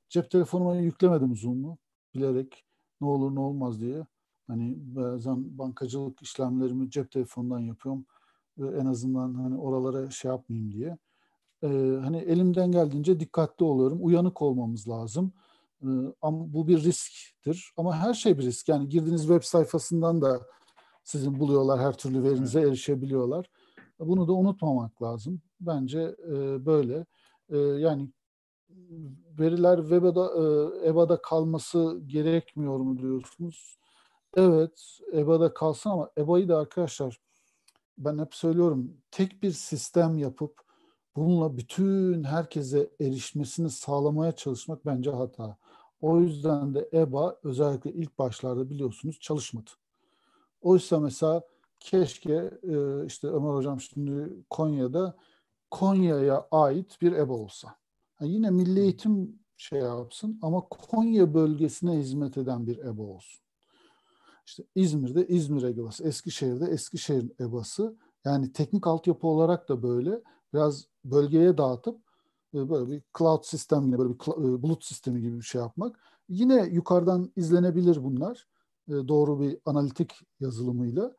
Cep 0.08 0.30
telefonuma 0.30 0.76
yüklemedim 0.76 1.36
Zoom'u 1.36 1.78
bilerek 2.14 2.64
ne 3.00 3.06
olur 3.06 3.34
ne 3.34 3.40
olmaz 3.40 3.80
diye. 3.80 4.06
Hani 4.46 4.74
bazen 4.78 5.58
bankacılık 5.58 6.22
işlemlerimi 6.22 6.90
cep 6.90 7.10
telefonundan 7.10 7.58
yapıyorum. 7.58 8.06
En 8.60 8.86
azından 8.86 9.34
hani 9.34 9.58
oralara 9.58 10.10
şey 10.10 10.30
yapmayayım 10.30 10.72
diye 10.72 10.98
e, 11.62 11.68
hani 12.02 12.16
elimden 12.16 12.72
geldiğince 12.72 13.20
dikkatli 13.20 13.64
oluyorum. 13.64 13.98
Uyanık 14.00 14.42
olmamız 14.42 14.88
lazım. 14.88 15.32
E, 15.82 15.88
ama 16.22 16.52
bu 16.52 16.68
bir 16.68 16.84
risktir. 16.84 17.72
Ama 17.76 17.96
her 17.96 18.14
şey 18.14 18.38
bir 18.38 18.42
risk. 18.42 18.68
Yani 18.68 18.88
girdiğiniz 18.88 19.20
web 19.20 19.42
sayfasından 19.42 20.22
da 20.22 20.40
sizin 21.04 21.40
buluyorlar, 21.40 21.80
her 21.80 21.92
türlü 21.92 22.22
verinize 22.22 22.60
erişebiliyorlar. 22.60 23.50
Bunu 23.98 24.28
da 24.28 24.32
unutmamak 24.32 25.02
lazım. 25.02 25.40
Bence 25.60 26.16
e, 26.28 26.66
böyle. 26.66 27.06
E, 27.48 27.58
yani 27.58 28.08
veriler 29.38 29.78
web'da, 29.78 30.30
EBA'da 30.84 31.22
kalması 31.22 32.00
gerekmiyor 32.06 32.78
mu 32.78 32.98
diyorsunuz? 32.98 33.78
Evet, 34.36 34.98
EBA'da 35.12 35.54
kalsın 35.54 35.90
ama 35.90 36.10
EBA'yı 36.18 36.48
da 36.48 36.58
arkadaşlar 36.58 37.20
ben 37.98 38.18
hep 38.18 38.34
söylüyorum 38.34 38.96
tek 39.10 39.42
bir 39.42 39.50
sistem 39.50 40.18
yapıp 40.18 40.60
bununla 41.16 41.56
bütün 41.56 42.24
herkese 42.24 42.90
erişmesini 43.00 43.70
sağlamaya 43.70 44.32
çalışmak 44.32 44.86
bence 44.86 45.10
hata. 45.10 45.56
O 46.00 46.20
yüzden 46.20 46.74
de 46.74 46.88
EBA 46.92 47.36
özellikle 47.42 47.92
ilk 47.92 48.18
başlarda 48.18 48.70
biliyorsunuz 48.70 49.20
çalışmadı. 49.20 49.70
Oysa 50.60 51.00
mesela 51.00 51.42
keşke 51.80 52.50
e, 52.62 53.06
işte 53.06 53.28
Ömer 53.28 53.54
Hocam 53.54 53.80
şimdi 53.80 54.44
Konya'da 54.50 55.16
Konya'ya 55.70 56.46
ait 56.50 57.02
bir 57.02 57.12
EBA 57.12 57.34
olsa. 57.34 57.76
Yani 58.20 58.32
yine 58.32 58.50
milli 58.50 58.80
eğitim 58.80 59.38
şey 59.56 59.78
yapsın 59.78 60.38
ama 60.42 60.60
Konya 60.60 61.34
bölgesine 61.34 61.98
hizmet 61.98 62.38
eden 62.38 62.66
bir 62.66 62.78
EBA 62.78 63.02
olsun. 63.02 63.40
İşte 64.46 64.64
İzmir'de 64.74 65.26
İzmir 65.26 65.62
EBA'sı, 65.62 66.04
Eskişehir'de 66.04 66.66
Eskişehir 66.66 67.32
EBA'sı. 67.40 67.96
Yani 68.24 68.52
teknik 68.52 68.86
altyapı 68.86 69.26
olarak 69.26 69.68
da 69.68 69.82
böyle 69.82 70.22
biraz 70.54 70.86
bölgeye 71.04 71.58
dağıtıp 71.58 72.00
e, 72.54 72.70
böyle 72.70 72.90
bir 72.90 73.02
cloud 73.18 73.44
sistem 73.44 73.86
yine 73.86 73.98
böyle 73.98 74.10
bir 74.10 74.14
e, 74.14 74.62
bulut 74.62 74.84
sistemi 74.84 75.20
gibi 75.20 75.36
bir 75.36 75.42
şey 75.42 75.60
yapmak. 75.60 76.00
Yine 76.28 76.68
yukarıdan 76.72 77.32
izlenebilir 77.36 78.04
bunlar. 78.04 78.46
E, 78.88 78.92
doğru 78.92 79.40
bir 79.40 79.58
analitik 79.64 80.12
yazılımıyla. 80.40 81.16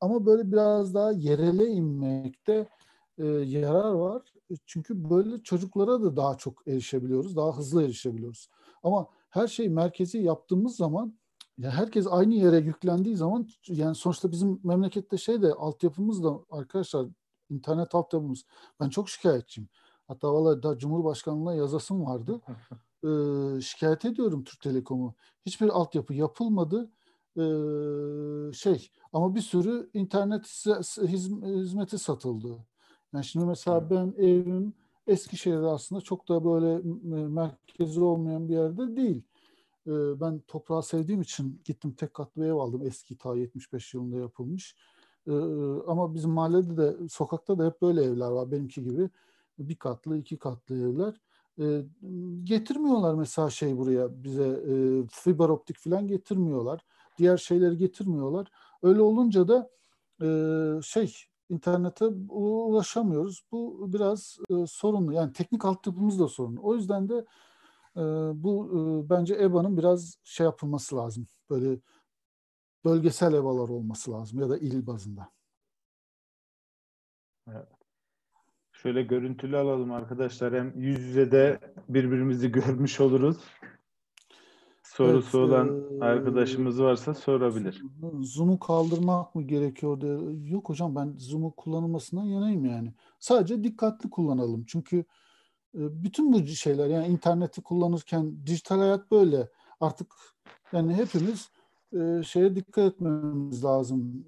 Ama 0.00 0.26
böyle 0.26 0.52
biraz 0.52 0.94
daha 0.94 1.12
yerele 1.12 1.66
inmekte 1.66 2.68
yarar 3.44 3.92
var. 3.92 4.22
Çünkü 4.66 5.10
böyle 5.10 5.42
çocuklara 5.42 6.02
da 6.02 6.16
daha 6.16 6.36
çok 6.36 6.68
erişebiliyoruz. 6.68 7.36
Daha 7.36 7.56
hızlı 7.56 7.84
erişebiliyoruz. 7.84 8.48
Ama 8.82 9.06
her 9.30 9.48
şeyi 9.48 9.70
merkezi 9.70 10.18
yaptığımız 10.18 10.76
zaman 10.76 11.18
ya 11.58 11.70
herkes 11.70 12.06
aynı 12.10 12.34
yere 12.34 12.56
yüklendiği 12.56 13.16
zaman 13.16 13.48
yani 13.68 13.94
sonuçta 13.94 14.30
bizim 14.30 14.60
memlekette 14.64 15.16
şey 15.16 15.42
de 15.42 15.52
altyapımız 15.52 16.24
da 16.24 16.40
arkadaşlar 16.50 17.06
internet 17.50 17.94
altyapımız 17.94 18.44
ben 18.80 18.88
çok 18.88 19.08
şikayetçiyim. 19.08 19.68
Hatta 20.08 20.34
vallahi 20.34 20.62
da 20.62 20.78
Cumhurbaşkanlığına 20.78 21.54
yazasım 21.54 22.06
vardı. 22.06 22.40
Ee, 23.04 23.60
şikayet 23.60 24.04
ediyorum 24.04 24.44
Türk 24.44 24.60
Telekom'u. 24.60 25.14
Hiçbir 25.46 25.68
altyapı 25.68 26.14
yapılmadı. 26.14 26.90
Ee, 27.36 28.52
şey 28.52 28.90
ama 29.12 29.34
bir 29.34 29.40
sürü 29.40 29.90
internet 29.94 30.46
hizmeti 31.02 31.98
satıldı. 31.98 32.66
Yani 33.14 33.24
şimdi 33.24 33.46
mesela 33.46 33.90
ben 33.90 34.14
evim 34.18 34.74
Eskişehir'de 35.06 35.66
aslında 35.66 36.00
çok 36.00 36.28
da 36.28 36.44
böyle 36.44 36.80
merkezi 37.28 38.00
olmayan 38.00 38.48
bir 38.48 38.54
yerde 38.54 38.96
değil. 38.96 39.22
Ben 40.20 40.38
toprağı 40.48 40.82
sevdiğim 40.82 41.20
için 41.20 41.60
gittim 41.64 41.92
tek 41.92 42.14
katlı 42.14 42.46
ev 42.46 42.52
aldım. 42.52 42.82
Eski 42.86 43.18
ta 43.18 43.36
75 43.36 43.94
yılında 43.94 44.16
yapılmış. 44.16 44.76
Ama 45.86 46.14
bizim 46.14 46.30
mahallede 46.30 46.76
de 46.76 47.08
sokakta 47.08 47.58
da 47.58 47.66
hep 47.66 47.82
böyle 47.82 48.02
evler 48.02 48.30
var 48.30 48.50
benimki 48.50 48.82
gibi. 48.82 49.10
Bir 49.58 49.76
katlı, 49.76 50.18
iki 50.18 50.38
katlı 50.38 50.76
evler. 50.76 51.20
Getirmiyorlar 52.44 53.14
mesela 53.14 53.50
şey 53.50 53.78
buraya 53.78 54.24
bize 54.24 54.62
fiber 55.10 55.48
optik 55.48 55.78
falan 55.78 56.08
getirmiyorlar. 56.08 56.84
Diğer 57.18 57.36
şeyleri 57.36 57.76
getirmiyorlar. 57.76 58.50
Öyle 58.82 59.00
olunca 59.00 59.48
da 59.48 59.70
şey 60.82 61.14
internete 61.50 62.04
ulaşamıyoruz. 62.28 63.42
Bu 63.52 63.92
biraz 63.92 64.38
e, 64.50 64.66
sorunlu. 64.66 65.12
Yani 65.12 65.32
teknik 65.32 65.64
altyapımız 65.64 66.20
da 66.20 66.28
sorunlu. 66.28 66.60
O 66.62 66.74
yüzden 66.74 67.08
de 67.08 67.24
e, 67.96 68.02
bu 68.34 68.66
e, 68.68 69.10
bence 69.10 69.34
EBA'nın 69.34 69.76
biraz 69.76 70.18
şey 70.24 70.44
yapılması 70.44 70.96
lazım. 70.96 71.26
Böyle 71.50 71.78
bölgesel 72.84 73.34
EBA'lar 73.34 73.68
olması 73.68 74.12
lazım 74.12 74.40
ya 74.40 74.48
da 74.48 74.58
il 74.58 74.86
bazında. 74.86 75.28
Evet. 77.48 77.68
Şöyle 78.72 79.02
görüntülü 79.02 79.56
alalım 79.56 79.92
arkadaşlar. 79.92 80.54
Hem 80.54 80.80
yüz 80.80 81.00
yüze 81.00 81.32
de 81.32 81.60
birbirimizi 81.88 82.52
görmüş 82.52 83.00
oluruz. 83.00 83.36
Sorusu 84.96 85.38
evet, 85.38 85.48
olan 85.48 85.82
e, 86.00 86.04
arkadaşımız 86.04 86.82
varsa 86.82 87.14
sorabilir. 87.14 87.82
Zoom'u 88.20 88.58
kaldırmak 88.58 89.34
mı 89.34 89.42
gerekiyor? 89.42 90.00
De? 90.00 90.18
Yok 90.50 90.68
hocam 90.68 90.96
ben 90.96 91.14
Zoom'u 91.18 91.50
kullanılmasından 91.50 92.24
yanayım 92.24 92.64
yani. 92.64 92.94
Sadece 93.18 93.64
dikkatli 93.64 94.10
kullanalım. 94.10 94.64
Çünkü 94.66 94.98
e, 95.74 96.04
bütün 96.04 96.32
bu 96.32 96.46
şeyler 96.46 96.88
yani 96.88 97.06
interneti 97.06 97.62
kullanırken 97.62 98.46
dijital 98.46 98.78
hayat 98.78 99.10
böyle. 99.10 99.48
Artık 99.80 100.14
yani 100.72 100.94
hepimiz 100.94 101.50
e, 101.92 102.22
şeye 102.22 102.56
dikkat 102.56 102.84
etmemiz 102.84 103.64
lazım. 103.64 104.24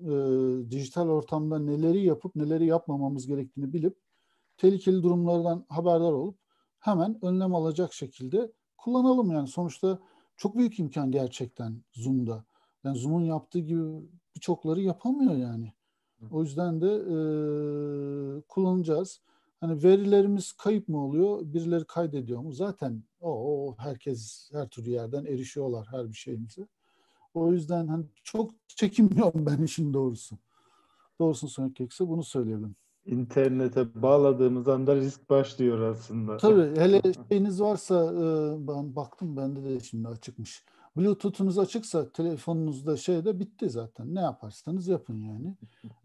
dijital 0.71 1.09
ortamda 1.09 1.59
neleri 1.59 2.05
yapıp 2.05 2.37
neleri 2.37 2.67
yapmamamız 2.67 3.27
gerektiğini 3.27 3.73
bilip 3.73 3.97
tehlikeli 4.57 5.03
durumlardan 5.03 5.65
haberdar 5.69 6.13
olup 6.13 6.39
hemen 6.79 7.25
önlem 7.25 7.55
alacak 7.55 7.93
şekilde 7.93 8.53
kullanalım 8.77 9.31
yani. 9.31 9.49
Sonuçta 9.49 9.99
çok 10.37 10.57
büyük 10.57 10.79
imkan 10.79 11.11
gerçekten 11.11 11.83
Zoom'da. 11.93 12.45
Yani 12.85 12.99
Zoom'un 12.99 13.25
yaptığı 13.25 13.59
gibi 13.59 13.83
birçokları 14.37 14.81
yapamıyor 14.81 15.37
yani. 15.37 15.73
O 16.31 16.43
yüzden 16.43 16.81
de 16.81 16.87
e, 16.87 17.17
kullanacağız. 18.49 19.21
Hani 19.61 19.83
verilerimiz 19.83 20.53
kayıp 20.53 20.89
mı 20.89 21.05
oluyor? 21.05 21.41
Birileri 21.45 21.85
kaydediyor 21.85 22.41
mu? 22.41 22.53
Zaten 22.53 23.03
o, 23.21 23.31
o 23.31 23.77
herkes 23.79 24.51
her 24.53 24.69
türlü 24.69 24.91
yerden 24.91 25.25
erişiyorlar 25.25 25.87
her 25.91 26.09
bir 26.09 26.17
şeyimize. 26.17 26.67
O 27.35 27.53
yüzden 27.53 27.87
hani 27.87 28.05
çok 28.23 28.51
çekinmiyorum 28.69 29.47
ben 29.47 29.63
işin 29.63 29.95
doğrusu. 29.95 30.39
Doğrusunu 31.19 31.51
söylemek 31.51 31.77
gerekirse 31.77 32.09
bunu 32.09 32.25
söyleyebilirim. 32.25 32.77
İnternete 33.07 34.03
bağladığımız 34.03 34.69
anda 34.69 34.97
risk 34.97 35.31
başlıyor 35.31 35.81
aslında. 35.81 36.37
Tabii 36.37 36.81
hele 36.81 37.03
şeyiniz 37.29 37.61
varsa 37.61 38.05
e, 38.05 38.27
ben 38.69 38.97
baktım 38.97 39.37
bende 39.37 39.65
de 39.65 39.81
şimdi 39.81 40.09
açıkmış. 40.09 40.65
Bluetooth'unuz 40.97 41.59
açıksa 41.59 42.13
telefonunuzda 42.13 42.97
şeyde 42.97 43.41
bitti 43.41 43.71
zaten. 43.71 44.15
Ne 44.15 44.21
yaparsanız 44.21 44.89
yapın 44.89 45.17
yani. 45.17 45.55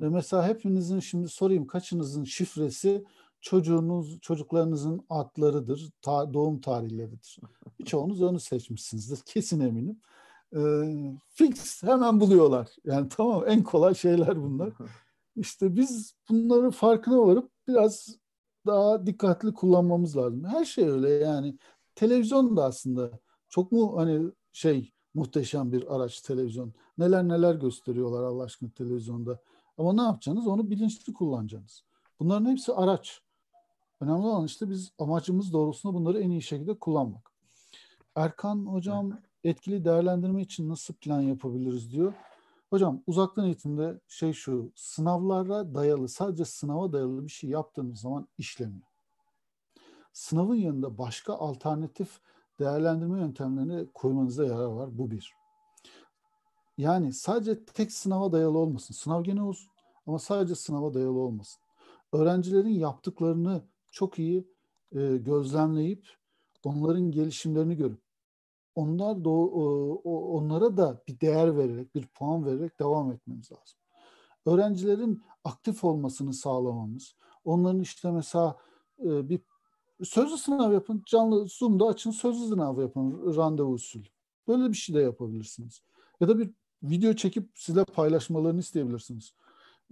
E 0.02 0.10
mesela 0.10 0.48
hepinizin 0.48 1.00
şimdi 1.00 1.30
sorayım 1.30 1.68
kaçınızın 1.68 2.24
şifresi 2.24 3.04
çocuğunuz, 3.42 4.20
çocuklarınızın 4.20 5.06
adlarıdır, 5.10 5.90
ta, 6.02 6.34
doğum 6.34 6.62
tarihleridir. 6.62 7.38
Birçoğunuz 7.80 8.22
onu 8.22 8.40
seçmişsinizdir. 8.40 9.20
Kesin 9.26 9.60
eminim. 9.60 10.00
E, 10.56 10.60
fix 11.28 11.84
hemen 11.84 12.20
buluyorlar. 12.20 12.68
Yani 12.86 13.10
tamam 13.10 13.44
en 13.48 13.64
kolay 13.64 13.96
şeyler 13.96 14.44
bunlar. 14.44 14.70
İşte 15.40 15.76
biz 15.76 16.16
bunların 16.30 16.72
farkına 16.72 17.28
varıp 17.28 17.52
biraz 17.68 18.18
daha 18.66 19.06
dikkatli 19.06 19.54
kullanmamız 19.54 20.18
lazım. 20.18 20.44
Her 20.44 20.66
şey 20.66 20.90
öyle 20.90 21.10
yani. 21.10 21.58
Televizyon 21.96 22.58
da 22.58 22.64
aslında 22.66 23.12
çok 23.50 23.72
mu 23.72 23.98
hani 23.98 24.32
şey 24.52 24.94
muhteşem 25.14 25.72
bir 25.72 25.96
araç 25.96 26.22
televizyon. 26.22 26.74
Neler 26.98 27.28
neler 27.28 27.56
gösteriyorlar 27.56 28.24
Allah 28.24 28.44
aşkına 28.44 28.70
televizyonda. 28.70 29.40
Ama 29.78 29.94
ne 29.94 30.02
yapacaksınız? 30.02 30.48
Onu 30.48 30.70
bilinçli 30.70 31.14
kullanacaksınız. 31.14 31.84
Bunların 32.20 32.52
hepsi 32.52 32.74
araç. 32.74 33.22
Önemli 34.02 34.26
olan 34.26 34.46
işte 34.46 34.70
biz 34.70 34.92
amacımız 35.00 35.54
doğrultusunda 35.54 35.94
bunları 35.94 36.20
en 36.22 36.30
iyi 36.30 36.42
şekilde 36.42 36.80
kullanmak. 36.80 37.32
Erkan 38.16 38.66
hocam 38.66 39.20
etkili 39.44 39.86
değerlendirme 39.86 40.42
için 40.42 40.70
nasıl 40.70 40.94
plan 40.94 41.22
yapabiliriz 41.22 41.92
diyor. 41.92 42.14
Hocam 42.70 43.04
uzaktan 43.08 43.46
eğitimde 43.46 44.00
şey 44.08 44.34
şu 44.34 44.72
sınavlara 44.76 45.76
dayalı 45.76 46.10
sadece 46.10 46.46
sınava 46.46 46.94
dayalı 46.94 47.26
bir 47.26 47.32
şey 47.32 47.50
yaptığınız 47.50 48.00
zaman 48.00 48.28
işlemiyor. 48.38 48.88
Sınavın 50.14 50.56
yanında 50.56 50.98
başka 50.98 51.34
alternatif 51.34 52.20
değerlendirme 52.60 53.20
yöntemlerini 53.20 53.88
koymanıza 53.94 54.46
yarar 54.46 54.66
var. 54.66 54.98
Bu 54.98 55.12
bir. 55.12 55.34
Yani 56.78 57.14
sadece 57.14 57.66
tek 57.66 57.92
sınava 57.92 58.32
dayalı 58.32 58.58
olmasın. 58.58 58.94
Sınav 58.94 59.24
gene 59.24 59.42
olsun 59.42 59.72
ama 60.08 60.20
sadece 60.20 60.56
sınava 60.56 60.94
dayalı 60.94 61.20
olmasın. 61.20 61.62
Öğrencilerin 62.14 62.70
yaptıklarını 62.70 63.64
çok 63.92 64.20
iyi 64.20 64.48
e, 64.92 65.18
gözlemleyip 65.18 66.08
onların 66.64 67.12
gelişimlerini 67.12 67.76
görüp 67.76 68.09
onlar 68.76 69.26
da 69.26 69.30
onlara 69.30 70.78
da 70.78 71.02
bir 71.08 71.20
değer 71.20 71.58
vererek, 71.58 71.96
bir 71.96 72.08
puan 72.08 72.46
vererek 72.46 72.80
devam 72.80 73.12
etmemiz 73.12 73.52
lazım. 73.52 73.80
Öğrencilerin 74.46 75.24
aktif 75.44 75.84
olmasını 75.84 76.34
sağlamamız, 76.34 77.16
onların 77.46 77.82
işte 77.82 78.12
mesela 78.12 78.58
e, 79.00 79.30
bir 79.30 79.42
sözlü 80.04 80.38
sınav 80.38 80.74
yapın, 80.74 81.04
canlı 81.06 81.48
Zoom'da 81.48 81.86
açın 81.86 82.12
sözlü 82.12 82.48
sınav 82.48 82.82
yapın 82.82 83.36
randevu 83.36 83.74
usulü. 83.74 84.08
Böyle 84.48 84.70
bir 84.70 84.78
şey 84.78 84.96
de 84.96 85.00
yapabilirsiniz. 85.00 85.82
Ya 86.20 86.28
da 86.28 86.40
bir 86.40 86.52
video 86.84 87.14
çekip 87.14 87.50
size 87.56 87.86
paylaşmalarını 87.86 88.60
isteyebilirsiniz. 88.60 89.34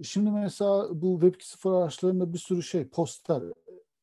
Şimdi 0.04 0.32
mesela 0.32 1.02
bu 1.02 1.20
Web2.0 1.20 1.78
araçlarında 1.78 2.34
bir 2.34 2.38
sürü 2.38 2.64
şey, 2.64 2.88
poster, 2.88 3.44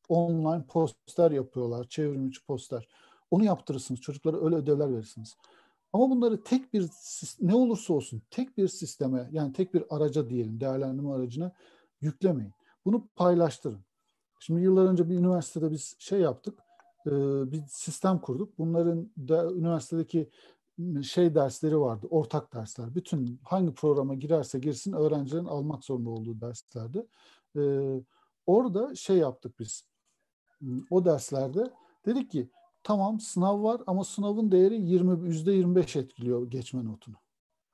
online 0.09 0.65
poster 0.67 1.31
yapıyorlar, 1.31 1.87
çevrimiçi 1.89 2.45
poster. 2.45 2.87
Onu 3.35 3.45
yaptırırsınız. 3.45 4.01
Çocuklara 4.01 4.45
öyle 4.45 4.55
ödevler 4.55 4.93
verirsiniz. 4.93 5.37
Ama 5.93 6.09
bunları 6.09 6.43
tek 6.43 6.73
bir 6.73 6.89
ne 7.41 7.55
olursa 7.55 7.93
olsun 7.93 8.21
tek 8.29 8.57
bir 8.57 8.67
sisteme 8.67 9.29
yani 9.31 9.53
tek 9.53 9.73
bir 9.73 9.83
araca 9.89 10.29
diyelim 10.29 10.59
değerlendirme 10.59 11.11
aracına 11.11 11.51
yüklemeyin. 12.01 12.53
Bunu 12.85 13.07
paylaştırın. 13.15 13.79
Şimdi 14.39 14.61
yıllar 14.61 14.85
önce 14.85 15.09
bir 15.09 15.15
üniversitede 15.15 15.71
biz 15.71 15.95
şey 15.99 16.19
yaptık. 16.19 16.59
bir 17.51 17.61
sistem 17.67 18.19
kurduk. 18.19 18.57
Bunların 18.57 19.11
da 19.17 19.51
üniversitedeki 19.51 20.29
şey 21.03 21.35
dersleri 21.35 21.79
vardı. 21.79 22.07
Ortak 22.09 22.53
dersler. 22.53 22.95
Bütün 22.95 23.39
hangi 23.43 23.73
programa 23.73 24.15
girerse 24.15 24.59
girsin 24.59 24.93
öğrencilerin 24.93 25.45
almak 25.45 25.83
zorunda 25.83 26.09
olduğu 26.09 26.41
derslerde. 26.41 27.07
orada 28.45 28.95
şey 28.95 29.17
yaptık 29.17 29.59
biz. 29.59 29.85
O 30.89 31.05
derslerde 31.05 31.73
Dedik 32.05 32.31
ki 32.31 32.49
tamam 32.85 33.19
sınav 33.19 33.63
var 33.63 33.81
ama 33.87 34.03
sınavın 34.03 34.51
değeri 34.51 34.81
20 34.81 35.27
yüzde 35.27 35.51
25 35.51 35.95
etkiliyor 35.95 36.51
geçme 36.51 36.85
notunu. 36.85 37.15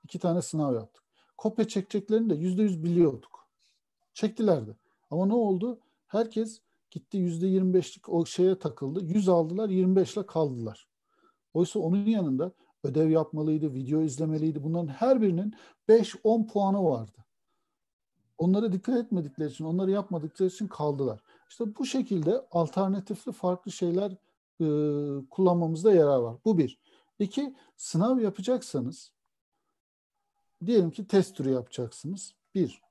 İki 0.03 0.19
tane 0.19 0.41
sınav 0.41 0.73
yaptık. 0.73 1.03
Kopya 1.37 1.67
çekeceklerini 1.67 2.29
de 2.29 2.35
yüzde 2.35 2.63
yüz 2.63 2.83
biliyorduk. 2.83 3.47
Çektilerdi. 4.13 4.75
Ama 5.09 5.25
ne 5.25 5.33
oldu? 5.33 5.79
Herkes 6.07 6.61
gitti 6.91 7.17
yüzde 7.17 7.47
25'lik 7.47 8.09
o 8.09 8.25
şeye 8.25 8.59
takıldı. 8.59 9.03
100 9.03 9.29
aldılar 9.29 9.69
25 9.69 10.13
ile 10.13 10.25
kaldılar. 10.25 10.87
Oysa 11.53 11.79
onun 11.79 12.05
yanında 12.05 12.51
ödev 12.83 13.09
yapmalıydı, 13.09 13.73
video 13.73 14.01
izlemeliydi. 14.01 14.63
Bunların 14.63 14.87
her 14.87 15.21
birinin 15.21 15.53
5-10 15.89 16.47
puanı 16.47 16.83
vardı. 16.83 17.25
Onlara 18.37 18.71
dikkat 18.71 18.97
etmedikleri 18.97 19.49
için, 19.49 19.65
onları 19.65 19.91
yapmadıkları 19.91 20.49
için 20.49 20.67
kaldılar. 20.67 21.21
İşte 21.49 21.75
bu 21.75 21.85
şekilde 21.85 22.45
alternatifli 22.51 23.31
farklı 23.31 23.71
şeyler 23.71 24.15
e, 24.61 24.67
kullanmamızda 25.29 25.93
yarar 25.93 26.17
var. 26.17 26.37
Bu 26.45 26.57
bir. 26.57 26.79
İki, 27.19 27.55
sınav 27.77 28.19
yapacaksanız 28.19 29.11
diyelim 30.65 30.91
ki 30.91 31.07
test 31.07 31.35
türü 31.35 31.51
yapacaksınız. 31.51 32.33
Bir, 32.55 32.81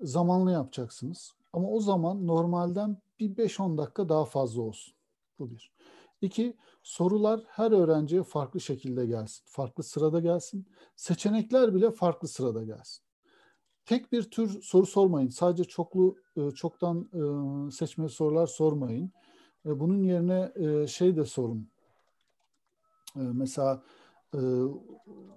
zamanlı 0.00 0.52
yapacaksınız. 0.52 1.32
Ama 1.52 1.70
o 1.70 1.80
zaman 1.80 2.26
normalden 2.26 2.96
bir 3.18 3.36
5-10 3.36 3.78
dakika 3.78 4.08
daha 4.08 4.24
fazla 4.24 4.62
olsun. 4.62 4.94
Bu 5.38 5.50
bir. 5.50 5.72
İki, 6.20 6.56
sorular 6.82 7.40
her 7.48 7.72
öğrenciye 7.72 8.22
farklı 8.22 8.60
şekilde 8.60 9.06
gelsin. 9.06 9.42
Farklı 9.46 9.82
sırada 9.82 10.20
gelsin. 10.20 10.66
Seçenekler 10.96 11.74
bile 11.74 11.90
farklı 11.90 12.28
sırada 12.28 12.64
gelsin. 12.64 13.02
Tek 13.84 14.12
bir 14.12 14.22
tür 14.22 14.62
soru 14.62 14.86
sormayın. 14.86 15.28
Sadece 15.28 15.64
çoklu 15.64 16.16
e, 16.36 16.50
çoktan 16.50 17.08
e, 17.14 17.70
seçmeli 17.70 18.08
sorular 18.08 18.46
sormayın. 18.46 19.12
E, 19.66 19.80
bunun 19.80 20.02
yerine 20.02 20.52
şey 20.88 21.16
de 21.16 21.24
sorun. 21.24 21.68
Mesela 23.14 23.82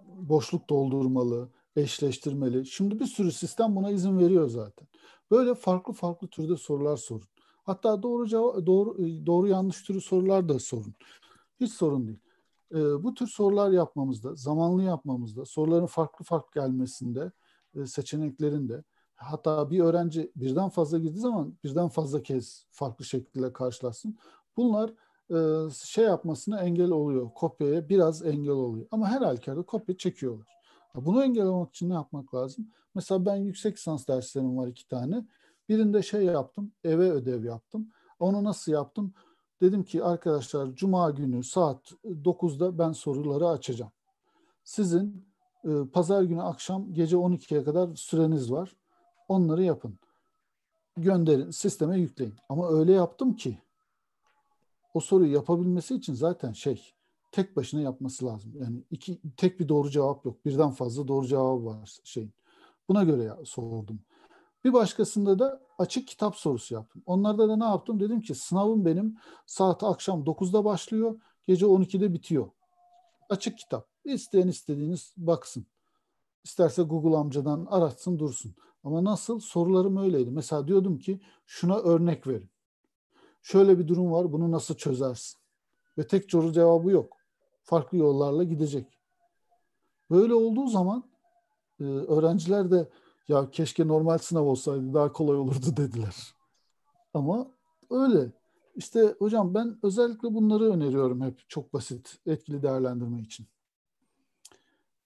boşluk 0.07 0.69
doldurmalı, 0.69 1.49
eşleştirmeli. 1.75 2.65
Şimdi 2.65 2.99
bir 2.99 3.05
sürü 3.05 3.31
sistem 3.31 3.75
buna 3.75 3.91
izin 3.91 4.19
veriyor 4.19 4.49
zaten. 4.49 4.87
Böyle 5.31 5.55
farklı 5.55 5.93
farklı 5.93 6.27
türde 6.27 6.57
sorular 6.57 6.97
sorun. 6.97 7.27
Hatta 7.63 8.03
doğru 8.03 8.27
cevap, 8.27 8.65
doğru 8.65 8.97
doğru 9.25 9.47
yanlış 9.47 9.83
türü 9.83 10.01
sorular 10.01 10.49
da 10.49 10.59
sorun. 10.59 10.95
Hiç 11.59 11.73
sorun 11.73 12.07
değil. 12.07 12.19
bu 13.03 13.13
tür 13.13 13.27
sorular 13.27 13.71
yapmamızda, 13.71 14.35
zamanlı 14.35 14.83
yapmamızda, 14.83 15.45
soruların 15.45 15.85
farklı 15.85 16.25
farklı 16.25 16.61
gelmesinde 16.61 17.31
e, 17.75 17.85
seçeneklerinde 17.85 18.83
hatta 19.19 19.71
bir 19.71 19.79
öğrenci 19.79 20.31
birden 20.35 20.69
fazla 20.69 20.97
girdiği 20.97 21.19
zaman 21.19 21.57
birden 21.63 21.87
fazla 21.87 22.23
kez 22.23 22.65
farklı 22.71 23.05
şekilde 23.05 23.53
karşılaşsın. 23.53 24.17
Bunlar 24.57 24.93
e, 25.31 25.69
şey 25.71 26.05
yapmasına 26.05 26.59
engel 26.59 26.89
oluyor. 26.91 27.29
Kopyaya 27.35 27.89
biraz 27.89 28.25
engel 28.25 28.51
oluyor. 28.51 28.87
Ama 28.91 29.07
her 29.07 29.21
halükarda 29.21 29.61
kopya 29.61 29.97
çekiyorlar. 29.97 30.47
Bunu 30.95 31.23
engellemek 31.23 31.69
için 31.69 31.89
ne 31.89 31.93
yapmak 31.93 32.35
lazım? 32.35 32.67
Mesela 32.95 33.25
ben 33.25 33.35
yüksek 33.35 33.77
lisans 33.77 34.07
derslerim 34.07 34.57
var 34.57 34.67
iki 34.67 34.87
tane. 34.87 35.25
Birinde 35.69 36.01
şey 36.01 36.23
yaptım, 36.23 36.71
eve 36.83 37.11
ödev 37.11 37.43
yaptım. 37.43 37.89
Onu 38.19 38.43
nasıl 38.43 38.71
yaptım? 38.71 39.13
Dedim 39.61 39.83
ki 39.83 40.03
arkadaşlar 40.03 40.75
cuma 40.75 41.09
günü 41.09 41.43
saat 41.43 41.91
9'da 42.05 42.77
ben 42.79 42.91
soruları 42.91 43.47
açacağım. 43.47 43.91
Sizin 44.63 45.29
ee, 45.65 45.69
pazar 45.93 46.23
günü 46.23 46.41
akşam 46.41 46.93
gece 46.93 47.15
12'ye 47.15 47.63
kadar 47.63 47.95
süreniz 47.95 48.51
var. 48.51 48.75
Onları 49.29 49.63
yapın. 49.63 49.99
Gönderin, 50.97 51.51
sisteme 51.51 51.99
yükleyin. 51.99 52.35
Ama 52.49 52.69
öyle 52.69 52.91
yaptım 52.91 53.35
ki 53.35 53.57
o 54.93 54.99
soruyu 54.99 55.33
yapabilmesi 55.33 55.95
için 55.95 56.13
zaten 56.13 56.53
şey 56.53 56.93
tek 57.31 57.55
başına 57.55 57.81
yapması 57.81 58.25
lazım. 58.25 58.53
Yani 58.59 58.83
iki 58.91 59.19
tek 59.37 59.59
bir 59.59 59.69
doğru 59.69 59.89
cevap 59.89 60.25
yok. 60.25 60.45
Birden 60.45 60.71
fazla 60.71 61.07
doğru 61.07 61.27
cevap 61.27 61.65
var 61.65 61.99
şeyin. 62.03 62.33
Buna 62.89 63.03
göre 63.03 63.31
sordum. 63.45 63.99
Bir 64.63 64.73
başkasında 64.73 65.39
da 65.39 65.61
açık 65.77 66.07
kitap 66.07 66.35
sorusu 66.35 66.73
yaptım. 66.73 67.03
Onlarda 67.05 67.49
da 67.49 67.55
ne 67.55 67.63
yaptım? 67.63 67.99
Dedim 67.99 68.21
ki 68.21 68.35
sınavım 68.35 68.85
benim 68.85 69.17
saat 69.45 69.83
akşam 69.83 70.23
9'da 70.23 70.65
başlıyor, 70.65 71.19
gece 71.47 71.65
12'de 71.65 72.13
bitiyor. 72.13 72.49
Açık 73.29 73.57
kitap. 73.57 73.87
İsteyen 74.05 74.47
istediğiniz 74.47 75.13
baksın. 75.17 75.65
İsterse 76.43 76.83
Google 76.83 77.17
amcadan 77.17 77.67
aratsın 77.69 78.19
dursun. 78.19 78.55
Ama 78.83 79.03
nasıl? 79.03 79.39
Sorularım 79.39 79.97
öyleydi. 79.97 80.31
Mesela 80.31 80.67
diyordum 80.67 80.99
ki 80.99 81.19
şuna 81.45 81.77
örnek 81.77 82.27
verin. 82.27 82.49
Şöyle 83.41 83.79
bir 83.79 83.87
durum 83.87 84.11
var 84.11 84.31
bunu 84.31 84.51
nasıl 84.51 84.75
çözersin? 84.75 85.39
Ve 85.97 86.07
tek 86.07 86.31
soru 86.31 86.51
cevabı 86.51 86.91
yok. 86.91 87.17
Farklı 87.63 87.97
yollarla 87.97 88.43
gidecek. 88.43 88.99
Böyle 90.11 90.33
olduğu 90.33 90.67
zaman 90.67 91.03
e, 91.79 91.83
öğrenciler 91.83 92.71
de 92.71 92.89
ya 93.27 93.51
keşke 93.51 93.87
normal 93.87 94.17
sınav 94.17 94.45
olsaydı 94.45 94.93
daha 94.93 95.11
kolay 95.11 95.37
olurdu 95.37 95.77
dediler. 95.77 96.15
Ama 97.13 97.51
öyle. 97.89 98.31
İşte 98.75 99.15
hocam 99.19 99.53
ben 99.53 99.79
özellikle 99.83 100.33
bunları 100.33 100.63
öneriyorum 100.63 101.21
hep 101.21 101.49
çok 101.49 101.73
basit 101.73 102.19
etkili 102.25 102.63
değerlendirme 102.63 103.21
için. 103.21 103.47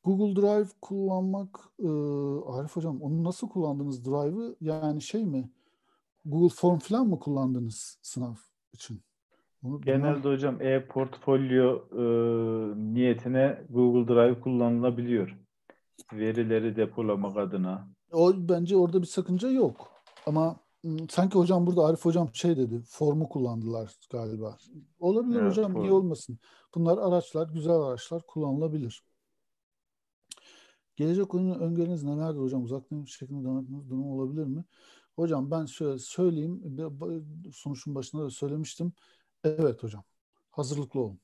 Google 0.03 0.41
Drive 0.41 0.69
kullanmak, 0.81 1.59
e, 1.79 1.87
Arif 2.51 2.75
Hocam 2.75 3.01
onu 3.01 3.23
nasıl 3.23 3.49
kullandınız 3.49 4.05
Drive'ı? 4.05 4.55
Yani 4.61 5.01
şey 5.01 5.25
mi? 5.25 5.49
Google 6.25 6.55
Form 6.55 6.79
falan 6.79 7.07
mı 7.07 7.19
kullandınız 7.19 7.99
sınav 8.01 8.35
için? 8.73 9.01
Onu 9.63 9.81
Genelde 9.81 10.17
bilmem. 10.19 10.33
hocam 10.33 10.61
e-portfolyo 10.61 11.79
e, 11.91 12.03
niyetine 12.93 13.65
Google 13.69 14.13
Drive 14.13 14.41
kullanılabiliyor. 14.41 15.37
Verileri 16.13 16.75
depolamak 16.75 17.37
adına. 17.37 17.87
O 18.11 18.33
bence 18.35 18.77
orada 18.77 19.01
bir 19.01 19.07
sakınca 19.07 19.49
yok. 19.49 19.91
Ama 20.25 20.55
sanki 21.09 21.37
hocam 21.37 21.67
burada 21.67 21.85
Arif 21.85 22.05
hocam 22.05 22.29
şey 22.33 22.57
dedi. 22.57 22.81
Formu 22.87 23.29
kullandılar 23.29 23.95
galiba. 24.11 24.57
Olabilir 24.99 25.39
evet, 25.39 25.51
hocam 25.51 25.73
form. 25.73 25.81
niye 25.81 25.93
olmasın? 25.93 26.39
Bunlar 26.75 26.97
araçlar, 26.97 27.47
güzel 27.53 27.75
araçlar 27.75 28.21
kullanılabilir. 28.27 29.03
Gelecek 30.95 31.33
oyunun 31.33 31.59
öngörünüz 31.59 32.03
nelerdir 32.03 32.39
hocam? 32.39 32.63
Uzaktan 32.63 33.03
şeklinde 33.03 33.61
etmeniz 33.61 33.89
durum 33.89 34.11
olabilir 34.11 34.45
mi? 34.45 34.63
Hocam 35.15 35.51
ben 35.51 35.65
şöyle 35.65 35.99
söyleyeyim. 35.99 36.61
Sonuçun 37.53 37.95
başında 37.95 38.23
da 38.23 38.29
söylemiştim. 38.29 38.93
Evet 39.43 39.83
hocam. 39.83 40.03
Hazırlıklı 40.51 40.99
olun. 40.99 41.19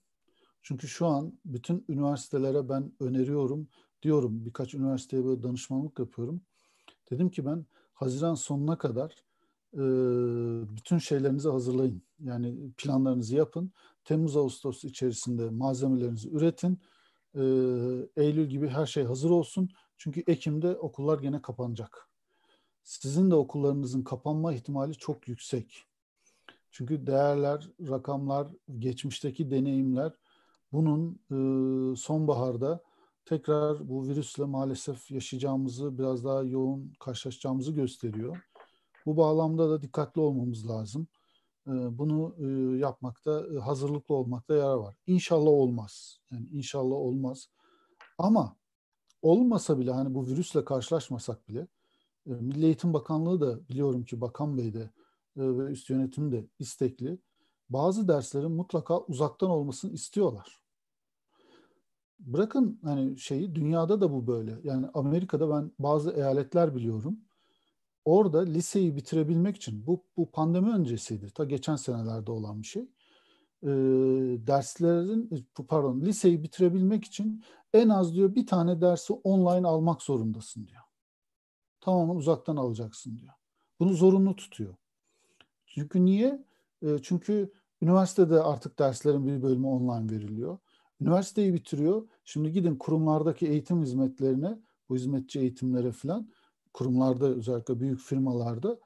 Çünkü 0.61 0.87
şu 0.87 1.07
an 1.07 1.39
bütün 1.45 1.85
üniversitelere 1.89 2.69
ben 2.69 2.91
öneriyorum. 2.99 3.67
Diyorum 4.01 4.45
birkaç 4.45 4.73
üniversiteye 4.73 5.25
böyle 5.25 5.43
danışmanlık 5.43 5.99
yapıyorum. 5.99 6.41
Dedim 7.11 7.29
ki 7.29 7.45
ben 7.45 7.65
Haziran 7.93 8.35
sonuna 8.35 8.77
kadar 8.77 9.15
e, 9.73 9.81
bütün 10.77 10.97
şeylerinizi 10.97 11.49
hazırlayın. 11.49 12.01
Yani 12.19 12.71
planlarınızı 12.77 13.35
yapın. 13.35 13.71
Temmuz 14.05 14.37
Ağustos 14.37 14.83
içerisinde 14.83 15.49
malzemelerinizi 15.49 16.29
üretin 16.29 16.79
e, 17.35 17.41
Eylül 18.15 18.49
gibi 18.49 18.67
her 18.67 18.85
şey 18.85 19.03
hazır 19.03 19.29
olsun. 19.29 19.69
Çünkü 19.97 20.23
Ekim'de 20.27 20.75
okullar 20.75 21.19
gene 21.19 21.41
kapanacak. 21.41 22.09
Sizin 22.83 23.31
de 23.31 23.35
okullarınızın 23.35 24.03
kapanma 24.03 24.53
ihtimali 24.53 24.93
çok 24.93 25.27
yüksek. 25.27 25.85
Çünkü 26.71 27.07
değerler, 27.07 27.69
rakamlar, 27.89 28.47
geçmişteki 28.79 29.51
deneyimler 29.51 30.13
bunun 30.71 31.19
e, 31.31 31.95
sonbaharda 31.95 32.83
tekrar 33.25 33.89
bu 33.89 34.07
virüsle 34.07 34.43
maalesef 34.43 35.11
yaşayacağımızı, 35.11 35.97
biraz 35.97 36.25
daha 36.25 36.43
yoğun 36.43 36.93
karşılaşacağımızı 36.99 37.71
gösteriyor. 37.71 38.37
Bu 39.05 39.17
bağlamda 39.17 39.69
da 39.69 39.81
dikkatli 39.81 40.21
olmamız 40.21 40.69
lazım. 40.69 41.07
Bunu 41.69 42.45
yapmakta, 42.77 43.45
hazırlıklı 43.63 44.15
olmakta 44.15 44.53
yarar 44.53 44.75
var. 44.75 44.95
İnşallah 45.07 45.49
olmaz. 45.49 46.19
Yani 46.31 46.47
inşallah 46.51 46.95
olmaz. 46.95 47.49
Ama 48.17 48.55
olmasa 49.21 49.79
bile 49.79 49.91
hani 49.91 50.15
bu 50.15 50.27
virüsle 50.27 50.65
karşılaşmasak 50.65 51.49
bile 51.49 51.67
Milli 52.25 52.65
Eğitim 52.65 52.93
Bakanlığı 52.93 53.41
da 53.41 53.69
biliyorum 53.69 54.03
ki 54.03 54.21
Bakan 54.21 54.57
Bey 54.57 54.73
de 54.73 54.89
ve 55.37 55.71
üst 55.71 55.89
yönetim 55.89 56.31
de 56.31 56.47
istekli. 56.59 57.19
Bazı 57.69 58.07
derslerin 58.07 58.51
mutlaka 58.51 58.99
uzaktan 58.99 59.49
olmasını 59.49 59.91
istiyorlar. 59.91 60.59
Bırakın 62.19 62.79
hani 62.83 63.19
şeyi 63.19 63.55
dünyada 63.55 64.01
da 64.01 64.13
bu 64.13 64.27
böyle. 64.27 64.59
Yani 64.63 64.87
Amerika'da 64.93 65.49
ben 65.49 65.71
bazı 65.79 66.11
eyaletler 66.11 66.75
biliyorum 66.75 67.19
orada 68.05 68.39
liseyi 68.39 68.95
bitirebilmek 68.95 69.55
için 69.55 69.87
bu, 69.87 70.03
bu 70.17 70.31
pandemi 70.31 70.71
öncesiydi. 70.71 71.31
Ta 71.31 71.43
geçen 71.43 71.75
senelerde 71.75 72.31
olan 72.31 72.61
bir 72.61 72.67
şey. 72.67 72.83
E, 73.63 73.67
derslerin 74.47 75.47
pardon 75.67 76.01
liseyi 76.01 76.43
bitirebilmek 76.43 77.05
için 77.05 77.43
en 77.73 77.89
az 77.89 78.13
diyor 78.13 78.35
bir 78.35 78.47
tane 78.47 78.81
dersi 78.81 79.13
online 79.13 79.67
almak 79.67 80.01
zorundasın 80.01 80.67
diyor. 80.67 80.81
Tamamen 81.81 82.15
uzaktan 82.15 82.55
alacaksın 82.55 83.17
diyor. 83.17 83.33
Bunu 83.79 83.93
zorunlu 83.93 84.35
tutuyor. 84.35 84.75
Çünkü 85.65 86.05
niye? 86.05 86.45
E, 86.81 86.97
çünkü 87.01 87.51
Üniversitede 87.81 88.41
artık 88.41 88.79
derslerin 88.79 89.27
bir 89.27 89.41
bölümü 89.41 89.67
online 89.67 90.11
veriliyor. 90.11 90.57
Üniversiteyi 91.01 91.53
bitiriyor. 91.53 92.07
Şimdi 92.25 92.51
gidin 92.51 92.75
kurumlardaki 92.75 93.47
eğitim 93.47 93.81
hizmetlerine, 93.81 94.59
bu 94.89 94.95
hizmetçi 94.95 95.39
eğitimlere 95.39 95.91
falan, 95.91 96.29
kurumlarda 96.73 97.25
özellikle 97.25 97.79
büyük 97.79 97.99
firmalarda 97.99 98.77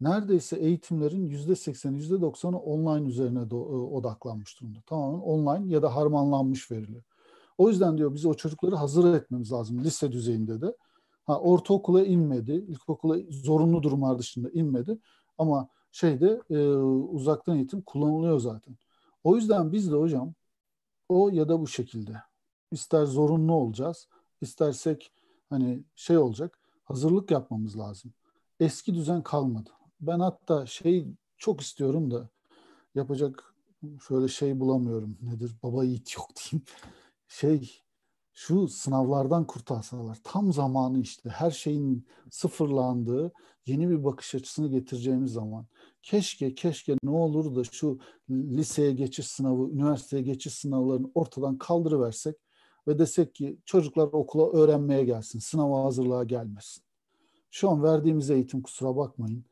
neredeyse 0.00 0.56
eğitimlerin 0.56 1.26
yüzde 1.26 1.54
sekseni, 1.56 1.96
yüzde 1.96 2.20
doksanı 2.20 2.58
online 2.58 3.08
üzerine 3.08 3.50
de, 3.50 3.54
odaklanmış 3.54 4.60
durumda. 4.60 4.78
Tamamen 4.86 5.18
online 5.18 5.72
ya 5.72 5.82
da 5.82 5.96
harmanlanmış 5.96 6.70
veriliyor. 6.70 7.02
O 7.58 7.68
yüzden 7.68 7.98
diyor 7.98 8.14
biz 8.14 8.26
o 8.26 8.34
çocukları 8.34 8.76
hazır 8.76 9.14
etmemiz 9.14 9.52
lazım 9.52 9.84
lise 9.84 10.12
düzeyinde 10.12 10.60
de. 10.60 10.76
Ha, 11.26 11.40
ortaokula 11.40 12.04
inmedi, 12.04 12.52
ilkokula 12.52 13.16
zorunlu 13.30 13.82
durumlar 13.82 14.18
dışında 14.18 14.50
inmedi 14.50 14.98
ama 15.38 15.68
şeyde 15.92 16.40
e, 16.50 16.68
uzaktan 16.88 17.56
eğitim 17.56 17.82
kullanılıyor 17.82 18.40
zaten. 18.40 18.76
O 19.24 19.36
yüzden 19.36 19.72
biz 19.72 19.92
de 19.92 19.96
hocam 19.96 20.34
o 21.08 21.28
ya 21.28 21.48
da 21.48 21.60
bu 21.60 21.66
şekilde 21.66 22.12
ister 22.72 23.04
zorunlu 23.04 23.52
olacağız, 23.52 24.08
istersek 24.40 25.12
hani 25.50 25.84
şey 25.94 26.18
olacak, 26.18 26.59
hazırlık 26.90 27.30
yapmamız 27.30 27.78
lazım. 27.78 28.12
Eski 28.60 28.94
düzen 28.94 29.22
kalmadı. 29.22 29.70
Ben 30.00 30.20
hatta 30.20 30.66
şey 30.66 31.06
çok 31.36 31.60
istiyorum 31.60 32.10
da 32.10 32.28
yapacak 32.94 33.54
şöyle 34.08 34.28
şey 34.28 34.60
bulamıyorum. 34.60 35.18
Nedir? 35.22 35.56
Baba 35.62 35.84
yiğit 35.84 36.14
yok 36.16 36.28
diyeyim. 36.36 36.66
Şey 37.28 37.82
şu 38.32 38.68
sınavlardan 38.68 39.46
kurtarsalar 39.46 40.18
tam 40.24 40.52
zamanı 40.52 41.00
işte 41.00 41.30
her 41.30 41.50
şeyin 41.50 42.06
sıfırlandığı 42.30 43.32
yeni 43.66 43.90
bir 43.90 44.04
bakış 44.04 44.34
açısını 44.34 44.68
getireceğimiz 44.68 45.32
zaman 45.32 45.66
keşke 46.02 46.54
keşke 46.54 46.96
ne 47.02 47.10
olur 47.10 47.56
da 47.56 47.64
şu 47.64 47.98
liseye 48.30 48.92
geçiş 48.92 49.26
sınavı, 49.26 49.70
üniversiteye 49.70 50.22
geçiş 50.22 50.54
sınavlarını 50.54 51.10
ortadan 51.14 51.58
kaldırıversek 51.58 52.36
ve 52.88 52.98
desek 52.98 53.34
ki 53.34 53.58
çocuklar 53.64 54.06
okula 54.06 54.52
öğrenmeye 54.52 55.04
gelsin, 55.04 55.38
sınava 55.38 55.84
hazırlığa 55.84 56.24
gelmesin. 56.24 56.84
Şu 57.50 57.70
an 57.70 57.82
verdiğimiz 57.82 58.30
eğitim 58.30 58.62
kusura 58.62 58.96
bakmayın 58.96 59.44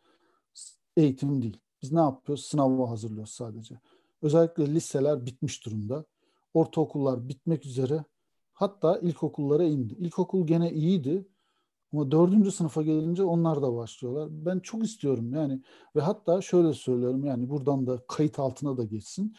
eğitim 0.98 1.42
değil. 1.42 1.56
Biz 1.82 1.92
ne 1.92 2.00
yapıyoruz? 2.00 2.44
Sınava 2.44 2.90
hazırlıyoruz 2.90 3.32
sadece. 3.32 3.80
Özellikle 4.22 4.74
liseler 4.74 5.26
bitmiş 5.26 5.66
durumda. 5.66 6.04
Ortaokullar 6.54 7.28
bitmek 7.28 7.66
üzere. 7.66 8.04
Hatta 8.52 8.98
ilkokullara 8.98 9.64
indi. 9.64 9.94
İlkokul 9.94 10.46
gene 10.46 10.72
iyiydi. 10.72 11.28
Ama 11.92 12.10
dördüncü 12.10 12.52
sınıfa 12.52 12.82
gelince 12.82 13.22
onlar 13.22 13.62
da 13.62 13.76
başlıyorlar. 13.76 14.28
Ben 14.30 14.58
çok 14.58 14.84
istiyorum 14.84 15.32
yani 15.34 15.62
ve 15.96 16.00
hatta 16.00 16.40
şöyle 16.40 16.72
söylüyorum 16.72 17.24
yani 17.24 17.50
buradan 17.50 17.86
da 17.86 17.98
kayıt 18.08 18.38
altına 18.38 18.76
da 18.76 18.84
geçsin. 18.84 19.36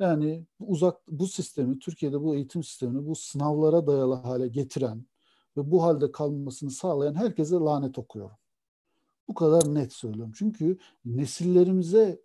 Yani 0.00 0.46
uzak 0.60 1.08
bu 1.08 1.26
sistemi 1.26 1.78
Türkiye'de 1.78 2.22
bu 2.22 2.34
eğitim 2.34 2.62
sistemini 2.62 3.06
bu 3.06 3.14
sınavlara 3.14 3.86
dayalı 3.86 4.14
hale 4.14 4.48
getiren 4.48 5.06
ve 5.56 5.70
bu 5.70 5.82
halde 5.82 6.12
kalmasını 6.12 6.70
sağlayan 6.70 7.14
herkese 7.14 7.56
lanet 7.56 7.98
okuyorum. 7.98 8.36
Bu 9.28 9.34
kadar 9.34 9.74
net 9.74 9.92
söylüyorum. 9.92 10.32
Çünkü 10.36 10.78
nesillerimize 11.04 12.20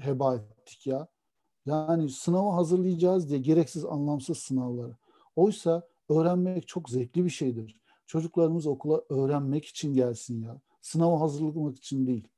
heba 0.00 0.36
ettik 0.36 0.86
ya. 0.86 1.08
Yani 1.66 2.08
sınava 2.10 2.56
hazırlayacağız 2.56 3.30
diye 3.30 3.38
gereksiz 3.38 3.84
anlamsız 3.84 4.38
sınavları. 4.38 4.96
Oysa 5.36 5.88
öğrenmek 6.08 6.68
çok 6.68 6.90
zevkli 6.90 7.24
bir 7.24 7.30
şeydir. 7.30 7.80
Çocuklarımız 8.06 8.66
okula 8.66 9.02
öğrenmek 9.10 9.64
için 9.64 9.94
gelsin 9.94 10.42
ya. 10.42 10.60
Sınava 10.80 11.20
hazırlamak 11.20 11.76
için 11.76 12.06
değil. 12.06 12.28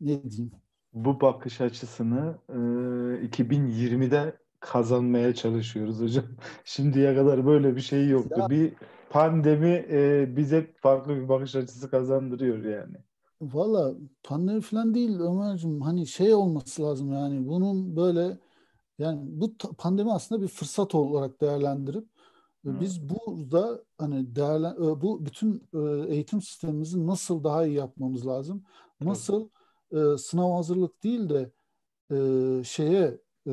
Ne 0.00 0.30
diyeyim? 0.30 0.52
Bu 0.92 1.20
bakış 1.20 1.60
açısını 1.60 2.38
e, 2.48 3.26
2020'de 3.26 4.38
kazanmaya 4.60 5.34
çalışıyoruz 5.34 6.00
hocam. 6.00 6.24
Şimdiye 6.64 7.14
kadar 7.14 7.46
böyle 7.46 7.76
bir 7.76 7.80
şey 7.80 8.08
yoktu. 8.08 8.40
Ya, 8.40 8.50
bir 8.50 8.72
pandemi 9.10 9.86
e, 9.90 10.28
bize 10.36 10.66
farklı 10.76 11.16
bir 11.16 11.28
bakış 11.28 11.56
açısı 11.56 11.90
kazandırıyor 11.90 12.64
yani. 12.64 12.96
Valla 13.40 13.94
pandemi 14.22 14.60
falan 14.60 14.94
değil 14.94 15.20
Ömerciğim. 15.20 15.80
Hani 15.80 16.06
şey 16.06 16.34
olması 16.34 16.82
lazım 16.82 17.12
yani 17.12 17.48
bunun 17.48 17.96
böyle 17.96 18.38
yani 18.98 19.20
bu 19.22 19.56
pandemi 19.78 20.12
aslında 20.12 20.42
bir 20.42 20.48
fırsat 20.48 20.94
olarak 20.94 21.40
değerlendirip 21.40 22.04
Hmm. 22.64 22.80
Biz 22.80 23.08
burada 23.08 23.84
hani 23.98 24.36
değerlen 24.36 24.76
bu 24.78 25.26
bütün 25.26 25.68
eğitim 26.08 26.42
sistemimizi 26.42 27.06
nasıl 27.06 27.44
daha 27.44 27.66
iyi 27.66 27.76
yapmamız 27.76 28.26
lazım? 28.26 28.64
Nasıl 29.00 29.48
e, 29.92 30.18
sınav 30.18 30.52
hazırlık 30.56 31.02
değil 31.02 31.28
de 31.28 31.50
e, 32.10 32.16
şeye 32.64 33.18
e, 33.46 33.50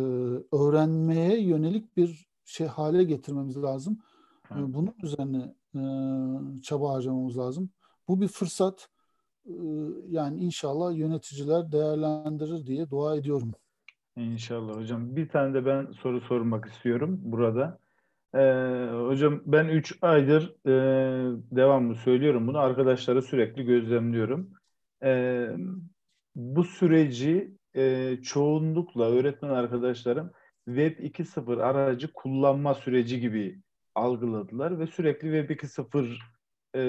öğrenmeye 0.51 1.41
yönelik 1.41 1.97
bir 1.97 2.27
şey 2.45 2.67
hale 2.67 3.03
getirmemiz 3.03 3.63
lazım. 3.63 3.99
Hmm. 4.47 4.73
Bunun 4.73 4.95
üzerine 5.03 5.55
e, 5.75 5.81
çaba 6.61 6.93
harcamamız 6.93 7.37
lazım. 7.37 7.69
Bu 8.07 8.21
bir 8.21 8.27
fırsat. 8.27 8.89
E, 9.45 9.53
yani 10.07 10.39
inşallah 10.39 10.97
yöneticiler 10.97 11.71
değerlendirir 11.71 12.65
diye 12.65 12.89
dua 12.89 13.15
ediyorum. 13.15 13.51
İnşallah 14.15 14.75
hocam. 14.75 15.15
Bir 15.15 15.29
tane 15.29 15.53
de 15.53 15.65
ben 15.65 15.91
soru 15.91 16.21
sormak 16.21 16.65
istiyorum 16.65 17.19
burada. 17.23 17.79
Ee, 18.33 18.89
hocam 19.07 19.41
ben 19.45 19.67
3 19.67 19.97
aydır 20.01 20.55
e, 20.65 20.71
devamlı 21.51 21.95
söylüyorum 21.95 22.47
bunu. 22.47 22.57
Arkadaşlara 22.59 23.21
sürekli 23.21 23.65
gözlemliyorum. 23.65 24.49
Ee, 25.03 25.49
bu 26.37 26.63
süreci 26.63 27.57
e, 27.75 28.17
çoğunlukla 28.23 29.11
öğretmen 29.11 29.49
arkadaşlarım 29.49 30.31
Web 30.65 30.99
2.0 30.99 31.61
aracı 31.61 32.13
kullanma 32.13 32.73
süreci 32.73 33.19
gibi 33.19 33.61
algıladılar 33.95 34.79
ve 34.79 34.87
sürekli 34.87 35.47
Web 35.47 35.49
2.0 35.49 36.17
e, 36.75 36.81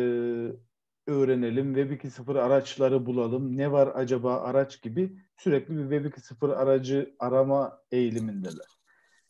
öğrenelim, 1.06 1.74
Web 1.74 1.90
2.0 1.90 2.40
araçları 2.40 3.06
bulalım, 3.06 3.56
ne 3.56 3.72
var 3.72 3.90
acaba 3.94 4.40
araç 4.40 4.82
gibi 4.82 5.18
sürekli 5.36 5.76
bir 5.76 5.82
Web 5.82 6.04
2.0 6.04 6.54
aracı 6.54 7.14
arama 7.18 7.78
eğilimindeler. 7.90 8.66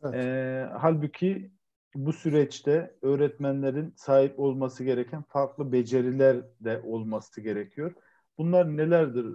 Evet. 0.02 0.14
E, 0.14 0.68
halbuki 0.78 1.50
bu 1.94 2.12
süreçte 2.12 2.96
öğretmenlerin 3.02 3.94
sahip 3.96 4.38
olması 4.40 4.84
gereken 4.84 5.22
farklı 5.22 5.72
beceriler 5.72 6.36
de 6.60 6.80
olması 6.84 7.40
gerekiyor. 7.40 7.94
Bunlar 8.38 8.76
nelerdir 8.76 9.26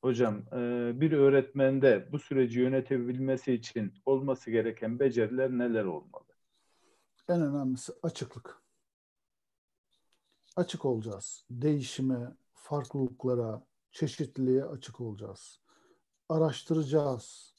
hocam? 0.00 0.42
Ee, 0.52 0.92
bir 1.00 1.12
öğretmende 1.12 2.08
bu 2.12 2.18
süreci 2.18 2.60
yönetebilmesi 2.60 3.52
için 3.52 3.94
olması 4.06 4.50
gereken 4.50 4.98
beceriler 4.98 5.50
neler 5.50 5.84
olmalı? 5.84 6.24
En 7.28 7.42
önemlisi 7.42 7.92
açıklık. 8.02 8.62
Açık 10.56 10.84
olacağız. 10.84 11.44
Değişime, 11.50 12.36
farklılıklara, 12.54 13.62
çeşitliliğe 13.92 14.64
açık 14.64 15.00
olacağız. 15.00 15.60
Araştıracağız. 16.28 17.54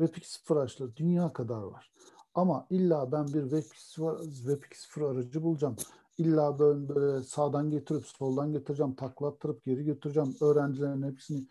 Ve 0.00 0.06
Pix 0.10 0.50
araçları 0.50 0.96
dünya 0.96 1.32
kadar 1.32 1.62
var. 1.62 1.92
Ama 2.34 2.66
illa 2.70 3.12
ben 3.12 3.26
bir 3.26 3.42
WebX0 3.42 5.10
aracı 5.10 5.42
bulacağım. 5.42 5.76
İlla 6.18 6.58
böyle, 6.58 6.88
böyle 6.88 7.22
sağdan 7.22 7.70
getirip 7.70 8.06
soldan 8.06 8.52
getireceğim, 8.52 8.94
taklattırıp 8.94 9.64
geri 9.64 9.84
götüreceğim. 9.84 10.36
Öğrencilerin 10.40 11.02
hepsini 11.02 11.46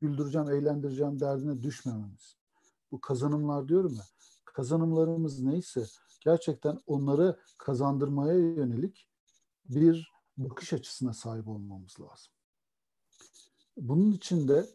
güldüreceğim, 0.00 0.50
eğlendireceğim 0.50 1.20
derdine 1.20 1.62
düşmememiz. 1.62 2.36
Bu 2.92 3.00
kazanımlar 3.00 3.68
diyorum 3.68 3.94
ya. 3.94 4.04
Kazanımlarımız 4.44 5.40
neyse 5.40 5.86
gerçekten 6.20 6.78
onları 6.86 7.38
kazandırmaya 7.58 8.34
yönelik 8.34 9.08
bir 9.64 10.12
bakış 10.36 10.72
açısına 10.72 11.12
sahip 11.12 11.48
olmamız 11.48 12.00
lazım. 12.00 12.32
Bunun 13.76 14.12
için 14.12 14.48
de 14.48 14.66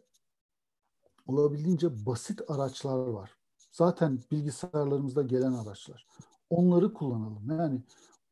olabildiğince 1.26 2.06
basit 2.06 2.50
araçlar 2.50 2.98
var 2.98 3.30
zaten 3.74 4.20
bilgisayarlarımızda 4.30 5.22
gelen 5.22 5.52
araçlar. 5.52 6.06
Onları 6.50 6.94
kullanalım. 6.94 7.50
Yani 7.50 7.82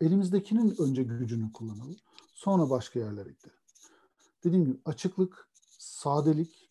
elimizdekinin 0.00 0.74
önce 0.78 1.02
gücünü 1.02 1.52
kullanalım. 1.52 1.96
Sonra 2.34 2.70
başka 2.70 2.98
yerlere 2.98 3.28
gidelim. 3.28 3.58
Dediğim 4.44 4.64
gibi 4.64 4.80
açıklık, 4.84 5.48
sadelik, 5.78 6.61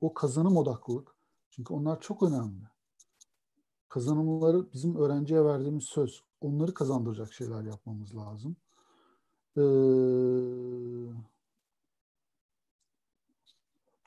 o 0.00 0.14
kazanım 0.14 0.56
odaklılık. 0.56 1.14
Çünkü 1.50 1.74
onlar 1.74 2.00
çok 2.00 2.22
önemli. 2.22 2.64
Kazanımları 3.88 4.72
bizim 4.72 4.96
öğrenciye 4.96 5.44
verdiğimiz 5.44 5.84
söz. 5.84 6.22
Onları 6.40 6.74
kazandıracak 6.74 7.32
şeyler 7.32 7.62
yapmamız 7.62 8.16
lazım. 8.16 8.56
Ee, 9.56 9.62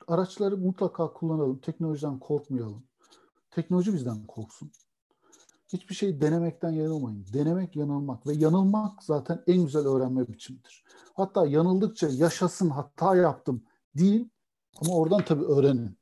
araçları 0.08 0.56
mutlaka 0.56 1.12
kullanalım. 1.12 1.58
Teknolojiden 1.58 2.18
korkmayalım. 2.18 2.82
Teknoloji 3.50 3.94
bizden 3.94 4.26
korksun. 4.26 4.70
Hiçbir 5.72 5.94
şey 5.94 6.20
denemekten 6.20 6.70
yanılmayın. 6.70 7.26
Denemek, 7.32 7.76
yanılmak 7.76 8.26
ve 8.26 8.32
yanılmak 8.32 9.02
zaten 9.02 9.42
en 9.46 9.64
güzel 9.64 9.86
öğrenme 9.86 10.28
biçimidir. 10.28 10.84
Hatta 11.14 11.46
yanıldıkça 11.46 12.08
yaşasın 12.08 12.70
hata 12.70 13.16
yaptım 13.16 13.62
değil 13.94 14.28
ama 14.80 14.94
oradan 14.94 15.24
tabii 15.24 15.44
öğrenin. 15.44 15.96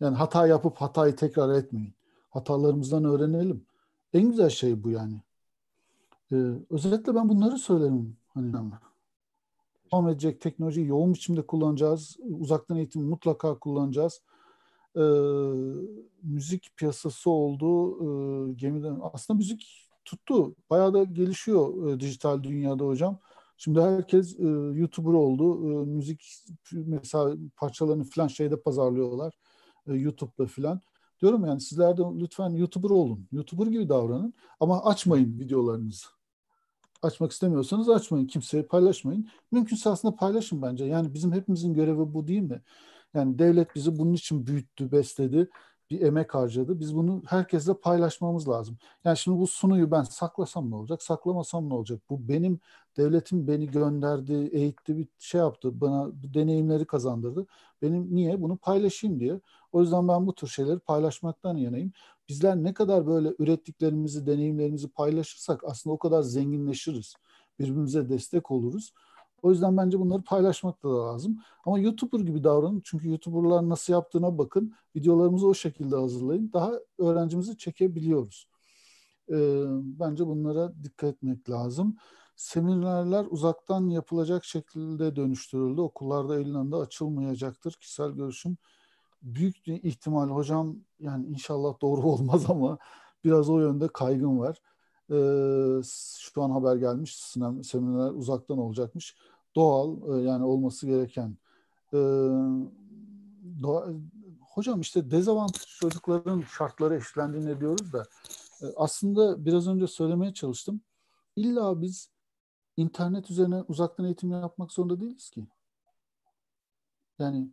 Yani 0.00 0.16
hata 0.16 0.46
yapıp 0.46 0.76
hatayı 0.76 1.16
tekrar 1.16 1.54
etmeyin. 1.54 1.94
Hatalarımızdan 2.30 3.04
öğrenelim. 3.04 3.66
En 4.12 4.30
güzel 4.30 4.50
şey 4.50 4.84
bu 4.84 4.90
yani. 4.90 5.20
Ee, 6.32 6.36
özellikle 6.70 7.14
ben 7.14 7.28
bunları 7.28 7.58
söylerim. 7.58 8.16
Hani 8.34 8.52
devam 9.92 10.08
edecek 10.08 10.40
teknolojiyi 10.40 10.86
yoğun 10.86 11.14
biçimde 11.14 11.46
kullanacağız. 11.46 12.16
Uzaktan 12.40 12.76
eğitim 12.76 13.02
mutlaka 13.02 13.58
kullanacağız. 13.58 14.22
Ee, 14.96 15.00
müzik 16.22 16.76
piyasası 16.76 17.30
oldu. 17.30 17.96
Ee, 18.00 18.52
gemiden 18.52 18.98
aslında 19.12 19.38
müzik 19.38 19.90
tuttu. 20.04 20.54
Bayağı 20.70 20.94
da 20.94 21.04
gelişiyor 21.04 21.88
e, 21.88 22.00
dijital 22.00 22.42
dünyada 22.42 22.84
hocam. 22.84 23.18
Şimdi 23.62 23.80
herkes 23.80 24.38
e, 24.38 24.46
YouTuber 24.74 25.12
oldu. 25.12 25.72
E, 25.72 25.84
müzik 25.84 26.32
mesela 26.72 27.36
parçalarını 27.56 28.04
falan 28.04 28.26
şeyde 28.28 28.60
pazarlıyorlar. 28.60 29.34
E, 29.86 29.94
YouTube'da 29.94 30.46
falan. 30.46 30.80
Diyorum 31.22 31.44
yani 31.46 31.60
sizler 31.60 31.96
de 31.96 32.02
lütfen 32.20 32.50
YouTuber 32.50 32.90
olun. 32.90 33.28
YouTuber 33.32 33.66
gibi 33.66 33.88
davranın. 33.88 34.34
Ama 34.60 34.84
açmayın 34.84 35.38
videolarınızı. 35.38 36.06
Açmak 37.02 37.32
istemiyorsanız 37.32 37.88
açmayın. 37.88 38.26
Kimseye 38.26 38.62
paylaşmayın. 38.62 39.28
Mümkünse 39.52 39.90
aslında 39.90 40.16
paylaşın 40.16 40.62
bence. 40.62 40.84
Yani 40.84 41.14
bizim 41.14 41.32
hepimizin 41.32 41.74
görevi 41.74 42.14
bu 42.14 42.26
değil 42.26 42.42
mi? 42.42 42.62
Yani 43.14 43.38
devlet 43.38 43.74
bizi 43.74 43.98
bunun 43.98 44.12
için 44.12 44.46
büyüttü, 44.46 44.92
besledi 44.92 45.48
bir 45.90 46.00
emek 46.00 46.34
harcadı. 46.34 46.80
Biz 46.80 46.96
bunu 46.96 47.22
herkesle 47.26 47.74
paylaşmamız 47.74 48.48
lazım. 48.48 48.78
Yani 49.04 49.16
şimdi 49.16 49.38
bu 49.38 49.46
sunuyu 49.46 49.90
ben 49.90 50.02
saklasam 50.02 50.70
ne 50.70 50.74
olacak, 50.74 51.02
saklamasam 51.02 51.68
ne 51.68 51.74
olacak? 51.74 52.00
Bu 52.10 52.28
benim 52.28 52.60
devletim 52.96 53.46
beni 53.48 53.66
gönderdi, 53.70 54.32
eğitti, 54.52 54.96
bir 54.96 55.08
şey 55.18 55.40
yaptı, 55.40 55.80
bana 55.80 56.10
deneyimleri 56.34 56.84
kazandırdı. 56.86 57.46
Benim 57.82 58.14
niye 58.14 58.42
bunu 58.42 58.56
paylaşayım 58.56 59.20
diye. 59.20 59.40
O 59.72 59.80
yüzden 59.80 60.08
ben 60.08 60.26
bu 60.26 60.34
tür 60.34 60.46
şeyleri 60.48 60.78
paylaşmaktan 60.78 61.56
yanayım. 61.56 61.92
Bizler 62.28 62.56
ne 62.56 62.74
kadar 62.74 63.06
böyle 63.06 63.34
ürettiklerimizi, 63.38 64.26
deneyimlerimizi 64.26 64.88
paylaşırsak 64.88 65.64
aslında 65.64 65.94
o 65.94 65.98
kadar 65.98 66.22
zenginleşiriz. 66.22 67.14
Birbirimize 67.58 68.08
destek 68.08 68.50
oluruz. 68.50 68.92
O 69.42 69.50
yüzden 69.50 69.76
bence 69.76 70.00
bunları 70.00 70.22
paylaşmak 70.22 70.82
da 70.82 70.98
lazım. 70.98 71.38
Ama 71.64 71.78
YouTuber 71.78 72.20
gibi 72.20 72.44
davranın. 72.44 72.82
Çünkü 72.84 73.08
YouTuber'lar 73.08 73.68
nasıl 73.68 73.92
yaptığına 73.92 74.38
bakın. 74.38 74.74
Videolarımızı 74.96 75.46
o 75.46 75.54
şekilde 75.54 75.96
hazırlayın. 75.96 76.50
Daha 76.52 76.72
öğrencimizi 76.98 77.58
çekebiliyoruz. 77.58 78.48
Ee, 79.30 79.64
bence 79.68 80.26
bunlara 80.26 80.72
dikkat 80.84 81.14
etmek 81.14 81.50
lazım. 81.50 81.96
Seminerler 82.36 83.26
uzaktan 83.30 83.88
yapılacak 83.88 84.44
şekilde 84.44 85.16
dönüştürüldü. 85.16 85.80
Okullarda 85.80 86.38
Eylül 86.38 86.72
açılmayacaktır. 86.72 87.72
Kişisel 87.72 88.10
görüşüm 88.10 88.56
büyük 89.22 89.68
ihtimal 89.68 90.28
hocam 90.28 90.76
yani 91.00 91.26
inşallah 91.26 91.80
doğru 91.80 92.02
olmaz 92.06 92.44
ama 92.48 92.78
biraz 93.24 93.50
o 93.50 93.60
yönde 93.60 93.88
kaygım 93.88 94.38
var. 94.38 94.62
Ee, 95.10 95.82
şu 96.18 96.42
an 96.42 96.50
haber 96.50 96.76
gelmiş 96.76 97.16
seminerler 97.62 98.10
uzaktan 98.10 98.58
olacakmış 98.58 99.16
doğal 99.56 100.18
e, 100.18 100.22
yani 100.22 100.44
olması 100.44 100.86
gereken. 100.86 101.36
E, 101.92 101.98
doğa, 103.62 103.88
hocam 104.40 104.80
işte 104.80 105.10
dezavantajlı 105.10 105.66
çocukların 105.80 106.40
şartları 106.40 106.96
eşitlendiğini 106.96 107.60
diyoruz 107.60 107.92
da 107.92 108.02
e, 108.62 108.66
aslında 108.76 109.44
biraz 109.44 109.68
önce 109.68 109.86
söylemeye 109.86 110.34
çalıştım. 110.34 110.80
İlla 111.36 111.82
biz 111.82 112.10
internet 112.76 113.30
üzerine 113.30 113.62
uzaktan 113.68 114.06
eğitim 114.06 114.30
yapmak 114.30 114.72
zorunda 114.72 115.00
değiliz 115.00 115.30
ki. 115.30 115.46
Yani 117.18 117.48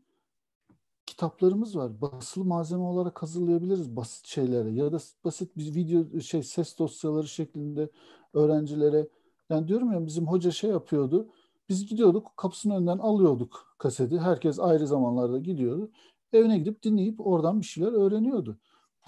kitaplarımız 1.05 1.77
var. 1.77 2.01
Basılı 2.01 2.45
malzeme 2.45 2.83
olarak 2.83 3.21
hazırlayabiliriz 3.21 3.95
basit 3.95 4.25
şeylere 4.25 4.71
ya 4.71 4.91
da 4.91 4.97
basit 5.23 5.57
bir 5.57 5.75
video 5.75 6.21
şey 6.21 6.43
ses 6.43 6.79
dosyaları 6.79 7.27
şeklinde 7.27 7.89
öğrencilere 8.33 9.07
yani 9.49 9.67
diyorum 9.67 9.93
ya 9.93 10.05
bizim 10.05 10.27
hoca 10.27 10.51
şey 10.51 10.69
yapıyordu. 10.69 11.29
Biz 11.69 11.85
gidiyorduk 11.85 12.37
kapısının 12.37 12.75
önünden 12.75 12.97
alıyorduk 12.97 13.75
kaseti. 13.77 14.19
Herkes 14.19 14.59
ayrı 14.59 14.87
zamanlarda 14.87 15.37
gidiyordu. 15.37 15.91
Evine 16.33 16.57
gidip 16.57 16.83
dinleyip 16.83 17.27
oradan 17.27 17.59
bir 17.59 17.65
şeyler 17.65 17.91
öğreniyordu. 17.91 18.57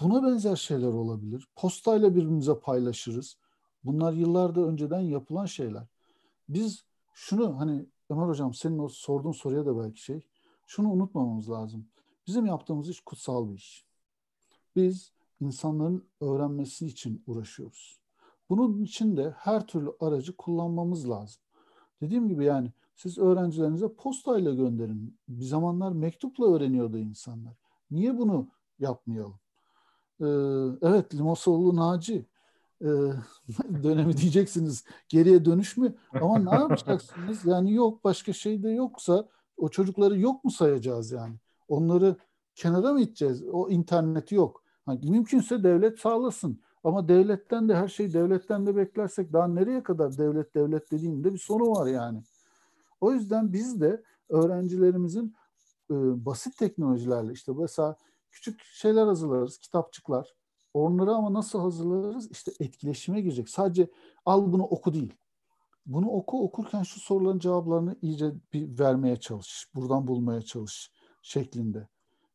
Buna 0.00 0.22
benzer 0.22 0.56
şeyler 0.56 0.88
olabilir. 0.88 1.48
Postayla 1.56 2.10
birbirimize 2.14 2.58
paylaşırız. 2.58 3.36
Bunlar 3.84 4.12
yıllarda 4.12 4.60
önceden 4.60 5.00
yapılan 5.00 5.46
şeyler. 5.46 5.86
Biz 6.48 6.84
şunu 7.14 7.60
hani 7.60 7.86
Ömer 8.10 8.28
Hocam 8.28 8.54
senin 8.54 8.78
o 8.78 8.88
sorduğun 8.88 9.32
soruya 9.32 9.66
da 9.66 9.78
belki 9.78 10.02
şey. 10.02 10.20
Şunu 10.66 10.90
unutmamamız 10.90 11.50
lazım. 11.50 11.86
Bizim 12.26 12.46
yaptığımız 12.46 12.88
iş 12.88 13.00
kutsal 13.00 13.48
bir 13.48 13.54
iş. 13.54 13.84
Biz 14.76 15.12
insanların 15.40 16.04
öğrenmesi 16.20 16.86
için 16.86 17.22
uğraşıyoruz. 17.26 17.98
Bunun 18.50 18.82
için 18.82 19.16
de 19.16 19.30
her 19.30 19.66
türlü 19.66 19.92
aracı 20.00 20.36
kullanmamız 20.36 21.10
lazım. 21.10 21.42
Dediğim 22.00 22.28
gibi 22.28 22.44
yani 22.44 22.72
siz 22.96 23.18
öğrencilerinize 23.18 23.88
postayla 23.94 24.54
gönderin. 24.54 25.18
Bir 25.28 25.44
zamanlar 25.44 25.92
mektupla 25.92 26.54
öğreniyordu 26.54 26.98
insanlar. 26.98 27.52
Niye 27.90 28.18
bunu 28.18 28.48
yapmayalım? 28.78 29.38
Ee, 30.20 30.26
evet 30.82 31.14
Limosoğlu 31.14 31.76
Naci 31.76 32.26
e, 32.80 32.88
dönemi 33.82 34.16
diyeceksiniz. 34.16 34.84
Geriye 35.08 35.44
dönüş 35.44 35.76
mü? 35.76 35.94
Ama 36.20 36.38
ne 36.38 36.54
yapacaksınız? 36.54 37.44
Yani 37.44 37.72
yok 37.72 38.04
başka 38.04 38.32
şey 38.32 38.62
de 38.62 38.70
yoksa 38.70 39.28
o 39.56 39.68
çocukları 39.68 40.18
yok 40.18 40.44
mu 40.44 40.50
sayacağız 40.50 41.12
yani? 41.12 41.34
Onları 41.68 42.16
kenara 42.54 42.92
mı 42.92 43.00
iteceğiz? 43.00 43.42
O 43.52 43.68
interneti 43.68 44.34
yok. 44.34 44.62
Hani 44.86 45.10
mümkünse 45.10 45.62
devlet 45.62 45.98
sağlasın. 45.98 46.60
Ama 46.84 47.08
devletten 47.08 47.68
de 47.68 47.76
her 47.76 47.88
şey 47.88 48.12
devletten 48.12 48.66
de 48.66 48.76
beklersek 48.76 49.32
daha 49.32 49.48
nereye 49.48 49.82
kadar 49.82 50.18
devlet 50.18 50.54
devlet 50.54 50.90
dediğinde 50.90 51.32
bir 51.32 51.38
sonu 51.38 51.70
var 51.70 51.86
yani. 51.86 52.22
O 53.00 53.12
yüzden 53.12 53.52
biz 53.52 53.80
de 53.80 54.02
öğrencilerimizin 54.28 55.34
e, 55.90 55.94
basit 56.26 56.56
teknolojilerle 56.56 57.32
işte 57.32 57.52
mesela 57.58 57.96
küçük 58.30 58.62
şeyler 58.64 59.06
hazırlarız, 59.06 59.58
kitapçıklar. 59.58 60.34
Onları 60.74 61.10
ama 61.10 61.32
nasıl 61.32 61.60
hazırlarız? 61.60 62.30
İşte 62.30 62.52
etkileşime 62.60 63.20
girecek. 63.20 63.48
Sadece 63.48 63.90
al 64.26 64.52
bunu 64.52 64.62
oku 64.62 64.94
değil. 64.94 65.14
Bunu 65.86 66.10
oku 66.10 66.44
okurken 66.44 66.82
şu 66.82 67.00
soruların 67.00 67.38
cevaplarını 67.38 67.96
iyice 68.02 68.32
bir 68.52 68.78
vermeye 68.78 69.16
çalış. 69.16 69.68
Buradan 69.74 70.06
bulmaya 70.06 70.42
çalış 70.42 70.92
şeklinde. 71.22 71.88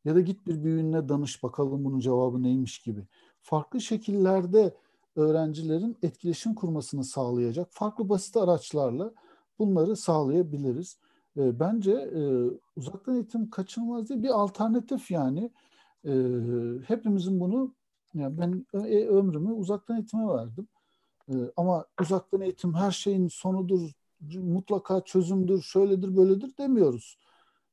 Ya 0.04 0.14
da 0.14 0.20
git 0.20 0.46
bir 0.46 0.64
büyüğüne 0.64 1.08
danış 1.08 1.42
bakalım 1.42 1.84
bunun 1.84 1.98
cevabı 1.98 2.42
neymiş 2.42 2.78
gibi 2.78 3.06
farklı 3.46 3.80
şekillerde 3.80 4.74
öğrencilerin 5.16 5.96
etkileşim 6.02 6.54
kurmasını 6.54 7.04
sağlayacak 7.04 7.68
farklı 7.70 8.08
basit 8.08 8.36
araçlarla 8.36 9.12
bunları 9.58 9.96
sağlayabiliriz. 9.96 10.98
E, 11.36 11.60
bence 11.60 11.92
e, 11.92 12.20
uzaktan 12.76 13.14
eğitim 13.14 13.50
kaçınılmaz 13.50 14.08
değil 14.08 14.22
bir 14.22 14.28
alternatif 14.28 15.10
yani. 15.10 15.50
E, 16.04 16.12
hepimizin 16.86 17.40
bunu 17.40 17.74
yani 18.14 18.38
ben 18.38 18.66
e, 18.74 19.06
ömrümü 19.06 19.52
uzaktan 19.52 19.96
eğitime 19.96 20.28
verdim. 20.28 20.68
E, 21.28 21.34
ama 21.56 21.84
uzaktan 22.00 22.40
eğitim 22.40 22.74
her 22.74 22.90
şeyin 22.90 23.28
sonudur, 23.28 23.90
mutlaka 24.34 25.00
çözümdür, 25.00 25.62
şöyledir, 25.62 26.16
böyledir 26.16 26.56
demiyoruz. 26.58 27.18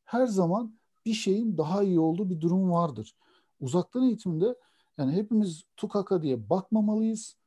Her 0.06 0.26
zaman 0.26 0.74
bir 1.06 1.14
şeyin 1.14 1.58
daha 1.58 1.84
iyi 1.84 2.00
olduğu 2.00 2.30
bir 2.30 2.42
durum 2.42 2.72
vardır. 2.72 3.16
Uzaktan 3.60 4.04
eğitimde 4.04 4.56
yani 4.98 5.12
hepimiz 5.12 5.64
tukaka 5.78 6.22
diye 6.22 6.50
bakmamalıyız. 6.50 7.38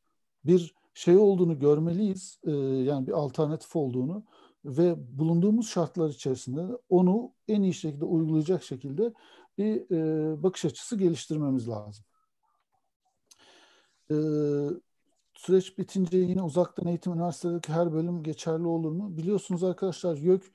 Bir 0.44 0.74
şey 0.94 1.16
olduğunu 1.16 1.58
görmeliyiz. 1.58 2.40
E, 2.44 2.50
yani 2.52 3.06
bir 3.06 3.12
alternatif 3.12 3.76
olduğunu 3.76 4.24
ve 4.64 5.18
bulunduğumuz 5.18 5.68
şartlar 5.68 6.08
içerisinde 6.08 6.66
onu 6.88 7.32
en 7.48 7.62
iyi 7.62 7.74
şekilde 7.74 8.04
uygulayacak 8.04 8.62
şekilde 8.62 9.12
bir 9.58 9.90
e, 9.90 10.42
bakış 10.42 10.64
açısı 10.64 10.96
geliştirmemiz 10.98 11.68
lazım. 11.68 12.04
E, 14.10 14.16
süreç 15.34 15.78
bitince 15.78 16.18
yine 16.18 16.42
uzaktan 16.42 16.86
eğitim 16.86 17.12
üniversitedeki 17.12 17.72
her 17.72 17.92
bölüm 17.92 18.22
geçerli 18.22 18.66
olur 18.66 18.92
mu? 18.92 19.16
Biliyorsunuz 19.16 19.64
arkadaşlar 19.64 20.16
YÖK 20.16 20.52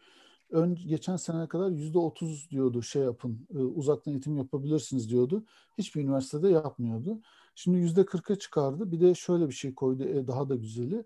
ön, 0.52 0.76
geçen 0.76 1.15
sene 1.15 1.48
kadar 1.48 1.69
yüzde 1.72 1.99
otuz 1.99 2.49
diyordu 2.52 2.82
şey 2.82 3.02
yapın 3.03 3.48
e, 3.53 3.57
uzaktan 3.57 4.14
eğitim 4.14 4.38
yapabilirsiniz 4.38 5.10
diyordu. 5.10 5.44
Hiçbir 5.78 6.02
üniversitede 6.02 6.49
yapmıyordu. 6.49 7.22
Şimdi 7.56 7.78
yüzde 7.78 8.06
kırka 8.06 8.36
çıkardı. 8.36 8.91
Bir 8.91 9.02
de 9.02 9.15
şöyle 9.15 9.48
bir 9.48 9.53
şey 9.53 9.76
koydu 9.76 10.03
e, 10.03 10.28
daha 10.28 10.49
da 10.49 10.56
güzeli. 10.56 11.06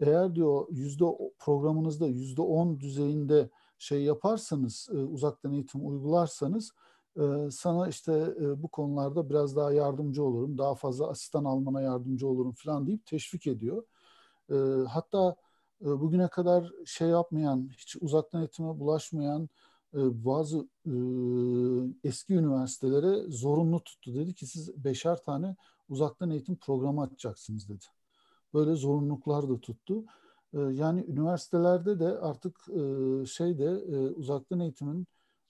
Eğer 0.00 0.34
diyor 0.34 0.66
yüzde 0.70 1.04
programınızda 1.38 2.06
yüzde 2.06 2.42
on 2.42 2.80
düzeyinde 2.80 3.50
şey 3.78 4.02
yaparsanız 4.02 4.88
e, 4.92 4.96
uzaktan 4.96 5.52
eğitim 5.52 5.88
uygularsanız 5.88 6.72
e, 7.20 7.50
sana 7.50 7.88
işte 7.88 8.12
e, 8.40 8.62
bu 8.62 8.68
konularda 8.68 9.30
biraz 9.30 9.56
daha 9.56 9.72
yardımcı 9.72 10.24
olurum. 10.24 10.58
Daha 10.58 10.74
fazla 10.74 11.08
asistan 11.08 11.44
almana 11.44 11.82
yardımcı 11.82 12.28
olurum 12.28 12.52
falan 12.52 12.86
deyip 12.86 13.06
teşvik 13.06 13.46
ediyor. 13.46 13.84
E, 14.50 14.54
hatta 14.88 15.36
bugüne 15.80 16.28
kadar 16.28 16.72
şey 16.86 17.08
yapmayan, 17.08 17.70
hiç 17.72 17.96
uzaktan 18.00 18.40
eğitime 18.40 18.80
bulaşmayan 18.80 19.48
e, 19.94 20.24
bazı 20.24 20.68
e, 20.86 20.92
eski 22.08 22.34
üniversitelere 22.34 23.30
zorunlu 23.30 23.84
tuttu. 23.84 24.14
Dedi 24.14 24.34
ki 24.34 24.46
siz 24.46 24.84
beşer 24.84 25.22
tane 25.22 25.56
uzaktan 25.88 26.30
eğitim 26.30 26.56
programı 26.56 27.02
açacaksınız 27.02 27.68
dedi. 27.68 27.84
Böyle 28.54 28.74
zorunluluklar 28.74 29.48
da 29.48 29.60
tuttu. 29.60 30.04
E, 30.54 30.58
yani 30.60 31.04
üniversitelerde 31.08 32.00
de 32.00 32.18
artık 32.18 32.56
e, 32.68 33.26
şeyde 33.26 33.64
e, 33.64 33.96
uzaktan 34.10 34.60
eğitimin 34.60 35.06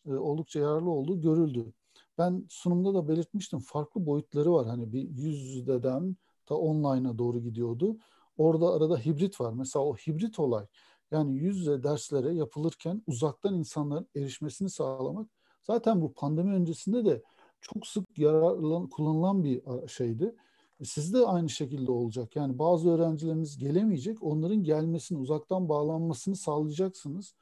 e, 0.07 0.13
oldukça 0.15 0.61
yararlı 0.61 0.91
olduğu 0.91 1.21
görüldü. 1.21 1.73
Ben 2.19 2.47
sunumda 2.49 2.95
da 2.95 3.09
belirtmiştim 3.09 3.59
farklı 3.59 4.07
boyutları 4.07 4.53
var. 4.53 4.67
Hani 4.67 4.93
bir 4.93 5.09
yüz 5.09 5.57
yüzden 5.57 6.17
ta 6.47 6.55
online'a 6.55 7.19
doğru 7.19 7.41
gidiyordu. 7.41 7.97
Orada 8.39 8.73
arada 8.73 8.99
hibrit 8.99 9.41
var. 9.41 9.53
Mesela 9.53 9.85
o 9.85 9.95
hibrit 9.95 10.39
olay 10.39 10.67
yani 11.11 11.37
yüz 11.37 11.59
yüze 11.59 11.83
derslere 11.83 12.35
yapılırken 12.35 13.03
uzaktan 13.07 13.55
insanların 13.55 14.09
erişmesini 14.17 14.71
sağlamak 14.71 15.29
zaten 15.63 16.01
bu 16.03 16.13
pandemi 16.13 16.55
öncesinde 16.55 17.05
de 17.05 17.23
çok 17.61 17.87
sık 17.87 18.19
yararlan, 18.19 18.89
kullanılan 18.89 19.45
bir 19.45 19.63
şeydi. 19.89 20.35
E, 20.81 20.85
sizde 20.85 21.27
aynı 21.27 21.49
şekilde 21.49 21.91
olacak. 21.91 22.37
Yani 22.37 22.59
bazı 22.59 22.91
öğrencileriniz 22.91 23.59
gelemeyecek. 23.59 24.23
Onların 24.23 24.63
gelmesini, 24.63 25.19
uzaktan 25.19 25.69
bağlanmasını 25.69 26.37
sağlayacaksınız. 26.37 27.35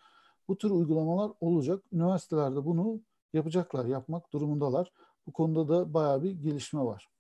Bu 0.49 0.59
tür 0.59 0.71
uygulamalar 0.71 1.33
olacak. 1.41 1.85
Üniversitelerde 1.93 2.65
bunu 2.65 3.01
yapacaklar, 3.33 3.85
yapmak 3.85 4.33
durumundalar. 4.33 4.93
Bu 5.27 5.33
konuda 5.33 5.69
da 5.69 5.95
bayağı 5.95 6.23
bir 6.23 6.31
gelişme 6.31 6.81
var. 6.81 7.12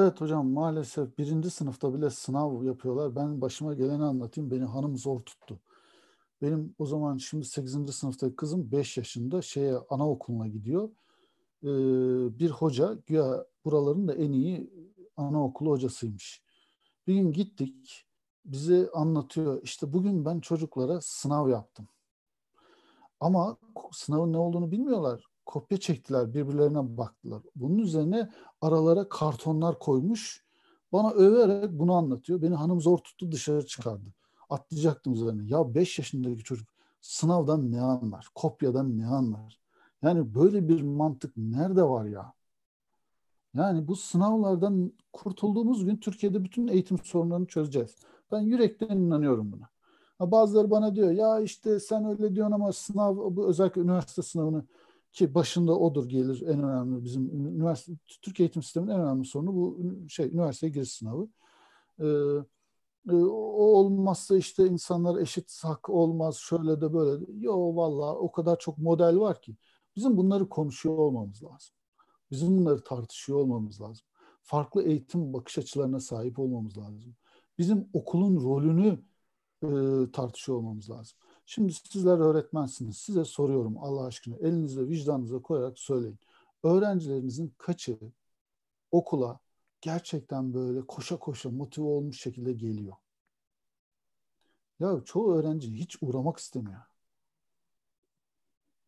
Evet 0.00 0.20
hocam 0.20 0.48
maalesef 0.48 1.18
birinci 1.18 1.50
sınıfta 1.50 1.94
bile 1.94 2.10
sınav 2.10 2.64
yapıyorlar. 2.64 3.16
Ben 3.16 3.40
başıma 3.40 3.74
geleni 3.74 4.04
anlatayım. 4.04 4.50
Beni 4.50 4.64
hanım 4.64 4.96
zor 4.96 5.20
tuttu. 5.20 5.60
Benim 6.42 6.74
o 6.78 6.86
zaman 6.86 7.16
şimdi 7.16 7.44
8. 7.44 7.92
sınıftaki 7.92 8.36
kızım 8.36 8.72
5 8.72 8.96
yaşında 8.96 9.42
şeye 9.42 9.76
anaokuluna 9.90 10.48
gidiyor. 10.48 10.90
Ee, 11.62 11.68
bir 12.38 12.50
hoca 12.50 12.98
güya 13.06 13.46
buraların 13.64 14.08
da 14.08 14.14
en 14.14 14.32
iyi 14.32 14.70
anaokulu 15.16 15.70
hocasıymış. 15.70 16.42
Bir 17.06 17.14
gün 17.14 17.32
gittik 17.32 18.06
bize 18.44 18.90
anlatıyor. 18.94 19.62
İşte 19.62 19.92
bugün 19.92 20.24
ben 20.24 20.40
çocuklara 20.40 21.00
sınav 21.00 21.48
yaptım. 21.48 21.88
Ama 23.20 23.56
sınavın 23.92 24.32
ne 24.32 24.38
olduğunu 24.38 24.70
bilmiyorlar. 24.70 25.29
Kopya 25.50 25.80
çektiler, 25.80 26.34
birbirlerine 26.34 26.96
baktılar. 26.98 27.42
Bunun 27.56 27.78
üzerine 27.78 28.30
aralara 28.60 29.08
kartonlar 29.08 29.78
koymuş. 29.78 30.44
Bana 30.92 31.10
överek 31.10 31.72
bunu 31.72 31.94
anlatıyor. 31.94 32.42
Beni 32.42 32.54
hanım 32.54 32.80
zor 32.80 32.98
tuttu 32.98 33.32
dışarı 33.32 33.66
çıkardı. 33.66 34.14
Atlayacaktım 34.50 35.12
üzerine. 35.12 35.42
Ya 35.46 35.74
5 35.74 35.98
yaşındaki 35.98 36.44
çocuk 36.44 36.68
sınavdan 37.00 37.72
ne 37.72 37.80
anlar? 37.80 38.28
Kopyadan 38.34 38.98
ne 38.98 39.06
anlar? 39.06 39.60
Yani 40.02 40.34
böyle 40.34 40.68
bir 40.68 40.82
mantık 40.82 41.36
nerede 41.36 41.82
var 41.82 42.04
ya? 42.04 42.32
Yani 43.54 43.88
bu 43.88 43.96
sınavlardan 43.96 44.92
kurtulduğumuz 45.12 45.84
gün 45.84 45.96
Türkiye'de 45.96 46.44
bütün 46.44 46.68
eğitim 46.68 46.98
sorunlarını 46.98 47.46
çözeceğiz. 47.46 47.96
Ben 48.32 48.40
yürekten 48.40 48.96
inanıyorum 48.96 49.52
buna. 49.52 49.68
Bazıları 50.30 50.70
bana 50.70 50.94
diyor 50.94 51.10
ya 51.10 51.40
işte 51.40 51.80
sen 51.80 52.04
öyle 52.04 52.34
diyorsun 52.34 52.54
ama 52.54 52.72
sınav 52.72 53.16
bu 53.16 53.48
özellikle 53.48 53.80
üniversite 53.80 54.22
sınavını 54.22 54.64
ki 55.12 55.34
başında 55.34 55.78
odur 55.78 56.08
gelir 56.08 56.42
en 56.42 56.62
önemli 56.62 57.04
bizim 57.04 57.46
üniversite 57.46 57.92
Türkiye 58.22 58.44
eğitim 58.44 58.62
sisteminin 58.62 58.92
en 58.92 59.00
önemli 59.00 59.24
sorunu 59.24 59.54
bu 59.54 59.78
şey 60.08 60.26
üniversiteye 60.26 60.72
giriş 60.72 60.92
sınavı. 60.92 61.28
Ee, 62.00 62.06
e, 63.08 63.14
o 63.14 63.64
olmazsa 63.78 64.36
işte 64.36 64.66
insanlar 64.66 65.20
eşit 65.20 65.60
hak 65.64 65.90
olmaz 65.90 66.36
şöyle 66.36 66.80
de 66.80 66.92
böyle. 66.92 67.24
Yo 67.38 67.76
vallahi 67.76 68.16
o 68.16 68.32
kadar 68.32 68.58
çok 68.58 68.78
model 68.78 69.18
var 69.18 69.42
ki 69.42 69.56
bizim 69.96 70.16
bunları 70.16 70.48
konuşuyor 70.48 70.98
olmamız 70.98 71.42
lazım. 71.44 71.74
Bizim 72.30 72.58
bunları 72.58 72.84
tartışıyor 72.84 73.38
olmamız 73.38 73.80
lazım. 73.80 74.06
Farklı 74.42 74.82
eğitim 74.82 75.32
bakış 75.32 75.58
açılarına 75.58 76.00
sahip 76.00 76.38
olmamız 76.38 76.78
lazım. 76.78 77.16
Bizim 77.58 77.88
okulun 77.92 78.36
rolünü 78.36 78.98
e, 79.62 79.68
tartışıyor 80.12 80.58
olmamız 80.58 80.90
lazım. 80.90 81.18
Şimdi 81.50 81.72
sizler 81.72 82.18
öğretmensiniz. 82.18 82.96
Size 82.96 83.24
soruyorum 83.24 83.78
Allah 83.78 84.04
aşkına 84.04 84.36
elinizle 84.36 84.88
vicdanınıza 84.88 85.42
koyarak 85.42 85.78
söyleyin. 85.78 86.18
Öğrencilerinizin 86.62 87.54
kaçı 87.58 87.98
okula 88.90 89.38
gerçekten 89.80 90.54
böyle 90.54 90.86
koşa 90.86 91.18
koşa 91.18 91.50
motive 91.50 91.84
olmuş 91.84 92.20
şekilde 92.20 92.52
geliyor? 92.52 92.96
Ya 94.80 95.00
çoğu 95.04 95.34
öğrenci 95.34 95.72
hiç 95.74 95.96
uğramak 96.02 96.38
istemiyor. 96.38 96.80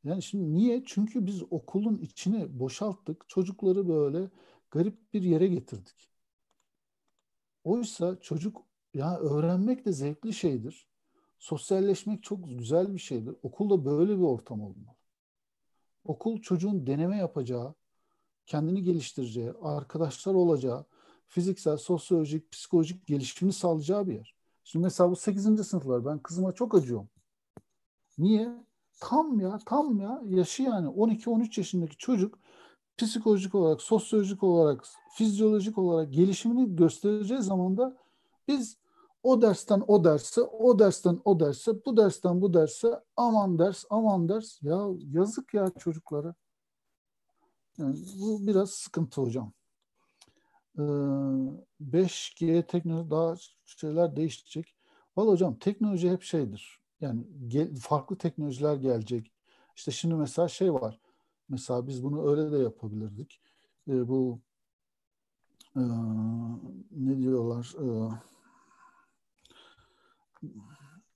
Yani 0.04 0.22
şimdi 0.22 0.54
niye? 0.54 0.82
Çünkü 0.86 1.26
biz 1.26 1.42
okulun 1.50 1.98
içini 1.98 2.58
boşalttık. 2.58 3.28
Çocukları 3.28 3.88
böyle 3.88 4.30
garip 4.70 5.14
bir 5.14 5.22
yere 5.22 5.46
getirdik. 5.46 6.10
Oysa 7.64 8.20
çocuk 8.20 8.62
ya 8.94 9.18
öğrenmek 9.18 9.86
de 9.86 9.92
zevkli 9.92 10.32
şeydir. 10.32 10.91
Sosyalleşmek 11.42 12.22
çok 12.22 12.38
güzel 12.58 12.94
bir 12.94 12.98
şeydir. 12.98 13.34
Okulda 13.42 13.84
böyle 13.84 14.18
bir 14.18 14.22
ortam 14.22 14.60
olmalı. 14.60 14.96
Okul 16.04 16.40
çocuğun 16.40 16.86
deneme 16.86 17.16
yapacağı, 17.16 17.74
kendini 18.46 18.82
geliştireceği, 18.82 19.52
arkadaşlar 19.62 20.34
olacağı, 20.34 20.84
fiziksel, 21.26 21.76
sosyolojik, 21.76 22.52
psikolojik 22.52 23.06
gelişimini 23.06 23.52
sağlayacağı 23.52 24.06
bir 24.06 24.14
yer. 24.14 24.34
Şimdi 24.64 24.82
mesela 24.82 25.10
bu 25.10 25.16
8. 25.16 25.64
sınıflar 25.64 26.04
ben 26.04 26.18
kızıma 26.18 26.52
çok 26.52 26.74
acıyorum. 26.74 27.08
Niye? 28.18 28.48
Tam 29.00 29.40
ya, 29.40 29.58
tam 29.66 30.00
ya 30.00 30.22
yaşı 30.24 30.62
yani 30.62 30.86
12-13 30.88 31.60
yaşındaki 31.60 31.96
çocuk 31.96 32.38
psikolojik 32.96 33.54
olarak, 33.54 33.82
sosyolojik 33.82 34.42
olarak, 34.42 34.84
fizyolojik 35.14 35.78
olarak 35.78 36.12
gelişimini 36.12 36.76
göstereceği 36.76 37.42
zaman 37.42 37.76
da 37.76 37.96
biz 38.48 38.81
o 39.22 39.42
dersten 39.42 39.82
o 39.86 40.04
derse, 40.04 40.42
o 40.42 40.78
dersten 40.78 41.20
o 41.24 41.40
derse, 41.40 41.84
bu 41.84 41.96
dersten 41.96 42.40
bu 42.40 42.54
derse 42.54 43.00
aman 43.16 43.58
ders, 43.58 43.84
aman 43.90 44.28
ders. 44.28 44.62
Ya 44.62 44.86
yazık 45.12 45.54
ya 45.54 45.70
çocuklara. 45.78 46.34
Yani 47.78 47.96
bu 48.20 48.46
biraz 48.46 48.70
sıkıntı 48.70 49.20
hocam. 49.20 49.52
Ee, 50.78 50.82
5G 51.80 52.66
teknoloji 52.66 53.10
daha 53.10 53.34
şeyler 53.64 54.16
değişecek. 54.16 54.76
Valla 55.16 55.30
hocam 55.30 55.58
teknoloji 55.58 56.10
hep 56.10 56.22
şeydir. 56.22 56.80
Yani 57.00 57.26
gel, 57.48 57.76
farklı 57.76 58.16
teknolojiler 58.16 58.76
gelecek. 58.76 59.32
İşte 59.76 59.90
şimdi 59.90 60.14
mesela 60.14 60.48
şey 60.48 60.74
var. 60.74 61.00
Mesela 61.48 61.86
biz 61.86 62.04
bunu 62.04 62.30
öyle 62.30 62.52
de 62.52 62.58
yapabilirdik. 62.58 63.40
Ee, 63.88 64.08
bu 64.08 64.40
e, 65.76 65.82
ne 66.90 67.18
diyorlar? 67.18 67.74
E, 67.78 67.86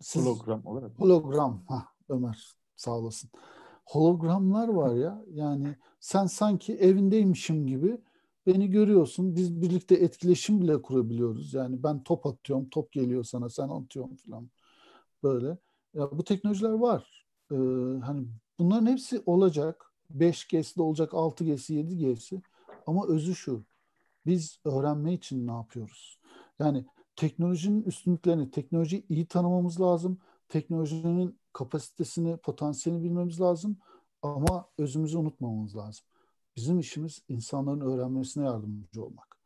siz, 0.01 0.27
hologram 0.27 0.67
olarak. 0.67 0.99
Hologram. 0.99 1.65
Ha 1.69 1.85
Ömer 2.09 2.57
sağ 2.77 2.99
olasın. 2.99 3.31
Hologramlar 3.85 4.69
var 4.69 4.95
ya 4.95 5.25
yani 5.33 5.77
sen 6.01 6.27
sanki 6.27 6.75
evindeymişim 6.75 7.67
gibi 7.67 7.99
beni 8.47 8.71
görüyorsun. 8.71 9.37
Biz 9.37 9.63
birlikte 9.63 9.95
etkileşim 9.95 10.61
bile 10.61 10.83
kurabiliyoruz. 10.83 11.55
Yani 11.55 11.83
ben 11.83 12.03
top 12.03 12.27
atıyorum, 12.27 12.69
top 12.69 12.93
geliyor 12.93 13.25
sana, 13.25 13.49
sen 13.49 13.69
atıyorsun 13.69 14.17
falan. 14.17 14.51
Böyle. 15.23 15.59
Ya 15.95 16.11
bu 16.13 16.25
teknolojiler 16.25 16.71
var. 16.71 17.27
Ee, 17.53 17.55
hani 18.05 18.27
bunların 18.59 18.87
hepsi 18.87 19.23
olacak. 19.27 19.93
5G'si 20.11 20.77
de 20.77 20.83
olacak, 20.83 21.15
6G'si, 21.15 21.75
7G'si. 21.75 22.43
Ama 22.87 23.07
özü 23.07 23.35
şu. 23.35 23.65
Biz 24.27 24.61
öğrenme 24.65 25.15
için 25.15 25.47
ne 25.47 25.53
yapıyoruz? 25.53 26.19
Yani 26.59 26.85
teknolojinin 27.17 27.83
üstünlüklerini, 27.83 28.51
teknolojiyi 28.51 29.05
iyi 29.09 29.27
tanımamız 29.27 29.81
lazım. 29.81 30.19
Teknolojinin 30.49 31.39
kapasitesini, 31.53 32.37
potansiyelini 32.37 33.05
bilmemiz 33.05 33.41
lazım. 33.41 33.77
Ama 34.23 34.69
özümüzü 34.79 35.19
unutmamamız 35.19 35.77
lazım. 35.77 36.05
Bizim 36.57 36.79
işimiz 36.79 37.23
insanların 37.29 37.81
öğrenmesine 37.81 38.45
yardımcı 38.45 39.05
olmak. 39.05 39.37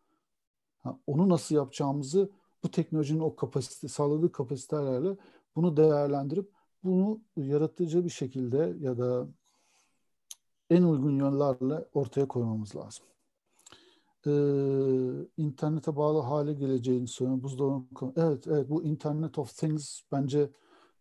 Ha, 0.79 0.99
onu 1.07 1.29
nasıl 1.29 1.55
yapacağımızı 1.55 2.31
bu 2.65 2.71
teknolojinin 2.71 3.21
o 3.21 3.37
kapasite, 3.37 3.89
sağladığı 3.89 4.33
kapasitelerle 4.33 5.17
bunu 5.57 5.77
değerlendirip 5.77 6.51
bunu 6.85 7.21
yaratıcı 7.37 8.05
bir 8.05 8.11
şekilde 8.11 8.77
ya 8.81 8.99
da 8.99 9.29
en 10.71 10.83
uygun 10.83 11.17
yönlerle 11.17 11.85
ortaya 11.95 12.29
koymamız 12.29 12.77
lazım 12.77 13.05
e, 14.27 14.33
internete 15.37 15.97
bağlı 15.97 16.21
hale 16.21 16.55
geleceğini 16.55 17.09
söylüyor. 17.09 17.43
Buzdolabı 17.43 18.13
evet 18.17 18.47
evet 18.47 18.71
bu 18.71 18.83
Internet 18.85 19.39
of 19.39 19.57
Things 19.57 20.01
bence 20.13 20.51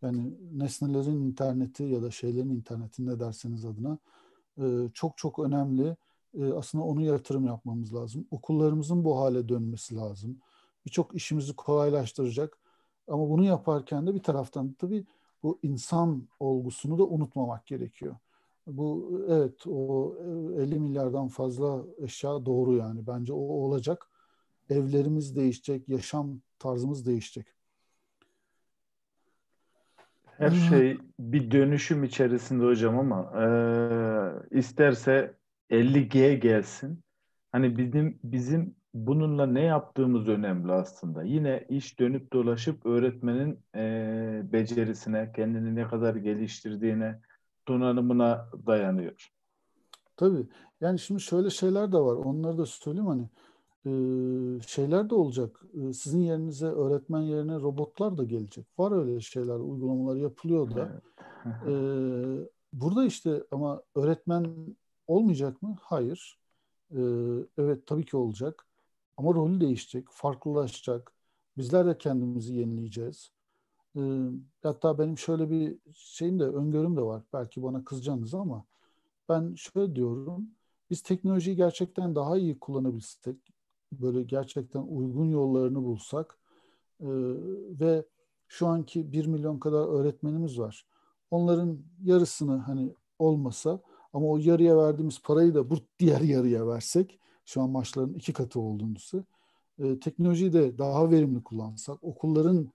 yani 0.01 0.33
nesnelerin 0.53 1.21
interneti 1.21 1.83
ya 1.83 2.01
da 2.01 2.11
şeylerin 2.11 2.49
interneti 2.49 3.05
ne 3.05 3.19
derseniz 3.19 3.65
adına 3.65 3.97
e, 4.61 4.89
çok 4.93 5.17
çok 5.17 5.39
önemli. 5.39 5.97
E, 6.39 6.53
aslında 6.53 6.83
onu 6.83 7.01
yatırım 7.01 7.45
yapmamız 7.45 7.95
lazım. 7.95 8.27
Okullarımızın 8.31 9.03
bu 9.03 9.19
hale 9.19 9.49
dönmesi 9.49 9.95
lazım. 9.95 10.39
Birçok 10.85 11.15
işimizi 11.15 11.55
kolaylaştıracak. 11.55 12.57
Ama 13.07 13.29
bunu 13.29 13.43
yaparken 13.45 14.07
de 14.07 14.15
bir 14.15 14.23
taraftan 14.23 14.73
tabii 14.73 15.05
bu 15.43 15.59
insan 15.63 16.27
olgusunu 16.39 16.97
da 16.97 17.03
unutmamak 17.07 17.65
gerekiyor. 17.67 18.15
Bu 18.77 19.21
evet 19.29 19.67
o 19.67 20.15
50 20.57 20.79
milyardan 20.79 21.27
fazla 21.27 21.83
eşya 21.97 22.45
doğru 22.45 22.75
yani. 22.75 23.07
Bence 23.07 23.33
o 23.33 23.37
olacak. 23.37 24.07
Evlerimiz 24.69 25.35
değişecek, 25.35 25.89
yaşam 25.89 26.39
tarzımız 26.59 27.05
değişecek. 27.05 27.45
Her 30.37 30.51
şey 30.51 30.97
bir 31.19 31.51
dönüşüm 31.51 32.03
içerisinde 32.03 32.65
hocam 32.65 32.99
ama 32.99 33.43
e, 33.43 33.45
isterse 34.59 35.33
50G 35.69 36.33
gelsin. 36.33 37.03
Hani 37.51 37.77
bizim 37.77 38.19
bizim 38.23 38.75
bununla 38.93 39.45
ne 39.45 39.61
yaptığımız 39.61 40.27
önemli 40.27 40.71
aslında. 40.71 41.23
Yine 41.23 41.65
iş 41.69 41.99
dönüp 41.99 42.33
dolaşıp 42.33 42.85
öğretmenin 42.85 43.59
e, 43.75 44.41
becerisine, 44.53 45.31
kendini 45.35 45.75
ne 45.75 45.87
kadar 45.87 46.15
geliştirdiğine, 46.15 47.19
donanımına 47.69 48.49
dayanıyor. 48.67 49.31
Tabii. 50.17 50.47
Yani 50.81 50.99
şimdi 50.99 51.21
şöyle 51.21 51.49
şeyler 51.49 51.91
de 51.91 51.97
var. 51.97 52.15
Onları 52.15 52.57
da 52.57 52.65
söyleyeyim 52.65 53.07
hani 53.07 53.29
e, 53.85 53.91
şeyler 54.67 55.09
de 55.09 55.15
olacak. 55.15 55.61
E, 55.73 55.93
sizin 55.93 56.21
yerinize 56.21 56.65
öğretmen 56.67 57.21
yerine 57.21 57.55
robotlar 57.55 58.17
da 58.17 58.23
gelecek. 58.23 58.65
Var 58.79 58.91
öyle 58.91 59.21
şeyler, 59.21 59.55
uygulamalar 59.55 60.15
yapılıyor 60.15 60.75
da. 60.75 61.01
E, 61.67 61.73
burada 62.73 63.05
işte 63.05 63.43
ama 63.51 63.81
öğretmen 63.95 64.55
olmayacak 65.07 65.61
mı? 65.61 65.77
Hayır. 65.81 66.39
Evet 67.57 67.87
tabii 67.87 68.05
ki 68.05 68.17
olacak. 68.17 68.65
Ama 69.17 69.33
rolü 69.33 69.61
değişecek, 69.61 70.07
farklılaşacak. 70.11 71.11
Bizler 71.57 71.85
de 71.85 71.97
kendimizi 71.97 72.55
yenileyeceğiz. 72.55 73.31
E, 73.95 74.01
hatta 74.63 74.99
benim 74.99 75.17
şöyle 75.17 75.49
bir 75.49 75.77
şeyim 75.93 76.39
de, 76.39 76.43
öngörüm 76.43 76.97
de 76.97 77.01
var. 77.01 77.23
Belki 77.33 77.63
bana 77.63 77.83
kızacaksınız 77.83 78.33
ama 78.33 78.65
ben 79.29 79.55
şöyle 79.55 79.95
diyorum. 79.95 80.47
Biz 80.89 81.01
teknolojiyi 81.01 81.55
gerçekten 81.55 82.15
daha 82.15 82.37
iyi 82.37 82.59
kullanabilsek, 82.59 83.37
böyle 83.91 84.23
gerçekten 84.23 84.81
uygun 84.81 85.25
yollarını 85.25 85.83
bulsak 85.83 86.37
e, 87.01 87.07
ve 87.79 88.05
şu 88.47 88.67
anki 88.67 89.11
bir 89.11 89.25
milyon 89.25 89.59
kadar 89.59 89.87
öğretmenimiz 89.87 90.59
var. 90.59 90.85
Onların 91.31 91.79
yarısını 92.03 92.57
hani 92.57 92.93
olmasa 93.19 93.79
ama 94.13 94.27
o 94.27 94.37
yarıya 94.37 94.77
verdiğimiz 94.77 95.21
parayı 95.21 95.55
da 95.55 95.69
bu 95.69 95.75
diğer 95.99 96.21
yarıya 96.21 96.67
versek 96.67 97.19
şu 97.45 97.61
an 97.61 97.69
maçların 97.69 98.13
iki 98.13 98.33
katı 98.33 98.59
olduğunuzu 98.59 99.23
e, 99.79 99.99
teknolojiyi 99.99 100.53
de 100.53 100.77
daha 100.77 101.11
verimli 101.11 101.43
kullansak, 101.43 102.03
okulların 102.03 102.69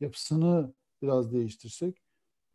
yapısını 0.00 0.74
biraz 1.02 1.32
değiştirsek 1.32 2.02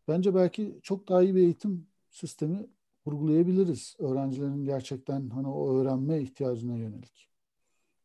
bence 0.08 0.34
belki 0.34 0.80
çok 0.82 1.08
daha 1.08 1.22
iyi 1.22 1.34
bir 1.34 1.40
eğitim 1.40 1.86
sistemi 2.10 2.66
kurgulayabiliriz. 3.04 3.96
Öğrencilerin 3.98 4.64
gerçekten 4.64 5.30
hani 5.30 5.48
o 5.48 5.76
öğrenme 5.76 6.20
ihtiyacına 6.20 6.76
yönelik 6.76 7.28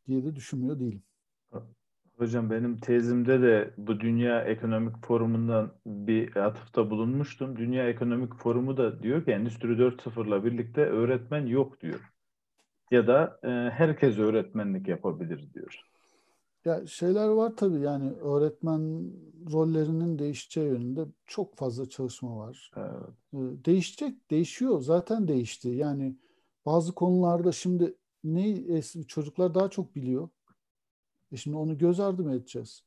diye 0.08 0.24
de 0.24 0.36
düşünmüyor 0.36 0.80
değilim. 0.80 1.04
Hocam 2.18 2.50
benim 2.50 2.78
tezimde 2.78 3.42
de 3.42 3.74
bu 3.78 4.00
Dünya 4.00 4.44
Ekonomik 4.44 5.06
Forumu'ndan 5.06 5.74
bir 5.86 6.36
atıfta 6.36 6.90
bulunmuştum. 6.90 7.58
Dünya 7.58 7.90
Ekonomik 7.90 8.36
Forumu 8.36 8.78
da 8.78 9.04
diyor 9.04 9.26
ki 9.26 9.32
Endüstri 9.32 9.68
4.0'la 9.68 10.44
birlikte 10.46 10.82
öğretmen 10.82 11.46
yok 11.46 11.82
diyor. 11.82 12.12
Ya 12.92 13.08
da 13.08 13.40
e, 13.44 13.48
herkes 13.72 14.18
öğretmenlik 14.18 14.88
yapabilir 14.88 15.54
diyor. 15.54 15.82
Ya 16.66 16.88
şeyler 16.88 17.28
var 17.28 17.56
tabii 17.58 17.80
yani 17.80 18.12
öğretmen 18.12 19.12
rollerinin 19.52 20.20
değişeceği 20.20 20.68
yönünde 20.68 21.06
çok 21.26 21.56
fazla 21.56 21.90
çalışma 21.90 22.38
var. 22.38 22.72
Evet. 22.76 22.92
Ee, 23.34 23.66
değişecek, 23.66 24.32
değişiyor. 24.32 24.82
Zaten 24.82 25.28
değişti. 25.28 25.70
Yani 25.70 26.16
bazı 26.66 26.94
konularda 26.94 27.52
şimdi 27.52 27.96
ne 28.24 28.82
çocuklar 29.08 29.56
daha 29.56 29.70
çok 29.70 29.96
biliyor. 29.96 30.30
E 31.32 31.38
şimdi 31.38 31.58
onu 31.58 31.78
göz 31.78 32.00
ardı 32.00 32.24
mı 32.24 32.36
edeceğiz? 32.36 32.84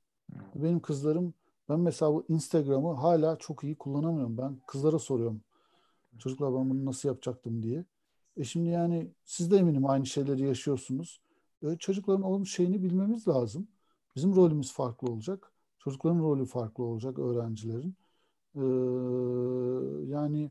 Benim 0.55 0.80
kızlarım 0.80 1.34
ben 1.68 1.80
mesela 1.80 2.12
bu 2.14 2.24
Instagram'ı 2.28 2.92
hala 2.94 3.36
çok 3.36 3.64
iyi 3.64 3.74
kullanamıyorum. 3.76 4.38
Ben 4.38 4.56
kızlara 4.66 4.98
soruyorum. 4.98 5.40
Çocuklar 6.18 6.55
ben 6.55 6.70
bunu 6.70 6.84
nasıl 6.84 7.09
yapacaktım 7.09 7.62
diye. 7.62 7.84
E 8.36 8.44
şimdi 8.44 8.68
yani 8.68 9.10
siz 9.24 9.51
de 9.51 9.56
eminim 9.56 9.86
aynı 9.86 10.06
şeyleri 10.06 10.42
yaşıyorsunuz. 10.42 11.20
E 11.65 11.77
çocukların 11.78 12.23
onun 12.23 12.45
şeyini 12.45 12.82
bilmemiz 12.82 13.28
lazım. 13.28 13.69
Bizim 14.16 14.36
rolümüz 14.36 14.73
farklı 14.73 15.09
olacak. 15.09 15.53
Çocukların 15.78 16.19
rolü 16.19 16.47
farklı 16.47 16.85
olacak 16.85 17.19
öğrencilerin. 17.19 17.95
Ee, 18.55 18.61
yani 20.12 20.51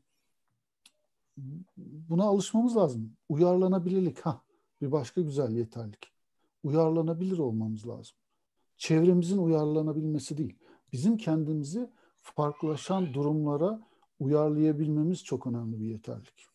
buna 1.77 2.23
alışmamız 2.23 2.77
lazım. 2.77 3.14
Uyarlanabilirlik. 3.30 4.19
Ha, 4.19 4.41
bir 4.81 4.91
başka 4.91 5.22
güzel 5.22 5.52
yeterlik. 5.52 6.11
Uyarlanabilir 6.64 7.38
olmamız 7.38 7.88
lazım. 7.88 8.15
Çevremizin 8.77 9.38
uyarlanabilmesi 9.38 10.38
değil. 10.38 10.56
Bizim 10.94 11.18
kendimizi 11.18 11.90
farklılaşan 12.22 13.14
durumlara 13.14 13.81
uyarlayabilmemiz 14.19 15.23
çok 15.23 15.48
önemli 15.48 15.80
bir 15.81 15.85
yeterlik. 15.85 16.48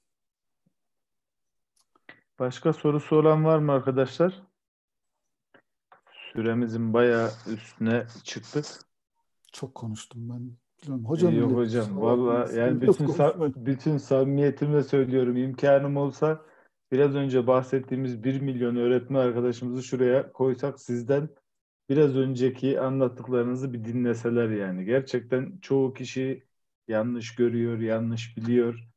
Başka 2.39 2.73
sorusu 2.73 3.17
olan 3.17 3.45
var 3.45 3.59
mı 3.59 3.73
arkadaşlar? 3.73 4.48
Süremizin 6.33 6.93
bayağı 6.93 7.31
üstüne 7.53 8.07
çıktık. 8.25 8.65
Çok 9.53 9.75
konuştum 9.75 10.29
ben. 10.29 10.51
Bilmiyorum. 10.83 11.05
Hocam 11.05 11.35
Yok 11.35 11.53
hocam 11.53 12.01
valla 12.01 12.53
yani 12.53 12.81
bütün 12.81 13.07
sa- 13.07 13.67
bütün 13.67 13.97
samimiyetimle 13.97 14.83
söylüyorum 14.83 15.37
imkanım 15.37 15.97
olsa 15.97 16.43
biraz 16.93 17.15
önce 17.15 17.47
bahsettiğimiz 17.47 18.25
1 18.25 18.41
milyon 18.41 18.77
öğretmen 18.77 19.21
arkadaşımızı 19.21 19.83
şuraya 19.83 20.33
koysak 20.33 20.81
sizden 20.81 21.29
biraz 21.89 22.17
önceki 22.17 22.81
anlattıklarınızı 22.81 23.73
bir 23.73 23.85
dinleseler 23.85 24.49
yani. 24.49 24.85
Gerçekten 24.85 25.59
çoğu 25.63 25.95
kişi 25.95 26.43
yanlış 26.89 27.35
görüyor, 27.35 27.79
yanlış 27.79 28.37
biliyor. 28.37 28.89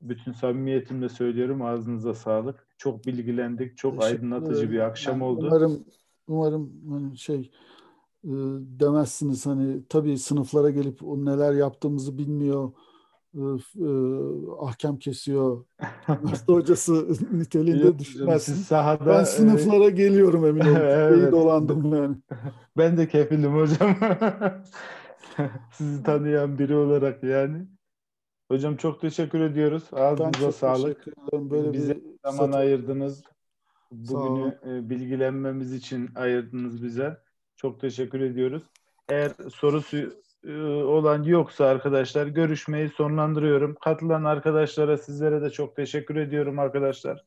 Bütün 0.00 0.32
samimiyetimle 0.32 1.08
söylüyorum 1.08 1.62
ağzınıza 1.62 2.14
sağlık. 2.14 2.66
Çok 2.78 3.06
bilgilendik, 3.06 3.78
çok 3.78 4.04
aydınlatıcı 4.04 4.70
bir 4.70 4.78
akşam 4.78 5.22
oldu. 5.22 5.46
Umarım 5.46 5.84
umarım 6.28 6.72
hani 6.90 7.18
şey 7.18 7.50
e, 8.24 8.32
demezsiniz 8.80 9.46
hani 9.46 9.88
tabii 9.88 10.18
sınıflara 10.18 10.70
gelip 10.70 11.02
o 11.04 11.24
neler 11.24 11.52
yaptığımızı 11.52 12.18
bilmiyor 12.18 12.72
e, 13.34 13.40
e, 13.80 13.88
ahkam 14.60 14.98
kesiyor 14.98 15.64
üniversite 16.08 16.52
hocası 16.52 17.08
niteliğinde 17.32 17.98
düşünmezsiniz. 17.98 18.64
Sahada, 18.66 19.06
ben 19.06 19.24
sınıflara 19.24 19.84
e... 19.84 19.90
geliyorum 19.90 20.46
emin 20.46 20.60
olun. 20.60 20.74
evet. 20.80 21.18
İyi 21.18 21.32
dolandım 21.32 21.94
yani. 21.94 22.16
ben 22.76 22.96
de 22.96 23.08
kefilim 23.08 23.54
hocam. 23.54 23.96
Sizi 25.72 26.02
tanıyan 26.02 26.58
biri 26.58 26.76
olarak 26.76 27.24
yani. 27.24 27.66
Hocam 28.50 28.76
çok 28.76 29.00
teşekkür 29.00 29.40
ediyoruz. 29.40 29.84
Ağzınıza 29.92 30.52
sağlık. 30.52 31.06
Böyle 31.32 31.72
Bize 31.72 31.96
bir 31.96 32.02
zaman 32.24 32.46
satır. 32.46 32.58
ayırdınız. 32.58 33.22
Bugünü 33.94 34.58
e, 34.66 34.90
bilgilenmemiz 34.90 35.72
için 35.72 36.10
ayırdınız 36.14 36.84
bize. 36.84 37.18
Çok 37.56 37.80
teşekkür 37.80 38.20
ediyoruz. 38.20 38.62
Eğer 39.08 39.32
sorusu 39.54 39.96
e, 40.44 40.62
olan 40.62 41.22
yoksa 41.22 41.66
arkadaşlar 41.66 42.26
görüşmeyi 42.26 42.88
sonlandırıyorum. 42.88 43.76
Katılan 43.80 44.24
arkadaşlara 44.24 44.98
sizlere 44.98 45.42
de 45.42 45.50
çok 45.50 45.76
teşekkür 45.76 46.16
ediyorum 46.16 46.58
arkadaşlar. 46.58 47.24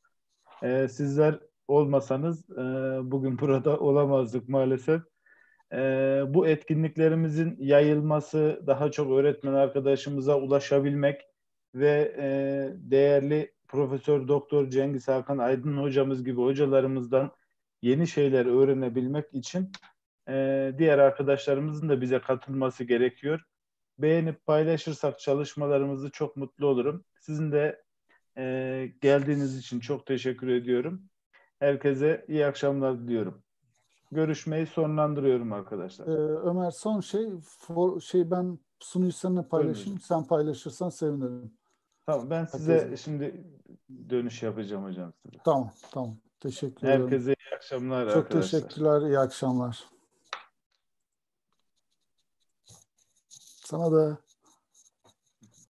E, 0.64 0.88
sizler 0.88 1.40
olmasanız 1.68 2.50
bugün 3.12 3.40
burada 3.40 3.80
olamazdık 3.80 4.50
maalesef. 4.50 5.02
Bu 6.34 6.48
etkinliklerimizin 6.48 7.56
yayılması, 7.60 8.64
daha 8.68 8.92
çok 8.92 9.12
öğretmen 9.12 9.54
arkadaşımıza 9.54 10.40
ulaşabilmek 10.40 11.22
ve 11.76 12.16
değerli 12.76 13.57
Profesör 13.68 14.28
Doktor 14.28 14.70
Cengiz 14.70 15.08
Hakan 15.08 15.38
Aydın 15.38 15.78
hocamız 15.78 16.24
gibi 16.24 16.42
hocalarımızdan 16.42 17.32
yeni 17.82 18.08
şeyler 18.08 18.46
öğrenebilmek 18.46 19.34
için 19.34 19.72
e, 20.30 20.72
diğer 20.78 21.00
arkadaşlarımızın 21.00 21.90
da 21.90 22.02
bize 22.02 22.22
katılması 22.22 22.84
gerekiyor. 22.84 23.42
Beğenip 24.00 24.46
paylaşırsak 24.46 25.20
çalışmalarımızı 25.20 26.12
çok 26.12 26.38
mutlu 26.38 26.68
olurum. 26.68 27.06
Sizin 27.20 27.52
de 27.52 27.84
e, 28.38 28.92
geldiğiniz 29.02 29.58
için 29.58 29.80
çok 29.80 30.06
teşekkür 30.06 30.48
ediyorum. 30.48 31.02
Herkese 31.60 32.26
iyi 32.28 32.46
akşamlar 32.46 33.00
diliyorum. 33.00 33.44
Görüşmeyi 34.12 34.66
sonlandırıyorum 34.66 35.54
arkadaşlar. 35.54 36.08
Ee, 36.08 36.12
Ömer 36.50 36.72
son 36.72 37.00
şey 37.00 37.30
for, 37.42 38.00
şey 38.00 38.32
ben 38.32 38.60
sunuyu 38.80 39.12
seninle 39.12 39.44
paylaşayım. 39.44 40.00
Sen 40.00 40.24
paylaşırsan 40.24 40.90
sevinirim. 40.90 41.52
Tamam 42.08 42.30
ben 42.30 42.46
size 42.46 42.74
Herkese. 42.74 42.98
şimdi 42.98 43.44
dönüş 44.10 44.44
yapacağım 44.44 44.84
hocam 44.84 45.14
size. 45.14 45.38
Tamam 45.46 45.74
tamam. 45.92 46.18
Teşekkür 46.40 46.88
ederim. 46.88 47.02
Herkese 47.04 47.32
iyi 47.32 47.56
akşamlar 47.56 48.08
Çok 48.08 48.18
arkadaşlar. 48.18 48.60
Çok 48.60 48.70
teşekkürler. 48.70 49.02
İyi 49.02 49.20
akşamlar. 49.20 49.86
Sana 53.66 53.92
da. 53.92 54.18